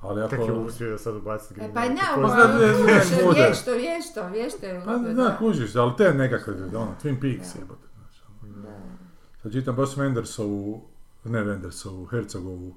Ali 0.00 0.22
ako... 0.22 0.30
Kako 0.30 0.42
je 0.44 0.52
uspio 0.52 0.90
da 0.90 0.98
sad 0.98 1.16
ubaciti 1.16 1.54
E, 1.54 1.56
Green 1.56 1.74
pa 1.74 1.80
Knight? 1.80 2.14
Ko 2.14 2.20
Pa 2.22 2.28
zna- 2.28 2.36
ne, 2.50 2.66
ne, 2.66 2.72
ne, 2.74 2.82
vješto, 2.84 3.26
bude. 3.26 3.40
vješto, 3.40 3.72
vješto, 3.72 4.28
vješto 4.28 4.66
je 4.66 4.82
Pa 4.84 4.96
da, 4.96 5.36
kužiš, 5.38 5.76
ali 5.76 5.92
te 5.98 6.14
nekakve, 6.14 6.54
ono, 6.66 6.94
Twin 7.02 7.20
Peaks 7.20 7.52
Da. 7.54 7.60
jebote, 7.60 7.86
ono. 8.42 8.62
Da. 8.62 8.68
Sad 9.42 9.52
čitam 9.52 9.76
baš 9.76 9.88
Wendersovu, 9.90 10.80
ne 11.24 11.44
Wendersovu, 11.44 12.06
Hercegovu 12.10 12.74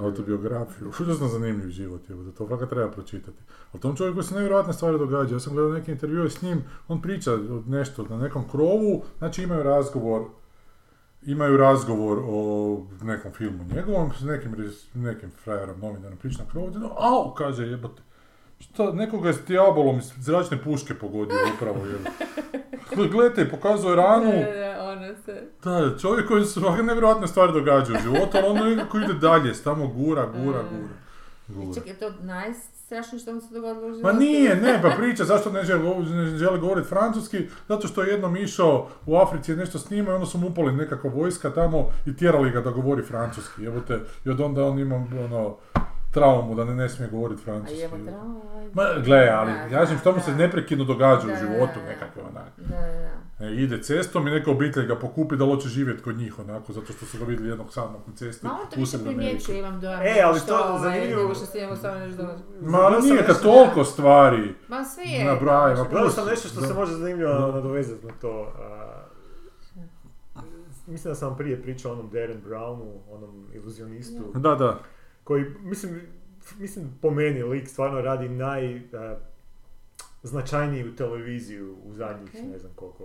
autobiografiju. 0.00 0.92
Užasno 1.00 1.28
zanimljiv 1.28 1.70
život 1.70 2.10
je, 2.10 2.16
to 2.38 2.48
fakat 2.48 2.70
treba 2.70 2.90
pročitati. 2.90 3.38
Ali 3.72 3.80
tom 3.80 3.96
čovjeku 3.96 4.22
se 4.22 4.34
nevjerojatne 4.34 4.72
stvari 4.72 4.98
događaju. 4.98 5.36
Ja 5.36 5.40
sam 5.40 5.52
gledao 5.52 5.72
neke 5.72 5.92
intervjue 5.92 6.30
s 6.30 6.42
njim, 6.42 6.62
on 6.88 7.02
priča 7.02 7.34
o 7.34 7.62
nešto 7.66 8.06
na 8.10 8.16
nekom 8.18 8.48
krovu, 8.48 9.02
znači 9.18 9.42
imaju 9.42 9.62
razgovor 9.62 10.22
imaju 11.22 11.56
razgovor 11.56 12.18
o 12.26 12.80
nekom 13.02 13.32
filmu 13.32 13.64
njegovom, 13.74 14.12
s 14.18 14.20
nekim, 14.20 14.72
nekim 14.94 15.30
frajerom, 15.44 15.80
novinarom, 15.80 16.18
priča 16.18 16.42
na 16.42 16.50
krovu, 16.50 16.70
no, 16.74 16.94
au, 16.96 17.34
kaže 17.34 17.66
jebote, 17.66 18.02
šta, 18.58 18.92
nekoga 18.92 19.28
je 19.28 19.34
s 19.34 19.44
dijabolom 19.46 19.98
iz 19.98 20.12
zračne 20.18 20.62
puške 20.62 20.94
pogodio 20.94 21.36
upravo, 21.54 21.86
jebote. 21.86 22.10
Gledajte, 23.08 23.50
pokazuje 23.50 23.96
ranu, 23.96 24.32
Da, 24.44 24.54
da, 24.54 24.82
ono 24.82 25.14
se... 25.16 25.42
da, 25.64 25.98
čovjek 25.98 26.28
koji 26.28 26.44
se 26.44 26.60
nevjerojatne 26.82 27.26
stvari 27.28 27.52
događaju 27.52 27.98
u 27.98 28.02
životu, 28.02 28.30
ali 28.34 28.46
ono 28.48 28.64
nekako 28.64 28.98
ide 28.98 29.12
dalje, 29.14 29.52
tamo 29.54 29.86
gura, 29.86 30.26
gura, 30.26 30.62
Mm. 30.62 30.68
gura. 30.70 30.88
gura. 31.48 31.74
Čekaj, 31.74 31.94
to 31.94 32.10
najstrašnije 32.20 33.20
što 33.20 33.32
mu 33.32 33.40
se 33.40 33.54
dogodilo 33.54 33.86
u 33.86 33.90
Ma 33.90 33.96
životu? 33.96 34.16
nije, 34.16 34.56
ne, 34.56 34.78
pa 34.82 34.90
priča 34.90 35.24
zašto 35.24 35.52
ne 35.52 35.64
žele, 35.64 35.82
ne 36.00 36.26
žele 36.28 36.58
govoriti 36.58 36.88
francuski, 36.88 37.38
zato 37.68 37.88
što 37.88 38.02
je 38.02 38.10
jednom 38.10 38.36
išao 38.36 38.88
u 39.06 39.16
Africi 39.16 39.56
nešto 39.56 39.78
snimao 39.78 40.12
i 40.12 40.14
onda 40.14 40.26
su 40.26 40.38
mu 40.38 40.46
upali 40.46 40.72
nekakva 40.72 41.10
vojska 41.10 41.50
tamo 41.50 41.90
i 42.06 42.16
tjerali 42.16 42.50
ga 42.50 42.60
da 42.60 42.70
govori 42.70 43.02
francuski, 43.02 43.62
jebote, 43.62 43.94
i 44.24 44.30
od 44.30 44.40
onda 44.40 44.64
on 44.64 44.78
ima 44.78 44.96
ono, 45.24 45.56
traumu 46.10 46.54
da 46.54 46.64
ne, 46.64 46.74
ne 46.74 46.88
smije 46.88 47.10
govoriti 47.10 47.40
A 47.40 47.44
francuski. 47.44 47.78
jebo 47.78 47.96
ovaj. 47.96 48.66
Ma, 48.74 49.00
gle, 49.00 49.28
ali 49.28 49.52
Da, 49.52 49.76
ja 49.76 49.86
znam 49.86 49.98
što 49.98 50.12
mu 50.12 50.20
se 50.20 50.32
neprekidno 50.32 50.84
događa 50.84 51.26
Da, 51.26 51.32
u 51.32 51.36
životu, 51.36 51.80
nekakve 51.88 52.22
onak. 52.22 52.52
Da, 52.56 52.76
da. 53.38 53.46
E, 53.46 53.54
ide 53.54 53.82
cestom 53.82 54.28
i 54.28 54.30
neka 54.30 54.50
obitelj 54.50 54.86
ga 54.86 54.96
pokupi 54.96 55.36
da 55.36 55.44
li 55.44 55.50
hoće 55.50 55.68
živjeti 55.68 56.02
kod 56.02 56.16
njih 56.16 56.38
onako, 56.38 56.72
zato 56.72 56.92
što 56.92 57.06
su 57.06 57.18
ga 57.18 57.24
vidjeli 57.24 57.48
jednog 57.48 57.72
samog 57.72 58.00
na 58.06 58.14
cesti. 58.14 58.46
Ma 58.46 58.52
on 58.52 58.70
to 58.70 58.76
više 58.76 58.98
primjećuje, 58.98 59.58
imam 59.58 59.80
dojam. 59.80 60.00
E, 60.02 60.20
ali 60.20 60.38
što, 60.38 60.46
to 60.48 60.64
ovaj, 60.64 60.80
zanimljivo- 60.80 61.22
Nego 61.22 61.34
što 61.34 61.46
se 61.46 61.58
njemu 61.58 61.76
samo 61.76 61.94
nešto 61.96 62.16
događa. 62.16 62.42
Ma 62.62 62.78
ali 62.78 63.02
nije 63.02 63.26
kad 63.26 63.42
toliko 63.42 63.84
stvari. 63.84 64.54
Ma 64.68 64.84
sve 64.84 65.04
je. 65.04 65.30
A 65.30 65.36
Gledao 65.36 65.84
plus- 65.86 66.14
sam 66.14 66.26
nešto 66.26 66.48
što 66.48 66.60
se 66.60 66.74
može 66.74 66.92
zanimljivo 66.94 67.32
nadovezati 67.32 68.06
na 68.06 68.12
to. 68.12 68.52
a, 70.34 70.42
mislim 70.86 71.10
da 71.10 71.14
sam 71.14 71.28
vam 71.28 71.36
prije 71.36 71.62
pričao 71.62 71.90
o 71.90 71.94
onom 71.94 72.10
Darren 72.10 72.42
Brownu, 72.42 72.84
onom 73.10 73.46
iluzionistu, 73.54 74.22
Da, 74.34 74.54
da. 74.54 74.78
Koji, 75.28 75.44
mislim, 75.60 76.00
mislim 76.58 76.98
po 77.02 77.10
meni 77.10 77.42
lik 77.42 77.68
stvarno 77.68 78.00
radi 78.00 78.28
naj 78.28 78.76
a, 78.94 79.16
značajniju 80.22 80.96
televiziju 80.96 81.76
u 81.84 81.92
zadnjih, 81.92 82.30
Ok. 82.34 82.50
ne 82.52 82.58
znam 82.58 82.72
koliko, 82.74 83.04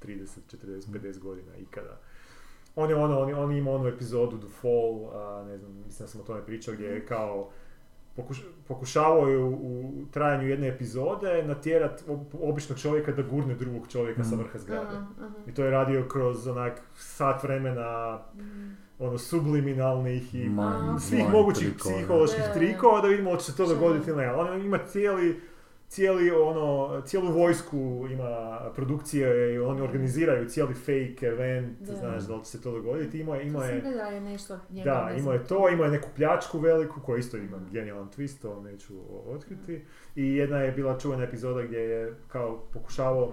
30, 0.00 0.26
40, 0.48 0.88
50 0.92 1.18
godina 1.18 1.56
ikada. 1.56 1.98
On 2.76 2.90
je 2.90 2.96
ono, 2.96 3.20
on, 3.20 3.28
je- 3.28 3.34
on 3.36 3.52
ima 3.52 3.70
onu 3.70 3.86
epizodu 3.86 4.38
The 4.38 4.48
Fall, 4.50 4.90
a, 5.12 5.44
ne 5.44 5.58
znam, 5.58 5.72
mislim 5.76 6.04
da 6.06 6.08
sam 6.08 6.20
o 6.20 6.24
tome 6.24 6.44
pričao, 6.46 6.74
gdje 6.74 6.86
je 6.86 7.06
kao 7.06 7.50
pokuš, 8.16 8.38
pokušavao 8.68 9.28
je 9.28 9.38
u, 9.38 9.48
u 9.50 10.06
trajanju 10.10 10.48
jedne 10.48 10.68
epizode 10.68 11.42
natjerat 11.42 12.02
ob- 12.02 12.24
običnog 12.42 12.78
čovjeka 12.78 13.12
da 13.12 13.22
gurne 13.22 13.54
drugog 13.54 13.88
čovjeka 13.88 14.24
sa 14.24 14.30
Mhm. 14.30 14.38
vrha 14.38 14.58
zgrade. 14.58 14.86
Aha, 14.88 15.06
aha. 15.18 15.34
I 15.46 15.54
to 15.54 15.64
je 15.64 15.70
radio 15.70 16.08
kroz 16.08 16.46
onak 16.46 16.80
sat 16.94 17.42
vremena 17.42 18.20
ono 19.02 19.18
subliminalnih 19.18 20.34
i 20.34 20.48
Mind- 20.48 21.00
svih 21.00 21.18
mind 21.18 21.32
mogućih 21.32 21.68
trikova. 21.68 21.94
psiholoških 21.96 22.44
trikova 22.54 23.00
da 23.00 23.08
vidimo 23.08 23.30
hoće 23.30 23.44
se 23.44 23.56
to 23.56 23.66
dogoditi 23.66 24.10
ili 24.10 24.18
ne. 24.18 24.32
On 24.32 24.60
ima 24.60 24.78
cijeli 24.78 25.40
cijeli 25.88 26.30
ono, 26.30 27.00
cijelu 27.00 27.32
vojsku 27.32 27.78
ima 28.10 28.60
produkcije 28.74 29.54
i 29.54 29.58
oni 29.58 29.80
organiziraju 29.80 30.48
cijeli 30.48 30.74
fake 30.74 31.26
event, 31.26 31.78
Da. 31.80 31.94
znaš 31.94 32.22
da 32.22 32.34
li 32.34 32.44
će 32.44 32.50
se 32.50 32.62
to 32.62 32.70
dogoditi. 32.72 33.18
Imao 33.20 33.34
sam 33.34 33.76
je, 33.76 33.82
je 34.06 34.20
nešto 34.20 34.58
da, 34.84 35.06
ne 35.06 35.18
imao 35.18 35.32
je 35.32 35.44
to, 35.44 35.68
imao 35.68 35.84
je 35.84 35.90
neku 35.90 36.08
pljačku 36.16 36.58
veliku 36.58 37.00
koja 37.00 37.18
isto 37.18 37.36
ima 37.36 37.58
genijalan 37.70 38.08
twist, 38.10 38.42
to 38.42 38.60
neću 38.60 38.94
otkriti. 39.26 39.84
I 40.16 40.34
jedna 40.34 40.58
je 40.58 40.72
bila 40.72 40.98
čuvena 40.98 41.22
epizoda 41.22 41.62
gdje 41.62 41.78
je 41.78 42.14
kao 42.28 42.58
pokušavao 42.72 43.32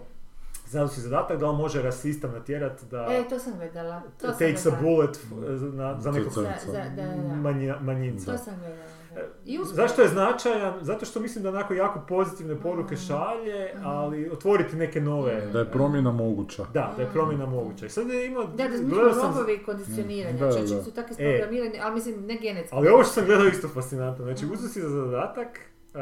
Znao 0.70 0.88
si 0.88 1.02
zadatak 1.02 1.40
da 1.40 1.48
on 1.48 1.56
može 1.56 1.82
rasista 1.82 2.28
natjerat 2.30 2.84
da 2.84 3.08
E, 3.10 3.30
to 3.30 3.40
sam 3.40 3.54
gledala. 3.56 4.02
To 4.12 4.28
sam 4.28 4.38
takes 4.40 4.66
a 4.66 4.70
gledala. 4.70 4.82
bullet 4.86 5.16
f- 5.16 5.32
na, 5.74 6.02
za 6.02 6.12
nekog 6.12 6.34
To- 6.34 6.42
Za, 6.42 6.54
za, 6.66 6.72
da, 6.74 6.90
da, 6.96 7.06
da. 7.08 7.36
manja- 7.36 7.80
manjinca. 7.82 8.32
To 8.32 8.38
sam 8.38 8.54
gledala. 8.56 8.78
da. 8.78 9.00
E, 9.12 9.26
I 9.46 9.60
uspjela. 9.60 9.76
Zašto 9.78 10.02
je 10.02 10.08
značajan? 10.08 10.74
Zato 10.82 11.06
što 11.06 11.20
mislim 11.20 11.44
da 11.44 11.50
onako 11.50 11.74
jako 11.74 12.02
pozitivne 12.02 12.56
poruke 12.58 12.96
Mhm. 12.96 13.04
šalje, 13.04 13.72
Mhm. 13.76 13.86
ali 13.86 14.30
otvoriti 14.30 14.76
neke 14.76 15.02
nove... 15.02 15.42
Da 15.44 15.60
je 15.60 15.66
promjena 15.66 16.12
moguća. 16.14 16.64
Da, 16.64 16.94
da 16.96 17.02
je 17.02 17.10
promjena 17.10 17.46
moguća. 17.48 17.86
I 17.86 17.90
sad 17.90 18.10
je 18.10 18.28
imao... 18.28 18.44
Da, 18.46 18.68
da, 18.68 18.78
smo 18.78 18.90
sam- 19.14 19.30
robovi 19.30 19.60
kondicioniranja, 19.60 20.38
Da, 20.40 20.46
da. 20.48 20.84
su 20.84 20.92
tako 20.92 21.08
E. 21.10 21.12
isprogramirani, 21.12 21.80
ali 21.82 21.94
mislim 21.94 22.16
ne 22.18 22.38
genetski. 22.38 22.76
Ali 22.76 22.88
ovo 22.88 23.04
što 23.04 23.14
sam 23.14 23.26
gledao 23.26 23.48
isto 23.48 23.68
fascinantno. 23.70 24.26
Znači, 24.26 24.46
uzeo 24.46 24.70
si 24.70 24.82
za 24.82 24.90
zadatak 24.90 25.48
uh, 25.86 26.00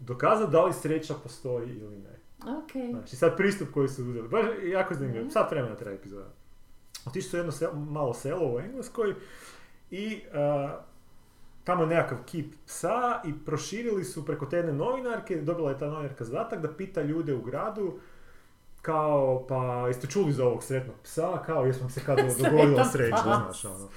dokazati 0.00 0.52
da 0.52 0.64
li 0.64 0.72
sreća 0.72 1.14
postoji 1.14 1.68
ili 1.70 1.96
ne. 1.98 2.09
Ok. 2.46 2.90
Znači, 2.90 3.16
sad 3.16 3.36
pristup 3.36 3.68
koji 3.74 3.88
su 3.88 4.02
uzeli. 4.02 4.28
Baš 4.28 4.44
jako 4.64 4.94
zanimljivo. 4.94 5.24
Mhm. 5.24 5.30
Sat 5.30 5.50
vremena 5.50 5.76
traje 5.76 5.96
epizoda. 5.96 6.30
Otišli 7.06 7.30
su 7.30 7.36
jedno 7.36 7.52
selo, 7.52 7.74
malo 7.74 8.14
selo 8.14 8.54
u 8.54 8.60
Engleskoj 8.60 9.14
i 9.90 10.22
uh, 10.26 10.70
tamo 11.64 11.82
je 11.82 11.88
nekakav 11.88 12.18
kip 12.26 12.54
psa 12.66 13.20
i 13.24 13.44
proširili 13.44 14.04
su 14.04 14.26
preko 14.26 14.46
te 14.46 14.56
jedne 14.56 14.72
novinarke, 14.72 15.36
dobila 15.36 15.70
je 15.70 15.78
ta 15.78 15.86
novinarka 15.86 16.24
zadatak 16.24 16.60
da 16.60 16.72
pita 16.72 17.02
ljude 17.02 17.34
u 17.34 17.42
gradu 17.42 17.98
kao, 18.82 19.46
pa 19.48 19.86
jeste 19.86 20.06
čuli 20.06 20.32
za 20.32 20.46
ovog 20.46 20.62
sretnog 20.62 20.96
psa, 21.02 21.42
kao 21.46 21.66
jesmo 21.66 21.90
se 21.90 22.00
kad 22.06 22.18
dogodila 22.42 22.84
sreća, 22.84 23.22
znaš, 23.22 23.64
ono. 23.64 23.88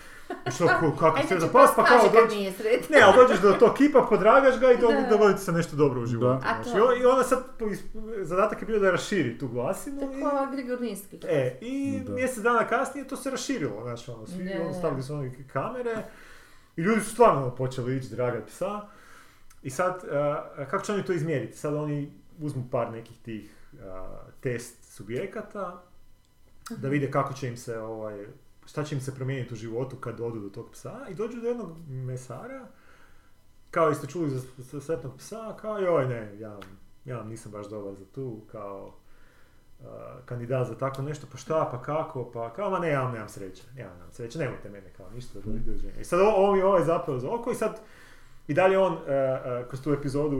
Što, 0.47 0.67
ko- 0.69 0.91
kako 0.91 1.17
Ajde, 1.17 1.27
se 1.27 1.33
za 1.33 1.39
znači, 1.39 1.53
pas, 1.53 1.71
pa 1.75 1.83
kao 1.85 1.99
sretan. 2.01 2.87
ne, 2.89 3.01
ali 3.01 3.13
dođeš 3.17 3.39
do 3.39 3.51
tog 3.53 3.73
kipa, 3.73 4.01
podragaš 4.01 4.59
ga 4.59 4.71
i 4.71 4.77
do, 4.77 4.87
Da, 4.87 4.93
da. 4.93 5.07
dogodi 5.07 5.35
ti 5.35 5.41
se 5.41 5.51
nešto 5.51 5.75
dobro 5.75 6.01
u 6.01 6.05
životu. 6.05 6.43
Da. 6.43 6.63
To- 6.63 6.77
I 6.77 6.81
on- 6.81 7.01
I 7.01 7.05
ona 7.05 7.23
sad, 7.23 7.43
zadatak 8.19 8.61
je 8.61 8.67
bio 8.67 8.79
da 8.79 8.91
raširi 8.91 9.37
tu 9.37 9.47
glasinu. 9.47 9.99
Tako 9.99 10.13
i- 10.13 10.23
ova 10.23 10.51
Grigor 10.51 10.81
Ninski. 10.81 11.19
E, 11.23 11.57
i 11.61 11.99
Da. 11.99 12.13
mjesec 12.13 12.37
dana 12.37 12.67
kasnije 12.67 13.07
to 13.07 13.15
se 13.15 13.31
raširilo, 13.31 13.81
znaš, 13.83 14.09
ono, 14.09 14.27
svi 14.27 14.43
Da, 14.45 14.55
ono, 14.55 14.63
da. 14.63 14.73
stavili 14.73 15.03
su 15.03 15.13
one 15.13 15.31
kamere 15.45 15.95
i 16.77 16.81
ljudi 16.81 17.01
su 17.01 17.09
stvarno 17.09 17.49
počeli 17.51 17.97
ići 17.97 18.09
dragat 18.09 18.47
psa. 18.47 18.81
I 19.63 19.69
sad, 19.69 20.03
uh, 20.03 20.09
kako 20.65 20.85
će 20.85 20.93
oni 20.93 21.03
to 21.03 21.13
izmjeriti? 21.13 21.57
Sad 21.57 21.73
oni 21.73 22.11
uzmu 22.39 22.63
par 22.71 22.91
nekih 22.91 23.17
tih 23.19 23.51
uh, 23.73 23.79
test 24.41 24.83
subjekata 24.85 25.83
da 26.71 26.87
vide 26.89 27.11
kako 27.11 27.33
će 27.33 27.47
im 27.47 27.57
se, 27.57 27.79
ovaj, 27.79 28.25
šta 28.73 28.83
će 28.83 28.95
im 28.95 29.01
se 29.01 29.15
promijeniti 29.15 29.53
u 29.53 29.57
životu 29.57 29.95
kad 29.95 30.21
odu 30.21 30.39
do 30.39 30.49
tog 30.49 30.71
psa 30.71 31.05
i 31.09 31.13
dođu 31.13 31.41
do 31.41 31.47
jednog 31.47 31.77
mesara 31.87 32.67
kao 33.71 33.89
jeste 33.89 34.07
čuli 34.07 34.29
za, 34.29 34.81
sretnog 34.81 35.17
psa, 35.17 35.55
kao 35.61 35.77
joj 35.77 36.05
ne, 36.05 36.39
ja, 36.39 36.59
ja 37.05 37.23
nisam 37.23 37.51
baš 37.51 37.69
dobar 37.69 37.93
za 37.93 38.05
tu, 38.05 38.41
kao 38.51 38.93
kandidat 40.25 40.67
za 40.67 40.77
tako 40.77 41.01
nešto, 41.01 41.27
pa 41.31 41.37
šta, 41.37 41.69
pa 41.71 41.81
kako, 41.81 42.31
pa 42.31 42.53
kao, 42.53 42.69
ma 42.69 42.79
ne, 42.79 42.89
ja 42.89 43.11
nemam 43.11 43.29
sreće, 43.29 43.63
ja 43.77 43.93
nemam 43.93 44.11
sreće, 44.11 44.39
nemojte 44.39 44.69
mene 44.69 44.93
kao 44.97 45.09
ništa, 45.09 45.39
do. 45.39 45.51
I 46.01 46.03
sad 46.03 46.19
ovo, 46.19 46.55
mi 46.55 46.61
ovaj 46.61 46.83
zapravo 46.83 47.19
za 47.19 47.29
oko 47.29 47.51
i 47.51 47.55
sad 47.55 47.81
i 48.47 48.53
dalje 48.53 48.77
on 48.79 48.93
uh, 48.93 48.99
uh, 48.99 49.67
kroz 49.67 49.83
tu 49.83 49.93
epizodu 49.93 50.37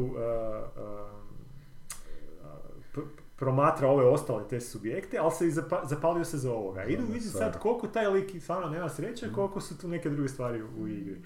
promatra 3.44 3.88
ove 3.88 4.06
ostale 4.06 4.48
te 4.48 4.62
subjekte, 4.62 5.18
ali 5.18 5.32
se 5.32 5.48
i 5.48 5.52
zapa- 5.52 5.86
zapalio 5.86 6.24
se 6.26 6.38
za 6.38 6.52
ovoga. 6.52 6.84
Idu 6.84 7.04
vidjeti 7.04 7.28
sad. 7.28 7.60
koliko 7.60 7.88
taj 7.88 8.08
lik 8.08 8.42
stvarno 8.42 8.70
nema 8.70 8.90
sreće, 8.90 9.34
koliko 9.34 9.62
su 9.62 9.78
tu 9.78 9.88
neke 9.88 10.10
druge 10.10 10.30
stvari 10.30 10.62
u, 10.62 10.68
u 10.78 10.88
igri. 10.88 11.22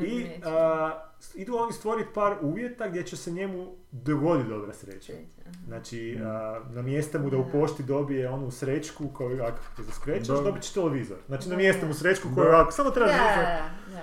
I 0.00 0.26
a, 0.44 0.90
idu 1.34 1.56
oni 1.56 1.72
stvoriti 1.72 2.08
par 2.14 2.36
uvjeta 2.42 2.88
gdje 2.88 3.02
će 3.02 3.16
se 3.16 3.30
njemu 3.30 3.66
dogoditi 3.92 4.48
dobra 4.48 4.72
sreća. 4.72 5.12
Znači, 5.66 6.16
Mm. 6.18 6.26
a, 6.26 6.60
namjeste 6.70 7.18
mu 7.18 7.30
da 7.30 7.36
u 7.38 7.50
pošti 7.52 7.82
dobije 7.82 8.28
onu 8.28 8.50
srećku 8.50 9.08
koju 9.08 9.42
ako 9.42 9.58
te 9.76 9.82
zaskrećeš, 9.82 10.28
Da. 10.28 10.34
dobit 10.34 10.62
će 10.62 10.74
televizor. 10.74 11.16
Znači, 11.26 11.44
Da, 11.44 11.50
namjeste 11.50 11.80
da. 11.80 11.86
mu 11.86 11.94
srećku 11.94 12.28
koju 12.34 12.48
ako 12.48 12.72
samo 12.72 12.90
treba 12.90 13.08
Da, 13.08 13.16
da, 13.16 13.70
da. 13.90 14.02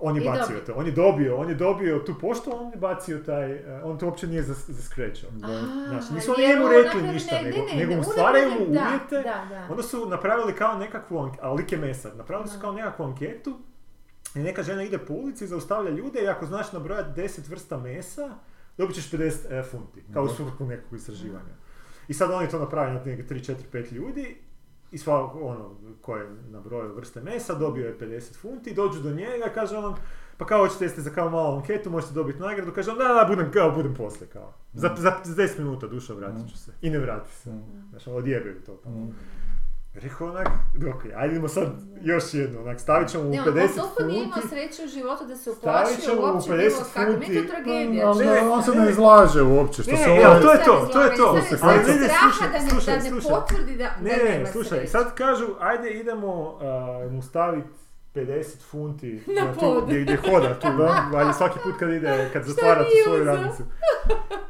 On 0.00 0.16
je 0.16 0.22
I 0.22 0.26
bacio 0.26 0.46
dobio. 0.46 0.60
to. 0.66 0.72
On 0.76 0.86
je 0.86 0.92
dobio, 0.92 1.36
on 1.36 1.48
je 1.48 1.54
dobio 1.54 1.98
tu 1.98 2.14
poštu, 2.20 2.50
on 2.60 2.70
je 2.70 2.76
bacio 2.76 3.18
taj, 3.18 3.52
a, 3.52 3.80
on 3.84 3.98
to 3.98 4.06
uopće 4.06 4.26
nije 4.26 4.42
zas, 4.42 4.70
zaskrećao. 4.70 5.30
Znači, 5.88 6.14
nisu 6.14 6.32
oni 6.36 6.48
njemu 6.48 6.68
rekli 6.68 7.02
ništa, 7.02 7.34
ne, 7.34 7.42
nego, 7.42 7.56
ne, 7.56 7.74
ne, 7.74 7.80
nego 7.80 7.94
mu 7.94 8.04
stvaraju 8.04 8.50
mu 8.50 8.64
uvjete, 8.66 9.16
Da, 9.24 9.46
da. 9.48 9.66
Onda 9.70 9.82
su 9.82 10.08
napravili 10.08 10.54
kao 10.54 10.78
nekakvu, 10.78 11.30
a 11.40 11.52
lik 11.52 11.72
je 11.72 11.78
mesar, 11.78 12.16
napravili 12.16 12.48
su 12.48 12.60
kao 12.60 12.72
nekakvu 12.72 13.04
anketu 13.04 13.58
i 14.34 14.38
neka 14.38 14.62
žena 14.62 14.82
ide 14.82 14.98
po 14.98 15.14
ulici 15.14 15.44
i 15.44 15.48
zaustavlja 15.48 15.90
ljude 15.90 16.22
i 16.22 16.28
ako 16.28 16.46
znaš 16.46 16.72
nabrojati 16.72 17.20
10 17.20 17.50
vrsta 17.50 17.76
mesa, 17.78 18.30
dobit 18.78 18.96
ćeš 18.96 19.10
50 19.10 19.58
e, 19.58 19.62
funti, 19.62 20.02
kao 20.12 20.24
u 20.24 20.28
svrhu 20.28 20.66
nekog 20.66 20.98
istraživanja. 20.98 21.54
I 22.08 22.14
sad 22.14 22.30
oni 22.30 22.48
to 22.48 22.58
naprave 22.58 22.92
na 22.92 23.00
neke 23.04 23.22
3, 23.34 23.52
4, 23.52 23.54
5 23.72 23.92
ljudi 23.92 24.36
i 24.92 24.98
sva 24.98 25.32
ono, 25.32 25.76
ko 26.00 26.16
je 26.16 26.30
nabrojio 26.50 26.94
vrste 26.94 27.20
mesa, 27.20 27.54
dobio 27.54 27.86
je 27.86 27.98
50 27.98 28.36
funti, 28.36 28.74
dođu 28.74 29.00
do 29.00 29.10
njega 29.10 29.46
i 29.50 29.54
kaže 29.54 29.76
on, 29.76 29.94
pa 30.36 30.46
kao 30.46 30.58
hoćete 30.58 30.84
jeste 30.84 31.00
za 31.00 31.10
kao 31.10 31.30
malu 31.30 31.56
anketu, 31.56 31.90
možete 31.90 32.14
dobiti 32.14 32.40
nagradu, 32.40 32.72
kaže 32.72 32.90
on, 32.90 32.98
da, 32.98 33.04
da, 33.04 33.24
budem, 33.28 33.52
kao, 33.52 33.70
budem 33.70 33.94
poslije, 33.94 34.28
kao. 34.28 34.54
Za, 34.72 34.90
za, 34.96 35.12
za 35.24 35.42
10 35.42 35.58
minuta 35.58 35.86
duša 35.86 36.14
vratit 36.14 36.50
ću 36.50 36.58
se. 36.58 36.72
I 36.82 36.90
ne 36.90 36.98
vrati 36.98 37.32
se. 37.32 37.50
Znaš, 37.90 38.06
ono, 38.06 38.16
odjebaju 38.16 38.60
to. 38.66 38.80
Rekao 39.94 40.26
onak, 40.28 40.48
ok, 40.88 41.02
ajde 41.16 41.32
idemo 41.32 41.48
sad 41.48 41.68
još 42.02 42.34
jedno, 42.34 42.60
onak, 42.60 42.80
stavit 42.80 43.08
ćemo 43.08 43.24
mu 43.24 43.30
Ne, 43.30 43.40
on, 43.40 43.46
50 43.46 43.62
on 43.62 43.68
toliko 43.76 44.02
nije 44.02 44.18
imao 44.18 44.32
funti. 44.32 44.48
sreće 44.48 44.82
u 44.84 44.88
životu 44.88 45.24
da 45.24 45.36
se 45.36 45.50
uplašio 45.50 45.94
uopće 46.22 46.50
50 46.50 46.56
bilo 46.58 46.70
kako. 46.94 47.10
Meni 47.10 47.24
je 47.26 47.40
funti. 47.40 47.46
to 47.46 47.52
tragedija. 47.54 48.08
Ali 48.08 48.24
Ne, 48.26 48.40
on 48.40 48.62
se 48.62 48.70
ne. 48.70 48.80
ne 48.80 48.90
izlaže 48.90 49.42
uopće, 49.44 49.82
što 49.82 49.90
Ne, 49.90 49.96
se 49.96 50.06
ne, 50.06 50.16
evo, 50.16 50.34
to 50.34 50.52
je 50.52 50.64
to, 50.64 50.88
to 50.92 51.02
je 51.02 51.16
to. 51.16 51.28
Ali 51.62 51.78
ne, 51.78 51.94
ne, 51.94 52.08
slušaj, 52.22 52.48
ne, 52.52 52.70
slušaj, 52.70 52.94
ne 52.94 53.00
slušaj. 53.02 53.30
potvrdi 53.30 53.76
da, 53.76 53.90
Ne, 54.00 54.16
ne, 54.18 54.46
slušaj, 54.46 54.86
sad 54.86 55.14
kažu, 55.14 55.46
ajde 55.60 55.90
idemo 55.90 56.58
mu 57.10 57.22
staviti 57.22 57.68
50 58.14 58.60
funti 58.70 59.22
Na 59.26 59.52
tu, 59.52 59.60
pod. 59.60 59.84
gdje, 59.86 60.00
gdje 60.00 60.16
hoda 60.16 60.58
tu, 60.58 60.68
valjda 61.12 61.32
svaki 61.32 61.58
put 61.64 61.74
kad 61.78 61.90
ide, 61.90 62.24
kad 62.32 62.44
zatvara 62.44 62.82
tu 62.82 62.90
svoju 63.04 63.24
radnicu. 63.24 63.62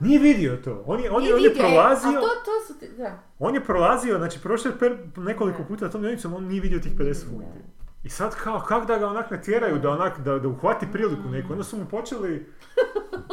Nije 0.00 0.18
vidio 0.18 0.56
to. 0.56 0.82
On 0.86 1.00
je, 1.00 1.11
on 1.11 1.24
je, 1.24 1.34
on 1.34 1.40
je 1.40 1.50
e, 1.50 1.54
prolazio, 1.54 2.11
A 2.11 2.20
to, 2.20 2.28
to 2.44 2.66
su 2.66 2.78
ti, 2.80 2.88
da. 2.98 3.18
on 3.38 3.54
je 3.54 3.64
prolazio, 3.64 4.18
znači 4.18 4.40
prošao 4.40 4.72
per, 4.78 4.96
nekoliko 5.16 5.58
Da. 5.58 5.64
puta 5.68 5.90
tom 5.90 6.02
dionicom, 6.02 6.34
on 6.34 6.44
nije 6.44 6.61
vidio 6.61 6.78
tih 6.78 6.92
50 6.96 7.24
funti. 7.30 7.58
I 8.04 8.08
sad 8.08 8.34
kao, 8.36 8.61
kak 8.68 8.86
da 8.86 8.98
ga 8.98 9.06
onak 9.06 9.30
natjeraju, 9.30 9.78
da 9.78 9.90
onak, 9.90 10.18
da, 10.20 10.38
da 10.38 10.48
uhvati 10.48 10.86
priliku 10.92 11.28
neku. 11.28 11.52
Onda 11.52 11.64
su 11.64 11.76
mu 11.76 11.84
počeli 11.84 12.46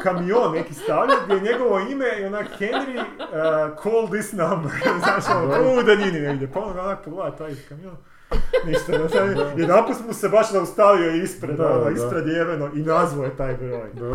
kamion 0.04 0.54
neki 0.54 0.74
stavljati 0.74 1.22
gdje 1.26 1.36
je 1.36 1.42
njegovo 1.42 1.80
ime 1.80 2.06
i 2.22 2.26
onak 2.26 2.48
Henry 2.60 3.00
uh, 3.00 3.84
call 3.84 4.08
this 4.10 4.32
number. 4.32 4.72
Znaš, 5.04 5.24
ono, 5.36 5.80
u 5.80 5.84
daljini 5.84 6.20
negdje. 6.20 6.52
Pa 6.52 6.60
on 6.60 6.74
ga 6.74 6.82
onak 6.82 7.04
pogleda 7.06 7.36
taj 7.36 7.56
kamion. 7.70 7.96
Ništa, 8.68 8.92
da 8.94 9.10
sad, 9.10 9.28
jedanput 9.58 9.96
mu 10.08 10.14
se 10.14 10.30
baš 10.30 10.52
zaustavio 10.52 11.12
ispred, 11.14 11.58
Da, 11.58 11.72
ono, 11.72 11.84
da. 11.84 11.90
ispred 11.92 12.28
jeveno 12.28 12.70
i 12.74 12.80
nazvao 12.80 13.26
je 13.26 13.36
taj 13.38 13.54
broj. 13.56 13.90
Da. 13.94 14.14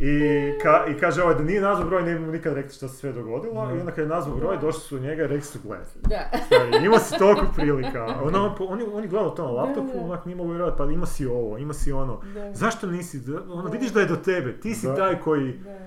I, 0.00 0.18
ka, 0.58 0.84
I 0.88 0.94
kaže 0.94 1.22
ovaj 1.22 1.34
da 1.34 1.42
nije 1.42 1.60
nazvao 1.60 1.88
broj, 1.88 2.02
ne 2.02 2.14
bi 2.14 2.20
mu 2.20 2.32
nikad 2.32 2.54
rekli 2.54 2.70
što 2.70 2.88
se 2.88 2.96
sve 2.96 3.12
dogodilo. 3.12 3.66
Da. 3.66 3.72
I 3.72 3.80
onda 3.80 3.92
kad 3.92 3.98
je 3.98 4.08
nazvao 4.08 4.36
broj, 4.36 4.58
došli 4.58 4.80
su 4.80 4.96
do 4.96 5.02
njega 5.02 5.22
i 5.22 5.26
rekli 5.26 5.42
su 5.42 5.58
gledaj. 5.64 5.86
Da. 6.00 6.38
Stari, 6.38 6.86
ima 6.86 6.98
si 6.98 7.18
toliko 7.18 7.46
prilika. 7.56 8.04
Ono, 8.22 8.56
on, 8.60 8.80
je, 8.80 8.86
on 8.86 9.02
je 9.02 9.08
gledao 9.08 9.30
to 9.30 9.44
na 9.44 9.50
laptopu, 9.50 9.86
Da, 9.88 9.94
da. 9.94 10.04
onak 10.04 10.26
nije 10.26 10.36
mogu 10.36 10.50
vjerovati, 10.50 10.78
pa 10.78 10.84
ima 10.84 11.06
si 11.06 11.26
ovo, 11.26 11.58
ima 11.58 11.72
si 11.72 11.92
ono. 11.92 12.20
Da. 12.34 12.54
Zašto 12.54 12.86
nisi, 12.86 13.20
ono, 13.50 13.62
Da. 13.62 13.70
vidiš 13.70 13.92
da 13.92 14.00
je 14.00 14.06
do 14.06 14.16
tebe, 14.16 14.52
ti 14.52 14.74
si 14.74 14.86
Da. 14.86 14.94
taj 14.96 15.20
koji, 15.20 15.52
Da. 15.52 15.78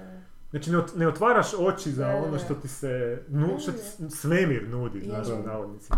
znači 0.49 0.71
ne, 0.71 0.77
ot- 0.77 0.97
ne 0.97 1.07
otvaraš 1.07 1.47
oči 1.55 1.91
za 1.91 2.05
Da, 2.05 2.15
ono 2.15 2.31
da. 2.31 2.37
što 2.37 2.53
ti 2.53 2.67
se, 2.67 3.21
nu, 3.27 3.47
što 3.59 3.71
ti 3.71 3.79
svemir 4.09 4.67
nudi, 4.69 5.01
znaš, 5.01 5.27
u 5.29 5.47
navodnicima. 5.47 5.97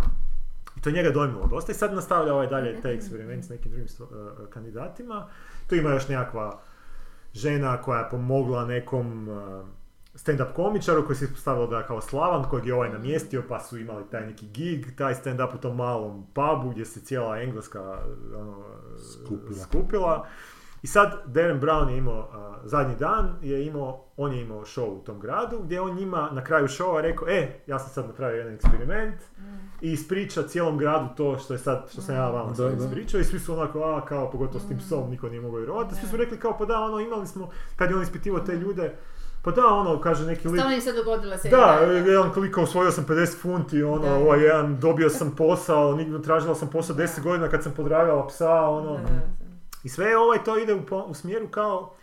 I 0.78 0.82
to 0.82 0.90
je 0.90 0.94
njega 0.94 1.10
dojmilo 1.10 1.48
dosta 1.48 1.72
i 1.72 1.76
sad 1.76 1.94
nastavlja 1.94 2.34
ovaj 2.34 2.48
dalje 2.48 2.82
taj 2.82 2.94
eksperiment 2.94 3.44
s 3.46 3.50
nekim 3.50 3.72
drugim 3.72 3.88
stvo- 3.88 4.08
uh, 4.12 4.50
kandidatima. 4.50 5.28
Tu 5.68 5.76
ima 5.76 5.90
još 5.90 6.08
nekakva 6.08 6.60
žena 7.34 7.82
koja 7.82 8.00
je 8.00 8.10
pomogla 8.10 8.66
nekom 8.66 9.28
uh, 9.30 9.68
stand-up 10.16 10.54
komičaru 10.56 11.06
koji 11.06 11.16
se 11.16 11.26
ispostavilo 11.26 11.68
da 11.68 11.78
je 11.78 11.88
kao 11.88 12.02
slavan, 12.02 12.44
kojeg 12.44 12.66
je 12.66 12.74
ovaj 12.74 12.90
namjestio, 12.90 13.44
pa 13.50 13.60
su 13.60 13.78
imali 13.78 14.04
taj 14.12 14.26
neki 14.26 14.48
gig, 14.48 14.96
taj 14.98 15.16
stand-up 15.16 15.56
u 15.56 15.58
tom 15.58 15.76
malom 15.76 16.28
pubu 16.34 16.70
gdje 16.70 16.86
se 16.86 17.00
cijela 17.00 17.40
engleska 17.42 18.00
ono, 18.36 18.64
Skupila. 19.26 19.64
skupila. 19.64 20.28
I 20.84 20.88
sad 20.88 21.22
Darren 21.26 21.62
Brown 21.62 21.90
je 21.90 21.98
imao, 21.98 22.30
a, 22.34 22.60
zadnji 22.64 22.96
dan 22.96 23.36
je 23.42 23.66
imao, 23.66 24.06
on 24.18 24.34
je 24.34 24.42
imao 24.42 24.62
show 24.62 24.86
u 24.86 25.04
tom 25.04 25.20
gradu 25.20 25.60
gdje 25.64 25.82
on 25.82 25.96
njima 25.96 26.30
na 26.32 26.44
kraju 26.44 26.68
showa 26.68 27.02
rekao, 27.02 27.28
e, 27.30 27.60
ja 27.68 27.80
sam 27.80 27.90
sad 27.90 28.08
napravio 28.08 28.38
jedan 28.38 28.54
eksperiment 28.54 29.16
i 29.82 29.92
ispriča 29.92 30.44
cijelom 30.44 30.78
gradu 30.78 31.08
to 31.18 31.38
što 31.38 31.54
je 31.54 31.60
sad, 31.60 31.86
što 31.92 32.02
sam 32.02 32.16
ja 32.16 32.30
vama 32.30 32.50
Da, 32.50 32.56
sad 32.56 32.72
da. 32.72 32.86
ispričao 32.86 33.20
i 33.20 33.24
svi 33.24 33.40
su 33.40 33.54
onako, 33.54 33.80
a, 33.82 34.06
kao, 34.06 34.32
pogotovo 34.32 34.60
s 34.60 34.68
tim 34.68 34.78
psom, 34.78 35.10
niko 35.10 35.30
nije 35.30 35.42
mogao 35.42 35.58
vjerovati. 35.58 35.96
Svi 35.96 36.08
su 36.08 36.18
rekli 36.18 36.40
kao, 36.40 36.58
pa 36.58 36.66
da, 36.66 36.80
ono, 36.80 37.00
imali 37.00 37.28
smo, 37.28 37.50
kad 37.76 37.90
je 37.90 37.96
on 37.96 38.04
ispitivao 38.04 38.40
te 38.40 38.54
ljude, 38.54 38.96
pa 39.42 39.52
da, 39.52 39.66
ono, 39.66 40.02
kaže 40.02 40.26
neki 40.26 40.48
lik, 40.48 40.60
Stalno 40.60 40.76
im 40.76 40.82
se 40.82 40.94
dogodila 40.94 41.38
se. 41.38 41.50
da, 41.50 41.66
jedan 42.06 42.34
kliko 42.34 42.62
osvojio 42.62 42.92
sam 42.92 43.06
50 43.06 43.38
funti, 43.38 43.84
ono, 43.84 44.00
Da. 44.00 44.16
ovaj 44.16 44.44
jedan, 44.44 44.80
dobio 44.80 45.10
sam 45.10 45.32
posao, 45.32 45.96
nigdje 45.96 46.22
tražila 46.22 46.56
sam 46.56 46.68
posao 46.68 46.96
10 46.96 47.22
godina 47.22 47.48
kad 47.48 47.64
sam 47.64 47.72
podragala 47.72 48.28
psa, 48.28 48.52
ono, 48.52 49.00
i 49.84 49.90
sve 49.90 50.18
ovaj 50.18 50.44
to 50.44 50.58
ide 50.58 50.74
u, 50.74 50.86
po- 50.86 51.04
u 51.04 51.14
smjeru 51.14 51.48
kao, 51.48 51.94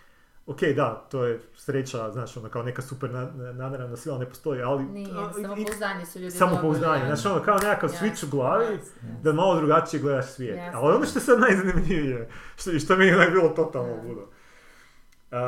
ok, 0.46 0.60
da, 0.76 1.06
to 1.10 1.24
je 1.24 1.40
sreća, 1.56 2.10
znaš, 2.12 2.36
ono, 2.36 2.48
kao 2.48 2.62
neka 2.62 2.82
super 2.82 3.10
na- 3.10 3.30
nadarana 3.52 3.96
sila 3.96 4.18
ne 4.18 4.28
postoji, 4.28 4.62
ali... 4.62 4.84
Nije, 4.84 5.08
samopouzdanje 5.42 6.06
su 6.06 6.18
ljudi 6.18 6.30
Samopouzdanje, 6.30 7.04
znači 7.06 7.28
ono, 7.28 7.42
kao 7.44 7.54
nekakav 7.54 7.90
Jasno, 7.90 8.06
switch 8.06 8.26
u 8.26 8.30
glavi, 8.30 8.78
da 9.22 9.32
malo 9.32 9.56
drugačije 9.56 10.00
gledaš 10.00 10.26
svijet. 10.26 10.56
Jasno. 10.56 10.80
Ali 10.80 10.94
ono 10.94 11.04
što 11.06 11.18
je 11.18 11.22
sad 11.22 11.40
najzanimljivije, 11.40 12.28
što, 12.56 12.78
što 12.78 12.96
mi 12.96 13.06
je 13.06 13.30
bilo 13.30 13.48
totalno 13.48 13.96
Da. 13.96 14.02
ludo. 14.02 14.20
Uh, 14.20 15.38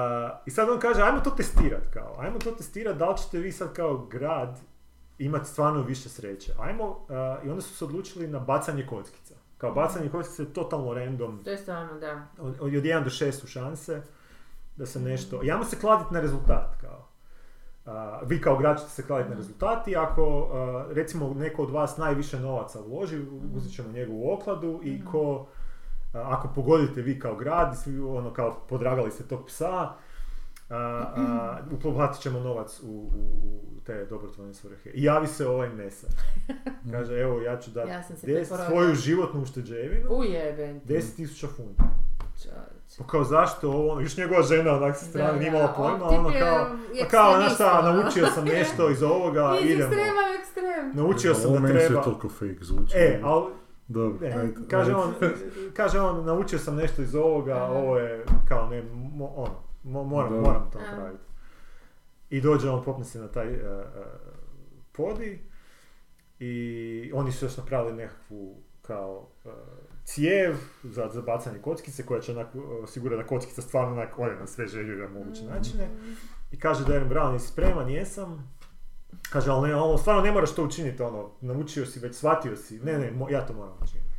I 0.46 0.50
sad 0.50 0.68
on 0.68 0.78
kaže, 0.80 1.02
ajmo 1.02 1.20
to 1.20 1.30
testirat 1.30 1.82
kao, 1.92 2.16
ajmo 2.18 2.38
to 2.38 2.50
testirat, 2.50 2.96
da 2.96 3.10
li 3.10 3.18
ćete 3.18 3.38
vi 3.38 3.52
sad 3.52 3.72
kao 3.72 4.06
grad 4.06 4.58
imati 5.18 5.48
stvarno 5.48 5.82
više 5.82 6.08
sreće. 6.08 6.52
Ajmo, 6.60 6.88
uh, 6.88 6.96
i 7.46 7.50
onda 7.50 7.60
su 7.60 7.74
se 7.76 7.84
odlučili 7.84 8.26
na 8.28 8.38
bacanje 8.38 8.86
kockica. 8.86 9.34
Kao 9.58 9.72
bacanje 9.72 10.08
kockica 10.08 10.42
je 10.42 10.52
totalno 10.52 10.94
random, 10.94 11.40
To 11.44 11.50
je 11.50 11.56
stvarno, 11.58 11.98
da. 12.00 12.26
od, 12.38 12.56
od 12.60 12.70
1 12.72 13.04
do 13.04 13.10
6 13.10 13.32
su 13.32 13.46
šanse 13.46 14.02
da 14.76 14.86
se 14.86 15.00
nešto... 15.00 15.40
Ajmo 15.52 15.64
se 15.64 15.76
kladiti 15.80 16.14
na 16.14 16.20
rezultat, 16.20 16.76
kao. 16.80 17.08
A, 17.86 18.20
vi 18.26 18.40
kao 18.40 18.56
grad 18.56 18.78
ćete 18.78 18.90
se 18.90 19.06
kladiti 19.06 19.30
na 19.30 19.36
rezultat 19.36 19.88
i 19.88 19.96
ako, 19.96 20.50
a, 20.52 20.84
recimo, 20.92 21.34
neko 21.34 21.62
od 21.62 21.70
vas 21.70 21.96
najviše 21.96 22.40
novaca 22.40 22.80
uloži, 22.80 23.24
uzet 23.54 23.72
ćemo 23.72 23.92
njegovu 23.92 24.32
okladu 24.32 24.80
i 24.84 25.04
ko, 25.04 25.46
a, 26.14 26.22
ako 26.24 26.48
pogodite 26.54 27.02
vi 27.02 27.18
kao 27.18 27.36
grad, 27.36 27.78
svi 27.78 28.00
ono 28.00 28.32
kao 28.32 28.60
podragali 28.68 29.10
ste 29.10 29.24
tog 29.24 29.46
psa, 29.46 29.72
a, 29.72 29.94
a, 30.70 31.58
uplatit 31.84 32.22
ćemo 32.22 32.40
novac 32.40 32.80
u, 32.82 32.86
u, 32.86 33.46
u 33.76 33.80
te 33.84 34.04
dobrotvorne 34.04 34.54
svrhe. 34.54 34.90
I 34.90 35.02
javi 35.02 35.26
se 35.26 35.46
ovaj 35.46 35.68
mesar. 35.68 36.10
Kaže, 36.92 37.18
evo, 37.18 37.40
ja 37.40 37.58
ću 37.60 37.70
dati 37.70 37.90
Ja 37.90 38.02
des- 38.22 38.66
svoju 38.66 38.94
životnu 38.94 39.42
ušteđevinu, 39.42 40.10
Ujeben. 40.10 40.80
10.000 40.80 41.46
funta. 41.56 41.84
Čovječe. 42.42 42.96
Pa 42.98 43.06
kao 43.06 43.24
zašto 43.24 43.68
ovo, 43.70 43.92
ono, 43.92 44.00
još 44.00 44.16
njegova 44.16 44.42
žena 44.42 44.72
onak 44.72 44.96
sa 44.96 45.04
strane 45.04 45.38
nije 45.38 45.48
imala 45.48 45.72
pojma, 45.76 46.04
ono 46.04 46.30
kao, 46.38 46.66
pa 47.00 47.08
kao, 47.08 47.32
znaš 47.36 47.54
šta, 47.54 47.64
ekstremista, 47.64 47.78
ono. 47.88 47.92
naučio 48.02 48.26
sam 48.26 48.44
nešto 48.44 48.90
iz 48.90 49.02
ovoga, 49.02 49.56
Iz 49.62 49.70
idemo. 49.70 49.84
ekstrema 49.88 50.20
u 50.30 50.40
ekstrem. 50.40 50.92
Naučio 50.94 51.34
sam 51.34 51.50
Ovo 51.50 51.54
da 51.54 51.60
meni 51.62 51.74
sve 51.78 51.86
treba... 51.86 52.02
toliko 52.02 52.28
fake 52.28 52.56
zvuči. 52.60 52.92
E, 52.96 53.20
ali, 53.24 53.44
Dobro, 53.88 54.28
ne, 54.28 54.34
ajde, 54.34 54.54
kaže 54.70 54.90
ajde. 54.90 54.94
on, 55.02 55.14
kaže 55.76 56.00
on, 56.00 56.24
naučio 56.24 56.58
sam 56.58 56.76
nešto 56.76 57.02
iz 57.02 57.14
ovoga, 57.14 57.52
Aha. 57.54 57.64
ovo 57.72 57.98
je, 57.98 58.24
kao 58.48 58.68
ne, 58.70 58.82
mo, 58.92 59.26
ono, 59.26 59.54
mo- 59.84 60.04
moram, 60.04 60.32
Da. 60.34 60.40
moram 60.40 60.70
to 60.72 60.78
napraviti. 60.90 61.22
I 62.30 62.40
dođe 62.40 62.70
on, 62.70 62.84
popne 62.84 63.04
se 63.04 63.18
na 63.18 63.28
taj 63.28 63.52
uh, 63.54 63.60
podi 64.92 65.38
i 66.38 67.10
oni 67.14 67.32
su 67.32 67.44
još 67.44 67.56
napravili 67.56 67.96
nekakvu 67.96 68.56
kao 68.82 69.28
uh, 69.44 69.52
cijev 70.06 70.56
za, 70.82 71.08
za 71.12 71.22
bacanje 71.22 71.58
kockice 71.58 72.06
koja 72.06 72.20
će 72.20 72.32
onak 72.32 72.46
osigurati 72.82 73.22
da 73.22 73.28
kockica 73.28 73.62
stvarno 73.62 73.92
onak 73.92 74.18
ode 74.18 74.34
na 74.34 74.46
sve 74.46 74.66
željive 74.66 75.08
moguće 75.08 75.44
načine. 75.44 75.88
I 76.52 76.58
kaže 76.58 76.84
Darren 76.84 77.08
Brown, 77.08 77.32
jesi 77.32 77.48
spreman? 77.48 77.90
Jesam. 77.90 78.56
Kaže, 79.30 79.50
ali 79.50 79.68
ne, 79.68 79.74
ono, 79.76 79.98
stvarno 79.98 80.22
ne 80.22 80.32
moraš 80.32 80.54
to 80.54 80.64
učiniti, 80.64 81.02
ono, 81.02 81.30
naučio 81.40 81.86
si, 81.86 82.00
već 82.00 82.16
shvatio 82.16 82.56
si. 82.56 82.80
Ne, 82.80 82.98
ne, 82.98 83.12
mo- 83.12 83.32
ja 83.32 83.46
to 83.46 83.52
moram 83.52 83.74
učiniti. 83.82 84.16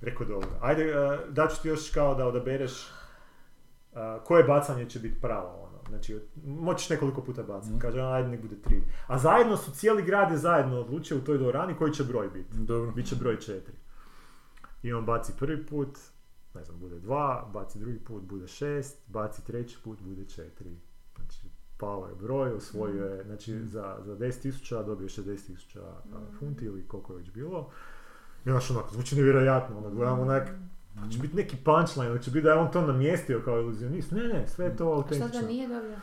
Rekao, 0.00 0.26
dobro. 0.26 0.48
Ajde, 0.60 1.00
uh, 1.00 1.20
daću 1.28 1.62
ti 1.62 1.68
još 1.68 1.90
kao 1.90 2.14
da 2.14 2.26
odabereš 2.26 2.72
uh, 3.92 3.98
koje 4.24 4.44
bacanje 4.44 4.90
će 4.90 4.98
biti 4.98 5.20
pravo, 5.20 5.68
ono. 5.68 5.78
Znači, 5.88 6.20
moćeš 6.44 6.90
nekoliko 6.90 7.22
puta 7.22 7.42
bacati. 7.42 7.70
Mhm. 7.70 7.78
Kaže, 7.78 8.00
ajde, 8.00 8.28
nek 8.28 8.42
bude 8.42 8.62
tri. 8.62 8.82
A 9.06 9.18
zajedno 9.18 9.56
su, 9.56 9.72
cijeli 9.72 10.02
grad 10.02 10.30
je 10.30 10.36
zajedno 10.38 10.80
odlučio 10.80 11.16
u 11.16 11.20
toj 11.20 11.38
dvorani 11.38 11.76
koji 11.76 11.92
će 11.92 12.04
broj 12.04 12.28
biti. 12.28 12.58
Dobro. 12.58 12.90
Biće 12.90 13.16
broj 13.16 13.40
četiri. 13.40 13.81
I 14.82 14.92
on 14.92 15.04
baci 15.04 15.32
prvi 15.38 15.66
put, 15.66 15.98
ne 16.54 16.64
znam, 16.64 16.78
bude 16.78 16.98
dva, 16.98 17.50
baci 17.52 17.78
drugi 17.78 17.98
put, 17.98 18.22
bude 18.22 18.48
šest, 18.48 18.98
baci 19.06 19.44
treći 19.44 19.78
put, 19.84 20.00
bude 20.00 20.24
četiri. 20.24 20.76
Znači, 21.16 21.48
pao 21.76 22.08
je 22.08 22.14
broj, 22.14 22.50
osvojio 22.54 23.06
je, 23.06 23.24
znači, 23.24 23.66
za, 23.66 23.98
za 24.04 24.16
10.000 24.16 24.86
dobio 24.86 25.08
60.000 25.08 25.78
a, 25.80 26.18
funti 26.38 26.64
ili 26.64 26.88
koliko 26.88 27.12
je 27.12 27.18
već 27.18 27.30
bilo. 27.30 27.70
I 28.44 28.50
znaš, 28.50 28.70
onako, 28.70 28.88
zvuči 28.92 29.16
nevjerojatno, 29.16 29.78
ono, 29.78 29.90
gledam 29.90 30.20
onak, 30.20 30.48
pa 30.94 31.08
će 31.08 31.18
biti 31.18 31.36
neki 31.36 31.56
punchline, 31.64 32.22
će 32.22 32.30
biti 32.30 32.44
da 32.44 32.50
je 32.52 32.58
on 32.58 32.70
to 32.70 32.86
namjestio 32.86 33.42
kao 33.44 33.60
iluzionist. 33.60 34.10
Ne, 34.10 34.22
ne, 34.22 34.48
sve 34.48 34.64
je 34.64 34.76
to 34.76 34.84
A 34.84 34.88
šta 34.88 34.96
autentično. 34.96 35.40
da 35.40 35.48
nije 35.48 35.68
dobio? 35.68 35.96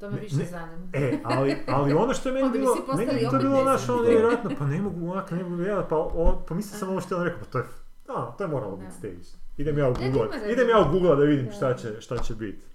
To 0.00 0.10
me 0.10 0.20
više 0.20 0.36
ne. 0.36 0.44
zanima. 0.44 0.88
E, 0.92 1.18
ali, 1.24 1.56
ali 1.66 1.92
ono 1.92 2.14
što 2.14 2.28
je 2.28 2.32
meni 2.32 2.50
bilo, 2.58 2.76
meni 2.96 3.22
je 3.22 3.30
to 3.30 3.38
bilo 3.38 3.64
naš 3.64 3.88
ono 3.88 4.02
nevjerojatno, 4.02 4.50
pa 4.58 4.66
ne 4.66 4.82
mogu 4.82 5.06
ovak, 5.06 5.30
ne 5.30 5.42
mogu 5.42 5.54
vjerovati, 5.54 5.88
pa 5.90 5.96
on, 5.98 6.36
pomislio 6.46 6.78
sam 6.78 6.88
ovo 6.88 7.00
što 7.00 7.14
je 7.14 7.18
on 7.18 7.26
rekao, 7.26 7.40
pa 7.40 7.46
to 7.50 7.58
je, 7.58 7.64
da, 8.06 8.34
to 8.38 8.44
je 8.44 8.48
moralo 8.48 8.76
biti 8.76 8.92
stage. 8.92 9.38
Idem 9.56 9.78
ja 9.78 9.88
u 9.88 9.94
Google, 9.94 10.28
idem 10.52 10.68
ja 10.68 10.80
u 10.80 10.90
Google 10.92 11.16
da 11.16 11.22
vidim 11.22 11.52
šta 11.52 11.74
će, 11.74 12.00
šta 12.00 12.18
će 12.18 12.34
biti. 12.34 12.66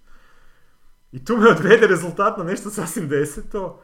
I 1.11 1.25
tu 1.25 1.37
me 1.37 1.49
odvede 1.49 1.87
rezultat 1.87 2.37
na 2.37 2.43
nešto 2.43 2.69
sasvim 2.69 3.09
deseto, 3.09 3.81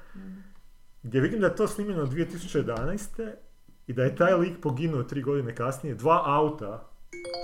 gdje 1.03 1.21
vidim 1.21 1.39
da 1.39 1.47
je 1.47 1.55
to 1.55 1.67
snimljeno 1.67 2.05
2011. 2.05 3.31
i 3.87 3.93
da 3.93 4.03
je 4.03 4.15
taj 4.15 4.33
lik 4.33 4.61
poginuo 4.61 5.03
tri 5.03 5.21
godine 5.21 5.55
kasnije, 5.55 5.95
dva 5.95 6.23
auta 6.25 6.89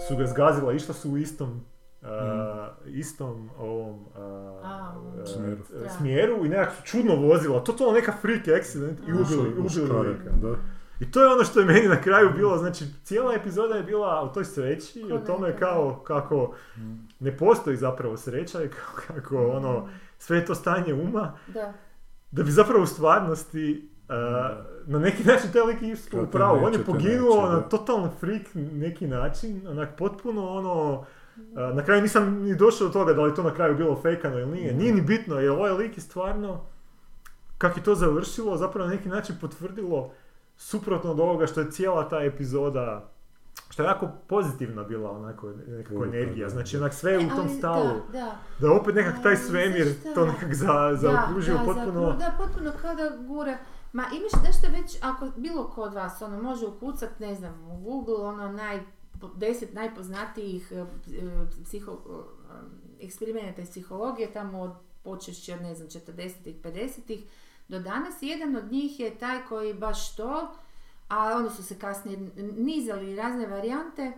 su 0.08 0.18
ga 0.18 0.26
zgazila, 0.28 0.74
išla 0.74 0.94
su 0.94 1.12
u 1.12 1.18
istom 1.18 1.66
uh, 2.08 2.86
Mm. 2.86 2.90
istom 2.90 3.50
ovom 3.60 3.96
uh, 3.96 4.22
A, 4.64 4.94
uh, 5.20 5.28
Smjeru. 5.28 5.62
Da. 5.74 5.90
smjeru 5.90 6.46
i 6.46 6.50
nekak 6.50 6.74
su 6.76 6.84
čudno 6.84 7.16
vozila, 7.16 7.60
totalno 7.60 7.94
neka 7.94 8.14
freak 8.22 8.48
accident 8.50 9.00
i 9.00 9.12
A. 9.12 9.16
ubili, 9.16 9.50
ubili 9.60 10.16
da. 10.42 10.56
I 11.00 11.12
to 11.12 11.22
je 11.22 11.28
ono 11.28 11.44
što 11.44 11.60
je 11.60 11.66
meni 11.66 11.88
na 11.88 12.02
kraju 12.02 12.30
bilo, 12.36 12.58
znači 12.58 12.86
cijela 13.04 13.34
epizoda 13.34 13.76
je 13.76 13.84
bila 13.84 14.22
o 14.22 14.28
toj 14.28 14.46
sreći 14.46 15.00
i 15.00 15.12
o 15.14 15.18
tome 15.18 15.58
kao 15.58 15.96
kako 15.98 16.54
Mm. 16.78 17.08
ne 17.20 17.38
postoji 17.38 17.78
zapravo 17.78 18.18
sreća 18.18 18.64
i 18.64 18.70
kako, 18.70 19.02
kako 19.08 19.48
ono, 19.48 19.90
sve 20.18 20.38
je 20.38 20.46
to 20.46 20.56
stanje 20.56 20.94
uma, 20.94 21.34
Da. 21.48 21.74
da 22.32 22.44
bi 22.44 22.52
zapravo 22.52 22.84
u 22.84 22.88
stvarnosti 22.88 23.90
uh, 24.02 24.16
na 24.86 25.00
neki 25.00 25.24
način 25.24 25.52
taj 25.54 25.62
lik 25.62 25.82
isto 25.84 26.12
Kao 26.12 26.22
u 26.22 26.26
te 26.26 26.32
pravu. 26.32 26.66
On 26.66 26.74
je 26.74 26.84
poginuo 26.84 27.42
neće, 27.42 27.54
na 27.54 27.62
totalno 27.62 28.12
freak 28.20 28.42
neki 28.54 29.08
način, 29.08 29.68
onak 29.68 29.90
potpuno 29.98 30.50
ono, 30.50 30.94
uh, 30.94 31.06
na 31.74 31.84
kraju 31.84 32.02
nisam 32.02 32.44
ni 32.44 32.56
došao 32.56 32.88
do 32.88 32.94
toga 32.94 33.14
da 33.14 33.22
li 33.22 33.36
to 33.36 33.44
na 33.44 33.54
kraju 33.54 33.76
bilo 33.76 34.02
fejkano 34.02 34.40
ili 34.40 34.52
nije. 34.52 34.74
Nije 34.74 34.94
ni 34.94 35.02
bitno, 35.02 35.40
jer 35.40 35.52
ovaj 35.52 35.72
lik 35.72 35.98
je 35.98 36.02
stvarno, 36.02 36.62
kak 37.58 37.78
je 37.78 37.84
to 37.84 37.96
završilo, 37.96 38.58
zapravo 38.58 38.90
na 38.90 38.96
neki 38.96 39.10
način 39.10 39.36
potvrdilo 39.42 40.12
suprotno 40.58 41.12
od 41.12 41.20
ovoga 41.20 41.48
što 41.48 41.62
je 41.62 41.72
cijela 41.72 42.10
ta 42.10 42.24
epizoda 42.24 43.12
što 43.70 43.84
je 43.84 43.88
jako 43.88 44.10
pozitivna 44.28 44.84
bila 44.84 45.12
onako 45.12 45.54
nekako 45.68 46.06
energija, 46.06 46.50
znači 46.50 46.78
onak 46.78 46.94
sve 46.94 47.12
je 47.12 47.18
u 47.18 47.22
E, 47.22 47.30
tom 47.36 47.50
stavu. 47.50 48.02
Da, 48.12 48.20
da. 48.20 48.36
Da 48.60 48.72
opet 48.72 48.96
nekak 48.96 49.24
taj 49.24 49.36
svemir 49.36 49.88
to 50.16 50.26
nekak 50.26 50.54
za, 50.54 50.96
zaokružio 50.96 51.58
da, 51.58 51.64
potpuno... 51.64 52.14
da, 52.14 52.36
potpuno 52.38 52.72
kao 52.82 52.96
da 52.96 53.18
gura. 53.28 53.58
Ma 53.94 54.04
imaš 54.04 54.44
nešto 54.46 54.68
već, 54.72 54.98
ako 55.02 55.28
bilo 55.38 55.70
ko 55.70 55.82
od 55.82 55.94
vas 55.94 56.22
ono, 56.22 56.42
može 56.42 56.66
ukucat, 56.66 57.20
ne 57.20 57.36
znam, 57.36 57.72
u 57.72 57.78
Google, 57.78 58.26
ono, 58.26 58.52
naj, 58.52 58.80
deset 59.36 59.74
najpoznatijih 59.74 60.72
e, 60.72 60.76
e, 60.76 60.86
psiho, 61.64 61.92
e, 61.92 63.06
eksperimenata 63.06 63.62
iz 63.62 63.70
psihologije, 63.70 64.34
tamo 64.34 64.60
od 64.62 64.72
počešći 65.04 65.54
od, 65.54 65.62
ne 65.62 65.76
znam, 65.76 65.88
40-ih, 65.88 66.56
50-ih 66.64 67.24
do 67.68 67.80
danas. 67.80 68.16
Jedan 68.22 68.56
od 68.56 68.72
njih 68.72 69.00
je 69.00 69.18
taj 69.18 69.46
koji 69.46 69.74
baš 69.74 70.16
to, 70.16 70.54
a 71.08 71.38
oni 71.38 71.50
su 71.50 71.64
se 71.64 71.80
kasnije 71.80 72.18
nizali 72.58 73.16
razne 73.16 73.48
varijante, 73.48 74.02
e, 74.02 74.14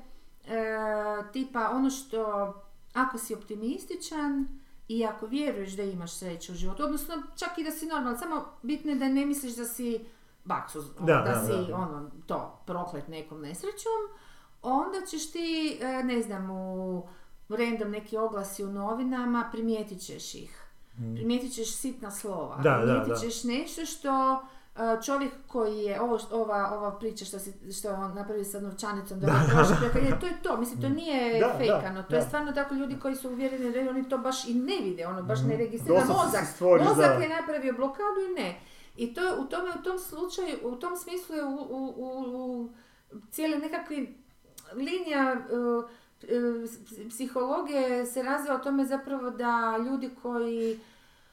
tipa 1.34 1.70
ono 1.74 1.90
što, 1.90 2.54
ako 2.94 3.18
si 3.18 3.34
optimističan, 3.34 4.60
i 4.90 5.06
ako 5.06 5.26
vjeruješ 5.26 5.72
da 5.72 5.84
imaš 5.84 6.14
sreću 6.14 6.52
u 6.52 6.56
životu, 6.56 6.84
odnosno 6.84 7.16
čak 7.36 7.58
i 7.58 7.64
da 7.64 7.72
si 7.72 7.86
normalan, 7.86 8.18
samo 8.18 8.46
bitno 8.62 8.92
je 8.92 8.98
da 8.98 9.08
ne 9.08 9.26
misliš 9.26 9.56
da 9.56 9.66
si 9.66 10.06
baksuz, 10.46 10.86
Da, 11.00 11.06
da, 11.06 11.22
da, 11.22 11.46
si 11.46 11.70
da. 11.70 11.76
ono, 11.76 12.12
to, 12.28 12.64
proklet 12.66 13.08
nekom 13.08 13.42
nesrećom, 13.42 14.02
onda 14.62 15.06
ćeš 15.08 15.32
ti, 15.32 15.78
e, 15.82 16.04
ne 16.04 16.22
znam, 16.22 16.52
u 16.52 17.08
random 17.50 17.92
neki 17.92 18.18
oglasi 18.18 18.64
u 18.64 18.72
novinama, 18.72 19.50
primijetit 19.52 20.02
ćeš 20.02 20.36
ih. 20.36 20.64
Primijetit 21.16 21.54
ćeš 21.54 21.76
sitna 21.76 22.12
slova. 22.12 22.56
Da, 22.56 22.70
da, 22.70 22.78
primijetit 22.82 23.08
da. 23.10 23.16
ćeš 23.16 23.44
nešto 23.44 23.86
što 23.86 24.34
e, 24.76 25.02
čovjek 25.06 25.32
koji 25.48 25.78
je, 25.78 26.02
ovo, 26.02 26.20
ova, 26.32 26.72
ova 26.78 26.98
priča 27.00 27.26
što, 27.26 27.40
si, 27.40 27.74
što 27.74 27.94
on 27.94 28.14
napravio 28.14 28.44
sa 28.46 28.60
novčanicom, 28.60 29.20
da, 29.20 29.26
Da, 29.28 29.34
da, 29.34 30.00
da, 30.10 30.20
to 30.20 30.26
je 30.26 30.34
to, 30.44 30.58
mislim, 30.58 30.82
to 30.82 30.90
nije 30.90 31.40
Da, 31.40 31.48
da, 31.48 31.58
fejkano, 31.58 32.04
to 32.04 32.16
je 32.16 32.20
da. 32.22 32.26
stvarno 32.28 32.52
tako 32.52 32.76
ljudi 32.76 33.00
koji 33.02 33.16
su 33.16 33.30
uvjereni 33.30 33.72
da 33.72 33.90
oni 33.90 34.10
to 34.10 34.18
baš 34.18 34.48
i 34.48 34.54
ne 34.54 34.78
vide, 34.84 35.08
ono 35.08 35.24
baš 35.24 35.40
ne 35.42 35.58
registrira 35.58 36.00
Doslovce 36.00 36.22
si 36.22 36.26
mozak. 36.38 36.46
stvoriš, 36.56 36.88
Mozak 36.88 37.18
da. 37.18 37.24
je 37.24 37.30
napravio 37.30 37.74
blokadu 37.74 38.20
i 38.30 38.42
ne. 38.42 38.60
I 38.96 39.14
to 39.14 39.22
je 39.22 39.34
u 39.40 39.46
tome, 39.46 39.70
u 39.80 39.84
tom 39.84 40.00
slučaju, 40.00 40.58
u 40.64 40.76
tom 40.76 40.98
smislu 40.98 41.36
je 41.36 41.44
u, 41.46 41.56
u, 41.56 41.94
u, 41.98 42.24
u 42.36 42.70
cijeli 43.32 43.58
nekakvi 43.58 44.18
linija 44.74 45.38
uh, 45.52 45.84
uh, 45.84 46.70
psihologije 47.10 48.06
se 48.06 48.24
razvija 48.24 48.56
o 48.56 48.64
tome 48.64 48.86
zapravo 48.86 49.30
da 49.30 49.80
ljudi 49.86 50.10
koji 50.22 50.80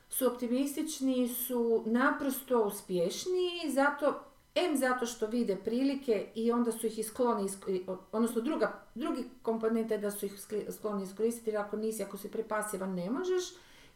su 0.08 0.26
optimistični 0.26 1.28
su 1.28 1.82
naprosto 1.86 2.62
uspješniji 2.62 3.70
zato 3.70 4.20
em 4.56 4.76
zato 4.76 5.06
što 5.06 5.26
vide 5.26 5.56
prilike 5.56 6.26
i 6.34 6.52
onda 6.52 6.72
su 6.72 6.86
ih 6.86 7.06
skloni, 7.06 7.48
odnosno 8.12 8.40
druga, 8.40 8.82
drugi 8.94 9.24
komponent 9.42 9.90
je 9.90 9.98
da 9.98 10.10
su 10.10 10.26
ih 10.26 10.32
skloni 10.70 11.02
iskoristiti 11.02 11.50
jer 11.50 11.58
ako 11.58 11.76
nisi, 11.76 12.02
ako 12.02 12.16
si 12.16 12.30
prepasivan 12.30 12.94
ne 12.94 13.10
možeš 13.10 13.44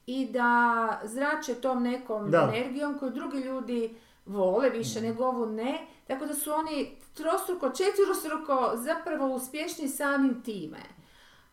i 0.06 0.26
da 0.26 1.00
zrače 1.04 1.54
tom 1.54 1.82
nekom 1.82 2.30
Da. 2.30 2.52
energijom 2.54 2.98
koju 2.98 3.10
drugi 3.10 3.38
ljudi 3.38 3.94
vole 4.26 4.70
više 4.70 5.00
nego 5.00 5.24
ovu 5.24 5.46
ne, 5.46 5.86
tako 6.10 6.26
da 6.26 6.34
su 6.34 6.52
oni 6.52 6.96
trostruko, 7.14 7.70
četverostruko 7.70 8.72
zapravo 8.74 9.34
uspješni 9.34 9.88
samim 9.88 10.42
time. 10.42 10.80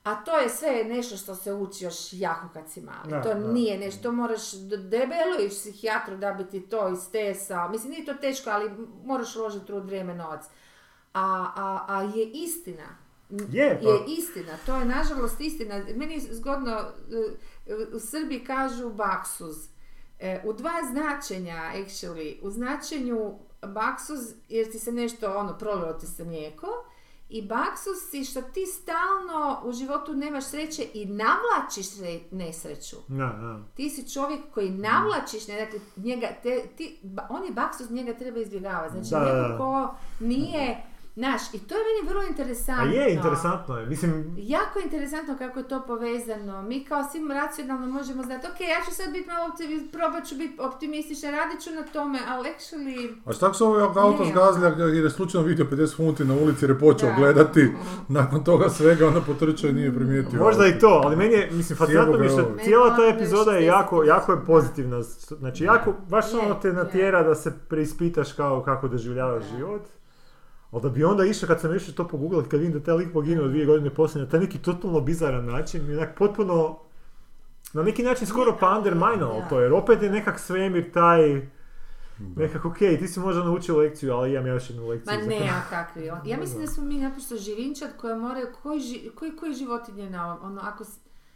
A 0.03 0.15
to 0.15 0.37
je 0.37 0.49
sve 0.49 0.83
nešto 0.83 1.17
što 1.17 1.35
se 1.35 1.53
uči 1.53 1.83
još 1.83 1.95
jako 2.11 2.47
kad 2.53 2.69
si 2.69 2.81
mali. 2.81 3.09
Da, 3.09 3.21
to 3.21 3.33
da. 3.33 3.51
nije 3.51 3.77
nešto, 3.77 4.03
to 4.03 4.11
moraš 4.11 4.53
debelo 4.89 5.39
ići 5.39 5.55
psihijatru 5.55 6.17
da 6.17 6.31
bi 6.31 6.45
ti 6.49 6.61
to 6.69 6.89
istesao. 6.89 7.69
Mislim, 7.69 7.91
nije 7.91 8.05
to 8.05 8.13
teško, 8.13 8.49
ali 8.49 8.71
moraš 9.03 9.35
uložiti 9.35 9.65
trud, 9.65 9.85
vrijeme, 9.85 10.15
novac. 10.15 10.45
A, 11.13 11.51
a, 11.55 11.85
a 11.87 12.01
je 12.01 12.31
istina. 12.33 12.97
Je, 13.51 13.79
pa- 13.83 13.89
je 13.89 13.99
istina. 14.07 14.57
To 14.65 14.75
je 14.75 14.85
nažalost 14.85 15.41
istina. 15.41 15.81
Meni 15.95 16.13
je 16.13 16.19
zgodno, 16.19 16.71
e, 17.67 17.75
u 17.93 17.99
Srbiji 17.99 18.43
kažu 18.43 18.89
baksuz. 18.89 19.55
E, 20.19 20.41
U 20.45 20.53
dva 20.53 20.73
značenja, 20.91 21.71
actually, 21.75 22.37
u 22.41 22.49
značenju 22.49 23.39
baksuz, 23.65 24.19
jer 24.49 24.71
ti 24.71 24.79
se 24.79 24.91
nešto, 24.91 25.37
ono, 25.37 25.57
prolilo 25.57 25.93
ti 25.93 26.07
se 26.07 26.23
mlijeko, 26.23 26.67
i 27.29 27.41
baksus 27.41 28.09
si 28.09 28.23
što 28.23 28.41
ti 28.41 28.65
stalno 28.65 29.61
u 29.63 29.71
životu 29.71 30.13
nemaš 30.13 30.45
sreće 30.45 30.85
i 30.93 31.05
navlačiš 31.05 31.85
sre- 31.85 32.21
nesreću. 32.31 32.95
Da, 33.07 33.25
da. 33.25 33.59
Ti 33.75 33.89
si 33.89 34.13
čovjek 34.13 34.39
koji 34.53 34.69
navlačiš, 34.69 35.47
ne, 35.47 35.65
dakle, 35.65 35.79
njega, 35.95 36.27
te, 36.43 36.67
ti, 36.77 36.99
on 37.29 37.45
je 37.45 37.51
baksus, 37.51 37.89
njega 37.89 38.13
treba 38.13 38.39
izbjegavati. 38.39 38.93
Znači, 38.93 39.09
da. 39.09 39.41
neko 39.41 39.57
ko 39.57 39.95
nije 40.19 40.83
naš. 41.17 41.53
I 41.53 41.59
to 41.59 41.75
je 41.75 41.81
meni 41.81 42.09
vrlo 42.09 42.21
A 42.21 42.27
interesantno. 42.27 42.93
je, 42.93 43.13
interesantno 43.13 43.77
je. 43.77 43.85
Mislim, 43.85 44.35
Jako 44.37 44.79
interesantno 44.79 45.35
kako 45.37 45.59
je 45.59 45.67
to 45.67 45.81
povezano. 45.81 46.61
Mi 46.61 46.83
kao 46.83 47.03
svim 47.03 47.31
racionalno 47.31 47.87
možemo 47.87 48.23
znati, 48.23 48.47
ok, 48.47 48.59
ja 48.61 48.79
ću 48.85 48.91
sad 48.93 49.11
biti 49.11 49.27
malo, 49.27 49.47
optimi- 49.47 49.87
probat 49.89 50.25
ću 50.25 50.35
biti 50.35 50.57
optimistična, 50.61 51.29
radit 51.31 51.61
ću 51.61 51.69
na 51.71 51.83
tome, 51.83 52.19
ali 52.27 52.49
actually... 52.49 53.15
A 53.25 53.33
šta 53.33 53.53
se 53.53 53.63
ovaj 53.63 53.83
auto 53.83 54.25
zgazlja 54.25 54.67
jer 54.87 55.03
je 55.03 55.09
slučajno 55.09 55.47
vidio 55.47 55.65
50 55.65 55.95
funti 55.95 56.25
na 56.25 56.33
ulici 56.35 56.65
jer 56.65 56.71
je 56.71 56.79
počeo 56.79 57.09
Da. 57.09 57.15
gledati, 57.15 57.71
nakon 58.09 58.43
toga 58.43 58.69
svega 58.69 59.07
onda 59.07 59.21
potrčao 59.21 59.69
i 59.69 59.73
nije 59.73 59.93
primijetio. 59.95 60.39
možda 60.39 60.67
i 60.67 60.79
to, 60.79 61.01
ali 61.03 61.15
meni 61.15 61.33
je, 61.33 61.49
mislim, 61.51 61.77
fascinantno 61.77 62.17
mi 62.17 62.29
što 62.29 62.51
cijela 62.63 62.87
ta 62.87 63.01
ono 63.01 63.05
epizoda 63.07 63.51
je 63.51 63.57
već 63.57 63.67
jako, 63.67 63.95
60. 63.95 64.07
jako 64.07 64.31
je 64.31 64.45
pozitivna. 64.45 65.01
Znači, 65.29 65.63
jako, 65.63 65.93
baš 66.09 66.25
Je, 66.33 66.39
ono 66.39 66.53
te 66.55 66.67
je. 66.67 66.73
natjera 66.73 67.23
da 67.23 67.35
se 67.35 67.53
preispitaš 67.59 68.33
kao 68.33 68.63
kako 68.63 68.87
doživljavaš 68.87 69.43
Da. 69.43 69.57
život. 69.57 69.81
Ali 70.71 70.81
da 70.81 70.89
bi 70.89 71.03
onda 71.03 71.25
išao, 71.25 71.47
kad 71.47 71.61
sam 71.61 71.75
išao 71.75 71.93
to 71.93 72.07
pogooglati, 72.07 72.49
kad 72.49 72.59
vidim 72.59 72.79
da 72.79 72.85
taj 72.85 72.95
lik 72.95 73.13
poginuo 73.13 73.47
dvije 73.47 73.65
godine 73.65 73.89
poslije, 73.89 74.23
na 74.23 74.29
taj 74.29 74.39
neki 74.39 74.57
totalno 74.57 75.01
bizaran 75.01 75.45
način, 75.45 75.91
i 75.91 75.93
onak 75.95 76.17
potpuno, 76.17 76.79
na 77.73 77.83
neki 77.83 78.03
način 78.03 78.27
skoro 78.27 78.57
pa 78.59 78.79
da. 79.39 79.47
to, 79.49 79.59
jer 79.59 79.73
opet 79.73 80.01
je 80.01 80.09
nekak 80.09 80.39
svemir 80.39 80.91
taj, 80.93 81.47
nekako, 82.35 82.67
ok, 82.67 82.77
ti 82.77 83.07
si 83.07 83.19
možda 83.19 83.43
naučio 83.43 83.77
lekciju, 83.77 84.13
ali 84.13 84.33
imam 84.33 84.47
ja 84.47 84.53
još 84.53 84.69
jednu 84.69 84.87
lekciju. 84.87 85.19
Ma 85.19 85.25
ne, 85.25 85.49
a 85.49 85.69
kakvi. 85.69 86.05
Ja 86.25 86.37
mislim 86.37 86.61
da 86.61 86.67
smo 86.67 86.83
mi 86.83 86.97
naprosto 86.97 87.35
živinčad 87.35 87.89
koje 87.97 88.15
moraju, 88.15 88.47
koji, 88.63 88.79
ži- 88.79 89.15
koji, 89.15 89.35
koji 89.35 89.53
životinje 89.53 90.09
na 90.09 90.25
ovom, 90.25 90.51
ono, 90.51 90.61
ako 90.63 90.83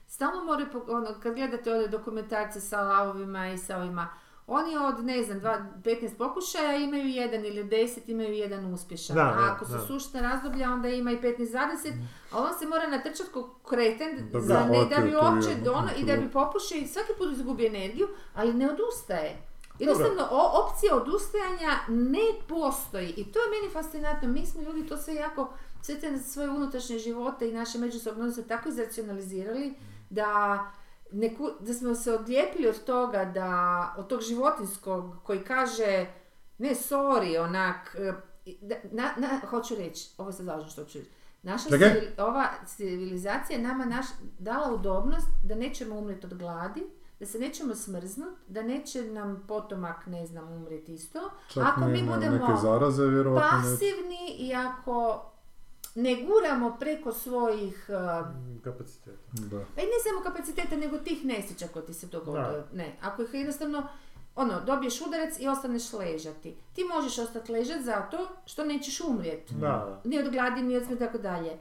stalno 0.08 0.44
moraju, 0.44 0.68
ono, 0.88 1.08
kad 1.24 1.36
gledate 1.36 1.74
ove 1.74 1.88
dokumentarce 1.88 2.62
sa 2.62 2.82
lavovima 2.82 3.50
i 3.50 3.58
sa 3.58 3.78
ovima, 3.78 4.08
oni 4.52 4.78
od, 4.78 5.06
ne 5.06 5.24
znam, 5.24 5.40
dva, 5.40 5.54
15 5.78 6.18
pokušaja 6.18 6.76
imaju 6.78 7.06
jedan 7.06 7.46
ili 7.46 7.64
10, 7.64 7.78
imaju 8.08 8.34
jedan 8.34 8.74
uspješan. 8.74 9.16
Da, 9.16 9.22
a 9.24 9.36
da, 9.38 9.52
ako 9.52 9.66
su 9.66 9.72
da. 9.72 9.80
sušna 9.80 10.22
razdoblja, 10.22 10.72
onda 10.72 10.90
ima 10.90 11.12
i 11.12 11.18
15-20, 11.18 11.94
a 12.32 12.40
on 12.40 12.60
se 12.60 12.68
mora 12.68 12.88
natrčati 12.88 13.30
ko 13.30 13.56
kreten, 13.62 14.30
Da 14.32 14.40
za 14.40 14.60
ne, 14.62 14.86
da 14.86 15.02
bi 15.02 15.16
uopće 15.16 15.50
jednu 15.50 15.72
ono, 15.72 15.90
i 15.98 16.06
da 16.06 16.16
bi 16.16 16.26
tu. 16.26 16.32
popušio 16.32 16.78
i 16.78 16.88
svaki 16.88 17.14
put 17.18 17.32
izgubi 17.32 17.66
energiju, 17.68 18.08
ali 18.36 18.54
ne 18.54 18.70
odustaje. 18.70 19.38
Jednostavno, 19.80 20.28
o- 20.32 20.64
opcija 20.64 20.96
odustajanja 20.96 21.70
ne 21.90 22.20
postoji 22.48 23.10
i 23.10 23.24
to 23.24 23.40
je 23.40 23.46
meni 23.52 23.74
fascinantno. 23.74 24.28
Mi 24.30 24.46
smo 24.46 24.62
ljudi 24.62 24.88
to 24.88 24.98
sve 24.98 25.16
jako, 25.16 25.50
sve 25.82 25.96
te 25.96 26.18
svoje 26.20 26.50
unutrašnje 26.50 27.00
živote 27.00 27.50
i 27.50 27.54
naše 27.54 27.78
međusobne 27.78 28.22
odnose 28.22 28.44
tako 28.44 28.70
izracionalizirali 28.70 29.74
da, 30.10 30.60
neku, 31.12 31.50
da 31.60 31.74
smo 31.74 31.96
se 31.96 32.14
odlijepili 32.14 32.68
od 32.68 32.84
toga, 32.84 33.26
da, 33.26 33.50
od 33.98 34.08
tog 34.08 34.22
životinskog 34.22 35.16
koji 35.24 35.44
kaže 35.44 36.06
ne, 36.58 36.70
sorry, 36.70 37.40
onak, 37.40 37.96
e, 38.00 38.14
da- 38.62 38.76
na, 38.92 39.10
na, 39.18 39.40
hoću 39.50 39.76
reći, 39.76 40.10
ovo 40.18 40.32
sad 40.32 40.46
važno 40.46 40.70
što 40.70 40.84
ću 40.86 40.98
reći. 40.98 41.10
Naša 41.44 41.70
civil- 41.70 42.22
ova 42.22 42.48
civilizacija 42.66 43.58
je 43.58 43.64
nama 43.64 43.86
naš, 43.86 44.06
dala 44.40 44.74
udobnost 44.74 45.28
da 45.44 45.56
nećemo 45.56 45.96
umrijeti 45.96 46.26
od 46.26 46.34
gladi, 46.34 46.84
da 47.20 47.26
se 47.26 47.40
nećemo 47.40 47.76
smrznut, 47.76 48.34
da 48.48 48.62
neće 48.62 49.04
nam 49.04 49.44
potomak, 49.48 50.06
ne 50.06 50.26
znam, 50.26 50.52
umrijeti 50.52 50.94
isto. 50.94 51.20
Čak 51.54 51.64
Ako 51.68 51.82
mi 51.82 52.04
budemo 52.04 52.58
zaraze, 52.62 53.04
pasivni 53.52 54.36
i 54.38 54.54
ako 54.56 55.31
ne 55.96 56.16
guramo 56.16 56.78
preko 56.80 57.12
svojih, 57.12 57.90
uh, 57.90 58.28
Kapaciteta. 58.64 59.18
Da. 59.32 59.66
pa 59.76 59.82
i 59.82 59.86
ne 59.86 60.00
samo 60.04 60.24
kapaciteta, 60.24 60.76
nego 60.76 60.98
tih 60.98 61.26
nesreća 61.26 61.68
koje 61.68 61.86
ti 61.86 61.94
se 61.94 62.08
dogode. 62.08 62.64
Ne, 62.74 62.98
ako 63.02 63.22
ih 63.22 63.34
jednostavno, 63.34 63.88
ono, 64.36 64.62
dobiješ 64.62 65.02
udarac 65.02 65.40
i 65.40 65.48
ostaneš 65.48 65.94
ležati. 65.94 66.56
Ti 66.74 66.84
možeš 66.84 67.20
ostati 67.20 67.52
ležati 67.52 67.84
zato 67.84 68.28
što 68.46 68.66
nećeš 68.66 69.02
umrijeti. 69.02 69.54
Da. 69.54 70.02
Ni 70.04 70.20
od 70.20 70.32
gladi, 70.32 70.62
ni 70.62 70.78
od 70.78 70.84
smrti, 70.86 71.00
tako 71.00 71.18
dalje. 71.18 71.58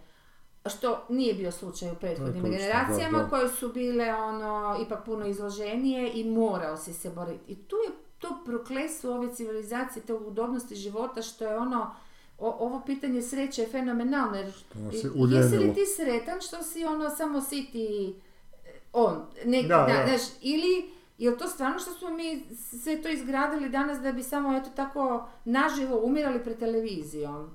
Što 0.66 1.06
nije 1.08 1.34
bio 1.34 1.52
slučaj 1.52 1.90
u 1.90 1.94
prethodnim 1.94 2.42
točno, 2.42 2.58
generacijama 2.58 3.18
da, 3.18 3.24
da. 3.24 3.30
koje 3.30 3.48
su 3.48 3.72
bile 3.72 4.14
ono 4.14 4.76
ipak 4.86 5.04
puno 5.04 5.26
izloženije 5.26 6.12
i 6.14 6.30
morao 6.30 6.76
si 6.76 6.92
se 6.92 7.10
boriti. 7.10 7.52
I 7.52 7.56
tu 7.56 7.76
je 7.76 7.92
to 8.18 8.42
prokletstvo 8.44 9.14
ove 9.14 9.34
civilizacije, 9.34 10.02
te 10.02 10.14
udobnosti 10.14 10.74
života 10.74 11.22
što 11.22 11.44
je 11.44 11.58
ono, 11.58 11.94
o- 12.40 12.56
ovo 12.58 12.82
pitanje 12.82 13.22
sreće 13.22 13.62
je 13.62 13.68
fenomenalno 13.68 14.36
jer 14.36 14.52
jesi 15.28 15.58
li 15.58 15.74
ti 15.74 15.86
sretan 15.88 16.40
što 16.40 16.62
si 16.62 16.84
ono 16.84 17.10
samo 17.10 17.40
siti 17.40 18.14
eh, 18.56 18.70
on, 18.92 19.14
neki, 19.44 19.68
Da, 19.68 19.76
da, 19.78 20.04
znaš, 20.08 20.20
ili 20.40 20.90
je 21.18 21.38
to 21.38 21.48
stvarno 21.48 21.78
što 21.78 21.90
smo 21.92 22.10
mi 22.10 22.42
sve 22.74 23.02
to 23.02 23.08
izgradili 23.08 23.68
danas 23.68 23.98
da 23.98 24.12
bi 24.12 24.22
samo 24.22 24.56
eto 24.56 24.70
tako 24.70 25.28
naživo 25.44 25.98
umirali 25.98 26.38
pred 26.40 26.58
televizijom? 26.58 27.50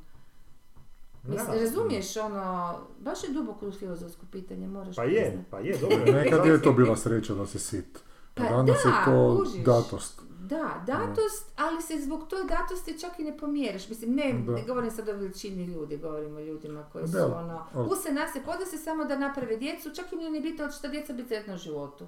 Mislim, 1.23 1.47
Da. 1.49 1.59
razumiješ, 1.59 2.17
ono, 2.17 2.75
baš 2.99 3.23
je 3.23 3.29
duboko 3.29 3.71
filozofsko 3.71 4.25
pitanje, 4.27 4.67
moraš 4.67 4.95
Pa 4.95 5.03
je, 5.03 5.21
priznat. 5.21 5.45
pa 5.49 5.59
je, 5.59 5.77
dobro. 5.79 6.13
Nekad 6.13 6.45
je 6.45 6.61
to 6.61 6.71
bila 6.81 6.95
sreća 6.95 7.33
da 7.33 7.45
se 7.45 7.59
sit. 7.59 7.99
Pa 8.33 8.43
danas 8.43 8.65
da, 8.83 8.89
je 8.89 8.95
to 9.05 9.37
kužiš. 9.39 9.63
datost. 9.63 10.21
Da, 10.45 10.83
datost, 10.87 11.51
ali 11.57 11.81
se 11.81 11.93
zbog 11.97 12.27
toj 12.27 12.39
datosti 12.45 12.99
čak 12.99 13.19
i 13.19 13.23
ne 13.23 13.37
pomjeriš. 13.37 13.89
Mislim, 13.89 14.13
ne, 14.13 14.33
Da. 14.35 14.51
ne 14.51 14.63
govorim 14.63 14.91
sad 14.91 15.09
o 15.09 15.13
veličini 15.13 15.65
ljudi, 15.65 15.97
govorim 15.97 16.35
o 16.35 16.41
ljudima 16.41 16.83
koji 16.83 17.01
Da, 17.03 17.07
su 17.19 17.25
ono, 17.27 17.65
ali- 17.73 17.87
use 17.87 18.11
nas 18.11 18.33
se 18.33 18.39
podese 18.41 18.77
samo 18.77 19.05
da 19.05 19.17
naprave 19.17 19.57
djecu, 19.57 19.89
čak 19.91 20.13
im 20.13 20.19
nije 20.19 20.41
bitno 20.41 20.71
što 20.71 20.87
djeca 20.87 21.13
biti 21.13 21.27
sretna 21.29 21.53
u 21.53 21.57
životu. 21.59 22.03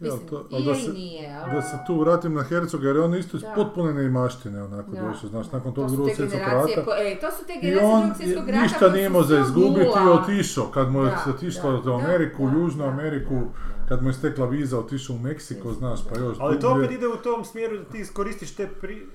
Ja, 0.00 0.04
Mislim, 0.04 0.28
to- 0.28 0.46
i 0.50 0.54
ali 0.54 0.64
da 0.64 0.74
se- 0.74 0.80
i 0.82 0.92
nije, 0.92 1.36
ali... 1.36 1.52
Da 1.52 1.62
se 1.62 1.76
tu 1.86 2.00
vratim 2.00 2.34
na 2.34 2.42
Hercoga, 2.42 2.86
jer 2.86 2.98
on 2.98 3.14
isto 3.14 3.36
iz 3.36 3.42
Da. 3.42 3.52
potpune 3.52 3.94
neimaštine 3.94 4.62
onako 4.62 4.90
Da, 4.90 5.00
došao, 5.02 5.28
znaš, 5.28 5.46
da. 5.46 5.56
nakon 5.56 5.72
To 5.72 5.80
tog 5.80 5.90
su 5.90 5.96
drugog 5.96 6.12
svjetskog 6.12 6.40
rata. 6.42 6.84
ko- 6.84 6.94
e, 6.94 7.18
to 7.20 7.30
su 7.30 7.44
te 7.46 7.52
I 7.52 7.60
generacije 7.60 7.90
drugog 7.92 8.16
svjetskog 8.16 8.46
ništa 8.54 8.88
nije 8.88 9.06
imao 9.06 9.22
za 9.22 9.38
izgubiti 9.38 9.80
i 9.98 10.08
otišao. 10.10 10.66
Kad 10.66 10.90
mu 10.90 10.98
je 11.00 11.06
Da, 11.06 11.24
otišlo 11.28 11.72
da, 11.74 11.90
u 11.90 11.94
Ameriku, 11.94 12.46
da, 12.46 12.52
Južnu 12.52 12.84
da, 12.84 12.90
Ameriku, 12.90 13.34
da, 13.34 13.71
kad 13.92 14.02
mu 14.02 14.08
je 14.08 14.12
istekla 14.12 14.46
viza, 14.46 14.78
otišao 14.78 15.16
u 15.16 15.18
Meksiko, 15.18 15.72
znaš, 15.72 16.00
pa 16.08 16.18
još 16.18 16.36
Ali 16.40 16.60
to 16.60 16.70
opet 16.70 16.90
ide 16.90 17.08
u 17.08 17.16
tom 17.16 17.44
smjeru 17.44 17.78
da 17.78 17.84
ti 17.84 17.98
iskoristiš 17.98 18.54
te 18.54 18.68
pri, 18.80 19.06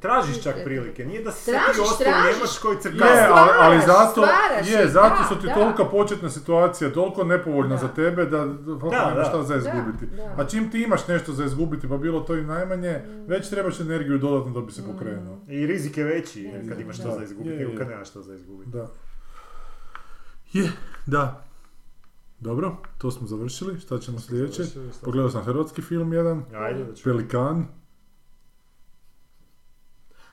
tražiš 0.00 0.42
čak 0.42 0.54
prilike, 0.64 1.04
nije 1.04 1.22
da 1.22 1.30
sad 1.30 1.54
ti 1.74 1.80
ostao 1.80 1.96
u. 1.98 2.26
Njemačkoj 2.26 2.74
Je, 2.74 2.80
crkavu. 2.80 3.10
ali, 3.30 3.50
ali 3.54 3.80
zato, 3.80 4.10
stvaraš 4.10 4.70
je, 4.70 4.88
zato 4.88 5.16
da, 5.18 5.28
su 5.28 5.40
ti 5.40 5.46
da. 5.46 5.54
tolika 5.54 5.84
početna 5.84 6.30
situacija, 6.30 6.92
toliko 6.92 7.24
nepovoljna 7.24 7.68
Da. 7.68 7.76
za 7.76 7.88
tebe 7.88 8.24
da, 8.24 8.38
da, 8.38 8.46
nemaš 9.10 9.28
šta 9.28 9.42
za 9.42 9.56
izgubiti. 9.56 10.06
da. 10.06 10.34
A 10.36 10.46
čim 10.46 10.70
ti 10.70 10.82
imaš 10.82 11.08
nešto 11.08 11.32
za 11.32 11.44
izgubiti, 11.44 11.88
pa 11.88 11.96
bilo 11.96 12.20
to 12.20 12.34
i 12.34 12.42
najmanje, 12.44 12.98
već 13.26 13.48
trebaš 13.48 13.80
energiju 13.80 14.18
dodatno 14.18 14.52
da 14.52 14.60
bi 14.60 14.72
se 14.72 14.82
pokrenuo. 14.84 15.38
I 15.48 15.66
rizik 15.66 15.96
je 15.98 16.04
veći 16.04 16.42
jer 16.42 16.68
kad 16.68 16.80
imaš 16.80 16.96
što 16.96 17.10
za 17.10 17.24
izgubiti, 17.24 17.50
Je, 17.50 17.58
nego 17.58 17.70
je. 17.70 17.78
kad 17.78 17.88
nemaš 17.88 18.10
što 18.10 18.22
za 18.22 18.34
izgubiti. 18.34 18.70
Da. 18.70 18.86
Je, 20.52 20.70
da. 21.06 21.44
Dobro, 22.44 22.76
to 22.98 23.10
smo 23.10 23.26
završili. 23.26 23.80
Šta 23.80 23.98
ćemo 23.98 24.20
sljedeće? 24.20 24.62
Pogledao 25.04 25.30
sam 25.30 25.42
hrvatski 25.42 25.82
film 25.82 26.12
jedan, 26.12 26.44
Ajde 26.54 26.84
da 26.84 26.94
ću. 26.94 27.04
Pelikan. 27.04 27.66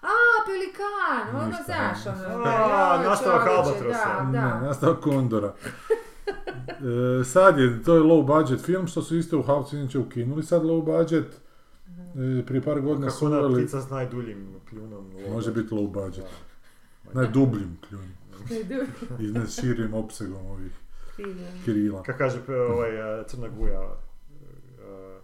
A, 0.01 0.15
pelikan, 0.45 1.41
ono 1.43 1.55
znaš, 1.65 2.05
ono, 2.35 2.43
nastavak 3.09 3.47
Albatrosa. 3.47 4.23
Da, 4.23 4.29
da. 4.31 4.59
Ne, 4.59 4.67
nastavak 4.67 4.99
Kondora. 4.99 5.53
E, 7.21 7.23
sad 7.23 7.59
je, 7.59 7.83
to 7.83 7.95
je 7.95 8.01
low 8.01 8.25
budget 8.25 8.61
film, 8.65 8.87
što 8.87 9.01
su 9.01 9.17
isto 9.17 9.39
u 9.39 9.43
Havcu 9.43 9.77
inače 9.77 9.99
ukinuli 9.99 10.43
sad 10.43 10.63
low 10.63 10.85
budget. 10.85 11.41
E, 12.41 12.45
prije 12.45 12.61
par 12.61 12.81
godina 12.81 13.09
su 13.09 13.15
Kako 13.15 13.25
ona 13.25 13.39
uveli, 13.39 13.63
ptica 13.63 13.81
s 13.81 13.89
najduljim 13.89 14.47
kljunom. 14.69 15.11
može 15.33 15.51
biti 15.51 15.73
low 15.73 15.91
budget, 15.91 16.25
najdubljim 17.13 17.77
kljunom 17.87 18.09
i 19.19 19.23
najširim 19.31 19.93
opsegom 19.93 20.45
ovih 20.45 20.71
krila. 21.65 22.03
Kako 22.03 22.17
kaže 22.17 22.39
pe- 22.47 22.55
ovaj, 22.55 23.19
eh, 23.19 23.27
Crna 23.27 23.47
Guja, 23.49 23.81
eh, 24.79 25.19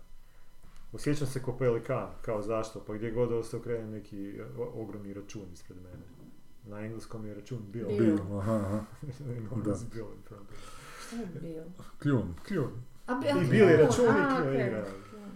osjećam 0.93 1.27
se 1.27 1.41
ko 1.41 1.53
pelikan, 1.53 2.07
kao 2.21 2.41
zašto, 2.41 2.79
pa 2.79 2.93
gdje 2.93 3.11
god 3.11 3.45
se 3.45 3.57
okrene 3.57 3.87
neki 3.87 4.39
ogromni 4.73 5.13
račun 5.13 5.41
ispred 5.53 5.77
mene. 5.77 6.03
Na 6.65 6.79
engleskom 6.79 7.25
je 7.25 7.33
račun 7.33 7.59
bill. 7.63 7.87
Bill. 7.89 7.99
Bil, 8.17 8.37
aha, 8.37 8.53
aha, 8.55 8.79
Da. 9.63 9.75
Bill 9.93 10.07
in 10.07 10.21
front 10.23 10.41
of 10.43 10.51
it. 10.51 10.63
Šta 11.07 11.15
je 11.15 11.25
bio? 11.43 11.63
kljun. 11.99 12.33
Kljun. 12.47 12.71
A, 13.07 13.15
bi- 13.15 13.27
I 13.27 13.49
bili 13.49 13.67
kljun 13.95 14.09
okej. 14.39 14.67
igra. 14.67 14.85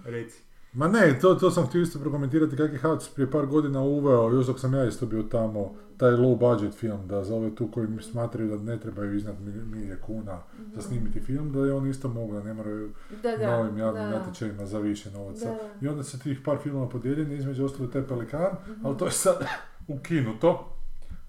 Reci. 0.05 0.41
Ma 0.73 0.87
ne, 0.87 1.19
to, 1.21 1.35
to 1.35 1.51
sam 1.51 1.65
htio 1.65 1.81
isto 1.81 1.99
prokomentirati 1.99 2.57
kako 2.57 2.73
je 2.73 2.79
Havc 2.79 3.09
prije 3.09 3.31
par 3.31 3.45
godina 3.45 3.81
uveo, 3.81 4.29
još 4.29 4.45
dok 4.45 4.59
sam 4.59 4.73
ja 4.73 4.85
isto 4.85 5.05
bio 5.05 5.23
tamo, 5.23 5.75
taj 6.01 6.11
low 6.11 6.35
budget 6.37 6.73
film, 6.73 7.07
da 7.07 7.23
za 7.23 7.35
ove 7.35 7.55
tu 7.55 7.67
koji 7.67 7.87
mi 7.87 8.01
smatraju 8.03 8.49
da 8.49 8.63
ne 8.63 8.79
trebaju 8.79 9.15
iznad 9.15 9.35
mil- 9.37 9.65
milije 9.67 9.97
kuna 9.97 10.39
za 10.67 10.81
snimiti 10.81 11.19
film, 11.21 11.51
da 11.51 11.59
je 11.59 11.73
oni 11.73 11.89
isto 11.89 12.09
mogu, 12.09 12.33
da 12.33 12.43
ne 12.43 12.53
moraju 12.53 12.91
Da, 13.23 13.37
da. 13.37 13.51
novim 13.51 13.77
javnim 13.77 14.03
natječajima 14.05 14.65
za 14.65 14.79
više 14.79 15.11
novaca. 15.11 15.45
Da. 15.45 15.57
I 15.81 15.87
onda 15.87 16.03
se 16.03 16.19
tih 16.19 16.39
par 16.41 16.57
filmova 16.57 16.89
podijeljeni, 16.89 17.35
između 17.35 17.65
ostalo 17.65 17.89
taj 17.89 18.03
Pelikan, 18.03 18.41
Mhm. 18.67 18.85
ali 18.85 18.97
to 18.97 19.05
je 19.05 19.11
sad 19.13 19.45
ukinuto. 19.89 20.73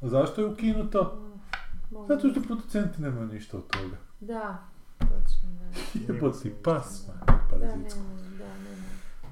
A 0.01 0.09
zašto 0.09 0.40
je 0.40 0.47
ukinuto? 0.47 1.19
Mogu- 1.90 2.09
Zato 2.09 2.28
što 2.28 2.40
producenti 2.43 3.03
nemaju 3.03 3.27
ništa 3.27 3.57
od 3.57 3.66
toga. 3.66 3.97
Da, 4.20 4.59
točno, 4.99 5.49
da. 5.53 5.69
Jebo 6.09 6.31
ti 6.31 6.53
pas, 6.55 7.07
ma, 7.09 7.15
Da, 7.27 7.40
parazitsko. 7.51 8.01
nema, 8.01 8.39
da, 8.39 8.44
nema. 8.44 8.86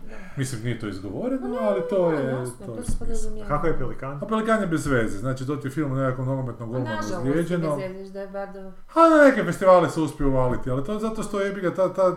Da. 0.04 0.16
Mislim, 0.36 0.62
nije 0.62 0.78
to 0.78 0.88
izgovoreno, 0.88 1.56
ali 1.60 1.80
to 1.90 2.12
je, 2.12 2.24
jasno, 2.26 2.66
to 2.66 2.72
je 2.72 2.76
to 2.76 2.82
se 2.82 2.82
smisao. 2.82 2.98
podrazumijeva. 2.98 3.48
Kako 3.48 3.66
je 3.66 3.78
pelikan? 3.78 4.18
A 4.22 4.26
Pelikan 4.26 4.60
je 4.60 4.66
bez 4.66 4.86
veze, 4.86 5.18
znači 5.18 5.46
to 5.46 5.56
ti 5.56 5.66
je 5.66 5.70
film 5.70 5.92
o 5.92 5.96
nekakvom 5.96 6.26
nogometnom 6.26 6.70
golmanu 6.70 6.94
nažalost, 6.96 7.16
ozlijeđenom. 7.18 7.78
bez 7.78 7.92
veze, 7.92 8.12
da 8.12 8.20
je 8.20 8.28
bar 8.28 8.52
do... 8.52 8.60
A 8.94 9.08
na 9.10 9.24
neke 9.24 9.44
festivale 9.44 9.90
se 9.90 10.00
uspio 10.00 10.28
uvaliti, 10.28 10.70
ali 10.70 10.84
to 10.84 10.92
je 10.92 11.00
zato 11.00 11.22
što 11.22 11.40
je 11.40 11.52
ga 11.52 11.74
ta, 11.74 11.92
ta, 11.92 12.16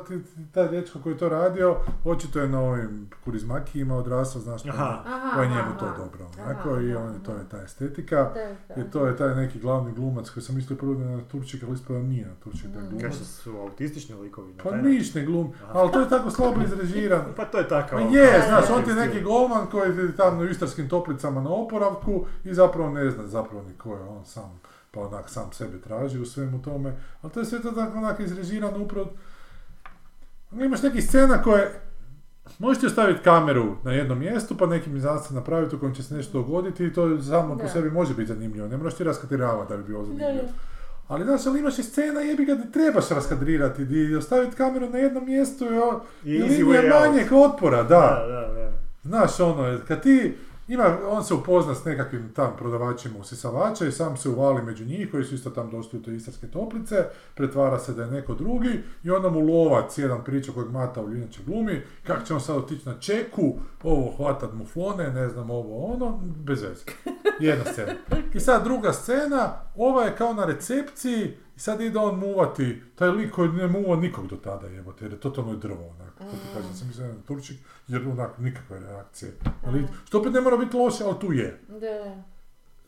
taj 0.52 0.68
dečko 0.68 1.00
koji 1.00 1.14
je 1.14 1.18
to 1.18 1.30
radio, 1.30 1.76
očito 2.06 2.40
je 2.40 2.48
na 2.48 2.60
ovim 2.62 3.10
kurizmakijima 3.26 3.96
odrasao, 3.96 4.42
znaš, 4.42 4.64
pa, 4.64 4.70
Aha. 4.70 5.02
Pa 5.36 5.42
je 5.42 5.48
aha, 5.48 5.56
njemu 5.56 5.78
to 5.80 5.86
dobro, 5.88 6.26
Aha, 6.34 6.44
onako, 6.46 6.82
i 6.82 6.94
aha, 6.94 7.04
on, 7.04 7.20
to 7.20 7.32
je 7.32 7.50
ta 7.52 7.62
estetika. 7.62 8.16
Da, 8.16 8.76
da. 8.76 8.82
I 8.82 8.92
to 8.92 9.06
je 9.08 9.18
taj 9.18 9.36
neki 9.36 9.60
glavni 9.60 9.94
glumac 9.94 10.30
koji 10.30 10.44
sam 10.44 10.56
mislio 10.56 10.78
prvo 10.78 10.94
na 10.94 11.22
Turčik, 11.22 11.64
ali 11.64 11.74
ispada 11.74 12.00
nije 12.00 12.26
na 12.26 12.34
Turčik 12.36 12.66
da 12.66 12.80
je 12.80 12.86
Mm. 12.86 12.88
glumac. 12.88 13.04
Kažete 13.04 13.26
su 13.26 13.58
autistični 13.58 14.16
likovi? 14.16 14.54
na 14.54 14.58
Pa 14.58 14.70
taj 14.70 14.78
način? 14.78 14.92
niš 14.92 15.14
ne 15.14 15.26
glum, 15.26 15.54
ali 15.68 15.92
to 15.92 16.00
je 16.00 16.10
tako 16.10 16.30
slabo 16.30 16.62
izrežiran. 16.64 17.22
Pa 17.38 17.46
to 17.46 17.58
je 17.58 17.68
takav. 17.68 18.03
Pa 18.10 18.18
je, 18.18 18.44
znaš, 18.48 18.70
on 18.70 18.84
ti 18.84 18.90
je 18.90 18.96
neki 18.96 19.22
golman 19.22 19.68
koji 19.68 19.98
je 19.98 20.16
tamo 20.16 20.42
u 20.42 20.46
istarskim 20.46 20.90
toplicama 20.90 21.42
na 21.42 21.50
oporavku 21.50 22.26
i 22.44 22.54
zapravo 22.54 22.90
ne 22.90 23.10
zna 23.10 23.28
zapravo 23.28 23.64
ni 23.64 23.74
ko 23.78 23.96
je 23.96 24.02
on 24.04 24.26
sam, 24.26 24.60
pa 24.92 25.00
onak 25.00 25.30
sam 25.30 25.52
sebe 25.52 25.82
traži 25.82 26.20
u 26.20 26.26
svemu 26.26 26.62
tome, 26.62 26.96
ali 27.22 27.34
to 27.34 27.40
je 27.40 27.46
sve 27.46 27.62
to 27.62 27.72
tako 27.72 27.98
onak 27.98 28.20
izrežirano 28.20 28.84
upravo. 28.84 29.08
Imaš 30.52 30.82
nekih 30.82 31.04
scena 31.04 31.42
koje 31.42 31.80
Možeš 32.60 32.80
ti 32.80 32.86
ostaviti 32.86 33.24
kameru 33.24 33.76
na 33.84 33.92
jednom 33.92 34.20
mjestu, 34.20 34.58
pa 34.58 34.66
nekim 34.66 34.98
izastan 34.98 35.36
napraviti 35.36 35.76
u 35.76 35.80
kojem 35.80 35.96
će 35.96 36.04
se 36.04 36.16
nešto 36.16 36.38
dogoditi 36.38 36.86
i 36.86 36.94
to 36.94 37.22
samo 37.22 37.58
po 37.58 37.68
sebi 37.68 37.92
može 37.92 38.14
biti 38.14 38.34
zanimljivo. 38.34 38.68
Ne 38.68 38.78
moraš 38.78 38.96
ti 38.96 39.04
raskatiravati 39.04 39.72
da 39.72 39.78
bi 39.78 39.84
bilo 39.84 40.00
Da, 40.00 40.06
zanimljivo. 40.06 40.44
da. 40.44 40.73
Ali 41.08 41.24
znaš, 41.24 41.46
ali 41.46 41.60
imaš 41.60 41.80
i 41.80 41.84
scena 41.84 42.22
jebi 42.22 42.46
ga 42.46 42.56
di 42.56 42.72
trebaš 42.72 43.10
raskadrirati, 43.10 43.86
di 43.86 44.16
ostaviti 44.16 44.56
kameru 44.56 44.90
na 44.90 44.98
jednom 44.98 45.26
mjestu 45.26 45.66
i, 46.24 46.30
I 46.30 46.44
linija 46.44 47.00
manjeg 47.00 47.32
otpora, 47.32 47.84
da. 47.84 48.26
Da, 48.28 48.48
da, 48.48 48.54
da. 48.54 48.72
Znaš, 49.04 49.40
ono, 49.40 49.80
kad 49.88 50.04
ti, 50.04 50.38
ima, 50.68 50.98
on 51.10 51.24
se 51.24 51.34
upozna 51.34 51.76
s 51.76 51.86
nekakvim 51.86 52.32
tam 52.36 52.54
prodavačima 52.58 53.20
usisavača 53.20 53.86
i 53.86 53.92
sam 53.92 54.18
se 54.18 54.30
uvali 54.30 54.62
među 54.62 54.86
njih, 54.86 55.12
koji 55.12 55.24
su 55.24 55.36
isto 55.36 55.50
tam 55.50 55.70
došli 55.70 56.00
u 56.00 56.04
te 56.04 56.16
istarske 56.16 56.48
toplice, 56.48 56.96
pretvara 57.36 57.80
se 57.80 57.94
da 57.94 58.04
je 58.04 58.12
neko 58.12 58.34
drugi 58.34 58.84
i 59.04 59.12
onda 59.12 59.30
mu 59.30 59.40
lovac, 59.40 59.98
jedan 59.98 60.24
priča 60.24 60.52
kojeg 60.52 60.72
Mata 60.72 61.02
u 61.02 61.14
inače 61.14 61.40
glumi, 61.46 61.82
kako 62.04 62.26
će 62.26 62.34
on 62.34 62.42
sad 62.42 62.58
otići 62.58 62.90
na 62.90 63.00
čeku, 63.00 63.54
ovo 63.84 64.14
hvatat 64.18 64.54
muflone, 64.54 65.12
ne 65.12 65.30
znam, 65.30 65.50
ovo 65.50 65.94
ono, 65.94 66.20
bez 66.24 66.62
veze. 66.62 66.84
Jedna 67.40 67.66
scena. 67.74 67.94
I 68.34 68.40
sad 68.40 68.64
druga 68.64 68.94
scena, 68.94 69.54
ova 69.76 70.04
je 70.04 70.16
kao 70.16 70.34
na 70.34 70.46
recepciji 70.46 71.38
i 71.56 71.60
sad 71.60 71.82
ide 71.82 72.00
on 72.00 72.20
muvati, 72.20 72.82
taj 72.96 73.10
lik 73.10 73.32
koji 73.32 73.50
ne 73.50 73.68
muva 73.68 73.96
nikog 73.96 74.28
do 74.28 74.36
tada 74.36 74.68
jebote, 74.68 75.06
jer 75.06 75.12
je 75.12 75.20
totalno 75.20 75.56
drvo 75.56 75.88
onak. 75.90 76.18
To 76.18 76.24
ti 76.24 76.54
kažem, 76.54 76.74
sam 76.74 76.88
mislio 76.88 77.08
na 77.08 77.14
Turčik, 77.28 77.58
jer 77.88 78.08
onak 78.08 78.38
nikakve 78.38 78.80
reakcije. 78.80 79.32
Ali, 79.66 79.88
što 80.06 80.20
opet 80.20 80.34
ne 80.34 80.42
mora 80.42 80.58
biti 80.58 80.78
loše, 80.78 81.04
ali 81.04 81.20
tu 81.20 81.34
je. 81.34 81.60
Da. 81.68 82.24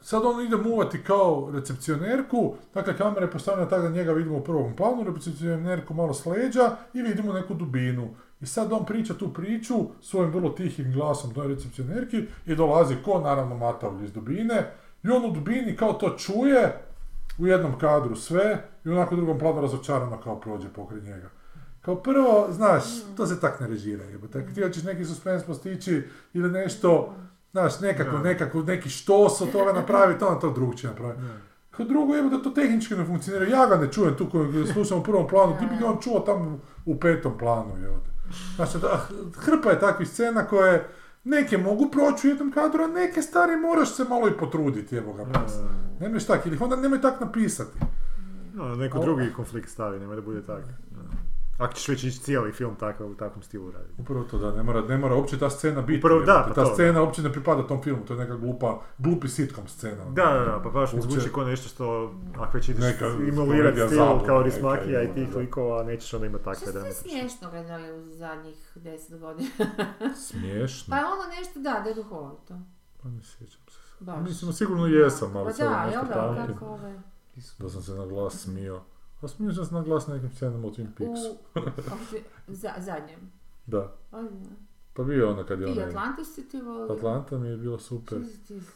Sad 0.01 0.25
on 0.25 0.45
ide 0.45 0.57
muvati 0.57 1.03
kao 1.03 1.49
recepcionerku, 1.53 2.55
dakle 2.73 2.97
kamera 2.97 3.25
je 3.25 3.31
postavljena 3.31 3.69
tako 3.69 3.81
da 3.81 3.89
njega 3.89 4.11
vidimo 4.11 4.37
u 4.37 4.43
prvom 4.43 4.75
planu, 4.75 5.03
recepcionerku 5.03 5.93
malo 5.93 6.13
s 6.13 6.25
leđa 6.25 6.75
i 6.93 7.01
vidimo 7.01 7.33
neku 7.33 7.53
dubinu. 7.53 8.15
I 8.41 8.45
sad 8.45 8.73
on 8.73 8.85
priča 8.85 9.13
tu 9.13 9.33
priču 9.33 9.75
svojim 10.01 10.31
vrlo 10.31 10.49
tihim 10.49 10.93
glasom 10.93 11.33
toj 11.33 11.47
recepcionerki 11.47 12.23
i 12.45 12.55
dolazi 12.55 12.95
ko 13.05 13.19
naravno 13.19 13.57
Matavlj 13.57 14.03
iz 14.03 14.11
dubine 14.11 14.71
i 15.03 15.09
on 15.09 15.25
u 15.25 15.31
dubini 15.31 15.75
kao 15.75 15.93
to 15.93 16.09
čuje 16.17 16.81
u 17.37 17.47
jednom 17.47 17.79
kadru 17.79 18.15
sve 18.15 18.63
i 18.85 18.89
onako 18.89 19.15
u 19.15 19.17
drugom 19.17 19.39
planu 19.39 19.61
razočarano 19.61 20.21
kao 20.21 20.39
prođe 20.39 20.67
pokraj 20.69 21.01
njega. 21.01 21.29
Kao 21.81 21.95
prvo, 21.95 22.47
znaš, 22.51 22.83
to 23.17 23.25
se 23.25 23.39
tak 23.39 23.59
ne 23.59 23.67
režira, 23.67 24.03
jebote. 24.03 24.39
Ako 24.39 24.51
ti 24.51 24.63
hoćeš 24.63 24.83
neki 24.83 25.05
suspens 25.05 25.43
postići 25.43 26.03
ili 26.33 26.51
nešto, 26.51 27.13
znaš, 27.51 27.79
nekako, 27.79 28.17
nekako, 28.17 28.61
neki 28.61 28.89
štos 28.89 29.41
od 29.41 29.51
toga 29.51 29.73
napraviti, 29.73 30.23
onda 30.23 30.39
to 30.39 30.53
drugčije 30.53 30.89
napravi. 30.89 31.13
Kao 31.71 31.85
drugo, 31.85 32.13
da 32.13 32.41
to 32.41 32.49
tehnički 32.49 32.95
ne 32.95 33.05
funkcionira, 33.05 33.45
ja 33.45 33.67
ga 33.67 33.75
ne 33.75 33.91
čujem 33.91 34.17
tu 34.17 34.29
koji 34.29 34.67
slušam 34.67 34.99
u 34.99 35.03
prvom 35.03 35.27
planu, 35.27 35.55
ti 35.59 35.65
bi 35.65 35.75
ga 35.79 35.87
on 35.87 35.97
čuo 36.01 36.19
tamo 36.19 36.59
u 36.85 36.99
petom 36.99 37.37
planu, 37.37 37.71
evo 37.85 38.14
Znači, 38.55 38.77
da, 38.77 39.07
hrpa 39.37 39.69
je 39.69 39.79
takvih 39.79 40.09
scena 40.09 40.47
koje 40.47 40.89
neke 41.23 41.57
mogu 41.57 41.91
proći 41.91 42.27
u 42.27 42.29
jednom 42.29 42.51
kadru, 42.51 42.83
a 42.83 42.87
neke 42.87 43.21
stvari 43.21 43.55
moraš 43.55 43.95
se 43.95 44.03
malo 44.03 44.27
i 44.27 44.37
potruditi, 44.37 44.95
evo 44.95 45.13
ga. 45.13 45.25
pas. 45.33 45.53
Nemaš 45.99 46.25
tak, 46.25 46.45
ili 46.45 46.57
onda 46.61 46.75
nemoj 46.75 47.01
tak 47.01 47.19
napisati. 47.19 47.79
No, 48.53 48.75
neko 48.75 48.99
drugi 48.99 49.33
konflikt 49.33 49.69
stavi, 49.69 49.99
nemoj 49.99 50.15
da 50.15 50.21
bude 50.21 50.41
tak. 50.41 50.63
Ako 51.57 51.73
ćeš 51.73 51.87
već 51.87 52.03
ići 52.03 52.19
cijeli 52.19 52.51
film 52.51 52.75
takav, 52.75 53.07
u 53.07 53.15
takvom 53.15 53.43
stilu 53.43 53.71
raditi. 53.71 54.01
Upravo 54.01 54.23
to 54.23 54.37
da, 54.37 54.51
ne 54.51 54.63
mora, 54.63 54.81
ne 54.81 54.97
mora 54.97 55.15
uopće 55.15 55.39
ta 55.39 55.49
scena 55.49 55.81
biti. 55.81 55.99
Upravo 55.99 56.21
da, 56.21 56.45
pa 56.47 56.53
ta 56.53 56.63
to. 56.63 56.73
scena 56.73 57.01
uopće 57.01 57.21
ne 57.21 57.31
pripada 57.31 57.67
tom 57.67 57.81
filmu, 57.83 58.05
to 58.05 58.13
je 58.13 58.19
neka 58.19 58.35
glupa, 58.35 58.81
glupi 58.97 59.27
sitcom 59.27 59.67
scena. 59.67 60.05
Da, 60.05 60.25
da, 60.25 60.39
da, 60.41 60.59
pa 60.63 60.69
baš 60.69 60.93
mi 60.93 60.99
Uopće- 60.99 61.11
zvuči 61.11 61.33
kao 61.33 61.43
nešto 61.43 61.67
što, 61.69 62.13
ako 62.37 62.57
već 62.57 62.69
ideš 62.69 62.83
Neka 62.83 63.05
imulirati 63.27 63.77
stil 63.77 63.89
zabava 63.89 64.25
kao 64.25 64.41
Rismakija 64.41 65.03
i 65.03 65.13
tih 65.13 65.35
likova, 65.35 65.83
nećeš 65.83 66.13
onda 66.13 66.27
imati 66.27 66.41
Što 66.41 66.51
takve 66.51 66.61
ste 66.61 66.71
drame. 66.71 66.91
smiješno 66.91 67.49
gledali 67.49 67.91
u 67.91 68.03
zadnjih 68.03 68.71
deset 68.75 69.19
godina? 69.19 69.49
Smiješno. 70.27 70.91
Pa 70.91 70.97
ono 70.97 71.35
nešto, 71.37 71.59
da, 71.59 71.81
da 71.83 71.89
je 71.89 71.95
duhovito. 71.95 72.59
Pa 73.03 73.09
ne 73.09 73.21
sjećam 73.23 73.61
se. 73.67 73.79
Baš. 73.99 74.19
Mislim, 74.21 74.53
sigurno 74.53 74.87
jesam, 74.87 75.35
ali 75.35 75.45
Pa 75.45 75.53
sad 75.53 75.69
da, 75.69 75.85
nešto 75.85 75.99
jel 75.99 76.07
da, 76.07 76.13
pamtim. 76.13 76.53
kako 76.53 76.65
ove... 76.65 77.01
Da 77.59 77.69
sam 77.69 77.81
se 77.81 77.91
na 77.91 78.05
glas 78.05 78.33
smio. 78.35 78.81
A 79.25 79.27
smio 79.27 79.53
sam 79.53 79.65
se 79.65 79.73
na 79.73 79.81
glas 79.81 80.07
nekim 80.07 80.29
scenama 80.31 80.67
u 80.67 80.71
Twin 80.71 80.87
U... 80.87 80.95
Peaksu. 80.97 81.37
ovdje- 81.93 82.21
za, 82.47 82.69
zadnjem. 82.77 83.19
Da. 83.65 83.95
Pa 84.93 85.03
bio 85.03 85.31
ono 85.31 85.45
kad 85.45 85.61
je 85.61 85.67
I 85.67 85.71
onaj... 85.71 85.83
Atlantis 85.83 86.35
si 86.35 86.49
ti 86.49 86.61
volio? 86.61 86.93
Atlanta 86.93 87.37
mi 87.37 87.47
je 87.47 87.57
bilo 87.57 87.79
super. 87.79 88.17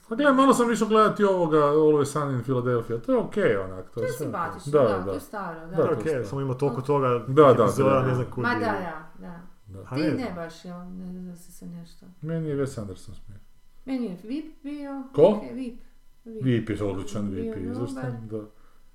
Pa 0.09 0.15
gledaj, 0.15 0.33
malo 0.33 0.53
sam 0.53 0.71
išao 0.71 0.87
gledati 0.87 1.23
ovoga 1.23 1.57
Always 1.57 2.13
Sunny 2.13 2.33
in 2.33 2.43
Philadelphia. 2.43 2.97
To 2.97 3.11
je 3.11 3.17
okej 3.17 3.57
onak. 3.57 3.85
To 3.85 3.91
To 3.91 4.03
je 4.03 4.11
simpatično, 4.11 4.71
Da, 4.71 4.79
da, 4.79 4.87
da, 4.87 5.03
to 5.03 5.09
je 5.09 5.13
da. 5.13 5.19
staro, 5.19 5.59
da. 5.59 5.65
Da, 5.67 5.75
Da, 5.77 5.87
to 5.87 5.93
ok, 5.93 6.05
je 6.05 6.25
samo 6.25 6.41
ima 6.41 6.53
toliko 6.53 6.81
toga, 6.81 7.25
Da, 7.27 7.53
da, 7.53 7.63
epizoda, 7.63 7.89
da. 7.89 8.01
ne 8.01 8.15
znam 8.15 8.25
kud 8.31 8.43
Ma 8.43 8.53
da, 8.53 8.59
da, 8.59 9.09
da. 9.19 9.41
Da. 9.69 9.85
Ha, 9.85 9.95
Ti 9.95 10.01
ne 10.01 10.31
baš, 10.35 10.65
jel? 10.65 10.77
Ne 10.79 11.11
znam 11.11 11.25
da 11.25 11.35
si 11.35 11.51
se 11.51 11.65
nešto... 11.65 12.05
Meni 12.21 12.49
je 12.49 12.55
Wes 12.57 12.81
Anderson 12.81 13.15
smiješan. 13.15 13.45
Meni 13.85 14.05
je 14.05 14.17
VIP 14.23 14.63
bio... 14.63 15.03
Ko? 15.15 15.21
ok, 15.23 15.41
VIP. 15.53 15.79
VIP. 16.25 16.43
Vip 16.43 16.69
je 16.69 16.83
odličan, 16.83 17.29
Vip 17.29 17.55
je 17.57 17.63
izvrstan, 17.63 18.27
da. 18.31 18.41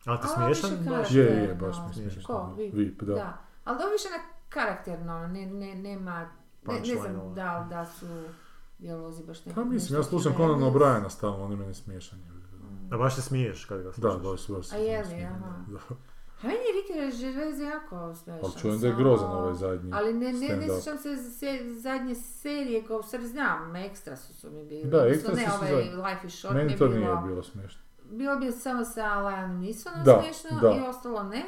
A 0.06 0.20
ti 0.20 0.28
smiješan. 0.28 0.70
Je, 1.10 1.24
je, 1.24 1.54
baš 1.54 1.76
mi 1.76 1.86
no, 1.86 1.92
smiješan. 1.92 2.22
ko? 2.22 2.54
Vip. 2.56 2.74
Vip, 2.74 3.02
da. 3.02 3.14
Da. 3.14 3.38
Ali 3.64 3.78
to 3.78 3.90
više 3.90 4.08
na 4.08 4.18
karakterno, 4.48 5.26
ne, 5.26 5.46
ne, 5.46 5.74
nema... 5.74 6.30
Ne, 6.66 6.80
ne 6.80 6.96
znam 7.00 7.34
da, 7.34 7.66
da 7.70 7.86
su 7.86 8.06
dijalozi 8.78 9.24
baš 9.24 9.44
neko... 9.44 9.60
Pa 9.60 9.64
mislim, 9.64 9.98
ja 9.98 10.02
slušam. 10.02 10.34
Conan 10.36 10.60
O'Briena 10.60 11.08
stalno, 11.10 11.44
on 11.44 11.50
je 11.50 11.56
meni 11.56 11.74
smiješan. 11.74 12.18
A 12.92 12.96
baš 12.96 13.14
se 13.14 13.22
smiješ 13.22 13.64
kad 13.64 13.82
ga 13.82 13.84
Da, 13.84 13.92
slušaš. 13.92 14.22
baš, 14.22 14.48
baš. 14.48 14.72
A 14.72 14.76
je 14.76 15.04
li, 15.04 15.24
aha. 15.24 15.64
da. 15.66 15.78
A 16.42 16.46
meni 16.46 16.58
je 16.58 16.72
Ricky 16.74 17.20
Gervais 17.20 17.60
jako 17.60 18.14
smiješan. 18.14 18.44
Ali 18.44 18.60
čujem 18.60 18.80
da 18.80 18.86
je 18.86 18.94
grozan 18.94 19.30
ovaj 19.30 19.54
zadnji 19.54 19.90
Ali 19.94 20.12
ne, 20.14 20.32
ne, 20.32 20.56
ne 20.56 20.68
sjećam 20.68 20.98
se 20.98 21.16
se 21.16 21.74
zadnje 21.80 22.14
serije, 22.14 22.84
kao 22.86 23.02
sad 23.02 23.20
znam, 23.20 23.76
ekstra 23.76 24.16
su, 24.16 24.34
su 24.34 24.50
mi 24.50 24.64
bili. 24.64 24.84
Da, 24.90 24.98
Extrasi 24.98 25.36
ne, 25.36 25.46
su 25.46 25.56
ovaj 25.60 25.70
zadnji. 25.70 26.02
Life 26.02 26.26
is 26.26 26.38
Short 26.38 26.54
mi 26.54 26.64
Meni 26.64 26.76
to 26.76 26.88
nije 26.88 27.16
bilo 27.26 27.42
smiješno. 27.42 27.83
Bilo 28.10 28.36
bi 28.36 28.52
samo 28.52 28.84
sa 28.84 29.18
Lianom 29.18 29.60
Neesonom 29.60 30.04
Da, 30.04 30.18
smiješno 30.20 30.60
da. 30.60 30.70
i 30.70 30.88
ostalo 30.88 31.22
ne. 31.22 31.44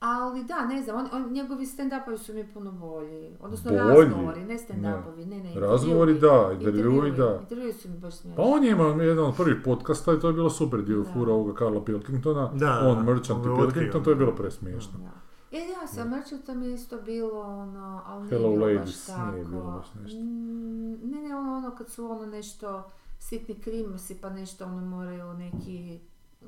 Ali 0.00 0.44
da, 0.44 0.66
ne 0.66 0.82
znam, 0.82 0.96
on, 0.96 1.08
on, 1.12 1.32
njegovi 1.32 1.66
stand-upovi 1.66 2.16
su 2.18 2.34
mi 2.34 2.52
puno 2.52 2.72
bolji. 2.72 3.36
Odnosno 3.40 3.70
Bolji? 3.70 4.04
razgovori, 4.04 4.44
ne 4.44 4.54
stand-upovi, 4.54 5.26
ne, 5.26 5.36
ne. 5.38 5.60
Razgovori 5.60 6.18
da, 6.18 6.50
intervjui 6.52 7.12
da. 7.12 7.38
Intervjui 7.40 7.72
su 7.72 7.88
mi 7.88 7.98
baš 7.98 8.14
smiješni. 8.14 8.36
Pa 8.36 8.42
on 8.44 8.64
je 8.64 8.70
imao 8.70 8.88
jedan 8.88 9.24
od 9.24 9.36
prvih 9.36 9.56
podcasta 9.64 10.12
i 10.14 10.20
to 10.20 10.26
je 10.26 10.32
bilo 10.32 10.50
super 10.50 10.82
dio 10.82 11.04
fura 11.04 11.32
ovoga 11.32 11.54
Karla 11.54 11.84
Pilkingtona. 11.84 12.50
Da, 12.54 12.80
on, 12.80 12.96
da, 12.96 13.12
Merchant 13.12 13.44
i. 13.44 13.56
Pilkington, 13.56 14.04
to 14.04 14.10
je 14.10 14.16
bilo 14.16 14.34
presmiješno. 14.34 14.98
Da. 14.98 15.10
E 15.52 15.60
da, 15.66 15.86
sa 15.86 16.04
Merchantom 16.04 16.62
je 16.62 16.74
isto 16.74 16.96
bilo 16.98 17.40
ono, 17.40 18.02
ali 18.06 18.22
nije 18.22 18.38
Hello 18.38 18.50
bilo 18.50 18.66
ladies, 18.66 19.08
baš 19.08 19.16
tako. 19.16 19.30
nije 19.32 19.44
bilo 19.44 19.62
baš 19.64 19.86
nešto. 19.94 20.18
Mm, 20.18 21.10
Ne, 21.10 21.22
ne, 21.22 21.36
ono, 21.36 21.56
ono 21.56 21.70
kad 21.70 21.88
su 21.90 22.10
ono 22.10 22.26
nešto 22.26 22.82
sitni 23.18 23.54
krimosi 23.56 24.14
pa 24.14 24.30
nešto 24.30 24.64
ono 24.64 24.80
moraju 24.80 25.34
neki... 25.34 26.00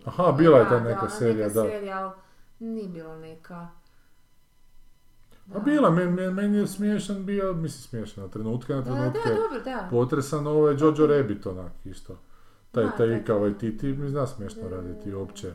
Aha, 0.05 0.33
bila 0.33 0.59
je 0.59 0.65
ta 0.65 0.71
Da, 0.71 0.81
neka 0.81 1.03
da, 1.03 1.09
serija, 1.09 1.47
neka 1.47 1.55
da. 1.55 1.63
serija, 1.63 1.99
ali 2.01 2.13
nije 2.61 2.89
bilo 2.89 3.17
neka... 3.17 3.69
A 5.49 5.59
bila, 5.59 5.91
meni, 5.91 6.31
meni- 6.31 6.59
je 6.59 6.67
smiješan 6.67 7.27
bio, 7.27 7.53
mislim 7.53 7.83
smiješan 7.83 8.25
na 8.25 8.31
trenutke, 8.31 8.73
na 8.75 8.81
Da, 8.81 8.85
da, 8.85 8.95
trenutke. 8.95 9.29
dobro, 9.31 9.61
da. 9.65 9.89
Potresan 9.91 10.47
ovaj 10.47 10.75
Jojo 10.75 11.07
Rabbit 11.09 11.47
onak 11.47 11.73
isto. 11.85 12.19
Taj, 12.71 12.85
Da, 12.85 12.91
taj 12.91 12.99
taj- 12.99 13.17
Ika 13.17 13.33
Waititi 13.35 13.97
mi 13.97 14.09
zna 14.09 14.27
smiješno 14.27 14.63
Da, 14.63 14.69
da, 14.69 14.77
raditi 14.77 15.11
da. 15.11 15.19
uopće. 15.19 15.53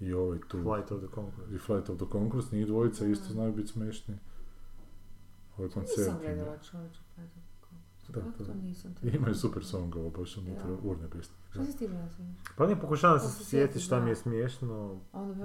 I 0.00 0.12
ovaj 0.12 0.38
tu. 0.40 0.58
Flight 0.58 0.92
of 0.92 1.00
the 1.00 1.08
Conchords. 1.14 1.52
I 1.52 1.58
Flight 1.58 1.88
of 1.90 1.96
the 1.96 2.06
Conchords, 2.08 2.52
njih 2.52 2.66
dvojica 2.66 3.06
isto 3.06 3.26
Da. 3.26 3.32
znaju 3.32 3.52
biti 3.52 3.68
smiješni. 3.68 4.18
Ovaj 5.52 5.66
Nisam 5.66 5.82
koncert. 5.82 6.20
gledala 6.20 6.56
čovječe. 6.60 7.00
Da- 8.08 8.20
da. 8.20 8.44
to 8.44 8.54
nisam? 8.54 8.94
Imaju 9.02 9.34
super 9.34 9.64
songova, 9.64 10.10
baš 10.10 10.36
unutra, 10.36 10.66
Da. 10.66 10.88
urnebesni. 10.88 11.34
Što 11.50 11.64
si 11.64 11.78
ti 11.78 11.86
gledala 11.88 12.08
sam? 12.08 12.36
Pa 12.56 12.66
ne 12.66 12.80
pokušavam 12.80 13.18
se 13.20 13.24
To 13.26 13.30
sjetiti 13.30 13.50
sjeti, 13.50 13.80
šta 13.80 14.00
mi 14.00 14.10
je 14.10 14.16
smiješno. 14.16 15.00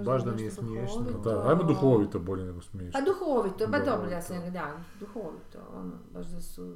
Baš 0.06 0.24
da 0.24 0.32
mi 0.32 0.42
je 0.42 0.52
smiješno. 0.52 1.06
Da, 1.24 1.50
ajmo 1.50 1.64
duhovito 1.64 2.20
bolje 2.20 2.46
nego 2.46 2.62
smiješno. 2.62 3.00
Pa 3.00 3.06
duhovito, 3.06 3.68
pa 3.72 3.80
dobro, 3.80 4.10
ja 4.10 4.22
sam 4.22 4.54
da, 4.54 4.78
duhovito, 5.00 5.60
ono, 5.74 5.94
baš 6.14 6.28
da 6.28 6.42
su, 6.42 6.76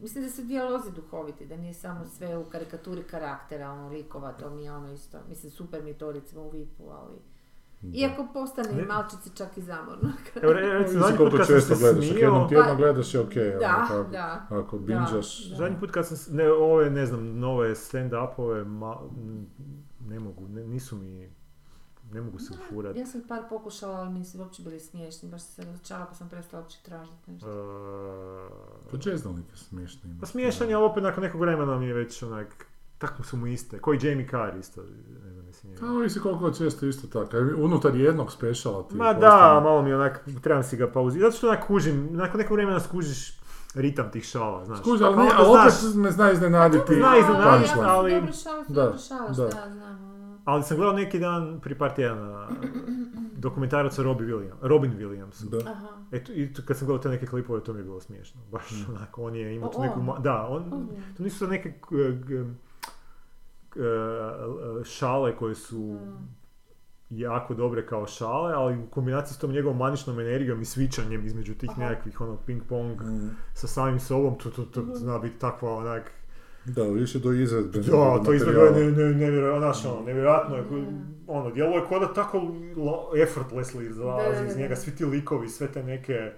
mislim 0.00 0.24
da 0.24 0.30
su 0.30 0.42
dijalozi 0.42 0.92
duhoviti, 0.92 1.46
da 1.46 1.56
nije 1.56 1.74
samo 1.74 2.04
sve 2.04 2.38
u 2.38 2.44
karikaturi 2.44 3.02
karaktera, 3.02 3.72
ono, 3.72 3.88
likova, 3.88 4.32
to 4.32 4.50
mi 4.50 4.64
je 4.64 4.72
ono 4.72 4.92
isto, 4.92 5.18
mislim, 5.28 5.52
super 5.52 5.82
mi 5.82 5.90
je 5.90 5.98
to 5.98 6.12
recimo 6.12 6.42
u 6.42 6.50
Vipu, 6.50 6.84
ali, 6.90 7.18
iako 7.92 8.26
postane 8.32 8.72
Ne. 8.72 8.82
malčice 8.84 9.30
čak 9.30 9.56
i 9.56 9.62
zamorno. 9.62 10.10
Evo, 10.42 10.52
re- 10.52 10.60
recimo, 10.62 10.76
Ovisi 10.76 10.92
zadnji 10.94 11.08
put 11.10 11.18
koliko 11.18 11.36
kad 11.36 11.46
sam 11.46 11.56
često 11.56 11.74
se 11.74 11.80
gledaš, 11.82 12.06
ako 12.06 12.18
jednom 12.18 12.48
tjedno 12.48 12.64
Pa- 12.66 12.74
gledaš 12.74 13.14
je 13.14 13.20
okej, 13.20 13.50
ono, 13.50 13.58
da, 13.58 13.76
ako, 13.80 14.04
da. 14.04 14.46
ako 14.50 14.78
binđaš, 14.78 15.44
da. 15.44 15.56
zadnji 15.56 15.76
put 15.80 15.90
kad 15.90 16.06
sam, 16.06 16.36
ne, 16.36 16.52
ove, 16.52 16.90
ne 16.90 17.06
znam, 17.06 17.38
nove 17.38 17.70
stand-upove, 17.70 18.64
ma, 18.64 18.96
ne 20.00 20.20
mogu, 20.20 20.48
ne, 20.48 20.64
nisu 20.64 20.96
mi, 20.96 21.30
ne 22.04 22.20
mogu 22.20 22.38
se 22.38 22.54
ufurati. 22.54 22.98
Ja 22.98 23.06
sam 23.06 23.20
par 23.22 23.42
pokušala, 23.48 23.94
ali 23.94 24.10
mi 24.10 24.18
nisu 24.18 24.38
uopće 24.38 24.62
bili 24.62 24.80
smiješni, 24.80 25.28
baš 25.28 25.42
sam 25.42 25.52
se 25.54 25.64
razočala 25.64 26.06
pa 26.06 26.14
sam 26.14 26.28
prestala 26.28 26.62
uopće 26.62 26.78
tražiti 26.82 27.30
nešto. 27.30 27.46
Pa 28.90 28.96
džeznalik 28.96 29.44
je 29.44 29.56
smiješno. 29.56 30.00
ima. 30.04 30.20
Pa 30.20 30.26
smiješan 30.26 30.68
je, 30.68 30.74
ali 30.74 30.84
opet 30.84 31.02
nakon 31.02 31.22
nekog 31.22 31.40
vremena 31.40 31.78
mi 31.78 31.86
je 31.86 31.94
već 31.94 32.22
onak, 32.22 32.66
tako 32.98 33.22
su 33.22 33.36
mu 33.36 33.46
iste. 33.46 33.78
Koji 33.78 33.98
Jamie 34.02 34.28
Carr 34.28 34.56
isto, 34.56 34.82
ne 34.82 34.88
je- 35.28 35.33
Pa 35.80 35.86
ovisi 35.88 36.20
koliko 36.20 36.50
često 36.52 36.86
isto 36.86 37.06
tako. 37.08 37.36
Unutar 37.56 37.94
jednog 37.94 38.32
speciala 38.32 38.82
ti 38.82 38.94
Ma 38.94 39.04
postane- 39.04 39.20
da, 39.20 39.60
malo 39.60 39.82
mi 39.82 39.92
onak, 39.92 40.20
trebam 40.42 40.62
si 40.62 40.76
ga 40.76 40.88
pauziti. 40.88 41.20
Zato 41.20 41.36
što 41.36 41.48
onak 41.48 41.66
kužim, 41.66 42.08
nakon 42.12 42.38
nekog 42.38 42.54
vremena 42.54 42.80
skužiš 42.80 43.38
ritam 43.74 44.10
tih 44.10 44.24
šala, 44.24 44.64
znaš. 44.64 44.78
Skuži, 44.78 45.04
ali, 45.04 45.16
ne, 45.16 45.22
opet 45.24 45.72
znaš- 45.72 45.94
me 45.94 46.10
zna 46.10 46.32
iznenaditi 46.32 46.94
Zna 46.94 47.16
iznenaditi, 47.18 47.70
ali- 47.78 48.12
Dobro 48.12 48.32
šalaš, 48.34 48.66
Da, 48.68 48.74
dobro 48.74 48.98
šalaš, 48.98 49.36
da. 49.36 49.44
da, 49.44 49.50
znam. 49.50 49.98
ono. 50.04 50.38
Ali 50.44 50.62
sam 50.62 50.76
gledao 50.76 50.94
neki 50.94 51.18
dan, 51.18 51.60
prije 51.60 51.78
par 51.78 51.92
tjedana, 51.92 52.48
dokumentarac 53.34 53.98
o 53.98 54.02
Robbie 54.02 54.26
Williams, 54.26 54.54
Robin 54.62 54.92
Williamsu. 54.92 55.44
Da. 55.44 55.70
Aha. 55.70 55.86
Eto, 56.12 56.32
i 56.32 56.54
kad 56.66 56.76
sam 56.76 56.86
gledao 56.86 57.02
te 57.02 57.08
neke 57.08 57.26
klipove, 57.26 57.60
to 57.60 57.72
mi 57.72 57.80
je 57.80 57.84
bilo 57.84 58.00
smiješno. 58.00 58.40
Baš 58.52 58.64
onako, 58.88 59.22
on 59.22 59.34
je 59.36 59.54
imao 59.54 59.68
tu 59.68 59.80
neku... 59.82 60.00
Da, 60.20 60.46
on, 60.46 60.88
to 61.16 61.22
nisu 61.22 61.38
sad 61.38 61.48
neke 61.48 61.74
šale 64.84 65.36
koje 65.36 65.54
su 65.54 65.98
Mm. 67.10 67.16
jako 67.20 67.54
dobre 67.54 67.86
kao 67.86 68.06
šale, 68.06 68.52
ali 68.54 68.78
u 68.78 68.86
kombinaciji 68.86 69.34
s 69.34 69.38
tom 69.38 69.52
njegovom 69.52 69.78
maničnom 69.78 70.20
energijom 70.20 70.62
i 70.62 70.64
svičanjem 70.64 71.26
između 71.26 71.54
tih 71.54 71.70
Aha. 71.70 71.80
nekakvih 71.88 72.20
ono 72.20 72.36
ping 72.36 72.62
pong 72.68 73.00
Mm. 73.02 73.30
sa 73.54 73.66
samim 73.66 74.00
sobom, 74.00 74.38
to, 74.38 74.50
to, 74.50 74.64
to 74.64 74.84
zna 74.94 75.18
biti 75.18 75.38
takva 75.38 75.74
onak... 75.74 76.10
Da, 76.64 76.82
više 76.82 77.18
do 77.18 77.32
izvedbe. 77.32 77.78
Da, 77.78 78.22
to 78.24 78.32
izgleda 78.32 78.70
ne, 78.70 78.90
ne, 78.90 79.14
nevjerojatno, 79.14 79.60
znaš, 79.60 79.84
ono, 79.84 80.06
nevjerojatno 80.06 80.56
je, 80.56 80.64
ono, 81.26 81.50
djeluje 81.50 81.82
kao 81.88 81.98
da 81.98 82.12
tako 82.12 82.38
effortlessly 83.14 83.90
izlazi 83.90 84.46
iz 84.46 84.56
njega, 84.56 84.76
svi 84.76 84.96
ti 84.96 85.04
likovi, 85.04 85.48
sve 85.48 85.68
te 85.68 85.82
neke 85.82 86.32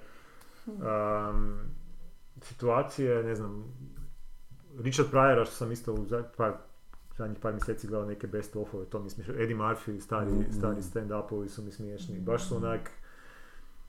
um, 0.67 1.59
situacije, 2.43 3.23
ne 3.23 3.35
znam, 3.35 3.65
Richard 4.79 5.09
Pryora 5.13 5.45
što 5.45 5.55
sam 5.55 5.73
isto 5.73 5.93
u 5.95 6.07
par, 6.37 6.53
zadnjih 7.17 7.39
par 7.39 7.53
mjeseci 7.53 7.87
gledao 7.87 8.07
neke 8.07 8.27
best 8.27 8.57
offove, 8.57 8.85
to 8.85 8.99
mi 8.99 9.07
je 9.07 9.11
smiješno, 9.11 9.35
Eddie 9.35 9.57
Murphy, 9.57 10.01
stari, 10.01 10.31
Mhm. 10.33 10.53
stari 10.53 10.83
stand-upovi 10.83 11.49
su 11.49 11.63
mi 11.63 11.73
smiješni, 11.73 12.21
baš 12.21 12.49
su 12.49 12.57
onak, 12.57 12.91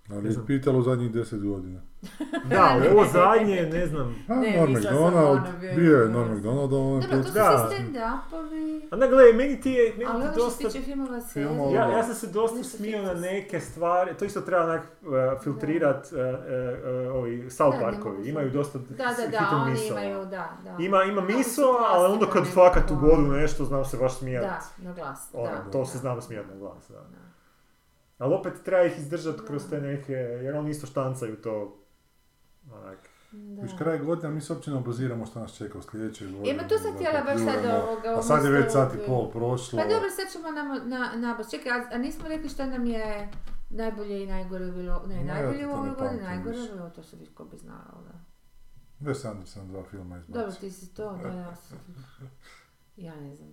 Ali 0.10 0.28
je 0.28 0.32
znam. 0.32 0.46
pitalo 0.46 0.82
zadnjih 0.82 1.12
deset 1.12 1.44
godina. 1.44 1.82
Da, 2.50 2.80
ovo 2.92 3.06
zadnje, 3.06 3.70
ne 3.74 3.88
znam, 3.88 4.16
A, 4.28 4.36
Ne, 4.36 4.58
Norm 4.58 4.74
mislila 4.74 4.94
sam 4.94 5.04
MacDonald, 5.04 5.38
ono 5.38 5.60
bio 5.60 5.74
bio 5.76 5.98
je 5.98 6.04
je 6.04 6.10
Norm 6.10 6.24
ono. 6.24 6.34
MacDonald, 6.34 6.74
on 6.74 7.02
Dobro, 7.02 7.18
to 7.18 7.24
su 7.24 7.32
stand-upovi. 7.32 8.88
A 8.92 8.96
ne, 8.96 9.08
gledaj, 9.08 9.34
meni 9.34 9.62
ti 9.62 9.72
je, 9.72 9.94
meni 9.98 10.06
Ali 10.10 10.22
ti 10.22 10.26
ono 10.26 10.32
što 10.32 10.44
dosta... 10.44 10.70
se 10.70 10.80
tiče 10.80 10.86
filmova. 11.34 11.76
Ja, 11.76 11.98
ja 11.98 12.04
sam 12.04 12.16
se 12.16 12.28
dosta 12.28 12.64
smio 12.64 13.02
na 13.02 13.14
neke 13.14 13.60
stvari, 13.60 14.14
to 14.14 14.26
isto 14.26 14.42
treba 14.42 14.64
onak 14.64 14.82
uh, 14.82 15.44
filtrirat, 15.44 16.08
uh, 16.12 16.20
uh, 16.20 17.10
uh, 17.10 17.16
ovi 17.16 17.50
South 17.50 17.78
Parkovi, 17.82 18.30
imaju 18.30 18.50
dosta 18.50 18.80
Da, 18.80 18.96
da, 18.96 19.28
da, 19.32 19.64
oni 19.66 19.88
imaju, 19.88 20.26
da, 20.26 20.50
da. 20.64 20.76
Ima, 20.80 21.04
ima 21.04 21.22
miso, 21.22 21.78
ali 21.88 22.14
onda 22.14 22.26
kad 22.26 22.46
fakat 22.54 22.92
u 22.92 22.94
nekako. 22.94 23.16
godu 23.16 23.32
nešto, 23.32 23.66
znam 23.66 23.86
se 23.86 23.98
baš 23.98 24.18
smijat. 24.18 24.44
Da, 24.44 24.62
na 24.78 24.94
glas, 24.94 25.30
Ono, 25.34 25.52
da. 25.52 25.72
to 25.72 25.86
se 25.86 25.98
znamo 25.98 26.22
smijat 26.22 26.46
na 26.48 26.56
glas, 26.56 26.90
da. 26.90 27.27
Ali 28.18 28.34
opet 28.34 28.54
treba 28.66 28.84
ih 28.84 28.98
izdržat 28.98 29.42
kroz 29.48 29.70
te 29.70 29.82
neke, 29.82 30.14
jer 30.14 30.56
oni 30.56 30.70
isto 30.70 30.88
štancaju 30.88 31.42
to. 31.42 31.84
Onak. 32.72 33.10
Da. 33.32 33.62
Viš 33.62 33.72
kraj 33.78 34.00
godine, 34.00 34.34
mi 34.34 34.42
se 34.42 34.54
uopće 34.54 34.72
ne 34.72 34.78
obaziramo 34.78 35.26
što 35.26 35.40
nas 35.40 35.58
čeka 35.58 35.78
u 35.78 35.82
sljedećoj 35.82 36.28
godini. 36.28 36.50
E, 36.50 36.54
ma 36.54 36.68
tu 36.68 36.76
sam 36.78 36.94
htjela 36.96 37.24
baš 37.24 37.38
sad 37.38 37.66
ovoga, 37.66 38.20
A 38.20 38.22
sad 38.22 38.46
je 38.46 38.52
već 38.52 38.72
sat 38.72 38.96
i 38.96 38.98
pol 39.08 39.32
prošlo. 39.32 39.80
Pa 39.80 39.90
dobro, 39.90 40.10
sad 40.10 40.32
ćemo 40.32 40.52
na, 40.52 40.64
na, 40.86 41.16
na 41.16 41.44
Čekaj, 41.52 41.72
a, 41.72 41.84
a 41.92 41.98
nismo 41.98 42.28
rekli 42.28 42.50
šta 42.50 42.66
nam 42.66 42.86
je 42.86 43.30
najbolje 43.70 44.24
i 44.24 44.28
najgore 44.28 44.72
bilo, 44.72 45.04
ne, 45.08 45.16
Ne, 45.16 45.24
najbolje 45.24 45.68
u 45.68 45.72
ovoj 45.72 45.90
godini, 46.00 46.22
najgore 46.22 46.58
bilo, 46.74 46.90
to 46.90 47.04
se 47.04 47.18
ko 47.34 47.46
bi 47.46 47.58
znao, 47.58 48.04
da. 48.08 48.20
Wes 49.00 49.30
Anderson 49.30 49.68
dva 49.68 49.84
filma 49.84 50.18
izbacio. 50.18 50.42
Dobro, 50.42 50.56
ti 50.60 50.72
si 50.72 50.94
to, 50.94 51.20
da, 51.24 51.30
ja 51.30 51.56
sam, 51.56 51.78
ja 53.06 53.16
ne 53.16 53.36
znam, 53.36 53.50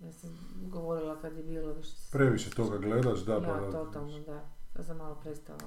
ja 0.00 0.12
sam 0.12 0.30
govorila 0.70 1.20
kad 1.20 1.36
je 1.36 1.42
bilo 1.42 1.72
više. 1.72 1.96
Previše 2.12 2.50
toga 2.50 2.78
gledaš, 2.78 3.20
da, 3.20 3.40
pa 3.40 3.46
Ja, 3.46 3.60
da. 3.60 3.70
totalno, 3.72 4.20
da. 4.20 4.48
Sad 4.76 4.86
sam 4.86 4.96
malo 4.96 5.14
prestala. 5.14 5.58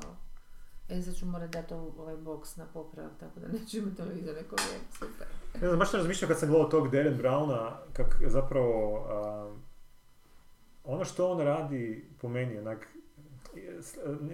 E, 0.90 1.02
sad 1.02 1.16
ću 1.16 1.26
morati 1.26 1.52
dati 1.52 1.74
ovaj 1.74 2.16
box 2.18 2.58
na 2.58 2.66
popravak, 2.74 3.12
tako 3.20 3.40
da 3.40 3.48
neću 3.48 3.78
imati 3.78 3.96
televizor 3.96 4.36
neko 4.36 4.56
vrijeme, 4.56 4.84
super. 5.00 5.28
Ne 5.62 5.68
znam, 5.68 5.80
baš 5.80 5.92
sam 5.92 6.00
razmišljao 6.00 6.30
kad 6.30 6.40
sam 6.40 6.50
gledao 6.50 6.70
tog 6.70 6.92
Darren 6.92 7.18
Browna, 7.18 7.72
kak 7.94 8.22
zapravo 8.28 9.06
a, 9.10 9.56
ono 10.84 11.06
što 11.06 11.32
on 11.32 11.40
radi 11.40 12.10
po 12.22 12.30
meni, 12.30 12.58
onak, 12.58 12.88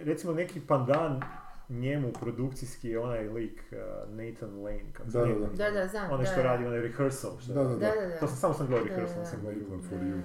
recimo 0.03 0.34
neki 0.34 0.61
pandan 0.67 1.22
njemu 1.70 2.12
produkcijski 2.12 2.90
je 2.90 3.00
onaj 3.00 3.24
lik 3.26 3.64
uh, 3.72 3.78
Nathan 4.12 4.64
Lane, 4.64 4.86
kako 4.94 5.10
Da, 5.10 5.20
da, 5.20 5.34
da. 5.36 5.48
Da, 5.48 5.72
da, 5.72 5.88
znam, 5.88 6.12
Onaj 6.12 6.26
što 6.26 6.36
da. 6.36 6.44
radi 6.44 6.66
onaj 6.66 6.80
rehearsal. 6.80 7.32
Što 7.40 7.54
Da, 7.54 7.64
da, 7.64 7.76
Da. 7.76 8.18
To 8.20 8.28
sam 8.28 8.38
samo 8.38 8.54
sam 8.54 8.68
gledao 8.68 8.86
Da, 8.86 8.90
rehearsal, 8.90 9.20
nisam 9.20 9.40
da. 9.40 9.52
gledao. 9.52 9.80
For 9.80 9.98
you. 10.00 10.22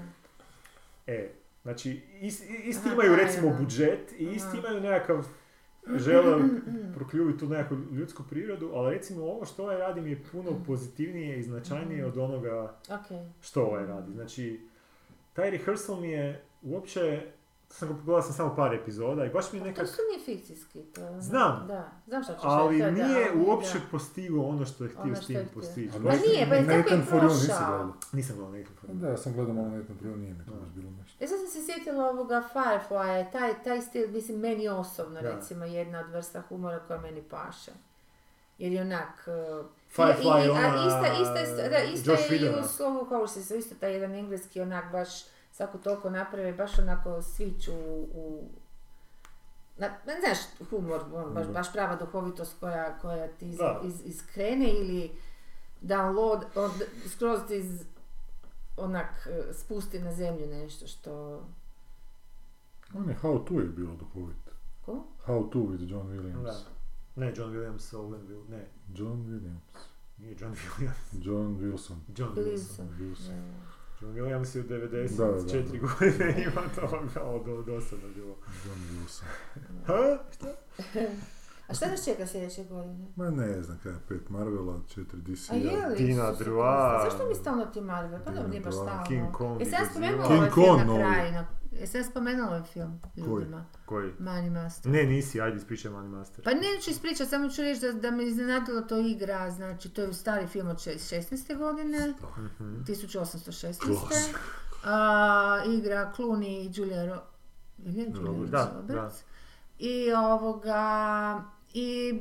E, 1.06 1.28
znači, 1.62 1.90
is- 2.20 2.44
isti 2.64 2.82
Aha, 2.86 2.94
imaju 2.94 3.16
recimo 3.16 3.48
da. 3.48 3.56
budžet 3.56 4.12
i 4.12 4.24
isti 4.24 4.48
Aha. 4.48 4.58
imaju 4.58 4.80
nekakav 4.82 5.26
žele 5.88 6.38
prokljuviti 6.96 7.38
tu 7.38 7.48
nekakvu 7.48 7.76
ljudsku 7.92 8.22
prirodu, 8.30 8.70
ali 8.74 8.94
recimo 8.94 9.24
ovo 9.24 9.44
što 9.44 9.62
ovaj 9.62 9.78
radi 9.78 10.00
mi 10.00 10.10
je 10.10 10.18
puno 10.32 10.50
pozitivnije 10.66 11.38
i 11.38 11.42
značajnije 11.42 12.06
od 12.06 12.18
onoga 12.18 12.74
Ok. 12.88 13.18
što 13.40 13.62
ovaj 13.62 13.86
radi. 13.86 14.12
Znači, 14.12 14.60
taj 15.32 15.50
rehearsal 15.50 15.96
mi 15.96 16.10
je 16.10 16.42
uopće, 16.62 17.22
sam 17.70 17.88
ga 17.88 17.94
pogledao 17.94 18.22
sam 18.22 18.32
samo 18.32 18.56
par 18.56 18.74
epizoda 18.74 19.24
i 19.24 19.30
baš 19.30 19.52
mi 19.52 19.58
je 19.58 19.62
To 19.62 19.66
nekak, 19.66 19.86
su 19.86 19.96
nije 20.08 20.24
fikcijski, 20.26 20.82
to 20.84 21.20
Znam. 21.20 21.64
Da, 21.68 21.90
znam 22.06 22.22
što 22.22 22.32
ćeš 22.32 22.40
ali 22.42 22.78
reći, 22.80 22.84
da, 22.92 23.06
nije 23.06 23.28
ali 23.30 23.40
uopće 23.40 23.74
da. 23.74 23.84
postigao 23.90 24.44
ono 24.44 24.66
što 24.66 24.84
je 24.84 24.90
htio 24.90 25.02
Ono 25.02 25.16
s 25.16 25.26
tim 25.26 25.40
postići. 25.54 25.96
A 25.96 26.00
Baš- 26.00 26.20
nije, 26.22 26.48
pa 26.48 26.54
je 26.54 26.66
tako 26.66 26.94
i 26.94 27.06
prošao. 27.10 27.92
Nisam 28.12 28.36
gledao 28.36 28.52
Nathan 28.52 28.76
for 28.76 28.90
You. 28.90 28.94
Da, 28.94 29.08
ja 29.08 29.16
sam 29.16 29.32
gledao 29.32 29.54
malo 29.54 29.68
Nathan 29.68 29.96
for 29.96 30.06
you, 30.06 30.16
nije 30.16 30.34
mi 30.34 30.44
to 30.46 30.52
baš 30.52 30.68
bilo 30.68 30.90
nešto. 30.92 31.24
E 31.24 31.28
sad 31.28 31.38
sam 31.38 31.48
se 31.48 31.66
sjetila 31.66 32.04
ovoga 32.06 32.42
Firefly, 32.54 33.32
taj, 33.32 33.62
taj 33.62 33.80
stil, 33.80 34.08
mislim, 34.08 34.38
meni 34.38 34.68
osobno, 34.68 35.20
Da. 35.22 35.30
recimo, 35.30 35.64
jedna 35.64 36.00
od 36.00 36.08
vrsta 36.08 36.40
humora 36.40 36.78
koja 36.78 37.00
meni 37.00 37.22
paše. 37.22 37.70
Jer 38.58 38.72
je 38.72 38.80
onak... 38.82 39.28
uh, 39.58 39.66
Firefly, 39.96 40.42
i- 40.42 40.46
i- 40.46 40.48
a 40.48 40.52
ona, 40.52 40.84
ista, 40.88 41.22
ista, 41.22 41.62
je- 41.62 41.68
da, 41.70 41.78
ista 41.78 42.10
Josh 42.12 42.30
je 42.32 42.38
i 42.38 42.48
u 42.48 42.52
Slow 42.52 43.08
Horses, 43.08 43.50
isto 43.50 43.74
taj 43.74 43.92
jedan 43.92 44.14
engleski 44.14 44.60
onak 44.60 44.92
baš 44.92 45.08
svako 45.52 45.78
toliko 45.78 46.10
naprave, 46.10 46.52
baš 46.52 46.78
onako 46.78 47.10
switch 47.10 47.70
u, 47.70 48.08
u 48.14 48.48
na, 49.76 49.88
na, 49.88 50.12
znaš, 50.20 50.38
humor, 50.70 51.00
on, 51.14 51.34
baš, 51.34 51.46
baš 51.46 51.72
prava 51.72 51.96
duhovitost 51.96 52.60
koja, 52.60 52.98
koja 52.98 53.28
ti 53.28 53.48
iz, 53.48 53.58
iz, 53.84 54.02
iskrene 54.04 54.70
ili 54.70 55.10
download, 55.82 56.42
od, 56.54 56.70
skroz 57.08 57.40
ti 57.48 57.56
iz, 57.56 57.84
onak 58.76 59.26
eh, 59.26 59.54
spusti 59.54 59.98
na 59.98 60.12
zemlju 60.12 60.46
nešto 60.46 60.86
što... 60.86 61.42
On 62.94 63.08
je 63.08 63.16
How 63.22 63.44
To 63.44 63.60
je 63.60 63.66
bilo 63.66 63.96
duhovit. 63.96 64.36
Ko? 64.84 65.04
How 65.26 65.50
To 65.50 65.58
with 65.58 65.90
John 65.90 66.08
Williams. 66.08 66.42
Da. 66.42 66.60
Ne, 67.16 67.32
John 67.36 67.52
Williams, 67.52 67.94
Owen 67.94 68.28
Will, 68.28 68.50
ne, 68.50 68.66
John 68.94 69.26
Williams. 69.26 69.90
nije 70.18 70.36
John 70.40 70.54
Williams. 70.54 71.26
John 71.26 71.58
Wilson. 71.58 71.96
John 72.16 72.34
Wilson. 72.34 72.44
Wilson. 72.44 72.88
Wilson. 73.00 73.79
Da. 74.00 74.06
John 74.06 74.14
Williams 74.16 74.56
je 74.56 74.60
u 74.60 74.64
94 74.64 75.16
Da, 75.16 75.24
da, 75.24 75.32
da. 75.32 75.78
godine 75.80 76.42
ima 76.44 76.62
to 76.74 77.08
kao 77.14 77.38
do, 77.38 77.62
dosadno 77.62 78.08
bilo. 78.08 78.34
John 78.66 78.78
Wilson. 78.82 79.24
Ha? 79.86 80.18
Šta? 80.32 80.46
A 81.68 81.74
šta 81.74 81.86
nas 81.86 82.04
čeka 82.04 82.26
sljedeće 82.26 82.64
godine? 82.64 83.06
Ma 83.16 83.30
ne 83.30 83.62
znam 83.62 83.78
kaj 83.82 83.92
je 83.92 83.98
pet 84.08 84.28
Marvela, 84.28 84.80
četiri 84.88 85.20
DC-a. 85.20 85.54
A 85.54 85.56
je 85.56 85.86
li? 85.88 85.96
Tina 85.96 86.24
Isuse 86.24 86.44
Drva. 86.44 87.00
Kriste, 87.00 87.10
Zašto 87.10 87.28
mi 87.28 87.34
stalno 87.34 87.66
ti 87.66 87.80
Marvel? 87.80 88.20
Pa 88.24 88.30
dobro, 88.30 88.48
nije 88.48 88.60
baš 88.60 88.74
stalno. 88.74 89.04
King 89.08 89.32
Kong 89.32 89.60
Jesi 89.60 89.72
ja 89.72 89.86
spomenula 89.90 90.24
ovaj 90.26 90.50
film 90.50 90.76
na 90.78 90.84
kraju? 90.84 91.32
na- 91.32 91.46
Jesi 91.72 91.96
ja 91.96 92.04
spomenula 92.04 92.48
ovaj 92.48 92.62
film 92.62 93.00
ljudima? 93.18 93.64
Koji? 93.86 94.12
Money 94.12 94.50
Master. 94.52 94.92
Ne, 94.92 95.04
nisi, 95.04 95.40
ajde 95.40 95.56
ispričaj 95.56 95.90
Money 95.92 96.08
Master. 96.08 96.44
Pa 96.44 96.50
neću 96.50 96.90
ispričati, 96.90 97.30
samo 97.30 97.48
ću 97.48 97.62
reći 97.62 97.80
da, 97.82 97.92
da 97.92 98.10
me 98.10 98.24
iznenadilo 98.24 98.80
to 98.80 98.98
igra, 98.98 99.50
znači 99.50 99.88
to 99.88 100.02
je 100.02 100.12
stari 100.12 100.46
film 100.46 100.68
od 100.68 100.76
šest- 100.76 101.14
16. 101.30 101.56
godine, 101.56 102.14
Mhm. 102.38 102.82
1816. 102.84 103.78
Klasik. 104.00 104.36
A, 104.84 105.62
igra 105.68 106.12
Clooney 106.16 106.46
i 106.60 106.72
Julia 106.74 107.04
Ro... 107.06 107.22
Julia 107.78 108.12
Roberts. 108.16 108.50
Da, 108.50 108.72
Roberts? 108.76 109.16
I 109.78 110.12
ovoga... 110.12 111.44
I 111.74 112.12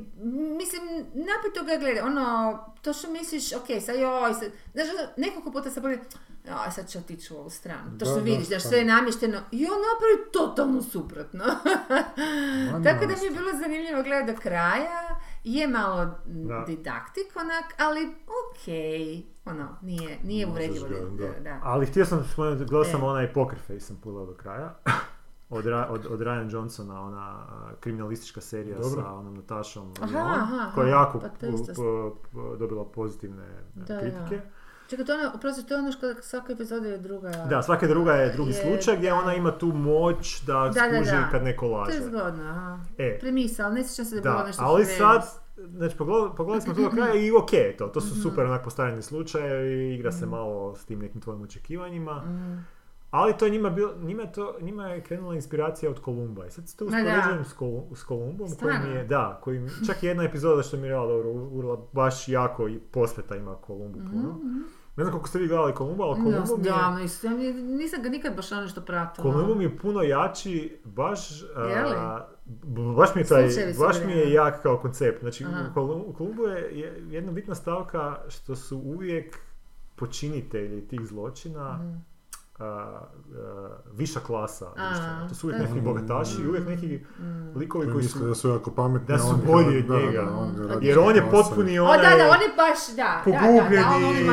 mislim, 0.58 0.82
napito 1.06 1.64
ga 1.64 1.76
gleda, 1.78 2.04
ono, 2.04 2.58
to 2.82 2.92
što 2.92 3.10
misliš, 3.10 3.52
ok, 3.52 3.66
sad 3.80 3.96
joj, 3.96 4.34
sad, 4.34 4.50
znaš, 4.72 4.86
ono, 4.90 5.08
nekoliko 5.18 5.52
puta 5.52 5.70
se 5.70 5.80
joj, 6.44 6.70
sad 6.70 6.88
ću 6.88 6.98
otići 6.98 7.34
u 7.34 7.38
ovu 7.38 7.50
stranu. 7.50 7.90
To 7.90 7.96
Da, 7.96 8.04
što 8.04 8.14
da, 8.14 8.20
vidiš, 8.20 8.38
da 8.40 8.58
stvarno. 8.58 8.68
sve 8.68 8.78
je 8.78 8.84
namješteno, 8.86 9.38
i 9.50 9.66
on 9.66 9.78
napravi 9.82 10.32
totalno 10.32 10.82
suprotno. 10.82 11.44
Tako 12.84 13.00
da 13.00 13.12
mi 13.12 13.24
je 13.24 13.30
bilo 13.30 13.50
zanimljivo 13.54 14.02
gledati 14.02 14.32
do 14.32 14.40
kraja, 14.40 15.00
je 15.44 15.68
malo 15.68 16.04
Da. 16.26 16.64
didaktik 16.66 17.36
onak, 17.36 17.64
ali 17.78 18.06
ok, 18.40 18.64
ono, 19.46 19.68
nije, 19.82 20.18
nije 20.24 20.46
uvredljivo. 20.46 20.88
da. 20.88 21.26
da. 21.26 21.40
da. 21.40 21.60
Ali 21.62 21.86
htio 21.86 22.04
sam 22.04 22.24
spomenuti, 22.24 22.64
gledao 22.64 22.84
sam 22.84 23.00
E. 23.00 23.04
onaj 23.04 23.32
Poker 23.32 23.58
Face, 23.58 23.80
sam 23.80 23.96
pogledao 23.96 24.26
do 24.26 24.34
kraja. 24.34 24.74
Od, 25.50 25.66
od, 25.66 26.06
od 26.06 26.20
Ryan 26.20 26.52
Johnsona, 26.52 27.02
ona 27.02 27.18
a, 27.20 27.70
kriminalistička 27.80 28.40
serija 28.40 28.78
Dobro. 28.78 29.02
sa 29.02 29.12
onom 29.12 29.34
Natašom 29.34 29.94
Aha, 30.00 30.12
Lyon, 30.14 30.32
aha, 30.32 30.70
koja 30.74 30.86
je 30.86 30.90
jako 30.90 31.18
pa 31.20 31.28
to 31.28 31.34
po- 31.40 31.46
isto- 31.48 31.72
po- 31.74 32.16
po- 32.32 32.56
dobila 32.56 32.84
pozitivne 32.84 33.42
a, 33.44 33.62
Da, 33.78 33.98
kritike. 34.00 34.36
da. 34.36 34.42
Čekaj, 34.90 35.04
to 35.04 35.12
je 35.12 35.18
ono, 35.18 35.30
oprosti, 35.30 35.66
to 35.66 35.74
je 35.74 35.78
ono 35.78 35.92
što 35.92 36.14
svaka 36.14 36.52
epizoda 36.52 36.88
je 36.88 36.98
druga... 36.98 37.30
Da, 37.30 37.62
svaka 37.62 37.86
druga 37.86 38.12
je 38.12 38.32
drugi 38.32 38.50
Je, 38.50 38.54
slučaj 38.56 38.96
gdje 38.96 39.10
da. 39.10 39.16
ona 39.16 39.34
ima 39.34 39.50
tu 39.52 39.66
moć 39.68 40.42
da, 40.42 40.52
Da, 40.52 40.68
da, 40.82 40.96
skuži 40.96 41.10
da. 41.12 41.28
kad 41.30 41.42
neko 41.42 41.66
To 41.66 41.72
laže. 41.72 41.92
je 41.92 42.02
zgodno, 42.02 42.42
aha. 42.44 42.78
E, 42.98 43.18
Premisa, 43.18 43.64
ali 43.64 43.74
ne 43.74 43.84
sjećam 43.84 44.04
se 44.04 44.10
da 44.10 44.18
je 44.18 44.22
bilo 44.22 44.34
da, 44.34 44.44
nešto 44.44 44.62
ali 44.64 44.84
sad, 44.86 45.22
znači 45.58 45.96
pogledali, 45.96 46.30
pogledali 46.30 46.62
smo 46.62 46.74
to 46.74 46.82
do 46.82 46.90
kraja 46.96 47.14
i 47.16 47.30
ok 47.32 47.50
to, 47.78 47.86
to 47.86 48.00
su 48.00 48.10
Mhm. 48.10 48.20
super 48.20 48.44
onak 48.44 48.64
postavljeni 48.64 49.02
slučajevi, 49.02 49.94
igra 49.94 50.12
se 50.12 50.26
malo 50.26 50.74
s 50.76 50.84
tim 50.84 50.98
nekim 50.98 51.20
tvojim 51.20 51.42
očekivanjima. 51.42 52.14
Mm. 52.16 52.66
Ali 53.10 53.32
to 53.34 53.44
je 53.44 53.50
njima 53.50 53.70
bilo, 53.70 53.92
njima 53.96 54.26
to, 54.26 54.54
njima 54.60 54.86
je 54.86 55.02
krenula 55.02 55.34
inspiracija 55.34 55.90
od 55.90 56.00
Kolumba. 56.00 56.46
I 56.46 56.50
sad 56.50 56.68
se 56.68 56.76
to 56.76 56.84
da. 56.84 56.88
uspoređujem 56.88 57.44
s, 57.44 57.54
Kolu- 57.54 57.94
s 57.94 58.02
Kolumbom 58.02 58.48
koji 58.52 58.94
je, 58.94 59.04
da, 59.04 59.40
koji 59.42 59.60
čak 59.86 60.02
jedna 60.02 60.24
epizoda 60.24 60.62
što 60.62 60.76
mi 60.76 60.82
je 60.82 60.88
rekla, 60.88 61.06
dobro, 61.06 61.30
urla 61.30 61.78
baš 61.92 62.28
jako 62.28 62.68
i 62.68 62.78
posveta 62.80 63.36
ima 63.36 63.54
Kolumbu 63.56 63.98
puno. 64.02 64.28
Mhm. 64.34 64.58
Ne 65.00 65.04
znam 65.04 65.12
koliko 65.12 65.28
ste 65.28 65.38
vi 65.38 65.46
gledali 65.46 65.74
Kolumba, 65.74 66.04
ali 66.04 66.14
Kolumbo 66.14 66.30
mi 66.56 66.64
je, 66.64 66.70
Da, 66.70 66.76
ja 66.76 66.96
nisam 67.52 68.02
ga 68.02 68.08
nikad 68.08 68.36
baš 68.36 68.52
ono 68.52 68.60
nešto 68.60 68.80
pratila. 68.80 69.22
Kolumbo 69.24 69.54
mi 69.54 69.64
je 69.64 69.76
puno 69.76 70.02
jači, 70.02 70.78
baš, 70.86 71.18
a, 71.56 71.60
Je 71.62 71.84
li? 71.84 71.96
b- 72.46 72.92
baš 72.92 73.14
mi 73.14 73.20
je 73.20 73.26
taj, 73.26 73.48
baš 73.78 73.96
mi 74.06 74.12
je 74.12 74.32
jak 74.32 74.62
kao 74.62 74.78
koncept. 74.78 75.20
Znači, 75.20 75.44
Aha. 75.44 75.60
u 75.62 75.74
Kolum- 75.74 76.04
u 76.06 76.12
Kolumbu 76.12 76.42
je 76.42 76.60
je 76.72 77.02
jedna 77.08 77.32
bitna 77.32 77.54
stavka 77.54 78.18
što 78.28 78.56
su 78.56 78.78
uvijek 78.78 79.38
počinitelji 79.96 80.80
tih 80.82 81.00
zločina 81.02 81.72
Mhm. 81.74 81.96
A, 82.60 82.64
a, 82.64 83.08
viša 83.92 84.20
klasa 84.20 84.66
A, 84.76 84.88
društvena. 84.88 85.28
To 85.28 85.34
su 85.34 85.46
uvijek 85.46 85.62
neki 85.62 85.80
bogataši 85.80 86.42
i 86.42 86.48
uvijek 86.48 86.66
neki 86.68 87.00
Mm. 87.18 87.58
likovi 87.58 87.92
Koji 87.92 88.04
su... 88.04 88.18
da 88.18 88.34
su 88.34 88.48
jako 88.48 88.70
pametni. 88.70 89.06
da 89.08 89.18
su 89.18 89.28
oni 89.28 89.42
bolji 89.46 89.78
od 89.78 89.88
njega. 89.90 90.28
Jer 90.80 90.98
on 90.98 91.16
je 91.16 91.30
potpuni 91.30 91.78
O, 91.78 91.84
onaj... 91.84 91.96
da, 91.98 92.24
da, 92.24 92.30
on 92.30 92.42
je 92.42 92.48
baš, 92.56 92.78
da, 92.88 92.94
da, 92.96 93.02
da, 93.02 93.30
da, 93.32 93.40
pogubljeni, 93.40 94.24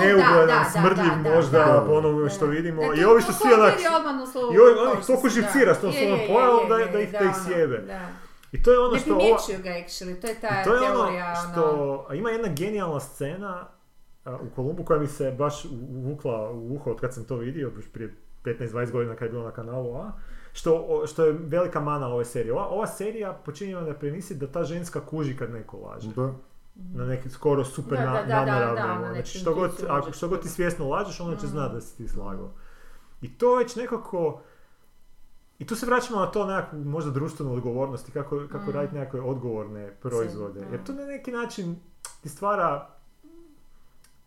neugodan, 0.00 0.46
da, 0.46 0.64
smrdljiv 0.72 1.12
da, 1.22 1.30
da, 1.30 1.34
možda 1.36 1.58
da. 1.58 1.84
po 1.86 1.92
onome 1.92 2.30
što 2.30 2.46
vidimo. 2.46 2.82
I 2.82 3.04
ovi 3.04 3.22
to 3.22 3.32
su 3.32 3.38
svi 3.38 3.52
onak... 3.54 3.74
I 4.54 4.58
ovi, 4.58 4.72
što 5.02 5.06
toliko 5.06 5.28
živcira 5.28 5.74
s 5.74 5.80
tom 5.80 5.92
svojom 5.92 6.18
pojavom 6.28 6.68
da, 6.68 7.00
ih, 7.00 7.08
ono, 7.20 7.32
sjebe. 7.46 7.84
I 8.52 8.62
to 8.62 8.72
je 8.72 8.78
ono 8.78 8.92
Ne 8.92 8.98
što 8.98 9.10
ova... 9.10 9.18
primjećuju 9.18 9.58
ga 9.62 9.70
actually, 9.70 10.20
to 10.20 10.26
je 10.26 10.40
ta 10.40 10.60
I 10.60 10.64
to 10.64 10.74
je 10.74 10.80
ono 10.90 11.02
teorija, 11.02 11.34
ono... 11.44 11.52
što... 11.52 12.06
A 12.08 12.14
ima 12.14 12.30
jedna 12.30 12.48
genijalna 12.48 13.00
scena 13.00 13.66
u 14.26 14.54
Kolumbu 14.56 14.84
koja 14.84 14.98
mi 14.98 15.06
se 15.06 15.34
baš 15.38 15.64
uvukla 15.64 16.50
u 16.50 16.74
uho 16.74 16.90
od 16.90 17.00
kad 17.00 17.14
sam 17.14 17.24
to 17.24 17.36
vidio, 17.36 17.72
još 17.76 17.88
prije 17.92 18.14
15-20 18.44 18.90
godina 18.90 19.14
kad 19.16 19.26
je 19.26 19.32
bilo 19.32 19.44
na 19.44 19.50
kanalu 19.50 19.96
A, 19.96 20.12
što, 20.52 21.02
što 21.06 21.24
je 21.24 21.32
velika 21.32 21.80
mana 21.80 22.06
ove 22.08 22.24
serije. 22.24 22.52
Ova, 22.52 22.66
ova 22.68 22.86
serija 22.86 23.32
počinje 23.44 23.74
na 23.74 23.94
premisi 23.94 24.34
da 24.34 24.46
ta 24.46 24.64
ženska 24.64 25.00
kuži 25.00 25.36
kad 25.36 25.50
neko 25.50 25.76
laže. 25.76 26.10
Da. 26.16 26.32
Na 26.94 27.06
neki 27.06 27.28
skoro 27.30 27.64
super 27.64 27.98
Da, 27.98 28.04
na, 28.04 28.22
da, 28.22 28.44
na 28.74 29.12
Znači 29.12 29.14
neku 29.14 29.28
što 29.28 29.54
god, 29.54 29.70
ako, 29.88 30.12
što 30.12 30.28
god 30.28 30.42
ti 30.42 30.48
svjesno 30.48 30.88
lažeš, 30.88 31.20
ona 31.20 31.36
će 31.36 31.46
Mm. 31.46 31.48
znati 31.48 31.74
da 31.74 31.80
si 31.80 31.96
ti 31.96 32.08
slagao. 32.08 32.50
I 33.22 33.38
to 33.38 33.56
već 33.56 33.76
nekako... 33.76 34.40
I 35.58 35.66
tu 35.66 35.76
se 35.76 35.86
vraćamo 35.86 36.20
na 36.20 36.26
to 36.26 36.46
nekakvu 36.46 36.78
možda 36.78 37.10
društvenu 37.10 37.52
odgovornost 37.52 38.08
i 38.08 38.12
kako, 38.12 38.40
kako 38.52 38.70
Mm. 38.70 38.74
raditi 38.74 38.94
nekakve 38.94 39.20
odgovorne 39.20 39.90
proizvode. 40.02 40.60
Jer 40.70 40.84
to 40.84 40.92
na 40.92 41.04
neki 41.04 41.32
način 41.32 41.76
ti 42.22 42.28
stvara 42.28 42.93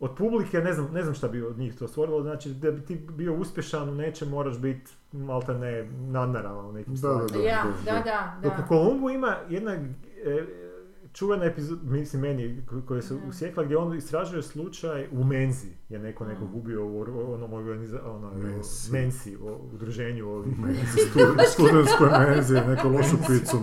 od 0.00 0.14
publike, 0.14 0.58
ne 0.58 0.72
znam, 0.72 0.88
ne 0.92 1.02
znam 1.02 1.14
šta 1.14 1.28
bi 1.28 1.42
od 1.42 1.58
njih 1.58 1.74
to 1.74 1.88
stvorilo, 1.88 2.22
znači 2.22 2.50
da 2.50 2.70
bi 2.70 2.80
ti 2.80 2.96
bio 3.08 3.34
uspješan 3.34 3.88
u 3.88 3.94
nečem 3.94 4.28
moraš 4.28 4.58
biti 4.58 4.90
malte 5.12 5.54
ne 5.54 5.84
nadnaravan 5.92 6.66
u 6.66 6.72
nekim 6.72 6.92
Da, 6.92 6.98
stvarima. 6.98 7.28
da, 7.32 7.38
Ja, 7.40 7.64
da, 7.84 7.92
da, 7.92 7.98
da. 7.98 8.02
da, 8.02 8.38
Dok 8.42 8.52
da. 8.52 8.64
u 8.64 8.68
Kolumbu 8.68 9.10
ima 9.10 9.36
jedna 9.48 9.72
e, 9.72 10.44
čuvena 11.12 11.44
epizoda, 11.44 11.80
mislim 11.84 12.22
meni, 12.22 12.62
ko- 12.66 12.82
koja 12.82 13.02
se 13.02 13.14
Da. 13.14 13.20
usjekla 13.28 13.64
gdje 13.64 13.76
on 13.76 13.96
istražuje 13.96 14.42
slučaj 14.42 15.08
u 15.12 15.24
Menzi, 15.24 15.68
je 15.88 15.98
neko 15.98 16.24
Mm. 16.24 16.28
nekog 16.28 16.54
ubio 16.54 16.86
u 16.86 17.00
onom 17.28 17.52
organiza, 17.52 18.00
ono, 18.06 18.30
Menzi. 18.32 18.92
Mensi, 18.92 19.36
u 19.36 19.72
udruženju 19.74 20.28
ovih. 20.28 20.52
Stud- 21.04 21.46
Studentskoj 21.46 22.08
menzi 22.20 22.54
je 22.54 22.66
neku 22.66 22.88
lošu 22.88 23.16
picu 23.28 23.56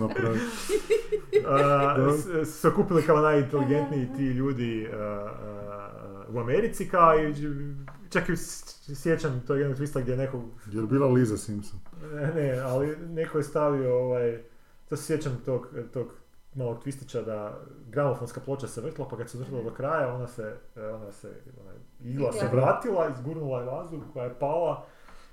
Da. 1.42 2.12
s- 2.12 2.24
su 2.46 2.52
se 2.52 2.68
okupili 2.68 3.02
kao 3.02 3.16
najinteligentniji 3.18 4.08
ti 4.16 4.22
ljudi 4.24 4.88
a, 4.92 4.96
a, 4.96 5.90
u 6.28 6.38
Americi, 6.38 6.88
kao 6.88 7.18
i 7.18 7.34
čak 8.10 8.28
i 8.28 8.36
sjećam 8.94 9.42
to 9.46 9.54
jednog 9.54 9.78
twista 9.78 10.00
gdje 10.00 10.12
je 10.12 10.18
nekog 10.18 10.42
Je 10.72 10.80
li 10.80 10.86
bila 10.86 11.08
Liza 11.08 11.36
Simpson? 11.36 11.80
Ne, 12.12 12.34
ne, 12.34 12.58
ali 12.58 12.96
neko 12.96 13.38
je 13.38 13.44
stavio 13.44 13.98
ovaj, 13.98 14.38
to 14.88 14.96
se 14.96 15.04
sjećam 15.04 15.42
tog, 15.44 15.68
tog 15.92 16.12
malog 16.54 16.84
twistića 16.84 17.24
da 17.24 17.60
gramofonska 17.88 18.40
ploča 18.40 18.68
se 18.68 18.80
vrtila, 18.80 19.08
pa 19.08 19.16
kad 19.16 19.30
se 19.30 19.38
vrtila 19.38 19.62
do 19.62 19.70
kraja, 19.70 20.14
ona 20.14 20.26
se, 20.26 20.56
e, 20.76 20.88
ona 20.88 21.12
se, 21.12 21.28
ona 21.60 21.72
igla 22.00 22.32
se 22.32 22.48
vratila, 22.52 23.08
izgurnula 23.08 23.60
je 23.60 23.66
vazduh 23.66 24.02
koja 24.12 24.24
je 24.24 24.38
pala 24.38 24.86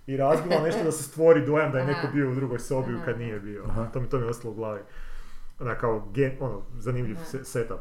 i 0.07 0.17
razbila 0.17 0.61
nešto 0.61 0.83
da 0.83 0.91
se 0.91 1.03
stvori 1.03 1.45
dojam 1.45 1.71
da 1.71 1.79
je 1.79 1.85
neko 1.85 2.07
bio 2.13 2.31
u 2.31 2.35
drugoj 2.35 2.59
sobi 2.59 2.93
kad 3.05 3.19
nije 3.19 3.39
bio. 3.39 3.63
Aha. 3.67 3.85
To 3.93 4.01
mi, 4.01 4.09
to 4.09 4.17
mi 4.17 4.23
je 4.23 4.29
ostalo 4.29 4.51
u 4.51 4.55
glavi. 4.55 4.81
Ona 5.59 5.75
kao 5.75 6.07
gen, 6.13 6.31
ono, 6.39 6.61
zanimljiv 6.77 7.17
setup. 7.43 7.79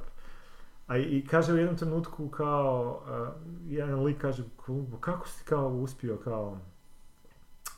A 0.87 0.97
i, 0.99 1.27
kaže 1.31 1.53
u 1.53 1.57
jednom 1.57 1.77
trenutku 1.77 2.29
kao, 2.29 3.03
uh, 3.03 3.43
jedan 3.73 4.05
lik 4.05 4.19
kaže, 4.21 4.45
"Kolumbo, 4.57 4.97
kako 4.97 5.29
si 5.29 5.45
kao 5.45 5.69
uspio 5.69 6.17
kao, 6.17 6.59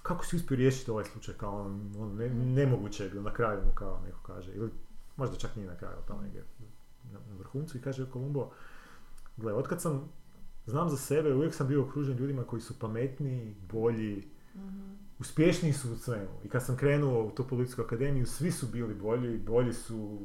kako 0.03 0.25
si 0.25 0.37
uspio 0.37 0.57
riješiti 0.57 0.91
ovaj 0.91 1.05
slučaj 1.05 1.35
kao 1.35 1.63
on, 1.63 1.93
on 1.99 2.17
ne, 2.17 2.29
nemoguće 2.31 3.05
je 3.05 3.15
na 3.15 3.33
kraju 3.33 3.61
mu 3.67 3.73
kao 3.75 4.01
neko 4.07 4.19
kaže, 4.27 4.53
ili 4.53 4.71
možda 5.17 5.37
čak 5.37 5.57
nije 5.57 5.69
na 5.69 5.77
kraju, 5.77 5.97
tamo 6.09 6.23
negdje 6.23 6.45
na, 7.13 7.19
na 7.31 7.37
vrhuncu 7.39 7.79
i 7.79 7.81
kaže 7.81 8.11
Kolumbo, 8.11 8.51
gle, 9.37 9.53
otkad 9.53 9.81
sam, 9.83 10.09
znam 10.67 10.89
za 10.91 10.97
sebe, 10.97 11.35
uvijek 11.35 11.55
sam 11.55 11.69
bio 11.69 11.83
okružen 11.83 12.17
ljudima 12.17 12.45
koji 12.45 12.63
su 12.63 12.79
pametniji, 12.79 13.55
bolji, 13.73 14.29
Mhm. 14.55 14.93
uspješniji 15.21 15.73
su 15.73 15.93
u 15.93 15.97
svemu. 15.97 16.29
I 16.45 16.49
kad 16.49 16.65
sam 16.65 16.77
krenuo 16.77 17.25
u 17.25 17.31
tu 17.31 17.49
policijsku 17.49 17.83
akademiju, 17.83 18.27
svi 18.27 18.51
su 18.51 18.67
bili 18.67 18.95
bolji, 18.95 19.39
bolji 19.39 19.73
su, 19.73 20.19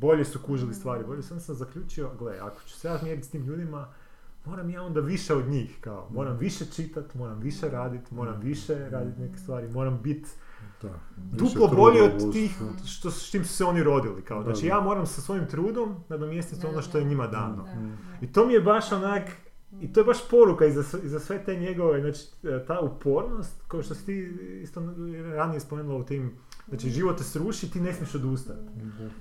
bolje 0.00 0.24
su 0.24 0.38
kužili 0.46 0.74
stvari, 0.74 1.04
bolje 1.04 1.22
sam 1.22 1.40
sam 1.40 1.54
zaključio, 1.54 2.10
gle, 2.18 2.38
ako 2.38 2.60
ću 2.62 2.78
se 2.78 2.88
ja 2.88 2.98
mjeriti 3.02 3.26
s 3.26 3.30
tim 3.30 3.44
ljudima, 3.44 3.88
moram 4.44 4.70
ja 4.70 4.82
onda 4.82 5.00
više 5.00 5.34
od 5.34 5.48
njih, 5.48 5.78
kao, 5.80 6.08
moram 6.10 6.36
više 6.36 6.64
čitat, 6.66 7.14
moram 7.14 7.38
više 7.40 7.68
radit, 7.68 8.10
moram 8.10 8.40
više 8.40 8.88
raditi 8.90 9.20
neke 9.20 9.38
stvari, 9.38 9.68
moram 9.68 10.00
biti 10.02 10.28
duplo 11.16 11.68
bolji 11.68 11.98
truda 11.98 12.26
od 12.26 12.32
tih 12.32 12.58
što, 12.86 13.10
s 13.10 13.30
čim 13.30 13.44
su 13.44 13.52
se 13.56 13.64
oni 13.64 13.82
rodili, 13.82 14.22
kao, 14.22 14.42
znači 14.42 14.66
ja 14.66 14.80
moram 14.80 15.06
sa 15.06 15.20
svojim 15.20 15.46
trudom 15.46 15.96
nadomjestiti 16.08 16.66
ono 16.66 16.82
što 16.82 16.98
je 16.98 17.04
njima 17.04 17.26
dano. 17.26 17.56
Da, 17.64 17.72
da. 17.72 18.26
I 18.26 18.32
to 18.32 18.46
mi 18.46 18.52
je 18.52 18.60
baš 18.60 18.92
onak, 18.92 19.22
i 19.80 19.92
to 19.92 20.00
je 20.00 20.04
baš 20.04 20.28
poruka 20.30 20.66
i 20.66 20.72
za, 20.72 20.82
sve- 20.82 21.00
i 21.04 21.08
za 21.08 21.20
sve 21.20 21.44
te 21.44 21.56
njegove, 21.56 22.00
znači 22.00 22.20
ta 22.66 22.80
upornost, 22.80 23.62
kao 23.68 23.82
što 23.82 23.94
si 23.94 24.06
ti 24.06 24.38
isto 24.62 24.80
ranije 25.36 25.60
spomenula 25.60 25.98
u 25.98 26.04
tim, 26.04 26.32
znači 26.68 26.90
život 26.90 27.16
te 27.16 27.24
sruši, 27.24 27.70
ti 27.70 27.80
ne 27.80 27.92
smiješ 27.92 28.14
odustati. 28.14 28.58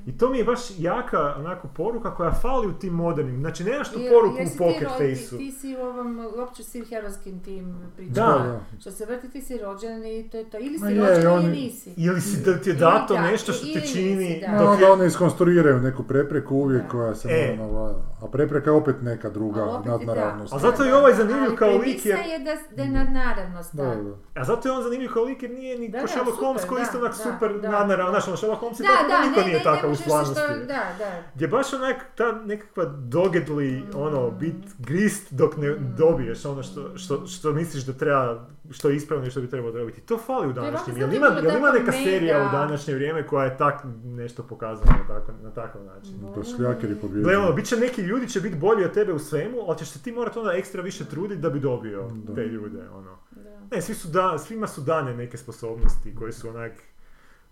I 0.05 0.17
to 0.17 0.29
mi 0.29 0.37
je 0.37 0.43
baš 0.43 0.59
jaka 0.77 1.35
onako 1.37 1.67
poruka 1.67 2.15
koja 2.15 2.31
fali 2.33 2.67
u 2.67 2.73
tim 2.73 2.93
modernim, 2.95 3.37
znači 3.37 3.63
nemaš 3.63 3.91
tu 3.91 3.99
I- 3.99 4.09
poruku 4.09 4.35
u 4.35 4.39
rodi- 4.59 4.85
face-u. 4.89 5.37
Ti 5.37 5.51
si 5.51 5.75
u 5.75 5.79
ovom, 5.79 6.07
uopće 6.37 6.63
svim 6.63 6.85
herojskim 6.85 7.39
tim 7.39 7.75
pričama. 7.95 8.27
Da. 8.37 8.59
Što 8.79 8.91
se 8.91 9.05
vrti, 9.05 9.29
ti 9.29 9.41
si 9.41 9.57
rođen 9.57 10.05
i 10.05 10.29
to 10.29 10.37
je 10.37 10.49
to. 10.49 10.57
Ili 10.57 10.79
si 10.79 10.85
je, 10.85 11.07
rođen 11.07 11.27
oni- 11.27 11.43
ili 11.45 11.55
nisi. 11.55 11.93
Ili 11.97 12.21
si 12.21 12.43
da 12.43 12.57
ti 12.57 12.69
je 12.69 12.75
dato 12.75 13.13
da, 13.13 13.21
nešto 13.21 13.51
što 13.53 13.65
te 13.65 13.79
nisi, 13.79 13.93
čini, 13.93 14.39
da. 14.41 14.55
No, 14.55 14.71
onda 14.71 14.91
oni 14.91 15.05
iskonstruiraju 15.05 15.79
neku 15.79 16.03
prepreku 16.03 16.55
uvijek 16.55 16.83
Da. 16.83 16.89
koja 16.89 17.15
se 17.15 17.27
E. 17.29 17.47
mora 17.49 17.67
navladati. 17.67 18.05
A 18.21 18.27
prepreka 18.27 18.69
je 18.69 18.73
opet 18.73 18.95
neka 19.01 19.29
druga 19.29 19.81
nadnaravnost. 19.85 20.53
A 20.53 20.59
zato 20.59 20.83
je 20.83 20.95
ovaj 20.95 21.13
zanimljiv 21.13 21.55
kao 21.55 21.69
lik 21.69 22.05
jer- 22.05 22.17
je 22.19 22.39
da, 22.39 22.55
da 22.75 22.83
je 22.83 22.89
nadnaravnost, 22.91 23.75
da. 23.75 23.83
Da, 23.85 23.95
da. 23.95 24.15
A 24.35 24.43
zato 24.43 24.67
je 24.67 24.73
on 24.73 24.83
zanimljiv 24.83 25.11
kao 25.11 25.23
lik 25.23 25.41
jer 25.43 25.51
nije 25.51 25.79
ni 25.79 25.89
Da, 25.89 26.07
Sherlock 26.07 26.39
Holmes 26.39 26.61
super, 26.61 26.69
koji 26.69 26.83
isto 26.83 26.97
onak 26.97 27.13
super 27.39 27.59
da. 27.61 27.85
Znaš, 28.09 28.27
ono 28.27 28.37
Sherlock 28.37 28.59
Holmes 28.59 28.79
je 28.79 28.83
Da, 28.83 28.89
tako, 28.89 29.07
da, 29.09 29.21
niko 29.21 29.39
ne, 29.39 29.45
nije 29.45 29.57
ne, 29.57 29.63
takav 29.63 29.85
ne 29.85 29.91
u 29.91 29.95
stvarnosti. 29.95 30.39
što, 30.41 30.57
da, 30.57 30.65
da. 30.97 31.23
Gdje 31.35 31.47
baš 31.47 31.73
onak 31.73 31.95
ta 32.15 32.31
nekakva 32.33 32.85
dogedli, 32.85 33.83
ono, 33.95 34.31
bit 34.31 34.55
grist 34.79 35.33
dok 35.33 35.57
ne 35.57 35.69
Mm. 35.69 35.95
dobiješ 35.97 36.45
ono 36.45 36.63
što, 36.63 36.97
što, 36.97 37.27
što 37.27 37.51
misliš 37.51 37.83
da 37.83 37.93
treba, 37.93 38.45
što 38.71 38.89
je 38.89 38.95
ispravno 38.95 39.27
i 39.27 39.31
što 39.31 39.41
bi 39.41 39.49
trebalo 39.49 39.73
dobiti. 39.73 40.01
To 40.01 40.17
fali 40.17 40.47
u 40.47 40.53
današnjem. 40.53 40.97
Jel 40.97 41.13
ima, 41.13 41.25
jel 41.27 41.57
ima 41.57 41.71
neka 41.71 41.91
mega- 41.91 42.03
serija 42.03 42.41
u 42.43 42.51
današnje 42.51 42.93
vrijeme 42.93 43.27
koja 43.27 43.45
je 43.45 43.57
tak 43.57 43.75
nešto 44.05 44.43
pokazala 44.43 44.85
na, 44.89 45.07
tako, 45.09 45.31
na 45.43 45.49
takav 45.51 45.81
način? 45.83 46.13
Pa 46.35 46.43
šljakeri 46.45 46.95
pobjeđuju. 46.95 47.23
Gle, 47.23 47.37
ono, 47.37 47.53
bit 47.53 47.65
će 47.65 47.77
neki 47.77 48.01
ljudi 48.01 48.27
će 48.27 48.41
biti 48.41 48.55
bolji 48.57 48.85
od 48.85 48.91
tebe 48.91 49.13
u 49.13 49.19
svemu, 49.19 49.57
ali 49.67 49.77
ćeš 49.77 49.89
se 49.89 49.99
ti 49.99 50.11
morati 50.11 50.39
onda 50.39 50.53
ekstra 50.53 50.81
više 50.81 51.05
truditi 51.05 51.41
da 51.41 51.49
bi 51.49 51.59
dobio 51.59 52.09
Da. 52.13 52.35
te 52.35 52.41
ljude, 52.43 52.89
ono. 52.89 53.17
Da. 53.31 53.49
Ne, 53.71 53.81
svi 53.81 53.93
su 53.93 54.07
da, 54.07 54.37
svima 54.37 54.67
su 54.67 54.81
dane 54.81 55.13
neke 55.15 55.37
sposobnosti 55.37 56.15
koje 56.15 56.31
su 56.31 56.49
onak 56.49 56.71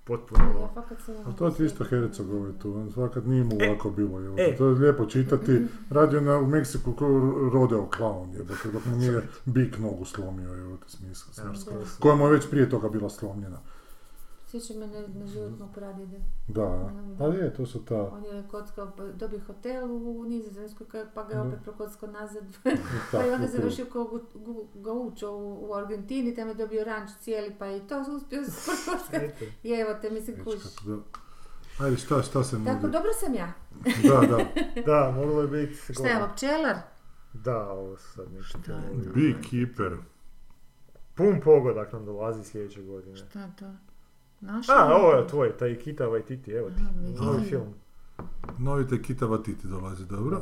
potpuno... 0.06 0.44
Ja 0.44 0.68
fakat 0.74 1.02
se 1.02 1.12
to 1.34 1.50
ti 1.50 1.66
isto. 1.66 1.84
Herzog 1.84 2.30
ovaj 2.32 2.52
tu, 2.54 2.74
on 2.74 2.92
fakat 2.92 3.26
nije 3.26 3.44
mu 3.44 3.52
E, 3.60 3.70
lako 3.70 3.90
bilo, 3.90 4.20
jel? 4.20 4.40
e. 4.40 4.56
To 4.56 4.68
je 4.68 4.74
lijepo 4.74 5.06
čitati. 5.06 5.62
Radio 5.90 6.22
na, 6.22 6.38
u 6.38 6.48
Meksiku 6.48 6.94
ko 6.94 7.08
rodeo 7.54 7.88
klaun, 7.88 8.30
jebote, 8.32 8.72
dok 8.74 8.86
mu 8.86 8.96
nije 8.96 9.22
bik 9.46 9.80
nogu 9.80 10.06
slomio, 10.06 10.50
je 10.50 10.64
to 11.80 11.86
su- 11.86 12.02
Koja 12.02 12.16
mu 12.16 12.26
je 12.26 12.32
već 12.32 12.50
prije 12.50 12.70
toga 12.70 12.90
bila 12.90 13.10
slomljena. 13.10 13.58
Sjećam 14.60 14.78
me 14.78 14.88
na, 14.88 15.08
na 15.20 15.28
životnog 15.28 15.70
pradjede. 15.74 16.22
Da, 16.48 16.92
ali 17.20 17.38
je, 17.38 17.54
to 17.54 17.66
su 17.66 17.86
ta... 17.86 17.96
On 18.02 18.24
je 18.24 18.44
kockao, 18.52 18.92
pa 18.98 19.04
dobio 19.06 19.40
hotel 19.48 19.92
u 19.92 20.26
Nizozemskoj, 20.28 20.86
pa 21.14 21.24
ga 21.24 21.30
je 21.30 21.36
Da. 21.36 21.42
opet 21.48 21.60
prokockao 21.64 22.10
nazad. 22.12 22.44
pa 23.12 23.18
je 23.18 23.34
onda 23.34 23.48
završio 23.48 23.86
kao 23.86 24.20
gaučo 24.74 25.32
u, 25.32 25.70
u 25.70 25.74
Argentini, 25.74 26.36
tamo 26.36 26.52
je 26.52 26.56
dobio 26.56 26.84
ranč 26.84 27.10
cijeli, 27.20 27.56
pa 27.60 27.72
i 27.72 27.80
to 27.88 28.00
uspio 28.16 28.42
prokockati. 28.66 29.46
I 29.68 29.72
evo 29.72 29.94
te, 30.02 30.10
mislim, 30.10 30.44
kuš. 30.44 30.56
Ajde, 31.80 31.98
šta, 31.98 32.22
šta 32.22 32.44
se 32.44 32.58
Tako, 32.66 32.80
nudi? 32.82 32.92
dobro 32.92 33.10
sam 33.20 33.34
ja. 33.34 33.54
Da, 34.04 34.28
da. 34.28 34.38
Da, 34.92 35.12
moglo 35.16 35.42
je 35.42 35.48
biti... 35.48 35.94
Šta 35.94 36.08
je 36.08 36.18
ovo, 36.18 36.34
pčelar? 36.36 36.76
Da, 37.34 37.70
ovo 37.72 37.98
sad 37.98 38.26
teorije. 38.66 39.12
Beekeeper. 39.16 39.98
Pun 41.16 41.42
pogodak 41.44 41.94
nam 41.94 42.06
dolazi 42.06 42.44
sljedeće 42.44 42.82
godine. 42.82 43.16
Šta 43.16 43.42
je 43.42 43.52
to? 43.60 43.66
Naša? 44.46 44.72
A, 44.74 44.96
ovo 44.96 45.12
je 45.12 45.28
tvoj, 45.28 45.58
taj 45.58 45.76
Kita 45.76 46.04
Waititi, 46.04 46.58
evo 46.58 46.70
ti. 46.70 46.82
Vidim. 47.00 47.26
Novi 47.26 47.44
film. 47.44 47.74
Novi 48.58 48.88
te 48.88 49.02
Kita 49.02 49.26
Vatiti 49.26 49.68
dolazi, 49.68 50.06
dobro? 50.06 50.42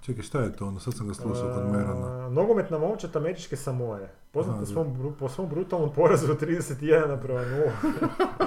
Čekaj, 0.00 0.22
šta 0.22 0.40
je 0.40 0.52
to 0.52 0.66
ono? 0.66 0.80
Sad 0.80 0.94
sam 0.94 1.08
ga 1.08 1.14
slušao 1.14 1.54
kod 1.54 1.72
Merana. 1.72 2.26
A, 2.26 2.30
Nogometna 2.30 2.78
momčad 2.78 3.16
američke 3.16 3.56
Samoje. 3.56 4.08
Poznat 4.32 4.54
Aha, 4.54 4.60
po 4.60 4.66
da. 4.66 4.72
svom, 4.72 5.14
po 5.18 5.28
svom 5.28 5.48
brutalnom 5.48 5.92
porazu 5.92 6.30
od 6.32 6.42
31 6.42 7.08
naprema 7.08 7.40
0. 7.40 7.70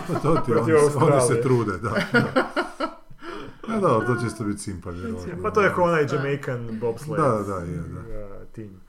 Pa 0.07 0.19
to 0.19 0.35
ti, 0.35 0.51
oni, 0.53 0.73
oni 0.73 1.22
se 1.27 1.41
trude, 1.41 1.72
da. 1.72 1.89
da. 2.13 2.45
A 3.67 3.80
da, 3.80 4.05
to 4.05 4.15
će 4.22 4.27
isto 4.27 4.43
biti 4.43 4.59
simpa. 4.59 4.89
Pa 5.43 5.51
to 5.51 5.61
je 5.61 5.73
kao 5.76 5.84
onaj. 5.84 6.05
Jamaican 6.13 6.80
bobsled 6.80 7.19
Da, 7.19 7.30
da, 7.47 7.55
je, 7.55 7.77
da. 7.77 7.99
uh, 7.99 8.47
tim. 8.51 8.81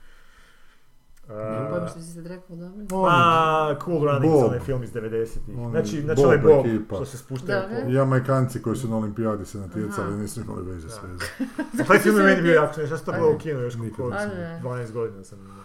Ne 1.29 1.69
pojma 1.69 1.87
što 1.87 1.99
si 1.99 2.13
sad 2.13 2.25
rekao, 2.27 2.55
dobro. 2.55 2.85
A, 3.07 3.75
Cool 3.85 4.03
Runnings, 4.03 4.33
Bob. 4.33 4.43
onaj 4.45 4.59
film 4.59 4.83
iz 4.83 4.91
90-ih. 4.91 5.57
Oni 5.57 5.71
Znači, 5.71 6.01
znači 6.01 6.17
Bob 6.17 6.25
onaj 6.25 6.37
Bob, 6.37 6.65
ekipa. 6.65 6.95
što 6.95 7.05
se 7.05 7.17
spuštaju 7.17 7.59
Da, 7.61 7.81
po... 7.83 7.89
Jamajkanci 7.89 8.61
koji 8.61 8.75
su 8.75 8.87
na 8.87 8.97
olimpijadi 8.97 9.45
se 9.45 9.57
natjecali, 9.57 10.07
Aha. 10.07 10.17
nisu 10.17 10.41
imali 10.41 10.63
veze 10.63 10.89
s 10.89 10.99
vezom. 11.03 11.27
A 11.81 11.83
taj 11.83 11.99
film 11.99 12.17
je 12.17 12.23
meni 12.23 12.41
bio 12.41 12.53
jako 12.53 12.73
smiješan, 12.73 12.93
ja 12.93 12.97
sam 12.97 13.05
to 13.05 13.11
gledao 13.11 13.31
u 13.31 13.39
kinu 13.39 13.59
još. 13.59 13.73
Ajde. 14.13 14.59
12 14.63 14.91
godina 14.91 15.23
sam 15.23 15.39
imao. 15.39 15.57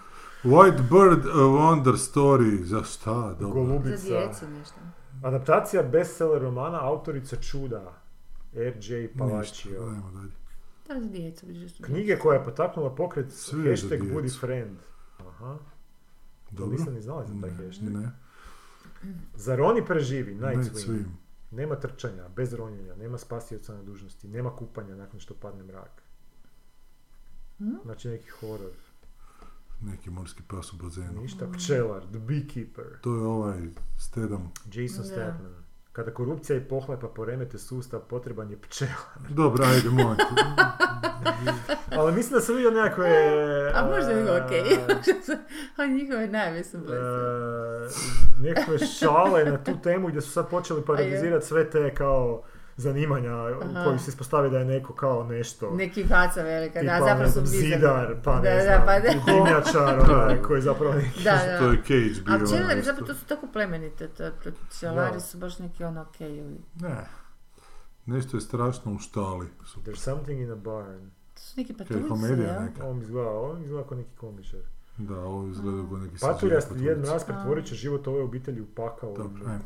White 0.45 0.81
Bird, 0.81 1.27
a 1.27 1.39
Wonder 1.39 1.97
Story, 2.13 2.63
za 2.63 2.83
šta? 2.83 3.13
Dobro. 3.41 3.65
Za 3.65 3.69
Golubica. 3.69 3.97
djecu 3.99 4.45
nešto. 4.51 4.75
Adaptacija 5.23 5.83
bestseller 5.83 6.43
romana 6.43 6.79
autorica 6.83 7.37
Čuda, 7.37 7.93
R.J. 8.55 8.99
Ništa, 8.99 9.19
Palacio. 9.19 9.83
ajmo 9.83 10.11
dalje. 10.15 10.33
Da, 10.89 11.01
za 11.01 11.11
djecu. 11.11 11.47
Knjige 11.83 12.19
koja 12.19 12.39
je 12.39 12.45
potaknula 12.45 12.95
pokret 12.95 13.33
Sve 13.33 13.63
za 13.63 13.71
hashtag. 13.71 14.13
Budi 14.13 14.29
friend. 14.31 14.77
Aha, 15.43 15.59
to 16.45 16.51
Dobro? 16.51 16.79
nisam 16.79 16.95
ni 16.95 17.01
znala 17.01 17.27
za 17.27 17.41
taj 17.41 17.51
Ne, 17.51 17.67
hashtag. 17.67 17.89
Ne, 17.93 18.11
Zar 19.35 19.61
oni 19.61 19.85
preživi, 19.87 20.35
Night 20.35 20.57
Night 20.57 20.75
Swim. 20.75 20.89
Swim. 20.89 21.05
Nema 21.51 21.77
trčanja, 21.77 22.29
bez 22.29 22.53
ronjenja, 22.53 22.97
nema 22.97 23.19
spasioca 23.19 23.75
na 23.75 23.83
dužnosti, 23.83 24.29
nema 24.29 24.57
kupanja 24.57 24.97
nakon 24.97 25.21
što 25.21 25.35
padne 25.35 25.65
mrak. 25.65 26.03
Hm? 27.59 27.75
Znači 27.85 28.09
neki 28.09 28.29
horor. 28.31 28.71
Neki 29.83 30.11
morski 30.11 30.43
pas 30.43 30.73
u 30.73 30.77
bazenu. 30.77 31.21
Ništa. 31.23 31.47
Pčelar, 31.53 32.03
The 32.11 32.19
Beekeeper, 32.19 33.01
To 33.01 33.15
je 33.15 33.23
ovaj 33.23 33.69
Stedham. 33.99 34.53
Jason. 34.73 35.05
Statham. 35.05 35.62
Kada 35.93 36.11
korupcija 36.11 36.57
i 36.57 36.61
pohlepa 36.61 37.09
poremete 37.09 37.59
sustav, 37.59 38.01
potreban 38.01 38.51
je 38.51 38.57
pčela. 38.61 39.13
Dobro, 39.41 39.65
ajde, 39.65 39.91
te. 39.91 40.17
Ali 41.99 42.13
mislim 42.13 42.35
da 42.35 42.41
sam 42.41 42.55
vidio 42.55 42.71
nekakve... 42.71 43.09
A 43.75 43.87
možda 43.87 44.11
je 44.11 44.45
okej. 44.45 44.63
A 45.77 45.87
njihove 45.87 46.27
najave 46.27 46.65
su 46.65 46.79
blesne. 46.79 46.97
e, 46.97 48.49
nekakve 48.49 48.79
šale 48.79 49.45
na 49.45 49.65
tu 49.65 49.73
temu 49.83 50.09
gdje 50.09 50.21
su 50.21 50.31
sad 50.31 50.51
počeli 50.51 50.83
parodizirati 50.83 51.47
sve 51.47 51.71
te 51.71 51.95
kao 51.95 52.43
zanimanja 52.77 53.37
u 53.71 53.85
kojih 53.85 54.01
se 54.01 54.09
ispostavi 54.09 54.51
da 54.51 54.59
je 54.59 54.65
neko 54.65 54.95
kao 54.95 55.25
nešto. 55.25 55.71
Neki 55.75 56.05
faca 56.07 56.43
velika, 56.43 56.81
tipa, 56.81 56.99
da, 56.99 57.05
zapravo 57.05 57.31
su 57.31 57.47
zidar, 57.47 58.17
pa 58.25 58.41
ne 58.41 58.55
da, 58.55 58.63
znam, 58.63 58.79
da, 58.81 58.85
pa 58.87 58.99
da. 59.01 59.09
dimnjačar, 59.33 60.11
onaj, 60.11 60.43
koji 60.43 60.63
zapravo 60.63 60.95
neki... 60.95 61.25
Da, 61.25 61.31
da. 61.47 61.59
To 61.59 61.71
je 61.71 61.77
Cage 61.77 62.23
bio. 62.25 62.35
A 62.35 62.39
pčelari, 62.47 62.83
zapravo 62.83 63.07
to 63.07 63.15
su 63.15 63.27
tako 63.27 63.47
plemenite, 63.53 64.09
to, 64.09 64.31
to, 64.31 64.51
pčelari 64.71 65.13
Da. 65.13 65.21
su 65.21 65.39
baš 65.39 65.59
neki 65.59 65.85
ono 65.85 66.01
okejovi. 66.03 66.61
Ne. 66.81 66.97
Nešto 68.07 68.37
je 68.37 68.41
strašno 68.41 68.93
u 68.93 68.99
štali. 68.99 69.49
Su 69.65 69.81
There's 69.81 69.97
something 69.97 70.41
in 70.41 70.51
a 70.51 70.55
barn. 70.57 71.11
To 71.35 71.41
su 71.41 71.55
neki 71.57 71.73
je 71.73 71.77
patuljci, 71.79 72.09
komedija 72.09 72.61
neka. 72.61 72.87
On 72.87 73.03
izgleda, 73.03 73.31
on 73.31 73.63
izgleda 73.63 73.89
kao 73.89 73.97
neki 73.99 74.17
komičar. 74.17 74.61
Da, 74.99 75.19
ovo 75.21 75.49
izgleda 75.49 75.89
kao 75.89 75.99
neki 75.99 76.17
Patuljast 76.21 76.69
sađenje 76.69 76.87
jed 76.87 76.97
patuljci. 76.97 77.11
mraz 77.11 77.25
pretvorit 77.25 77.67
će 77.67 77.75
život 77.75 78.07
ove 78.07 78.23
obitelji 78.23 78.61
u 78.61 78.67
pakao. 78.67 79.17
Dobro, 79.17 79.43
ajmo. 79.47 79.65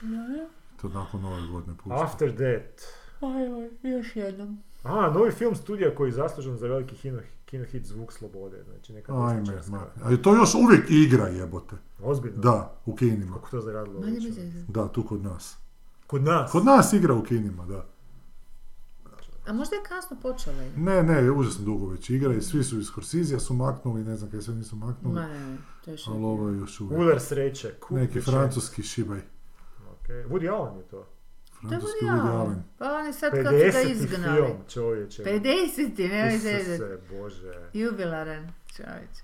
Dobro. 0.00 0.46
To 0.80 0.88
nakon 0.88 1.24
ove 1.24 1.48
godine 1.48 1.76
pušta. 1.76 2.04
After 2.04 2.30
that. 2.30 2.82
Ajoj, 3.20 3.70
još 3.82 4.16
jednom. 4.16 4.58
A, 4.82 5.10
novi 5.10 5.30
film 5.30 5.54
studija 5.54 5.94
koji 5.94 6.08
je 6.08 6.12
zaslužen 6.12 6.56
za 6.56 6.66
veliki 6.66 6.96
kino, 6.96 7.18
kino 7.44 7.64
hit 7.64 7.86
Zvuk 7.86 8.12
slobode. 8.12 8.64
Znači 8.64 8.92
neka 8.92 9.26
Ajme. 9.26 9.60
Ali 10.02 10.22
to 10.22 10.34
još 10.34 10.54
uvijek 10.54 10.90
igra 10.90 11.28
jebote. 11.28 11.76
Ozbiljno? 12.02 12.40
Da, 12.40 12.76
u 12.86 12.94
kinima. 12.94 13.34
Kako 13.34 13.50
to 13.50 13.60
zaradilo? 13.60 14.00
Da, 14.68 14.88
tu 14.88 15.02
kod 15.02 15.22
nas. 15.22 15.56
Kod 16.06 16.22
nas? 16.22 16.52
Kod 16.52 16.64
nas 16.64 16.92
igra 16.92 17.14
u 17.14 17.22
kinima, 17.22 17.66
da. 17.66 17.86
A 19.46 19.52
možda 19.52 19.76
je 19.76 19.82
kasno 19.82 20.16
počela. 20.22 20.56
Ne, 20.76 21.02
ne, 21.02 21.30
užasno 21.30 21.64
dugo 21.64 21.86
već 21.86 22.10
igra 22.10 22.34
i 22.34 22.40
svi 22.42 22.64
su 22.64 22.78
iz 22.78 22.88
Horsizija 22.90 23.40
su 23.40 23.54
maknuli, 23.54 24.04
ne 24.04 24.16
znam 24.16 24.30
kaj 24.30 24.42
sve 24.42 24.54
nisu 24.54 24.76
maknuli. 24.76 25.14
Ma 25.14 25.26
ne, 25.26 25.56
to 25.84 25.90
je 25.90 25.98
Ali 26.06 26.24
ovo 26.24 26.48
je 26.48 26.58
još 26.58 26.80
uvijek. 26.80 27.00
Udar 27.00 27.20
sreće. 27.20 27.74
Neki 27.90 28.20
francuski 28.20 28.82
šibaj. 28.82 29.20
Okay. 30.08 30.24
Woody 30.28 30.48
Allen 30.48 30.76
je 30.76 30.82
to. 30.88 31.06
Francuski 31.68 32.06
Dobro, 32.06 32.22
Woody 32.22 32.26
ja. 32.26 32.40
Allen. 32.40 32.62
Pa 32.78 32.84
oni 32.92 33.12
sad 33.12 33.32
kad 33.32 33.44
su 33.44 33.50
ga 33.50 33.56
50. 33.56 33.90
izgnali. 33.90 34.36
film, 34.36 34.58
čovječe. 34.68 35.22
50. 35.24 36.08
nemoj 36.10 36.38
zezati. 36.38 36.72
Isuse, 36.72 36.98
Bože. 37.10 37.52
Jubilaran, 37.72 38.52
čovječe. 38.76 39.22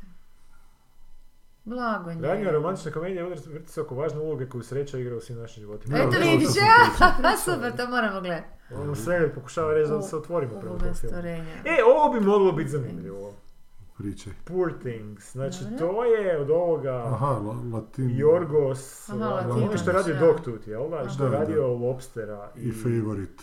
Blago 1.65 2.11
njemu. 2.11 2.23
Radnja 2.23 2.51
romantična 2.51 2.91
komedija 2.91 3.25
vrti 3.25 3.49
se 3.67 3.81
oko 3.81 3.95
važne 3.95 4.21
uloge 4.21 4.49
koju 4.49 4.63
sreća 4.63 4.99
igra 4.99 5.17
u 5.17 5.21
svim 5.21 5.39
našim 5.39 5.61
životima. 5.61 5.99
Eto 5.99 6.11
to 6.11 6.19
vidiš, 6.19 6.49
ja, 6.57 7.37
super, 7.45 7.77
to 7.77 7.87
moramo 7.87 8.21
gledati. 8.21 8.49
Ono 8.75 8.95
sve 8.95 9.35
pokušava 9.35 9.75
reći 9.75 9.91
da 9.91 10.03
se 10.03 10.17
otvorimo 10.17 10.53
prema 10.61 10.71
Ovoga 10.71 10.85
tom 10.85 10.95
filmu. 10.95 11.11
stvorenja. 11.11 11.55
E, 11.65 11.79
ovo 11.85 12.13
bi 12.13 12.27
moglo 12.27 12.53
biti 12.53 12.71
zanimljivo. 12.71 13.35
Pričaj. 13.99 14.33
Poor 14.45 14.73
Things. 14.81 15.33
Znači, 15.33 15.59
to 15.79 16.05
je 16.05 16.39
od 16.41 16.51
ovoga 16.51 17.03
Aha, 17.07 17.27
la, 17.27 17.57
latin. 17.73 18.11
Jorgos, 18.19 19.09
Aha, 19.11 19.17
ono 19.19 19.35
Latinac, 19.35 19.81
što 19.81 19.91
je 19.91 19.95
radio 19.95 20.15
da. 20.15 20.21
Dogtooth, 20.21 20.69
jel 20.69 20.91
da? 20.91 21.09
Što 21.09 21.25
je 21.25 21.31
Da, 21.31 21.37
da. 21.37 21.43
radio 21.45 21.67
Lobstera 21.67 22.51
i, 22.57 22.61
I 22.69 22.73
Favorite. 22.73 23.43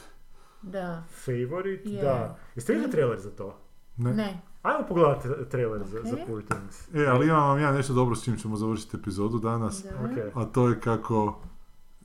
Da, 0.62 1.04
Favorite, 1.26 1.90
Je. 1.90 2.02
da. 2.02 2.38
Jeste 2.56 2.74
vidjeli 2.74 2.92
trailer 2.92 3.20
za 3.20 3.30
to? 3.32 3.58
Ne. 3.98 4.14
ne. 4.14 4.42
Ajmo 4.62 4.88
pogledati 4.88 5.28
trailer 5.50 5.84
za, 5.84 6.00
za 6.04 6.16
Ok. 6.16 6.28
Poor 6.28 6.44
Things. 6.44 6.88
E, 6.96 7.06
ali 7.08 7.28
imam 7.28 7.50
vam 7.50 7.60
ja 7.60 7.72
nešto 7.72 7.94
dobro 7.94 8.16
s 8.16 8.24
čim 8.24 8.38
ćemo 8.38 8.56
završiti 8.56 8.98
epizodu 8.98 9.40
danas. 9.40 9.84
Dobro. 9.84 10.12
Ok. 10.12 10.38
A 10.38 10.46
to 10.46 10.70
je 10.70 10.80
kako 10.80 11.42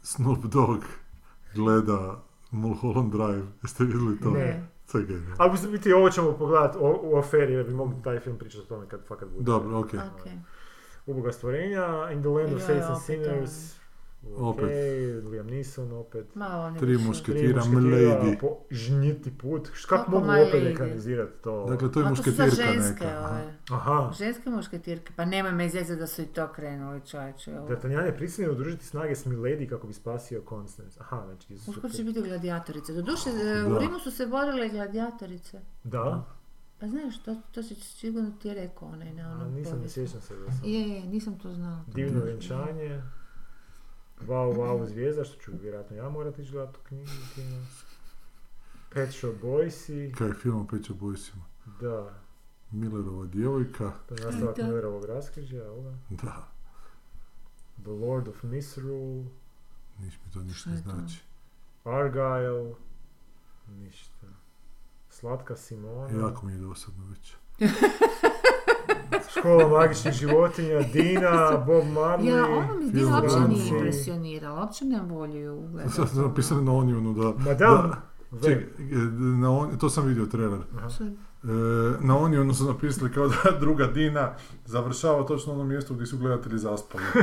Snoop 0.02 0.38
Dogg 0.44 0.82
gleda 1.54 2.22
Mulholland 2.50 3.12
Drive. 3.12 3.46
Jeste 3.62 3.84
vidjeli 3.84 4.20
to? 4.20 4.30
Ne. 4.30 4.68
To 4.94 4.98
je 4.98 5.06
genijalno. 5.06 5.34
Ali 5.38 5.50
u 5.50 5.68
biti 5.68 5.92
ovo 5.92 6.10
ćemo 6.10 6.32
pogledati 6.32 6.78
o- 6.80 7.00
u 7.02 7.16
aferi 7.16 7.52
jer 7.52 7.66
bi 7.66 7.74
mogli 7.74 8.02
taj 8.04 8.20
film 8.20 8.38
pričati 8.38 8.62
o 8.62 8.66
tome 8.66 8.88
kad 8.88 9.06
fakat 9.06 9.28
bude. 9.28 9.42
Dobro, 9.42 9.78
okej. 9.78 10.00
Ok. 10.00 10.26
Uboga 11.06 11.32
stvorenja, 11.32 11.84
In 12.12 12.20
the 12.20 12.28
Land 12.30 12.52
of 12.52 12.62
Saints 12.62 12.86
and 12.86 12.98
Sinners. 12.98 13.76
Opet. 14.28 14.64
Okej, 14.64 14.98
Liam 15.22 15.46
Neeson 15.46 15.92
opet. 15.92 16.34
Malo 16.34 16.70
ne 16.70 16.78
Tri 16.78 16.98
Mušketira, 16.98 17.62
Milady. 17.62 18.40
po 18.40 18.56
žnjiti 18.70 19.32
put. 19.32 19.68
Kako 19.68 19.96
Kako 19.96 20.10
mogu 20.12 20.32
opet 20.48 20.62
ekranizirati 20.64 21.32
to? 21.42 21.66
Dakle, 21.66 21.92
to 21.92 22.00
je 22.00 22.06
A 22.06 22.08
to 22.08 22.16
su 22.16 22.22
sad 22.24 22.30
mušketirka 22.46 22.72
ženske 22.72 23.04
neka. 23.04 23.18
aha. 23.18 23.28
ove. 23.30 23.54
Aha. 23.72 24.12
Ženske 24.14 24.50
mušketirke, 24.50 25.12
pa 25.16 25.24
nemoj 25.24 25.52
me 25.52 25.66
izveze 25.66 25.96
da 25.96 26.06
su 26.06 26.22
i 26.22 26.26
to 26.26 26.48
krenuli 26.48 27.00
čovječe. 27.02 27.50
D'Artagnan 27.50 28.06
je 28.06 28.16
prisiljen 28.16 28.50
udružiti 28.50 28.84
snage 28.84 29.14
s 29.14 29.26
Milady 29.26 29.68
kako 29.68 29.86
bi 29.86 29.92
spasio 29.92 30.42
Constance. 30.48 31.00
Aha, 31.00 31.22
znači 31.26 31.54
Uskoro 31.68 31.88
će 31.88 32.04
biti 32.04 32.22
gladijatorice. 32.22 32.92
Doduše, 32.92 33.30
e, 33.30 33.62
Da. 33.62 33.68
u 33.68 33.78
Rimu 33.78 33.98
su 33.98 34.10
se 34.10 34.26
borile 34.26 34.68
gladijatorice. 34.68 35.60
Da? 35.84 36.24
Pa 36.78 36.88
znaš, 36.88 37.18
to, 37.18 37.36
to 37.52 37.62
si 37.62 37.74
sigurno 37.74 38.30
ti 38.32 38.48
je 38.48 38.54
rekao 38.54 38.88
onaj 38.88 39.12
na 39.12 39.22
A, 39.22 39.32
onom 39.34 39.54
nisam 39.54 39.80
ne 39.80 39.88
sjećam 39.88 40.20
se 40.20 40.34
da 40.36 40.52
sam. 40.52 40.60
Je, 40.64 40.80
je, 40.80 41.00
nisam 41.02 41.38
to 41.38 41.54
znala. 41.54 41.84
Divno 41.86 42.24
vjenčanje. 42.24 43.02
Wow, 44.20 44.54
wow, 44.54 44.86
zvijezda, 44.86 45.24
što 45.24 45.36
ću 45.36 45.52
vjerojatno 45.54 45.96
ja 45.96 46.08
morati 46.08 46.42
ići 46.42 46.52
gledati 46.52 46.74
tu 46.74 46.84
knjigu. 46.84 47.10
kino. 47.34 47.66
Pet 48.90 49.12
Shop 49.12 49.34
Boysi, 49.34 50.14
Kaj 50.14 50.28
je 50.28 50.34
film 50.34 50.60
o 50.60 50.66
Peća 50.66 50.92
Boysima. 50.92 51.42
da, 51.80 52.14
Millerova 52.70 53.26
djevojka. 53.26 53.92
to 54.08 54.14
je 54.14 54.24
nastavak. 54.24 54.56
Millerovog 54.56 55.04
raskrižja, 55.04 55.62
jel 55.62 55.82
da? 55.82 55.92
Da, 56.12 56.48
The 57.76 57.90
Lord 57.90 58.28
of 58.28 58.42
Misrule, 58.42 59.24
niš 59.98 60.18
mi 60.26 60.32
to 60.32 60.40
ništa 60.40 60.60
Šta 60.60 60.70
ne 60.70 60.76
znači. 60.76 61.22
Argyle, 61.84 62.74
ništa. 63.68 64.26
Slatka 65.10 65.56
Simona, 65.56 66.18
Jako 66.18 66.46
mi 66.46 66.52
je 66.52 66.58
dosadno 66.58 67.06
već. 67.06 67.34
Škola 69.38 69.68
magičnih 69.68 70.14
životinja, 70.14 70.80
Dina, 70.92 71.56
Bob 71.66 71.84
Marley, 71.84 72.28
Ja, 72.28 72.44
ono 72.46 72.74
mi 72.74 72.90
Dina 72.90 73.16
uopće 73.20 73.40
nije 73.48 73.68
impresionirala, 73.68 74.60
uopće 74.60 74.84
nemam 74.84 75.08
volju 75.08 75.40
ju 75.40 75.54
ugledati. 75.54 75.94
Sad 75.94 76.08
sam 76.08 76.22
napisano 76.22 76.62
na 76.62 76.72
Onionu 76.72 77.12
da... 77.12 77.22
Madame 77.38 77.88
da- 78.30 78.50
e, 78.50 78.56
na 79.40 79.50
on, 79.50 79.78
to 79.78 79.90
sam 79.90 80.06
vidio 80.06 80.26
trailer. 80.26 80.60
Aha. 80.76 80.88
E, 81.04 81.46
na 82.00 82.18
Onionu 82.18 82.54
su 82.54 82.64
napisali 82.64 83.12
kao 83.12 83.28
da 83.28 83.34
druga 83.60 83.86
Dina 83.86 84.32
završava 84.64 85.26
točno 85.26 85.52
na 85.52 85.58
onom 85.58 85.68
mjestu 85.68 85.94
gdje 85.94 86.06
su 86.06 86.18
gledatelji 86.18 86.58
zaspali. 86.58 87.04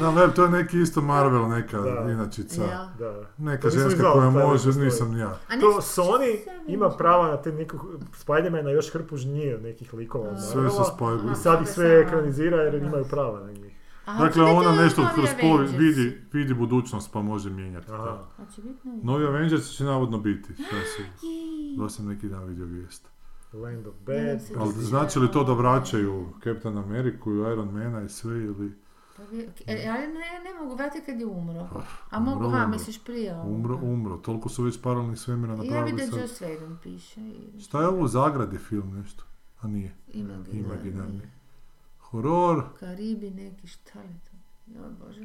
da, 0.00 0.10
web, 0.10 0.30
to 0.34 0.44
je 0.44 0.50
neki 0.50 0.80
isto 0.80 1.00
Marvel, 1.00 1.48
neka 1.48 1.78
Da. 1.78 2.10
inačica. 2.10 2.62
Ja. 2.62 2.88
Da. 2.98 3.22
Neka 3.38 3.62
To 3.62 3.70
ženska 3.70 4.12
koja 4.12 4.30
može, 4.30 4.68
nisam 4.70 5.16
ja. 5.16 5.38
A 5.48 5.60
To 5.60 5.66
Sony 5.66 6.36
ima 6.66 6.90
prava 6.90 7.28
na 7.28 7.36
te 7.36 7.52
nekog 7.52 7.80
Spidermana 8.12 8.70
još 8.70 8.92
hrpu 8.92 9.16
žnije 9.16 9.54
od 9.56 9.62
nekih 9.62 9.94
likova. 9.94 10.30
od 10.30 10.42
Sve 10.42 10.70
su 10.70 10.82
spojili. 10.96 11.32
I 11.32 11.36
sad 11.36 11.62
ih 11.62 11.68
sve 11.68 12.00
ekranizira 12.00 12.56
jer 12.56 12.80
Da. 12.80 12.86
imaju 12.86 13.04
prava 13.04 13.40
na 13.40 13.52
njih. 13.52 13.74
A 14.06 14.18
Dakle, 14.18 14.42
ona 14.44 14.72
nešto 14.72 15.06
kroz 15.14 15.28
povi 15.40 15.52
Avengers? 15.52 15.78
vidi, 15.78 16.20
vidi 16.32 16.54
budućnost 16.54 17.12
pa 17.12 17.22
može 17.22 17.50
mijenjati. 17.50 17.92
Aha. 17.92 18.18
biti 18.56 18.88
novi? 19.02 19.26
Avengers 19.26 19.70
će 19.70 19.84
navodno 19.84 20.18
biti. 20.18 20.48
To 21.78 21.88
sam 21.88 22.06
neki 22.06 22.28
dan 22.28 22.44
vidio 22.44 22.64
vijest. 22.66 23.08
Land 23.52 23.86
of 23.86 23.94
Bad. 24.06 24.40
Ali 24.58 24.74
da 24.74 24.80
znači 24.80 25.18
li 25.18 25.30
to 25.30 25.44
da 25.44 25.52
vraćaju 25.52 26.26
Captain 26.44 26.78
Ameriku 26.78 27.32
i 27.32 27.38
Iron 27.38 27.68
Mana 27.72 28.02
i 28.02 28.08
sve 28.08 28.36
ili 28.36 28.72
Ali 29.88 30.06
ne, 30.08 30.20
ne 30.44 30.60
mogu 30.60 30.74
vratiti 30.74 31.06
kad 31.06 31.20
je 31.20 31.26
umro. 31.26 31.68
Pa, 31.72 31.82
A 32.10 32.20
mogu, 32.20 32.36
umro, 32.38 32.50
ha, 32.50 32.66
misliš 32.66 32.98
prije 32.98 33.34
ovoga? 33.34 33.48
umro, 33.48 33.78
umro. 33.82 34.16
Toliko 34.16 34.48
su 34.48 34.62
već 34.62 34.80
paralelnih 34.82 35.18
svemira 35.18 35.52
Ja 35.52 35.56
napravili 35.56 35.84
vidim 35.92 36.06
da 36.06 36.12
sad. 36.12 36.20
Joss 36.20 36.40
Whedon 36.40 36.76
piše. 36.82 37.20
i- 37.20 37.60
Šta 37.60 37.80
je 37.80 37.88
ovo 37.88 38.00
u 38.00 38.08
zagradi 38.08 38.58
film 38.58 38.94
nešto? 38.94 39.24
A 39.60 39.68
nije. 39.68 39.94
Imaginarni. 40.08 40.58
Imaginarni. 40.60 41.20
Horor, 42.00 42.62
Karibi 42.80 43.30
neki, 43.30 43.66
šta 43.66 43.98
li 43.98 44.14
to? 44.24 44.34
O 44.78 44.90
Bože. 44.98 45.20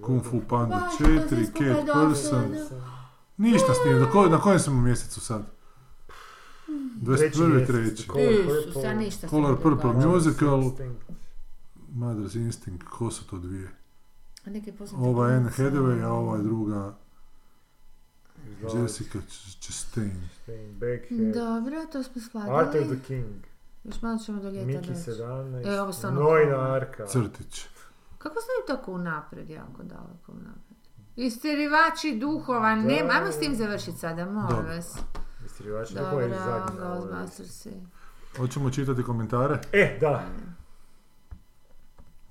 Kung 0.00 0.22
Fu 0.22 0.40
Panda 0.40 0.76
Baš, 0.76 0.98
to 0.98 1.04
4, 1.04 1.28
sve 1.28 1.46
skupa 1.46 1.64
Cat 1.66 1.86
dobro, 1.86 2.08
Person. 2.08 2.52
da. 2.70 3.04
Ništa 3.36 3.74
snije, 3.74 3.96
na, 3.96 4.10
ko, 4.10 4.26
na 4.26 4.40
kojem 4.40 4.58
smo 4.58 4.80
mjesecu 4.80 5.20
sad? 5.20 5.42
Treći 7.06 7.38
21. 7.38 7.48
mjesec, 7.48 7.66
treći. 7.68 8.08
Color 8.08 8.34
Purple. 8.64 9.30
Color 9.30 9.56
Purple. 9.62 10.06
Musical. 10.06 10.70
Mother's 11.94 12.36
Instinct, 12.36 12.84
ko 12.90 13.10
su 13.10 13.26
to 13.26 13.38
dvije? 13.38 13.68
A 14.46 14.50
neke 14.50 14.72
Ova 14.96 15.28
je 15.28 15.36
Anne 15.36 15.50
Hathaway, 15.50 16.04
a 16.04 16.12
ova 16.12 16.36
je 16.36 16.42
druga 16.42 16.94
Jessica 18.74 19.18
Ch- 19.18 19.60
Chastain. 19.60 20.28
Backhead. 20.72 21.34
Dobro, 21.34 21.76
to 21.92 22.02
smo 22.02 22.40
Arthur 22.50 22.82
the. 22.82 23.06
King. 23.06 23.26
Još 23.84 24.02
malo 24.02 24.18
ćemo 24.18 24.42
do 24.42 24.50
ljeta 24.50 24.66
Miki 24.66 24.88
doći. 24.88 25.10
17. 25.10 25.66
E, 25.66 25.80
ovo 25.80 25.92
stvarno 25.92 26.20
Nojna 26.22 26.50
dobro. 26.50 26.72
Arka. 26.72 27.06
Crtić. 27.06 27.66
Kako 28.18 28.34
znaju 28.34 28.78
tako 28.78 28.92
unaprijed, 28.92 29.50
jako 29.50 29.82
daleko 29.82 30.32
unaprijed? 30.32 30.64
Isterivači 31.16 32.18
duhova, 32.20 32.68
Da. 32.68 32.82
nema, 32.82 33.10
ajmo 33.12 33.32
s 33.32 33.38
tim 33.38 33.54
završiti 33.54 33.98
sada, 33.98 34.24
molim 34.24 34.48
Dobro. 34.56 34.74
vas. 34.74 34.98
Istrivač, 35.46 35.94
kako 35.94 36.20
je 36.20 36.28
Dobro, 36.28 36.44
zadnji 36.44 36.80
listi? 36.80 37.08
Ghostbustersi. 37.08 37.70
Hoćemo 38.36 38.70
čitati 38.70 39.02
komentare? 39.02 39.60
E, 39.72 39.98
da. 40.00 40.24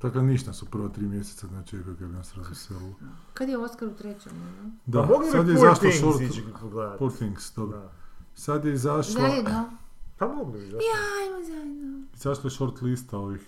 Dakle, 0.04 0.24
ništa 0.24 0.54
su 0.54 0.66
prva 0.66 0.90
tri 0.90 1.08
mjeseca, 1.08 1.48
znači 1.48 1.78
kako 1.78 1.92
bi 1.92 2.06
nas 2.08 2.36
razveselilo. 2.36 2.94
Kad 3.34 3.50
je 3.50 3.58
Oscar 3.58 3.88
u 3.88 3.94
trećem, 3.94 4.32
ono? 4.32 4.72
Da, 4.86 5.02
Pa 5.02 5.08
mogli 5.08 5.32
sad 5.32 5.48
je 5.48 5.56
Poor 5.56 5.66
izašlo 5.66 5.90
Things 5.90 5.98
short... 5.98 7.00
Poor 7.00 7.12
Things, 7.12 7.56
dobro. 7.56 7.78
Da. 7.78 7.92
Sad 8.36 8.66
je 8.66 8.74
izašla... 8.74 9.22
Zajedno? 9.22 9.70
Pa 10.18 10.28
mogli 10.28 10.60
bi, 10.60 10.66
zašto? 10.66 10.88
Ajmo 11.22 11.46
zajedno. 11.46 12.04
Izašla 12.16 12.44
je 12.44 12.52
short 12.52 12.82
lista 12.82 13.18
ovih 13.18 13.42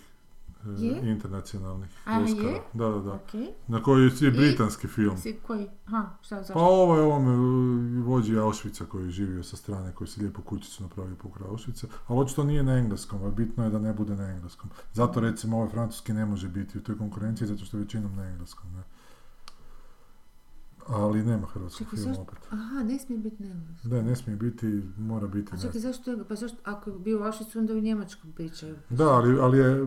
Je? 0.78 1.10
internacionalnih 1.10 1.90
A, 2.04 2.20
Oscara. 2.20 2.48
je? 2.48 2.60
Da, 2.72 2.88
da, 2.88 2.98
da. 2.98 3.12
Okej. 3.12 3.46
Na 3.68 3.82
koji 3.82 4.04
je 4.04 4.28
I? 4.28 4.30
britanski 4.30 4.86
film. 4.88 5.18
Si 5.18 5.38
koji? 5.46 5.68
Aha, 5.86 6.08
šta 6.20 6.36
Pa 6.36 6.42
zašto? 6.42 6.60
ovo 6.60 6.96
je 6.96 7.02
ovome 7.02 7.36
vođi 8.02 8.36
Auschwitza 8.36 8.84
koji 8.84 9.04
je 9.04 9.10
živio 9.10 9.42
sa 9.42 9.56
strane, 9.56 9.92
koji 9.92 10.08
se 10.08 10.20
lijepo 10.20 10.42
kućicu 10.42 10.82
napravio 10.82 11.16
pokraj 11.22 11.48
Auschwitza, 11.48 11.86
ali 12.06 12.20
očito 12.20 12.44
nije 12.44 12.62
na 12.62 12.72
engleskom, 12.78 13.24
a 13.24 13.30
bitno 13.30 13.64
je 13.64 13.70
da 13.70 13.78
ne 13.78 13.92
bude 13.92 14.16
na 14.16 14.28
engleskom. 14.30 14.70
Zato 14.92 15.20
recimo 15.20 15.56
ovaj 15.56 15.68
francuski 15.68 16.12
ne 16.12 16.26
može 16.26 16.48
biti 16.48 16.78
u 16.78 16.82
toj 16.82 16.98
konkurenciji, 16.98 17.48
zato 17.48 17.64
što 17.64 17.76
je 17.76 17.82
većinom 17.82 18.16
na 18.16 18.24
engleskom. 18.24 18.72
Ne? 18.74 18.82
Ali 20.88 21.22
nema 21.24 21.46
hrvatskog 21.46 21.86
Čekaj, 21.86 21.96
filma 21.98 22.14
zašto- 22.14 22.22
opet. 22.22 22.38
Aha, 22.50 22.82
ne 22.82 22.98
smije 22.98 23.18
biti 23.18 23.42
Nemac. 23.42 23.84
Ne, 23.84 24.02
ne 24.02 24.16
smije 24.16 24.36
biti, 24.36 24.66
mora 24.98 25.26
biti. 25.26 25.50
A 25.54 25.58
čekaj, 25.58 25.80
zašto 25.80 26.10
je, 26.10 26.24
pa 26.28 26.34
zašto, 26.34 26.58
ako 26.64 26.90
je 26.90 26.98
bio 26.98 27.18
u 27.20 27.22
Auschwitzu, 27.22 27.58
onda 27.58 27.72
u 27.72 27.80
Njemačkom 27.80 28.32
pričaju. 28.32 28.76
Da, 28.90 29.08
ali, 29.08 29.40
ali 29.40 29.58
je 29.58 29.86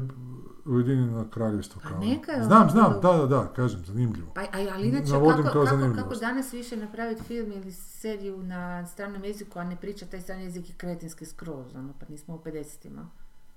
Ujedinjeno 0.65 1.29
kraljevstvo 1.29 1.81
Pa 1.83 1.89
kao. 1.89 1.99
neka 1.99 2.31
je 2.31 2.43
Znam, 2.43 2.61
ono 2.61 2.71
znam, 2.71 2.93
da, 3.01 3.13
da, 3.13 3.25
da, 3.27 3.53
kažem, 3.55 3.85
zanimljivo. 3.85 4.31
Pa, 4.35 4.41
a, 4.41 4.45
ali 4.73 4.87
inače, 4.87 5.11
Navodim 5.11 5.43
kako, 5.43 5.65
kako, 5.65 5.95
kako 5.95 6.15
danas 6.15 6.53
više 6.53 6.77
napraviti 6.77 7.23
film 7.23 7.51
ili 7.51 7.71
seriju 7.71 8.43
na 8.43 8.85
stranom 8.87 9.23
jeziku, 9.23 9.59
a 9.59 9.63
ne 9.63 9.75
priča 9.75 10.05
taj 10.05 10.21
strani 10.21 10.43
jezik 10.43 10.69
je 10.69 10.75
kretinski 10.75 11.25
skroz, 11.25 11.75
ono, 11.75 11.93
pa 11.99 12.05
nismo 12.09 12.35
u 12.35 12.39
50-ima. 12.39 13.09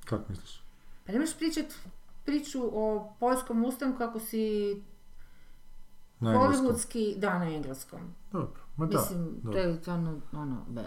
Kako 0.05 0.25
misliš? 0.29 0.63
Pa 1.07 1.13
ne 1.13 1.19
možeš 1.19 1.37
pričat 1.39 1.67
priču 2.25 2.71
o 2.73 3.13
poljskom 3.21 3.65
ustanku 3.65 3.99
kako 3.99 4.21
si 4.21 4.77
Na 6.23 6.33
hollywoodski, 6.33 7.19
da, 7.19 7.39
na 7.39 7.45
engleskom. 7.47 8.01
Dobro, 8.33 8.61
ma 8.77 8.87
da. 8.87 8.99
Mislim, 8.99 9.41
da. 9.43 9.51
to 9.53 9.59
je 9.59 9.77
stvarno, 9.77 10.21
ono, 10.33 10.65
be, 10.69 10.83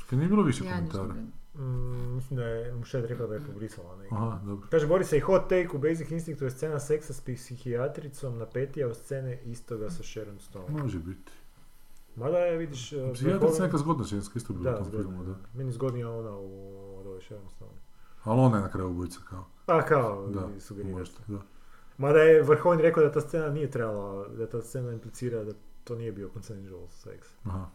Čekaj, 0.00 0.18
nije 0.18 0.28
bilo 0.28 0.42
više 0.42 0.64
ja 0.64 0.74
komentara. 0.74 1.14
Mm, 1.54 2.14
mislim 2.14 2.36
da 2.36 2.44
je 2.44 2.72
Mušet 2.74 3.04
rekla 3.04 3.26
da 3.26 3.34
je 3.34 3.40
pobrisala 3.42 3.96
neki. 3.96 4.14
Aha, 4.14 4.40
dobro. 4.44 4.66
Kaže, 4.70 4.86
Boris 4.86 5.12
i 5.12 5.20
hot 5.20 5.42
take 5.42 5.68
u 5.74 5.78
Basic 5.78 6.10
Instinctu 6.10 6.44
je 6.44 6.50
scena 6.50 6.80
seksa 6.80 7.12
s 7.12 7.20
psihijatricom 7.20 8.38
napetija 8.38 8.88
od 8.88 8.96
scene 8.96 9.40
istoga 9.42 9.90
sa 9.90 10.02
Sharon 10.02 10.38
Stone. 10.40 10.80
Može 10.80 10.98
biti. 10.98 11.32
Mada 12.16 12.38
je, 12.38 12.58
vidiš... 12.58 12.92
uh, 12.92 13.12
Psihijatrica 13.14 13.46
vrhovni- 13.46 13.60
neka 13.60 13.78
zgodna 13.78 14.04
ženska 14.04 14.32
isto 14.36 14.52
bila 14.52 14.70
u 14.72 14.76
tom 14.76 14.84
zgodna, 14.84 15.02
filmu, 15.02 15.24
da. 15.24 15.34
Meni 15.54 15.72
zgodnija 15.72 16.10
ona 16.10 16.30
u, 16.32 16.50
od 16.96 17.06
ove 17.06 17.20
Sharon 17.20 17.48
Stone. 17.48 17.70
Ali 18.24 18.40
ona 18.40 18.56
je 18.56 18.62
na 18.62 18.70
kraju 18.70 18.90
ubojica 18.90 19.20
kao. 19.20 19.44
Pa 19.66 19.82
kao, 19.82 20.26
Da, 20.26 20.60
sugeriraš. 20.60 20.98
možda, 20.98 21.18
da. 21.28 21.38
Mada 21.98 22.18
je 22.18 22.42
Vrhovni 22.42 22.82
rekao 22.82 23.02
da 23.02 23.12
ta 23.12 23.20
scena 23.20 23.48
nije 23.48 23.70
trebala, 23.70 24.28
da 24.28 24.48
ta 24.48 24.62
scena 24.62 24.92
implicira 24.92 25.44
da 25.44 25.52
to 25.84 25.94
nije 25.94 26.12
bio 26.12 26.30
consensual 26.30 26.88
seks. 26.88 27.28
Aha. 27.44 27.66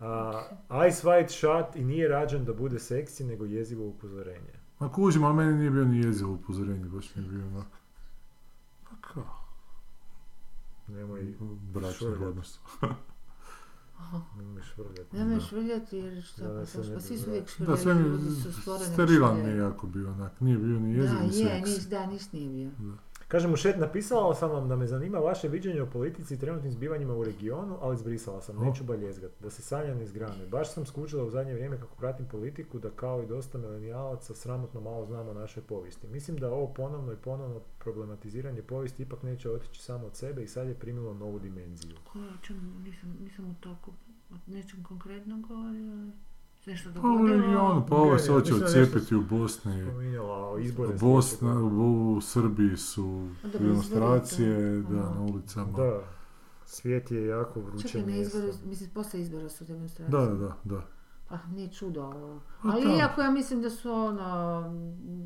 A, 0.00 0.42
Ice 0.88 1.06
White 1.06 1.28
shot 1.30 1.76
i 1.76 1.84
nije 1.84 2.08
rađen 2.08 2.44
da 2.44 2.52
bude 2.54 2.78
seksi, 2.78 3.24
nego 3.24 3.44
jezivo 3.44 3.86
upozorenje. 3.86 4.52
Ma 4.78 4.92
kužim, 4.92 5.24
ali 5.24 5.36
meni 5.36 5.54
nije 5.54 5.70
bio 5.70 5.84
ni 5.84 5.98
jezivo 5.98 6.32
upozorenje, 6.32 6.84
baš 6.84 7.14
mi 7.14 7.22
je 7.22 7.28
bio 7.28 7.46
onak. 7.46 7.66
Pa 8.84 8.96
kao, 9.02 9.24
Nemoj 10.88 11.34
bračni 11.72 11.92
švrljat. 11.98 12.22
odnos. 12.22 12.60
Nemoj 14.36 14.62
švrljati. 14.64 15.16
Nemoj 15.16 15.40
švrljati 15.40 15.96
jer 15.96 16.22
šta, 16.22 16.42
Da, 16.42 16.48
pa, 16.74 16.80
ne 16.80 16.94
pa 16.94 17.00
svi 17.00 17.18
su 17.18 17.24
da. 17.24 17.30
uvijek 17.30 17.44
Da, 17.44 17.50
švrljali, 17.50 17.78
sve 17.78 17.94
mi 17.94 18.00
ljudi 18.02 18.30
su 18.30 18.52
stvoreni 18.52 18.86
da 18.86 18.92
sterilan 18.94 19.36
mi 19.36 19.48
je 19.48 19.56
jako 19.56 19.86
bio 19.86 20.08
onak. 20.10 20.40
Nije 20.40 20.58
bio 20.58 20.78
ni 20.80 20.94
jezivo 20.94 21.14
Da, 21.14 21.20
ni 21.20 21.38
je, 21.38 21.48
seks. 21.58 21.68
nis, 21.68 21.86
da, 21.86 22.06
nis 22.06 22.32
nije 22.32 22.48
bio. 22.48 22.70
Kaže 23.30 23.48
mu 23.48 23.56
Šet, 23.56 23.76
napisala 23.78 24.34
sam 24.34 24.50
vam 24.50 24.68
da 24.68 24.76
me 24.76 24.86
zanima 24.86 25.18
vaše 25.18 25.48
viđenje 25.48 25.82
o 25.82 25.90
politici 25.90 26.34
i 26.34 26.38
trenutnim 26.38 26.72
zbivanjima 26.72 27.14
u 27.14 27.24
regionu, 27.24 27.78
ali 27.80 27.96
zbrisala 27.96 28.40
sam, 28.40 28.56
neću 28.56 28.84
baljezgat, 28.84 29.30
da 29.40 29.50
se 29.50 29.62
sanja 29.62 29.94
ne 29.94 30.04
izgrane. 30.04 30.46
Baš 30.46 30.72
sam 30.72 30.86
skužila 30.86 31.24
u 31.24 31.30
zadnje 31.30 31.54
vrijeme 31.54 31.78
kako 31.78 31.96
pratim 31.96 32.26
politiku, 32.28 32.78
da 32.78 32.90
kao 32.90 33.22
i 33.22 33.26
dosta 33.26 33.58
milenijalaca 33.58 34.34
sramotno 34.34 34.80
malo 34.80 35.06
znamo 35.06 35.30
o 35.30 35.34
našoj 35.34 35.62
povijesti. 35.62 36.08
Mislim 36.08 36.36
da 36.36 36.52
ovo 36.52 36.74
ponovno 36.74 37.12
i 37.12 37.16
ponovno 37.16 37.60
problematiziranje 37.78 38.62
povijesti 38.62 39.02
ipak 39.02 39.22
neće 39.22 39.50
otići 39.50 39.82
samo 39.82 40.06
od 40.06 40.16
sebe 40.16 40.42
i 40.42 40.48
sad 40.48 40.68
je 40.68 40.74
primilo 40.74 41.14
novu 41.14 41.38
dimenziju. 41.38 41.96
Koja, 42.12 42.32
čemu, 42.42 42.60
nisam, 42.84 43.16
nisam 43.20 43.50
u 43.50 43.54
toku, 43.60 43.90
o 44.30 44.34
nečem 44.46 44.84
konkretnom 44.84 45.42
govorio, 45.42 46.12
nešto 46.66 46.90
Pa 46.92 46.98
u 46.98 47.02
dogodilo. 47.02 47.36
regionu, 47.36 47.86
pa 47.88 47.96
ovo 47.96 48.18
se 48.18 48.32
hoće 48.32 48.52
nešto 48.52 48.64
odcijepiti 48.64 49.14
u 49.14 49.22
Bosni. 49.22 49.72
Izbore. 50.60 50.94
Bosna, 51.00 51.60
u 51.62 52.20
Srbiji 52.20 52.76
su 52.76 53.28
demonstracije, 53.58 54.82
da, 54.82 54.94
na 54.94 55.20
ulicama. 55.20 55.72
Da, 55.72 56.00
svijet 56.66 57.10
je 57.10 57.26
jako 57.26 57.60
vruće 57.60 57.88
Čekaj, 57.88 58.00
na 58.00 58.06
mjesto. 58.06 58.38
izboru, 58.38 58.54
mislim, 58.64 58.90
poslije 58.90 59.22
izbora 59.22 59.48
su 59.48 59.64
demonstracije. 59.64 60.18
Da, 60.20 60.26
da, 60.26 60.34
da, 60.36 60.56
da. 60.64 60.86
Pa 61.30 61.38
nije 61.54 61.68
čudo 61.68 62.02
ovo. 62.02 62.40
Pa 62.62 62.68
Ali 62.68 62.84
da. 62.84 62.92
iako 62.92 63.20
ja 63.20 63.30
mislim 63.30 63.62
da 63.62 63.70
su 63.70 63.92
ono, 63.92 64.62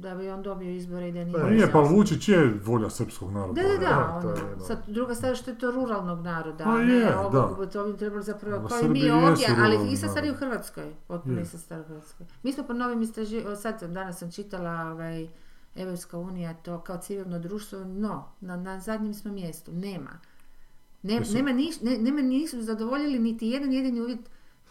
da 0.01 0.15
bi 0.15 0.29
on 0.29 0.43
dobio 0.43 0.71
izbore 0.71 1.09
i 1.09 1.13
da 1.13 1.25
nije... 1.25 1.33
Pa 1.33 1.41
Pa 1.41 1.51
nije, 1.51 1.73
pa. 1.73 1.81
Vučić 1.81 2.29
je 2.29 2.61
volja 2.65 2.91
srpskog 2.91 3.33
naroda. 3.33 3.63
Da, 3.63 3.69
da, 3.69 3.75
da, 3.75 3.87
Da, 3.87 4.21
to 4.23 4.29
ono, 4.29 4.51
je, 4.51 4.57
da. 4.57 4.65
sad 4.65 4.79
druga 4.87 5.15
stvar 5.15 5.37
što 5.37 5.51
je 5.51 5.59
to 5.59 5.71
ruralnog 5.71 6.21
naroda, 6.21 6.65
Pa 6.65 6.79
ne 6.79 6.95
je, 6.95 7.19
ovog, 7.19 7.69
to 7.73 7.85
bi 7.87 7.99
trebalo 7.99 8.23
zapravo, 8.23 8.57
Ali 8.57 8.69
kao 8.69 8.81
i 8.81 8.89
mi 8.89 9.11
ovdje, 9.11 9.47
ali 9.49 9.73
ruralni 9.73 9.93
ista 9.93 10.09
stvar 10.09 10.25
i 10.25 10.31
u. 10.31 10.35
Hrvatskoj, 10.35 10.93
potpuno 11.07 11.37
Je. 11.37 11.43
ista 11.43 11.59
stvar 11.59 11.81
u 11.81 11.85
Hrvatskoj. 11.85 12.27
Mi 12.43 12.53
smo 12.53 12.65
po 12.65 12.73
novim 12.73 13.03
istraživanjima, 13.03 13.57
sad 13.57 13.81
sam, 13.81 13.95
danas 13.95 14.19
sam 14.19 14.31
čitala 14.33 14.91
ovaj, 14.93 15.29
Evropska 15.77 16.19
unija, 16.19 16.55
to 16.55 16.81
kao 16.81 16.99
civilno 16.99 17.39
društvo, 17.39 17.85
no, 17.85 18.25
na, 18.41 18.57
na 18.57 18.81
zadnjem 18.81 19.15
smo 19.15 19.33
mjestu, 19.33 19.73
nema. 19.73 20.11
Ne, 21.03 21.21
nema, 21.35 21.53
niš, 21.53 21.81
ne, 21.81 21.99
nema, 21.99 22.23
nisu 22.23 22.63
zadovoljili 22.63 23.19
niti 23.19 23.49
jedan 23.49 23.73
jedini 23.73 24.01
uvjet 24.01 24.21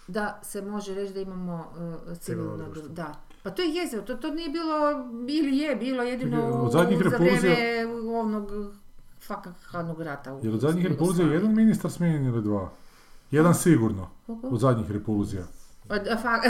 da 0.08 0.40
se 0.44 0.62
može 0.62 0.94
reći 0.96 1.14
da 1.14 1.20
imamo 1.20 1.72
uh, 2.08 2.18
civilno 2.18 2.56
društvo. 2.58 2.74
društvo. 2.74 2.94
Da. 2.94 3.14
Pa 3.44 3.50
to 3.50 3.62
je 3.62 3.70
jezivo, 3.76 4.02
to, 4.04 4.16
to 4.16 4.30
nije 4.30 4.50
bilo, 4.50 4.92
ili 5.30 5.58
je, 5.58 5.76
bilo 5.76 6.04
jedino 6.04 6.64
u, 6.64 6.70
zadnjih 6.72 6.98
za 6.98 7.04
repulzija- 7.04 7.40
vrijeme 7.54 7.86
onog 8.12 8.52
fakak 9.22 9.54
hladnog 9.72 10.02
rata. 10.02 10.34
u 10.34 10.40
Jer 10.44 10.54
od 10.54 10.60
zadnjih 10.60 10.86
repulzija 10.88 11.28
jedan 11.28 11.56
ministar 11.56 11.92
smijenjen 11.92 12.26
ili 12.26 12.42
dva? 12.42 12.70
Jedan 13.32 13.56
sigurno, 13.56 14.10
od 14.28 14.60
zadnjih 14.60 14.92
repulzija. 14.92 15.44
Od, 15.90 16.08
a, 16.08 16.18
fa, 16.18 16.42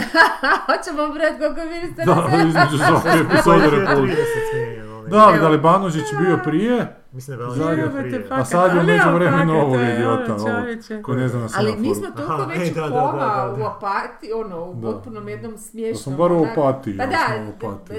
hoćemo 0.66 1.14
brati 1.14 1.38
koliko 1.38 1.60
ministara 1.70 2.14
Da, 2.14 2.36
između 2.48 2.78
svake 2.88 3.08
epizode 3.08 3.70
repulzija. 3.70 4.93
30 5.04 5.08
smijenjen, 5.08 5.14
onaj. 5.14 5.20
Da, 5.20 5.26
ali 5.28 5.40
da 5.40 5.48
li 5.48 5.54
Evo. 5.54 5.62
Banožić 5.62 6.04
bio 6.20 6.38
prije, 6.44 6.96
Mislim 7.12 7.38
da 7.38 7.44
je 7.44 7.50
Zadnje. 7.50 7.82
Valentino 7.82 8.02
prije. 8.02 8.26
A 8.30 8.44
sad 8.44 8.74
je 8.74 8.80
u 8.80 8.84
međuvremenu 8.84 9.60
ovog 9.60 9.80
je 9.80 9.94
idiota, 9.94 10.36
koji 11.02 11.18
ne 11.18 11.28
zna 11.28 11.40
na 11.40 11.48
Ali 11.56 11.76
mi 11.76 11.94
smo 11.94 12.06
toliko 12.16 12.44
već 12.44 12.70
e, 12.70 12.74
da, 12.74 12.86
u 12.86 12.90
da, 12.90 13.00
koma, 13.00 13.24
da, 13.24 13.54
da. 13.56 13.64
u 13.64 13.66
apati, 13.66 14.32
ono, 14.34 14.64
u 14.64 14.74
Da. 14.74 14.92
potpunom 14.92 15.28
jednom 15.28 15.52
Da 15.52 15.58
smiješnom... 15.58 16.02
smo 16.02 16.16
bar 16.16 16.32
u 16.32 16.46
apatiji, 16.52 16.96
Pa 16.98 17.06
da, 17.06 17.18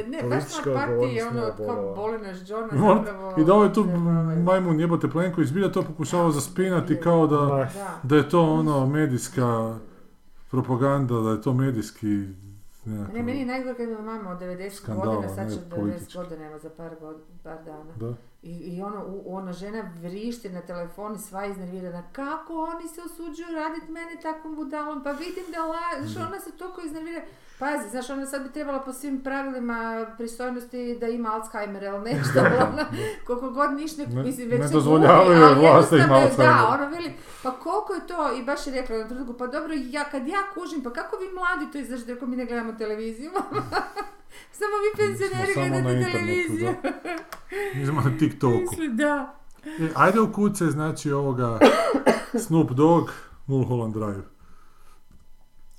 ne, 0.07 0.29
baš 0.29 0.43
smo 0.43 0.71
u 0.71 0.75
apatiji, 0.75 1.21
odgovornost 1.21 1.59
ono, 1.59 1.73
kao 1.73 1.95
boli 1.95 2.17
nas 2.17 2.49
Johna 2.49 2.67
zapravo... 2.67 3.33
I 3.37 3.43
da 3.43 3.53
ovaj 3.53 3.73
tu 3.73 3.85
majmun 4.43 4.79
jebote 4.79 5.09
Plenković 5.09 5.49
zbilja 5.49 5.71
to 5.71 5.81
pokušava 5.81 6.31
zaspinati 6.31 6.99
kao 7.01 7.27
da, 7.27 7.37
Da. 7.37 7.69
da 8.03 8.15
je 8.15 8.29
to 8.29 8.41
ono 8.41 8.85
medijska 8.87 9.75
propaganda, 10.51 11.19
da 11.21 11.29
je 11.29 11.41
to 11.41 11.53
medijski 11.53 12.23
Ne, 12.85 13.23
meni 13.23 13.39
je 13.39 13.45
najgore 13.45 13.75
kad 13.75 13.89
ima 13.89 14.01
mama 14.01 14.31
od 14.31 14.39
90 14.39 14.69
Skandal, 14.69 15.05
godina, 15.05 15.35
sad 15.35 15.53
će 15.53 15.59
90 15.59 15.75
politički. 15.75 16.17
godina, 16.17 16.45
evo 16.45 16.59
za 16.59 16.69
par, 16.69 16.95
god, 16.99 17.21
par 17.43 17.63
dana. 17.65 17.93
Da. 17.95 18.13
I, 18.43 18.51
i 18.51 18.81
ono, 18.81 19.21
ona 19.25 19.53
žena 19.53 19.91
vrišti 20.01 20.49
na 20.49 20.61
telefon 20.61 21.15
i 21.15 21.17
sva 21.17 21.45
iznervirana. 21.45 22.03
Kako 22.11 22.53
oni 22.53 22.87
se 22.87 23.01
osuđuju 23.01 23.55
raditi 23.55 23.91
mene 23.91 24.21
takvom 24.21 24.55
budalom? 24.55 25.03
Pa 25.03 25.11
vidim 25.11 25.43
da 25.51 25.65
la... 25.65 26.05
Znaš, 26.07 26.27
ona 26.27 26.39
se 26.39 26.51
toliko 26.51 26.81
iznervira. 26.81 27.21
Pazi, 27.59 27.89
znaš, 27.89 28.09
ona 28.09 28.25
sad 28.25 28.43
bi 28.43 28.51
trebala 28.51 28.79
po 28.79 28.93
svim 28.93 29.21
pravilima 29.21 29.77
pristojnosti 30.17 30.97
da 30.97 31.07
ima 31.07 31.29
Alzheimer 31.31 31.83
ili 31.83 31.99
nešto. 32.01 32.39
ali 32.39 32.55
ona, 32.63 32.85
koliko 33.25 33.49
god 33.49 33.73
niš 33.73 33.97
ne, 33.97 34.05
mislim, 34.07 34.49
već 34.49 34.59
ne 34.61 34.67
dozvoljavaju 34.69 35.25
buni, 35.25 35.39
joj 35.39 35.45
ali 35.45 35.59
vlast 35.61 35.91
da 35.91 35.97
ima 35.97 36.05
je- 36.05 36.09
Da, 36.09 36.25
Alzheimer. 36.25 36.63
ono 36.71 36.89
veli, 36.89 37.13
pa 37.43 37.51
koliko 37.53 37.93
je 37.93 38.07
to, 38.07 38.33
i 38.33 38.43
baš 38.43 38.67
je 38.67 38.73
rekla 38.73 38.97
na 38.97 39.07
trenutku, 39.07 39.33
pa 39.33 39.47
dobro, 39.47 39.73
ja, 39.81 40.03
kad 40.03 40.27
ja 40.27 40.39
kužim, 40.53 40.83
pa 40.83 40.89
kako 40.91 41.17
vi 41.17 41.25
mladi 41.29 41.71
to 41.71 41.77
izađete 41.77 42.13
ako 42.13 42.25
mi 42.25 42.35
ne 42.35 42.45
gledamo 42.45 42.73
televiziju? 42.73 43.31
Samo 44.59 44.73
vi 44.75 44.97
penzioneri 44.97 45.53
gledate 45.53 46.11
televiziju. 46.11 46.73
Mi 47.75 47.85
smo 47.85 48.01
na 48.01 48.17
TikToku. 48.19 48.57
Misli, 48.61 48.89
da. 48.89 49.35
E, 49.65 49.89
ajde 49.95 50.19
u 50.19 50.33
kuce, 50.33 50.65
znači 50.65 51.11
ovoga 51.11 51.59
Snoop 52.45 52.71
Dogg, 52.71 53.09
Mulholland 53.47 53.93
Drive. 53.93 54.21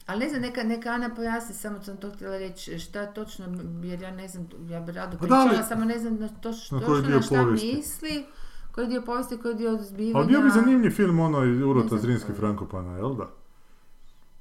Ali 0.07 0.19
ne 0.19 0.29
znam, 0.29 0.43
neka, 0.43 0.63
neka 0.63 0.89
Ana 0.89 1.15
pojasni, 1.15 1.55
samo 1.55 1.83
sam 1.83 1.97
to 1.97 2.11
htjela 2.11 2.39
reći, 2.39 2.79
šta 2.79 3.07
točno, 3.07 3.47
jer 3.83 4.03
ja 4.03 4.11
ne 4.11 4.29
znam, 4.29 4.47
ja 4.69 4.81
bi 4.81 4.93
rado 4.93 5.13
Pa 5.13 5.19
pričala, 5.19 5.63
samo 5.63 5.85
ne 5.85 5.99
znam 5.99 6.17
na 6.17 6.29
to, 6.29 6.33
Na 6.33 6.41
točno 6.43 6.81
koji 6.81 7.03
dio 7.03 7.17
na 7.17 7.23
šta 7.23 7.35
povijesti? 7.37 7.77
misli, 7.77 8.27
koji 8.73 8.87
dio 8.87 9.03
povijesti, 9.03 9.39
koji 9.39 9.55
dio 9.55 9.79
zbivanja. 9.79 10.17
Ali 10.17 10.27
bio 10.27 10.41
bi 10.41 10.51
zanimljiv 10.51 10.91
film 10.91 11.21
ono 11.21 11.45
iz 11.45 11.59
Ne 11.59 11.65
Urota 11.65 11.89
znam. 11.89 12.01
Zrinski 12.01 12.33
Frankopana, 12.33 12.97
jel 12.97 13.15
da? 13.15 13.29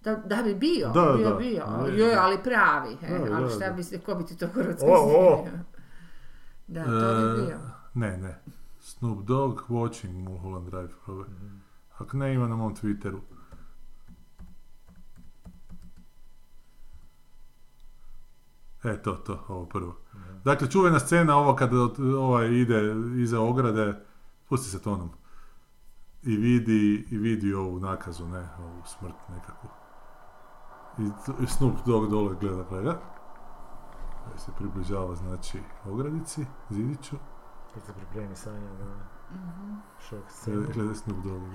Da, 0.03 0.15
da 0.15 0.43
bi 0.43 0.55
bio, 0.55 0.87
Da, 0.87 1.13
bio, 1.17 1.29
da. 1.29 1.35
bio, 1.35 1.63
joj, 1.95 2.15
da. 2.15 2.21
ali 2.21 2.37
pravi, 2.43 2.95
he, 2.95 3.19
Da, 3.19 3.35
ali 3.35 3.49
šta 3.49 3.59
da. 3.59 3.73
bi 3.73 3.83
se, 3.83 3.99
ko 3.99 4.15
bi 4.15 4.25
ti 4.25 4.37
to 4.37 4.45
o. 4.45 4.77
snimio? 4.77 5.59
Da, 6.67 6.83
to 6.83 6.89
bi 6.89 7.41
E, 7.41 7.45
bio. 7.45 7.57
Ne, 7.93 8.17
ne. 8.17 8.39
Snoop 8.79 9.19
Dogg, 9.19 9.59
Watching 9.61 10.13
Mulholland 10.13 10.67
Drive. 10.67 10.89
probaj. 11.05 11.27
Ako 11.97 12.17
ne, 12.17 12.33
ima 12.33 12.47
na 12.47 12.55
mom 12.55 12.75
Twitteru. 12.75 13.19
E, 18.85 18.97
to, 18.97 19.13
to, 19.13 19.45
ovo 19.47 19.65
prvo. 19.65 19.95
Dakle, 20.43 20.69
čuvena 20.69 20.99
scena, 20.99 21.37
ovo 21.37 21.55
kada 21.55 21.75
ot- 21.75 22.15
ovaj 22.17 22.47
ide 22.47 22.81
iza 23.17 23.41
ograde, 23.41 24.05
pusti 24.45 24.69
se 24.69 24.81
tonom. 24.81 25.09
I 26.23 26.37
vidi, 26.37 27.07
i 27.11 27.17
vidi 27.17 27.53
ovu 27.53 27.79
nakazu, 27.79 28.27
ne, 28.27 28.49
ovu 28.59 28.81
smrt 28.85 29.15
nekakvu. 29.29 29.69
I, 30.97 31.11
Snoop 31.47 31.75
Dogg 31.85 32.09
dole 32.09 32.35
gleda 32.35 32.63
gleda. 32.63 32.99
Koji 34.25 34.39
se 34.39 34.51
približava, 34.57 35.15
znači, 35.15 35.59
ogradici, 35.85 36.45
zidiću. 36.69 37.15
Kad 37.73 37.83
se 37.83 37.93
pripremi 37.93 38.35
Sanja 38.35 38.71
na 38.71 38.95
Mhm. 39.31 39.73
šok 39.99 40.23
scenu. 40.29 40.67
gleda 40.73 40.95
Snoop 40.95 41.17
Dogg. 41.17 41.41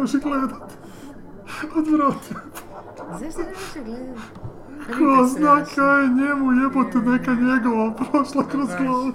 može 0.00 0.18
gledat. 0.18 0.72
Odvrati. 1.76 2.34
Zašto 3.20 3.42
ne 3.42 3.48
može 3.48 3.84
gledati? 3.84 4.20
Pa 4.86 4.92
Ko 4.98 5.26
zna 5.26 5.64
kaj 5.74 6.02
je 6.02 6.08
njemu 6.08 6.52
jebote 6.52 6.98
neka 6.98 7.34
njegova 7.34 7.94
prošla 7.94 8.48
kroz 8.48 8.68
glavu. 8.78 9.12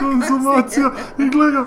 Konzumacija 0.00 0.90
i 1.18 1.28
gleda. 1.30 1.64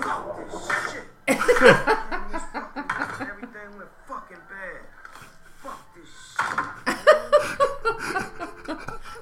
Everything 3.22 3.70
went 3.78 3.92
fucking 4.06 4.42
bad. 4.50 4.82
Fuck 5.62 5.80
this 5.94 6.08
shit. 6.34 6.72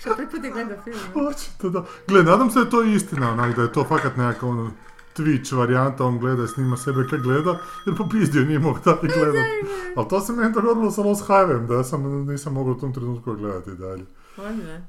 Što 0.01 0.15
prvi 0.15 0.29
put 0.29 0.45
je 0.45 0.51
gledao 0.51 0.77
film? 0.85 1.27
Očito 1.29 1.69
da. 1.69 1.85
Gle, 2.09 2.23
nadam 2.23 2.51
se 2.51 2.59
da 2.59 2.65
je 2.65 2.71
to 2.71 2.83
istina, 2.83 3.31
onak, 3.33 3.57
da 3.57 3.63
je 3.63 3.73
to 3.73 3.85
fakat 3.85 4.17
nekakva 4.17 4.49
ono 4.49 4.71
Twitch 5.17 5.57
varijanta, 5.57 6.05
on 6.05 6.19
gleda 6.19 6.45
i 6.45 6.49
snima 6.49 6.77
sebe 6.77 7.07
kad 7.11 7.23
gleda, 7.23 7.59
jer 7.87 7.97
popizdio 7.97 8.45
nije 8.45 8.59
mogu 8.59 8.79
dalje 8.85 9.15
gledat. 9.15 9.47
Ali 9.97 10.09
to 10.09 10.21
se 10.21 10.33
meni 10.33 10.53
dogodilo 10.53 10.91
sa 10.91 11.03
Lost 11.03 11.29
Highwayem, 11.29 11.67
da 11.67 11.75
ja 11.75 11.85
sam, 11.85 12.27
nisam 12.27 12.53
mogao 12.53 12.73
u 12.73 12.81
tom 12.81 12.95
trenutku 12.95 13.35
gledati 13.35 13.71
dalje. 13.71 14.05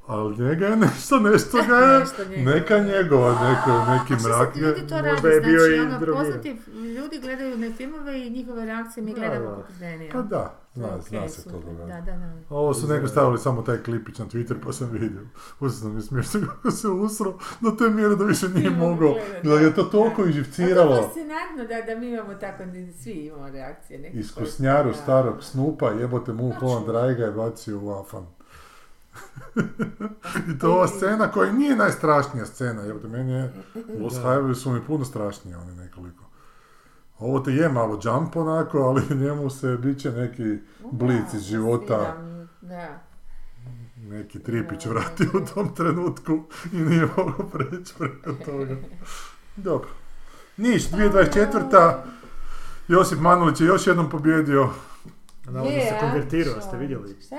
Ali 0.07 0.37
njega 0.37 0.65
je 0.65 0.75
nešto, 0.75 1.19
nešto 1.19 1.57
ga 1.67 1.75
je, 1.75 1.99
Nešto 1.99 2.23
neka 2.37 2.79
njegova, 2.79 3.31
neko, 3.31 3.85
neki 3.91 4.23
mrak 4.23 4.55
je. 4.55 4.61
ljudi 4.61 4.87
to? 4.87 4.95
Možda 5.11 5.29
je 5.29 5.41
bio 5.41 5.59
znači, 5.59 5.75
i 5.75 5.79
ono, 5.79 6.17
poznati 6.17 6.57
ljudi 6.95 7.19
gledaju 7.19 7.57
ne 7.57 7.71
filmove 7.71 8.27
i 8.27 8.29
njihove 8.29 8.65
reakcije 8.65 9.03
mi 9.03 9.13
Da, 9.13 9.19
gledamo 9.19 9.49
da. 9.49 9.63
kako. 9.79 10.09
Pa 10.11 10.21
da, 10.21 10.55
zna, 10.73 10.87
zna 11.09 11.29
se 11.29 11.43
to 11.43 11.59
događa. 11.59 11.85
Da, 11.85 12.01
da, 12.01 12.17
da. 12.17 12.55
Ovo 12.55 12.73
su 12.73 12.87
neko 12.87 13.07
stavili 13.07 13.39
samo 13.39 13.61
taj 13.61 13.77
klipić 13.83 14.19
na 14.19 14.25
Twitter 14.25 14.55
pa 14.65 14.73
sam 14.73 14.89
vidio. 14.91 15.21
Sam 15.69 15.95
mi 15.95 16.01
smiješno 16.01 16.39
kako 16.47 16.71
se 16.81 16.87
usro 16.87 17.37
do 17.61 17.71
te 17.71 17.89
mjere 17.89 18.15
da 18.15 18.25
više 18.25 18.49
nije 18.49 18.69
mogao. 18.69 19.15
Da 19.43 19.53
je 19.53 19.75
to 19.75 19.83
toliko 19.83 20.21
A 20.21 20.25
to 20.25 20.61
je 20.61 21.03
fascinantno 21.03 21.65
da, 21.69 21.93
da 21.93 21.99
mi 21.99 22.09
imamo 22.09 22.33
tako, 22.33 22.65
da 22.65 22.93
svi 22.93 23.11
imamo 23.11 23.49
reakcije. 23.49 24.11
Iskusnjaru 24.13 24.93
starog 24.93 25.43
Snupa, 25.43 25.89
jebote 25.89 26.33
mu 26.33 26.51
Holland 26.59 26.85
Drajga 26.85 27.23
je 27.23 27.31
bacio 27.31 27.79
u 27.79 27.91
afan. 27.91 28.40
I 30.49 30.59
to 30.59 30.73
ova 30.73 30.87
scena 30.87 31.31
koja 31.31 31.51
nije 31.51 31.75
najstrašnija 31.75 32.45
scena, 32.45 32.81
jebote 32.81 33.07
meni 33.07 33.31
je, 33.31 33.53
u 33.99 34.03
Lost 34.03 34.21
su 34.61 34.71
mi 34.71 34.81
puno 34.81 35.05
strašnije 35.05 35.57
oni 35.57 35.75
nekoliko. 35.75 36.23
Ovo 37.19 37.39
te 37.39 37.51
je 37.51 37.69
malo 37.69 37.99
jump 38.03 38.35
onako, 38.35 38.77
ali 38.87 39.15
njemu 39.15 39.49
se 39.49 39.77
bit 39.77 39.99
će 39.99 40.11
neki 40.11 40.57
blic 40.91 41.33
iz 41.33 41.41
života, 41.41 42.17
Da. 42.61 42.99
neki 43.97 44.39
tripić 44.39 44.85
vrati 44.85 45.23
u 45.23 45.45
tom 45.53 45.75
trenutku 45.75 46.43
i 46.73 46.77
nije 46.77 47.07
mogao 47.17 47.49
preći 47.49 47.93
preko 47.97 48.31
toga. 48.45 48.75
Dobro. 49.55 49.89
Niš, 50.57 50.89
2024. 50.91 51.95
Josip 52.87 53.19
Manulić 53.19 53.61
je 53.61 53.67
još 53.67 53.87
jednom 53.87 54.09
pobjedio 54.09 54.69
Navodno 55.45 55.71
Je, 55.71 55.89
se 55.89 55.97
konvertirao, 55.99 56.61
ste 56.61 56.77
vidjeli? 56.77 57.15
Šta? 57.25 57.35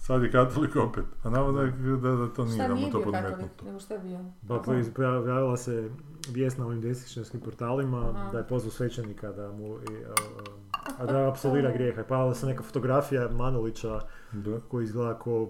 Sad 0.00 0.22
je 0.22 0.32
katolik 0.32 0.76
opet. 0.76 1.04
A 1.22 1.30
navodno 1.30 1.60
je 1.60 1.70
da, 1.96 2.10
da 2.10 2.28
to 2.28 2.44
nije, 2.44 2.54
Šta 2.54 2.68
da 2.68 2.74
mu 2.74 2.90
to 2.90 3.02
podmetnuto. 3.02 3.64
nego 3.64 3.80
šta 3.80 3.94
je 3.94 4.00
bio? 4.00 4.18
Pa 4.48 4.62
pojavila 4.94 5.56
se 5.56 5.90
vijest 6.28 6.58
na 6.58 6.66
ovim 6.66 6.80
desničarskim 6.80 7.40
portalima 7.40 8.10
Aha. 8.10 8.30
da 8.32 8.38
je 8.38 8.46
pozvao 8.46 8.70
svećenika 8.70 9.32
da 9.32 9.52
mu 9.52 9.66
i, 9.66 10.04
a, 10.04 10.14
a, 10.98 11.06
da 11.06 11.28
apsolvira 11.30 11.72
grijeha. 11.72 12.02
Pojavila 12.02 12.34
se 12.34 12.46
neka 12.46 12.62
fotografija 12.62 13.28
Manulića 13.28 14.00
Da. 14.32 14.60
koji 14.60 14.84
izgleda 14.84 15.18
kao 15.18 15.48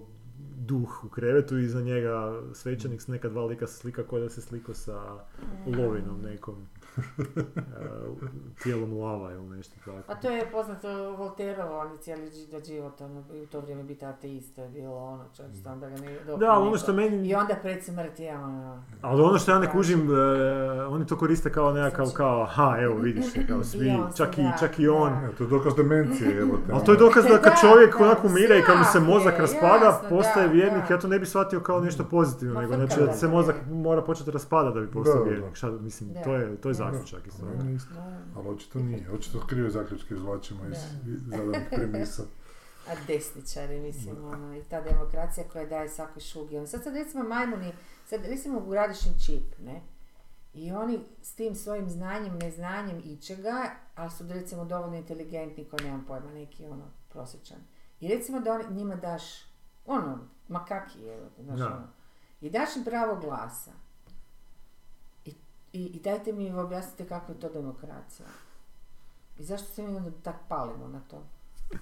duh 0.56 1.04
u 1.04 1.08
krevetu 1.08 1.58
i 1.58 1.64
iza 1.64 1.80
njega 1.80 2.42
svećenik 2.52 3.02
s 3.02 3.06
neka 3.08 3.28
dva 3.28 3.44
lika 3.44 3.66
se 3.66 3.76
slika 3.76 4.02
kao 4.02 4.18
da 4.18 4.28
se 4.28 4.40
sliko 4.40 4.74
sa 4.74 5.02
lovinom 5.66 6.20
nekom. 6.22 6.54
A, 6.96 7.02
tijelom 8.62 8.98
lava 8.98 9.32
ili 9.32 9.48
nešto 9.56 9.74
Pa 9.84 9.92
tako. 9.92 10.22
to 10.22 10.30
je 10.30 10.50
poznato 10.52 11.10
Volterovo, 11.16 11.78
on 11.78 11.92
je 11.92 11.98
cijeli 11.98 12.30
život, 12.66 13.00
ono, 13.00 13.20
u 13.20 13.46
to 13.46 13.60
vrijeme 13.60 13.82
biti 13.82 14.04
ateista 14.04 14.62
je 14.62 14.68
bilo 14.68 14.96
ono, 14.96 15.24
čovječ, 15.36 15.56
da 15.56 15.76
ga 15.76 15.88
ne 15.88 16.18
dok 16.26 16.40
Da, 16.40 16.50
ali 16.50 16.66
ono 16.66 16.76
što 16.76 16.92
meni... 16.92 17.28
I 17.28 17.34
onda 17.34 17.54
pred 17.62 17.84
smrti, 17.84 18.22
ja, 18.22 18.40
ono, 18.40 18.82
Ali 19.02 19.22
ono 19.22 19.38
što 19.38 19.50
ja 19.52 19.58
ne 19.58 19.70
kužim, 19.70 20.10
e, 20.10 20.82
oni 20.82 21.06
to 21.06 21.16
koriste 21.16 21.52
kao 21.52 21.72
nekakav, 21.72 22.06
kao, 22.16 22.42
aha, 22.42 22.76
evo 22.80 22.94
vidiš, 22.94 23.26
kao 23.48 23.64
svi, 23.64 23.86
I 23.86 23.90
on 23.90 24.12
čak 24.16 24.38
i, 24.38 24.42
da, 24.42 24.56
čak 24.60 24.78
i 24.78 24.88
on. 24.88 25.12
da. 25.12 25.26
E, 25.26 25.32
to 25.38 25.44
je 25.44 25.50
dokaz 25.50 25.74
demencije, 25.74 26.30
jebote. 26.30 26.72
Ali 26.72 26.84
to 26.84 26.92
je 26.92 26.98
dokaz 26.98 27.24
da 27.24 27.38
kad 27.38 27.60
čovjek 27.60 27.98
da, 27.98 28.04
onako 28.04 28.26
umire 28.26 28.58
i 28.58 28.62
kad 28.62 28.78
mu 28.78 28.84
se 28.84 29.00
mozak 29.00 29.34
je, 29.34 29.40
raspada, 29.40 29.84
jasno, 29.84 30.08
postaje 30.08 30.46
da, 30.46 30.52
vjernik, 30.52 30.88
da. 30.88 30.94
ja 30.94 31.00
to 31.00 31.08
ne 31.08 31.18
bi 31.18 31.26
shvatio 31.26 31.60
kao 31.60 31.80
nešto 31.80 32.04
pozitivno, 32.04 32.60
nego 32.60 32.74
znači 32.74 33.00
da 33.00 33.12
se 33.12 33.28
mozak 33.28 33.56
mora 33.70 34.02
početi 34.02 34.30
raspadati 34.30 34.74
da 34.74 34.80
bi 34.80 34.90
postao 34.90 35.24
vjernik. 35.24 35.54
Šta, 35.54 35.70
mislim, 35.70 36.10
to 36.24 36.34
je, 36.34 36.56
to 36.56 36.68
je. 36.68 36.74
Zaključak 36.84 37.26
iz 37.26 37.36
toga. 37.40 37.52
Ali 38.36 38.48
očito 38.48 38.78
nije, 38.78 39.10
očito 39.10 39.46
krive 39.46 39.70
zaključke 39.70 40.14
izvlačimo 40.14 40.64
iz 40.64 40.70
Da. 40.70 41.10
iz 41.10 41.20
zadanih 41.26 41.68
premisa. 41.70 42.22
A 42.88 42.92
desničari, 43.06 43.80
mislim, 43.80 44.24
ono, 44.24 44.56
i 44.56 44.62
ta 44.62 44.80
demokracija 44.80 45.46
koja 45.52 45.66
daje 45.66 45.88
svakoj 45.88 46.22
šugi. 46.22 46.56
Ono, 46.56 46.66
sad, 46.66 46.82
sad 46.84 46.94
recimo 46.94 47.24
majmuni, 47.24 47.72
sad 48.06 48.20
recimo 48.24 48.62
uradiš 48.66 49.06
im 49.06 49.12
čip, 49.26 49.58
ne? 49.58 49.80
I 50.54 50.72
oni 50.72 51.00
s 51.22 51.34
tim 51.34 51.54
svojim 51.54 51.90
znanjem, 51.90 52.38
neznanjem 52.38 53.02
ičega, 53.04 53.70
ali 53.94 54.10
su 54.10 54.24
recimo 54.28 54.64
dovoljno 54.64 54.96
inteligentni 54.96 55.64
koji 55.64 55.84
nemam 55.84 56.04
pojma, 56.08 56.32
neki 56.32 56.64
ono 56.64 56.84
prosječan. 57.08 57.58
I 58.00 58.08
recimo 58.08 58.40
da 58.40 58.52
oni, 58.52 58.64
njima 58.70 58.96
daš, 58.96 59.22
ono, 59.86 60.18
makaki, 60.48 61.06
evo, 61.06 61.26
znaš, 61.38 61.60
ono, 61.60 61.88
i 62.40 62.50
daš 62.50 62.76
im 62.76 62.84
pravo 62.84 63.20
glasa. 63.20 63.72
I, 65.72 65.84
i, 65.84 66.00
dajte 66.00 66.32
mi 66.32 66.52
objasnite 66.52 67.08
kako 67.08 67.32
je 67.32 67.40
to 67.40 67.48
demokracija. 67.48 68.28
I 69.38 69.44
zašto 69.44 69.68
se 69.68 69.82
mi 69.82 69.96
onda 69.96 70.10
tak 70.22 70.36
palimo 70.48 70.88
na 70.88 71.00
to? 71.00 71.22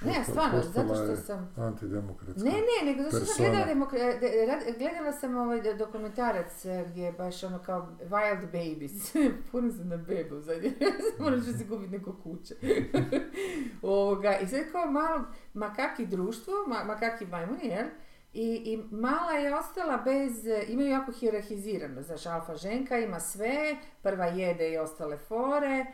Ne, 0.00 0.24
stvarno, 0.24 0.62
zato 0.62 0.94
što 0.94 1.16
sam... 1.16 1.48
Antidemokratska. 1.56 2.44
Ne, 2.44 2.50
ne, 2.50 2.92
nego 2.92 3.02
zato 3.02 3.16
što 3.24 3.34
sam 3.34 3.44
gledala, 3.44 3.66
demokra- 3.66 4.78
gledala 4.78 5.12
sam 5.12 5.36
ovaj 5.36 5.62
do- 5.62 5.74
dokumentarac 5.74 6.64
eh, 6.64 6.84
gdje 6.88 7.02
je 7.02 7.12
baš 7.12 7.44
ono 7.44 7.58
kao 7.58 7.88
Wild 8.10 8.42
Babies. 8.46 9.12
Puno 9.52 9.72
sam 9.72 9.88
na 9.88 9.96
bebu 9.96 10.40
zadnje. 10.40 10.72
Moram 11.18 11.40
će 11.40 11.52
si 11.52 11.64
neko 11.90 12.16
kuće. 12.22 12.54
Ovoga, 13.82 14.38
I 14.38 14.46
sad 14.46 14.60
kao 14.72 14.90
malo 14.90 15.24
makaki 15.54 16.06
društvo, 16.06 16.54
ma, 16.66 16.84
makaki 16.84 17.26
majmuni, 17.26 17.66
jel? 17.66 17.86
I, 18.32 18.62
I 18.64 18.84
mala 18.90 19.32
je 19.32 19.54
ostala 19.56 19.96
bez, 19.96 20.46
imaju 20.68 20.88
jako 20.88 21.12
hierarhizirano, 21.12 22.02
znaš, 22.02 22.26
alfa 22.26 22.56
ženka 22.56 22.98
ima 22.98 23.20
sve, 23.20 23.76
prva 24.02 24.26
jede 24.26 24.70
i 24.70 24.78
ostale 24.78 25.16
fore, 25.16 25.86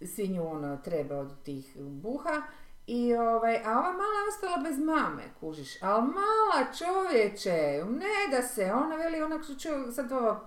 svi 0.00 0.28
nju 0.28 0.46
ono 0.46 0.76
treba 0.76 1.18
od 1.18 1.42
tih 1.42 1.76
buha, 1.76 2.42
i 2.86 3.14
ovaj, 3.14 3.56
a 3.56 3.78
ova 3.78 3.92
mala 3.92 4.18
je 4.20 4.28
ostala 4.28 4.56
bez 4.56 4.78
mame, 4.78 5.22
kužiš. 5.40 5.82
Ali 5.82 6.02
mala 6.02 6.72
čovječe, 6.78 7.84
ne 7.90 8.36
da 8.36 8.42
se, 8.42 8.72
ona 8.72 8.96
veli, 8.96 9.22
ona 9.22 9.38
čuo 9.58 9.92
sad 9.92 10.12
ovo, 10.12 10.40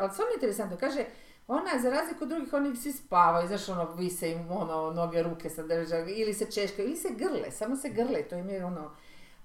ali 0.00 0.10
stvarno 0.12 0.34
interesantno, 0.34 0.76
kaže, 0.80 1.04
ona, 1.46 1.70
za 1.82 1.90
razliku 1.90 2.24
od 2.24 2.28
drugih, 2.28 2.52
oni 2.52 2.76
svi 2.76 2.92
spavaju, 2.92 3.48
znaš, 3.48 3.68
ono, 3.68 3.94
vise 3.94 4.30
im, 4.30 4.50
ono, 4.50 4.90
noge, 4.90 5.22
ruke 5.22 5.50
sa 5.50 5.62
drža, 5.62 5.98
ili 5.98 6.34
se 6.34 6.50
češkaju, 6.50 6.88
ili 6.88 6.96
se 6.96 7.08
grle, 7.10 7.50
samo 7.50 7.76
se 7.76 7.88
grle, 7.88 8.22
to 8.22 8.36
im 8.36 8.48
je 8.48 8.64
ono, 8.64 8.90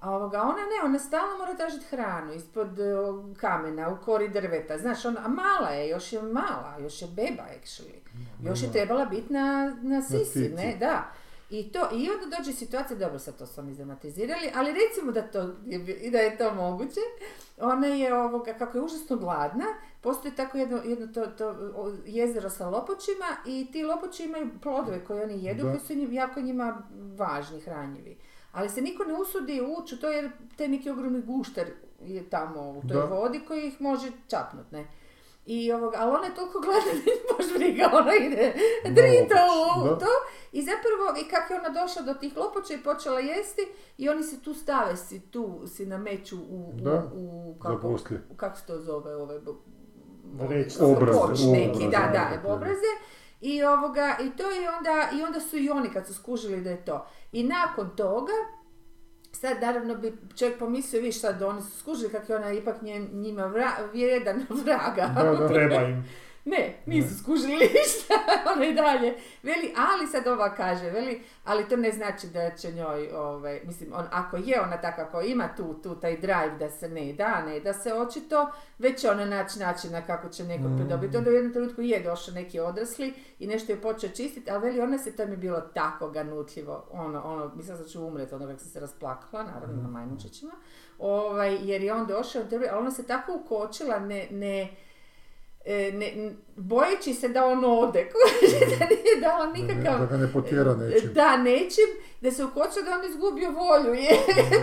a 0.04 0.12
ovoga, 0.12 0.42
ona 0.42 0.52
ne, 0.54 0.86
ona 0.86 1.00
stalno 1.00 1.38
mora 1.38 1.56
tražiti 1.56 1.86
hranu 1.86 2.34
ispod 2.34 2.80
e, 2.80 2.84
kamena, 3.38 3.90
u 3.90 4.06
kori 4.06 4.30
drveta, 4.30 4.78
znaš, 4.78 5.06
ona, 5.06 5.22
a 5.26 5.28
mala 5.28 5.70
je, 5.70 5.90
još 5.90 6.14
je 6.14 6.22
mala, 6.22 6.78
još 6.80 7.02
je 7.02 7.08
beba 7.08 7.44
actually. 7.62 8.00
Još 8.44 8.64
je 8.64 8.72
trebala 8.72 9.06
biti 9.06 9.34
na, 9.34 9.76
na 9.82 10.02
sisi, 10.02 10.26
cici. 10.26 10.50
ne, 10.56 10.76
da. 10.80 11.12
I, 11.50 11.72
to, 11.72 11.80
I 11.94 12.10
onda 12.10 12.38
dođe 12.38 12.54
situacija, 12.54 12.98
dobro 12.98 13.20
sad 13.20 13.38
to 13.38 13.46
oni 13.58 13.72
izdramatizirali, 13.72 14.52
ali 14.56 14.74
recimo 14.74 15.12
da, 15.12 15.22
to, 15.22 15.54
i 16.02 16.12
da 16.12 16.18
je 16.18 16.38
to 16.38 16.54
moguće, 16.54 17.00
ona 17.58 17.88
je 17.88 18.14
ovoga, 18.14 18.54
kako 18.54 18.78
je 18.78 18.84
užasno 18.84 19.18
gladna, 19.18 19.66
postoji 20.02 20.36
tako 20.36 20.58
jedno, 20.58 20.82
jedno 20.86 21.08
to, 21.08 21.26
to 21.28 21.56
jezero 22.06 22.50
sa 22.50 22.70
lopočima 22.70 23.26
i 23.46 23.72
ti 23.72 23.84
lopoči 23.84 24.24
imaju 24.24 24.50
plodove 24.62 25.06
koje 25.06 25.24
oni 25.24 25.44
jedu, 25.44 25.64
Da. 25.64 25.70
koji 25.70 25.80
su 25.80 25.96
njim, 25.96 26.14
jako 26.14 26.42
njima 26.42 26.82
važni, 27.18 27.62
hranjivi. 27.62 28.18
Ali 28.54 28.70
se 28.70 28.82
niko 28.82 29.04
ne 29.04 29.14
usudi 29.14 29.62
ući 29.78 29.96
u 29.96 29.98
to 29.98 30.10
jer 30.10 30.32
taj 30.58 30.68
neki 30.68 30.90
ogromni 30.90 31.22
gušter 31.22 31.68
je 32.02 32.30
tamo 32.30 32.70
u 32.70 32.82
toj 32.88 32.98
Da. 32.98 33.04
vodi 33.06 33.42
koji 33.48 33.68
ih 33.68 33.82
može 33.82 34.12
čapnut, 34.28 34.72
ne. 34.72 34.88
I 35.46 35.72
ovog, 35.72 35.94
ali 35.98 36.12
ona 36.12 36.26
je 36.26 36.36
toliko 36.36 36.60
gladna 36.60 36.92
da 37.06 37.34
može 37.38 37.58
briga, 37.58 37.90
ona 37.94 38.12
ide 38.16 38.54
drito 38.84 39.36
u 39.84 40.00
to. 40.00 40.12
I 40.52 40.62
zapravo, 40.62 41.26
i 41.26 41.30
kako 41.30 41.54
je 41.54 41.60
ona 41.60 41.70
došla 41.82 42.02
do 42.02 42.14
tih 42.14 42.38
lopoča 42.38 42.74
i 42.74 42.84
počela 42.84 43.20
jesti, 43.20 43.62
i 43.98 44.10
oni 44.10 44.24
se 44.24 44.42
tu 44.42 44.54
stave, 44.54 44.98
si 44.98 45.20
tu 45.20 45.62
si 45.68 45.86
nameću 45.86 46.38
u, 46.38 46.70
u, 46.70 46.82
Da, 46.82 47.12
u, 47.16 47.56
kako, 47.62 47.98
kako 48.38 48.58
se 48.58 48.66
to 48.66 48.78
zove, 48.82 49.16
ove, 49.16 49.40
Reći. 50.40 50.78
Obraze, 50.82 51.20
Koč 51.20 51.40
neki, 51.52 51.70
obraze, 51.70 51.90
da, 51.92 52.40
da, 52.44 52.54
obraze. 52.54 52.92
I, 53.44 53.64
ovoga, 53.64 54.18
I 54.22 54.30
to 54.32 54.52
je 54.52 54.70
onda, 54.70 55.10
i 55.14 55.24
onda 55.24 55.40
su 55.40 55.58
i 55.58 55.70
oni 55.70 55.90
kad 55.90 56.08
su 56.08 56.14
skužili 56.14 56.62
da 56.62 56.70
je 56.70 56.86
to. 56.86 57.06
I 57.32 57.44
nakon 57.44 57.90
toga, 57.90 58.32
sad 59.32 59.62
naravno 59.62 59.96
bi 59.96 60.18
čovjek 60.38 60.60
pomislio, 60.60 61.02
vi 61.02 61.12
sad 61.12 61.42
oni 61.42 61.62
su 61.62 61.72
skužili 61.72 62.12
kako 62.12 62.34
je 62.34 62.38
ona 62.38 62.52
ipak 62.52 62.82
nje- 62.82 63.10
njima 63.12 63.46
vra, 63.46 63.72
vrijedan 63.90 64.46
vraga. 64.66 65.08
Da, 65.16 65.32
da. 65.32 65.48
Treba 65.48 65.76
im. 65.76 66.06
Ne, 66.46 66.78
nisu 66.86 67.18
skužili 67.18 67.54
ništa, 67.54 68.14
ona 68.56 68.66
i 68.66 68.74
dalje. 68.74 69.16
Veli, 69.44 69.74
ali 69.78 70.08
sad 70.08 70.28
ova 70.28 70.56
kaže, 70.56 70.90
veli, 70.90 71.24
ali 71.44 71.70
to 71.70 71.76
ne 71.76 71.92
znači 71.92 72.28
da 72.28 72.56
će 72.56 72.72
njoj, 72.72 73.12
ovaj, 73.12 73.62
mislim, 73.66 73.94
on, 73.94 74.06
ako 74.12 74.38
je 74.38 74.62
ona 74.62 74.82
takva, 74.82 75.04
ako 75.04 75.22
ima 75.22 75.50
tu, 75.58 75.74
tu 75.84 75.96
taj 75.96 76.18
drive 76.18 76.56
da 76.60 76.70
se 76.70 76.90
ne 76.90 77.14
da, 77.14 77.42
ne 77.46 77.60
da 77.60 77.74
se 77.74 77.94
očito, 77.94 78.52
već 78.80 79.02
će 79.02 79.10
ona 79.10 79.26
naći 79.26 79.60
načina 79.60 80.06
kako 80.06 80.30
će 80.30 80.44
nekog 80.44 80.72
Mm. 80.72 80.78
pridobiti. 80.78 81.18
Onda 81.18 81.30
u 81.30 81.34
jednom 81.34 81.54
trenutku 81.54 81.82
je 81.82 82.04
došao 82.04 82.34
neki 82.34 82.60
odrasli 82.60 83.14
i 83.40 83.48
nešto 83.48 83.72
je 83.72 83.82
počeo 83.82 84.10
čistiti, 84.10 84.52
ali 84.52 84.62
veli, 84.62 84.82
ona 84.82 84.98
se, 84.98 85.16
to 85.16 85.26
mi 85.28 85.38
bilo 85.38 85.62
tako 85.62 86.10
ganutljivo, 86.10 86.86
ono, 86.92 87.22
ono, 87.24 87.52
mislila 87.56 87.78
sam 87.78 87.86
da 87.86 87.92
ću 87.92 88.06
umreti, 88.06 88.36
ono 88.36 88.48
kako 88.48 88.60
sam 88.60 88.70
se 88.70 88.80
rasplakala, 88.80 89.44
naravno 89.44 89.82
na 89.82 89.90
majmunčićima, 89.90 90.52
ovaj, 91.00 91.58
jer 91.62 91.82
je 91.84 91.94
on 91.94 92.08
došao, 92.08 92.42
ali 92.52 92.68
ona 92.80 92.92
se 92.92 93.08
tako 93.08 93.40
ukočila, 93.44 94.00
ne, 94.00 94.28
ne, 94.32 94.76
e, 95.66 95.92
ne, 95.92 96.32
bojeći 96.56 97.14
se 97.14 97.28
da 97.28 97.46
on 97.46 97.66
ode, 97.66 98.10
da 98.80 98.86
nije 98.86 99.16
dala 99.22 99.46
Da 99.46 99.54
ne- 99.54 99.60
nikakav... 99.62 100.00
Da 100.00 100.06
ga 100.06 100.18
ne 100.18 100.34
potjera 100.34 100.76
nečim. 100.76 101.14
Da, 101.14 101.38
nečim, 101.38 101.90
da 102.22 102.32
se 102.32 102.44
ukočio 102.44 102.84
da 102.84 102.92
on 102.92 103.10
izgubio 103.10 103.52
volju, 103.52 103.94
je, 103.94 104.18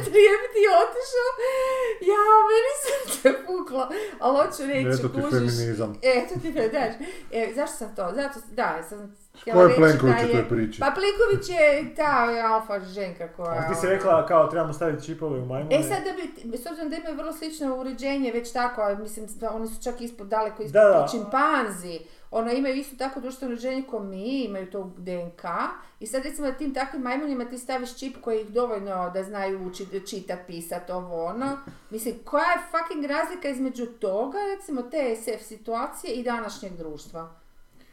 trijem 0.05 0.43
ti 0.55 0.63
otišao, 0.83 1.31
ja, 2.01 2.23
meni 2.51 2.73
se 2.83 3.13
se 3.23 3.35
puklo, 3.47 3.89
ali 4.21 4.37
hoću 4.39 4.67
reći, 4.67 4.89
Eto 4.89 5.09
ti 5.09 5.15
kužiš, 5.15 5.31
feminizam. 5.31 5.99
Eto 6.03 6.35
ti 6.43 6.53
daš. 6.53 6.95
E, 7.33 7.53
zašto 7.55 7.77
sam 7.77 7.95
to? 7.97 8.13
Zato, 8.15 8.41
da, 8.53 8.83
sam 8.89 9.17
Ko 9.45 9.63
je 9.63 9.77
Plenković 9.77 10.17
u 10.25 10.27
je... 10.27 10.33
toj 10.33 10.49
priči? 10.49 10.81
Pa 10.81 10.87
Plenković 10.91 11.49
je 11.49 11.95
ta 11.95 12.29
alfa 12.53 12.81
ženka 12.81 13.29
koja... 13.29 13.51
A 13.51 13.69
ti 13.69 13.75
si 13.81 13.87
ono- 13.87 13.95
rekla 13.95 14.27
kao 14.27 14.47
trebamo 14.47 14.73
staviti 14.73 15.07
čipove 15.07 15.41
u 15.41 15.47
majmune. 15.47 15.77
E 15.77 15.83
sad 15.83 15.99
da 16.05 16.13
bi, 16.45 16.59
s 16.59 16.67
obzirom 16.67 16.91
da 16.91 16.97
imaju 16.97 17.17
vrlo 17.17 17.33
slično 17.33 17.77
uređenje, 17.77 18.33
već 18.33 18.53
tako, 18.53 18.97
mislim 19.03 19.27
da 19.41 19.51
oni 19.51 19.69
su 19.69 19.83
čak 19.83 20.01
ispod 20.01 20.27
daleko 20.27 20.63
ispod 20.63 20.83
Da, 20.83 20.89
da. 20.89 21.07
čimpanzi, 21.11 22.01
ono 22.31 22.53
imaju 22.53 22.75
isto 22.75 22.97
tako 22.97 23.21
društveno 23.21 23.53
uređenje 23.53 23.85
kao 23.91 24.01
mi, 24.01 24.45
imaju 24.45 24.71
to 24.71 24.93
DNK 24.97 25.45
i 26.01 26.07
sad 26.07 26.23
recimo 26.23 26.47
da 26.47 26.53
tim 26.57 26.75
takvim 26.75 27.03
majmunima 27.03 27.45
ti 27.45 27.59
staviš 27.59 27.99
čip 27.99 28.17
koji 28.21 28.41
ih 28.41 28.49
dovoljno 28.49 29.11
da 29.15 29.23
znaju 29.23 29.67
učit, 29.67 30.09
čitat, 30.11 30.39
pisat, 30.47 30.91
ovo 30.91 31.25
ono. 31.25 31.59
Mislim, 31.91 32.15
koja 32.25 32.45
je 32.45 32.59
fucking 32.71 33.05
razlika 33.05 33.49
između 33.49 33.87
toga, 33.87 34.39
recimo 34.57 34.83
te 34.83 35.17
SF 35.17 35.47
situacije 35.47 36.15
i 36.15 36.23
današnjeg 36.23 36.73
društva? 36.73 37.40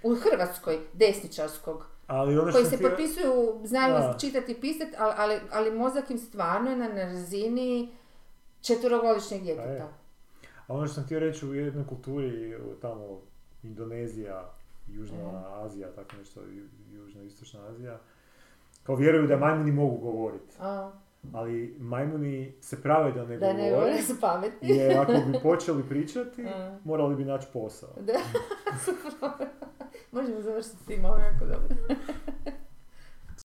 U 0.04 0.16
Hrvatskoj, 0.16 0.80
desničarskog 0.94 1.86
Ali 2.08 2.38
ono 2.38 2.52
koji 2.52 2.66
se 2.66 2.78
potpisuju, 2.80 3.60
znaju 3.64 3.94
Da. 3.94 4.18
čitati 4.20 4.52
i 4.52 4.56
pisati, 4.56 4.92
ali, 4.98 5.14
ali, 5.18 5.40
ali 5.52 5.72
mozak 5.72 6.10
im 6.10 6.18
stvarno 6.20 6.72
je 6.72 6.78
na, 6.78 6.88
razini 6.88 7.90
četverogodišnjeg 8.62 9.42
Pa 9.42 9.48
je. 9.48 9.56
djeteta. 9.58 9.88
A 10.68 10.74
ono 10.74 10.86
što 10.86 10.96
sam 10.96 11.04
htio 11.04 11.20
reći 11.20 11.46
u 11.46 11.56
jednoj 11.56 11.88
kulturi, 11.88 12.58
tamo 12.82 13.20
Indonezija, 13.64 14.50
Južna 14.88 15.18
Azija, 15.56 15.88
tako 15.90 16.16
nešto, 16.16 16.40
ju- 16.42 16.68
Južno-Istočna 16.92 17.60
Azija, 17.62 18.00
kao 18.84 18.96
vjeruju 18.96 19.28
da 19.28 19.38
majmuni 19.38 19.72
mogu 19.72 19.98
govoriti. 19.98 20.56
A, 20.60 20.92
Ali 21.34 21.76
majmuni 21.80 22.54
se 22.62 22.82
prave 22.82 23.12
da 23.12 23.26
ne 23.26 23.38
da 23.38 23.54
ne 23.54 23.70
govore, 23.70 23.72
govore 23.72 24.02
su 24.04 24.14
pametni. 24.22 24.70
jer 24.70 25.00
ako 25.00 25.12
bi 25.12 25.40
počeli 25.44 25.84
pričati, 25.90 26.46
morali 26.84 27.16
bi 27.16 27.26
naći 27.26 27.48
posao. 27.54 27.90
Da, 28.00 28.14
super. 28.86 29.12
Možemo 30.12 30.42
završiti 30.42 30.78
s 30.78 30.86
tim, 30.86 31.06
ovo 31.06 31.18
jako 31.18 31.46
dobro. 31.46 31.76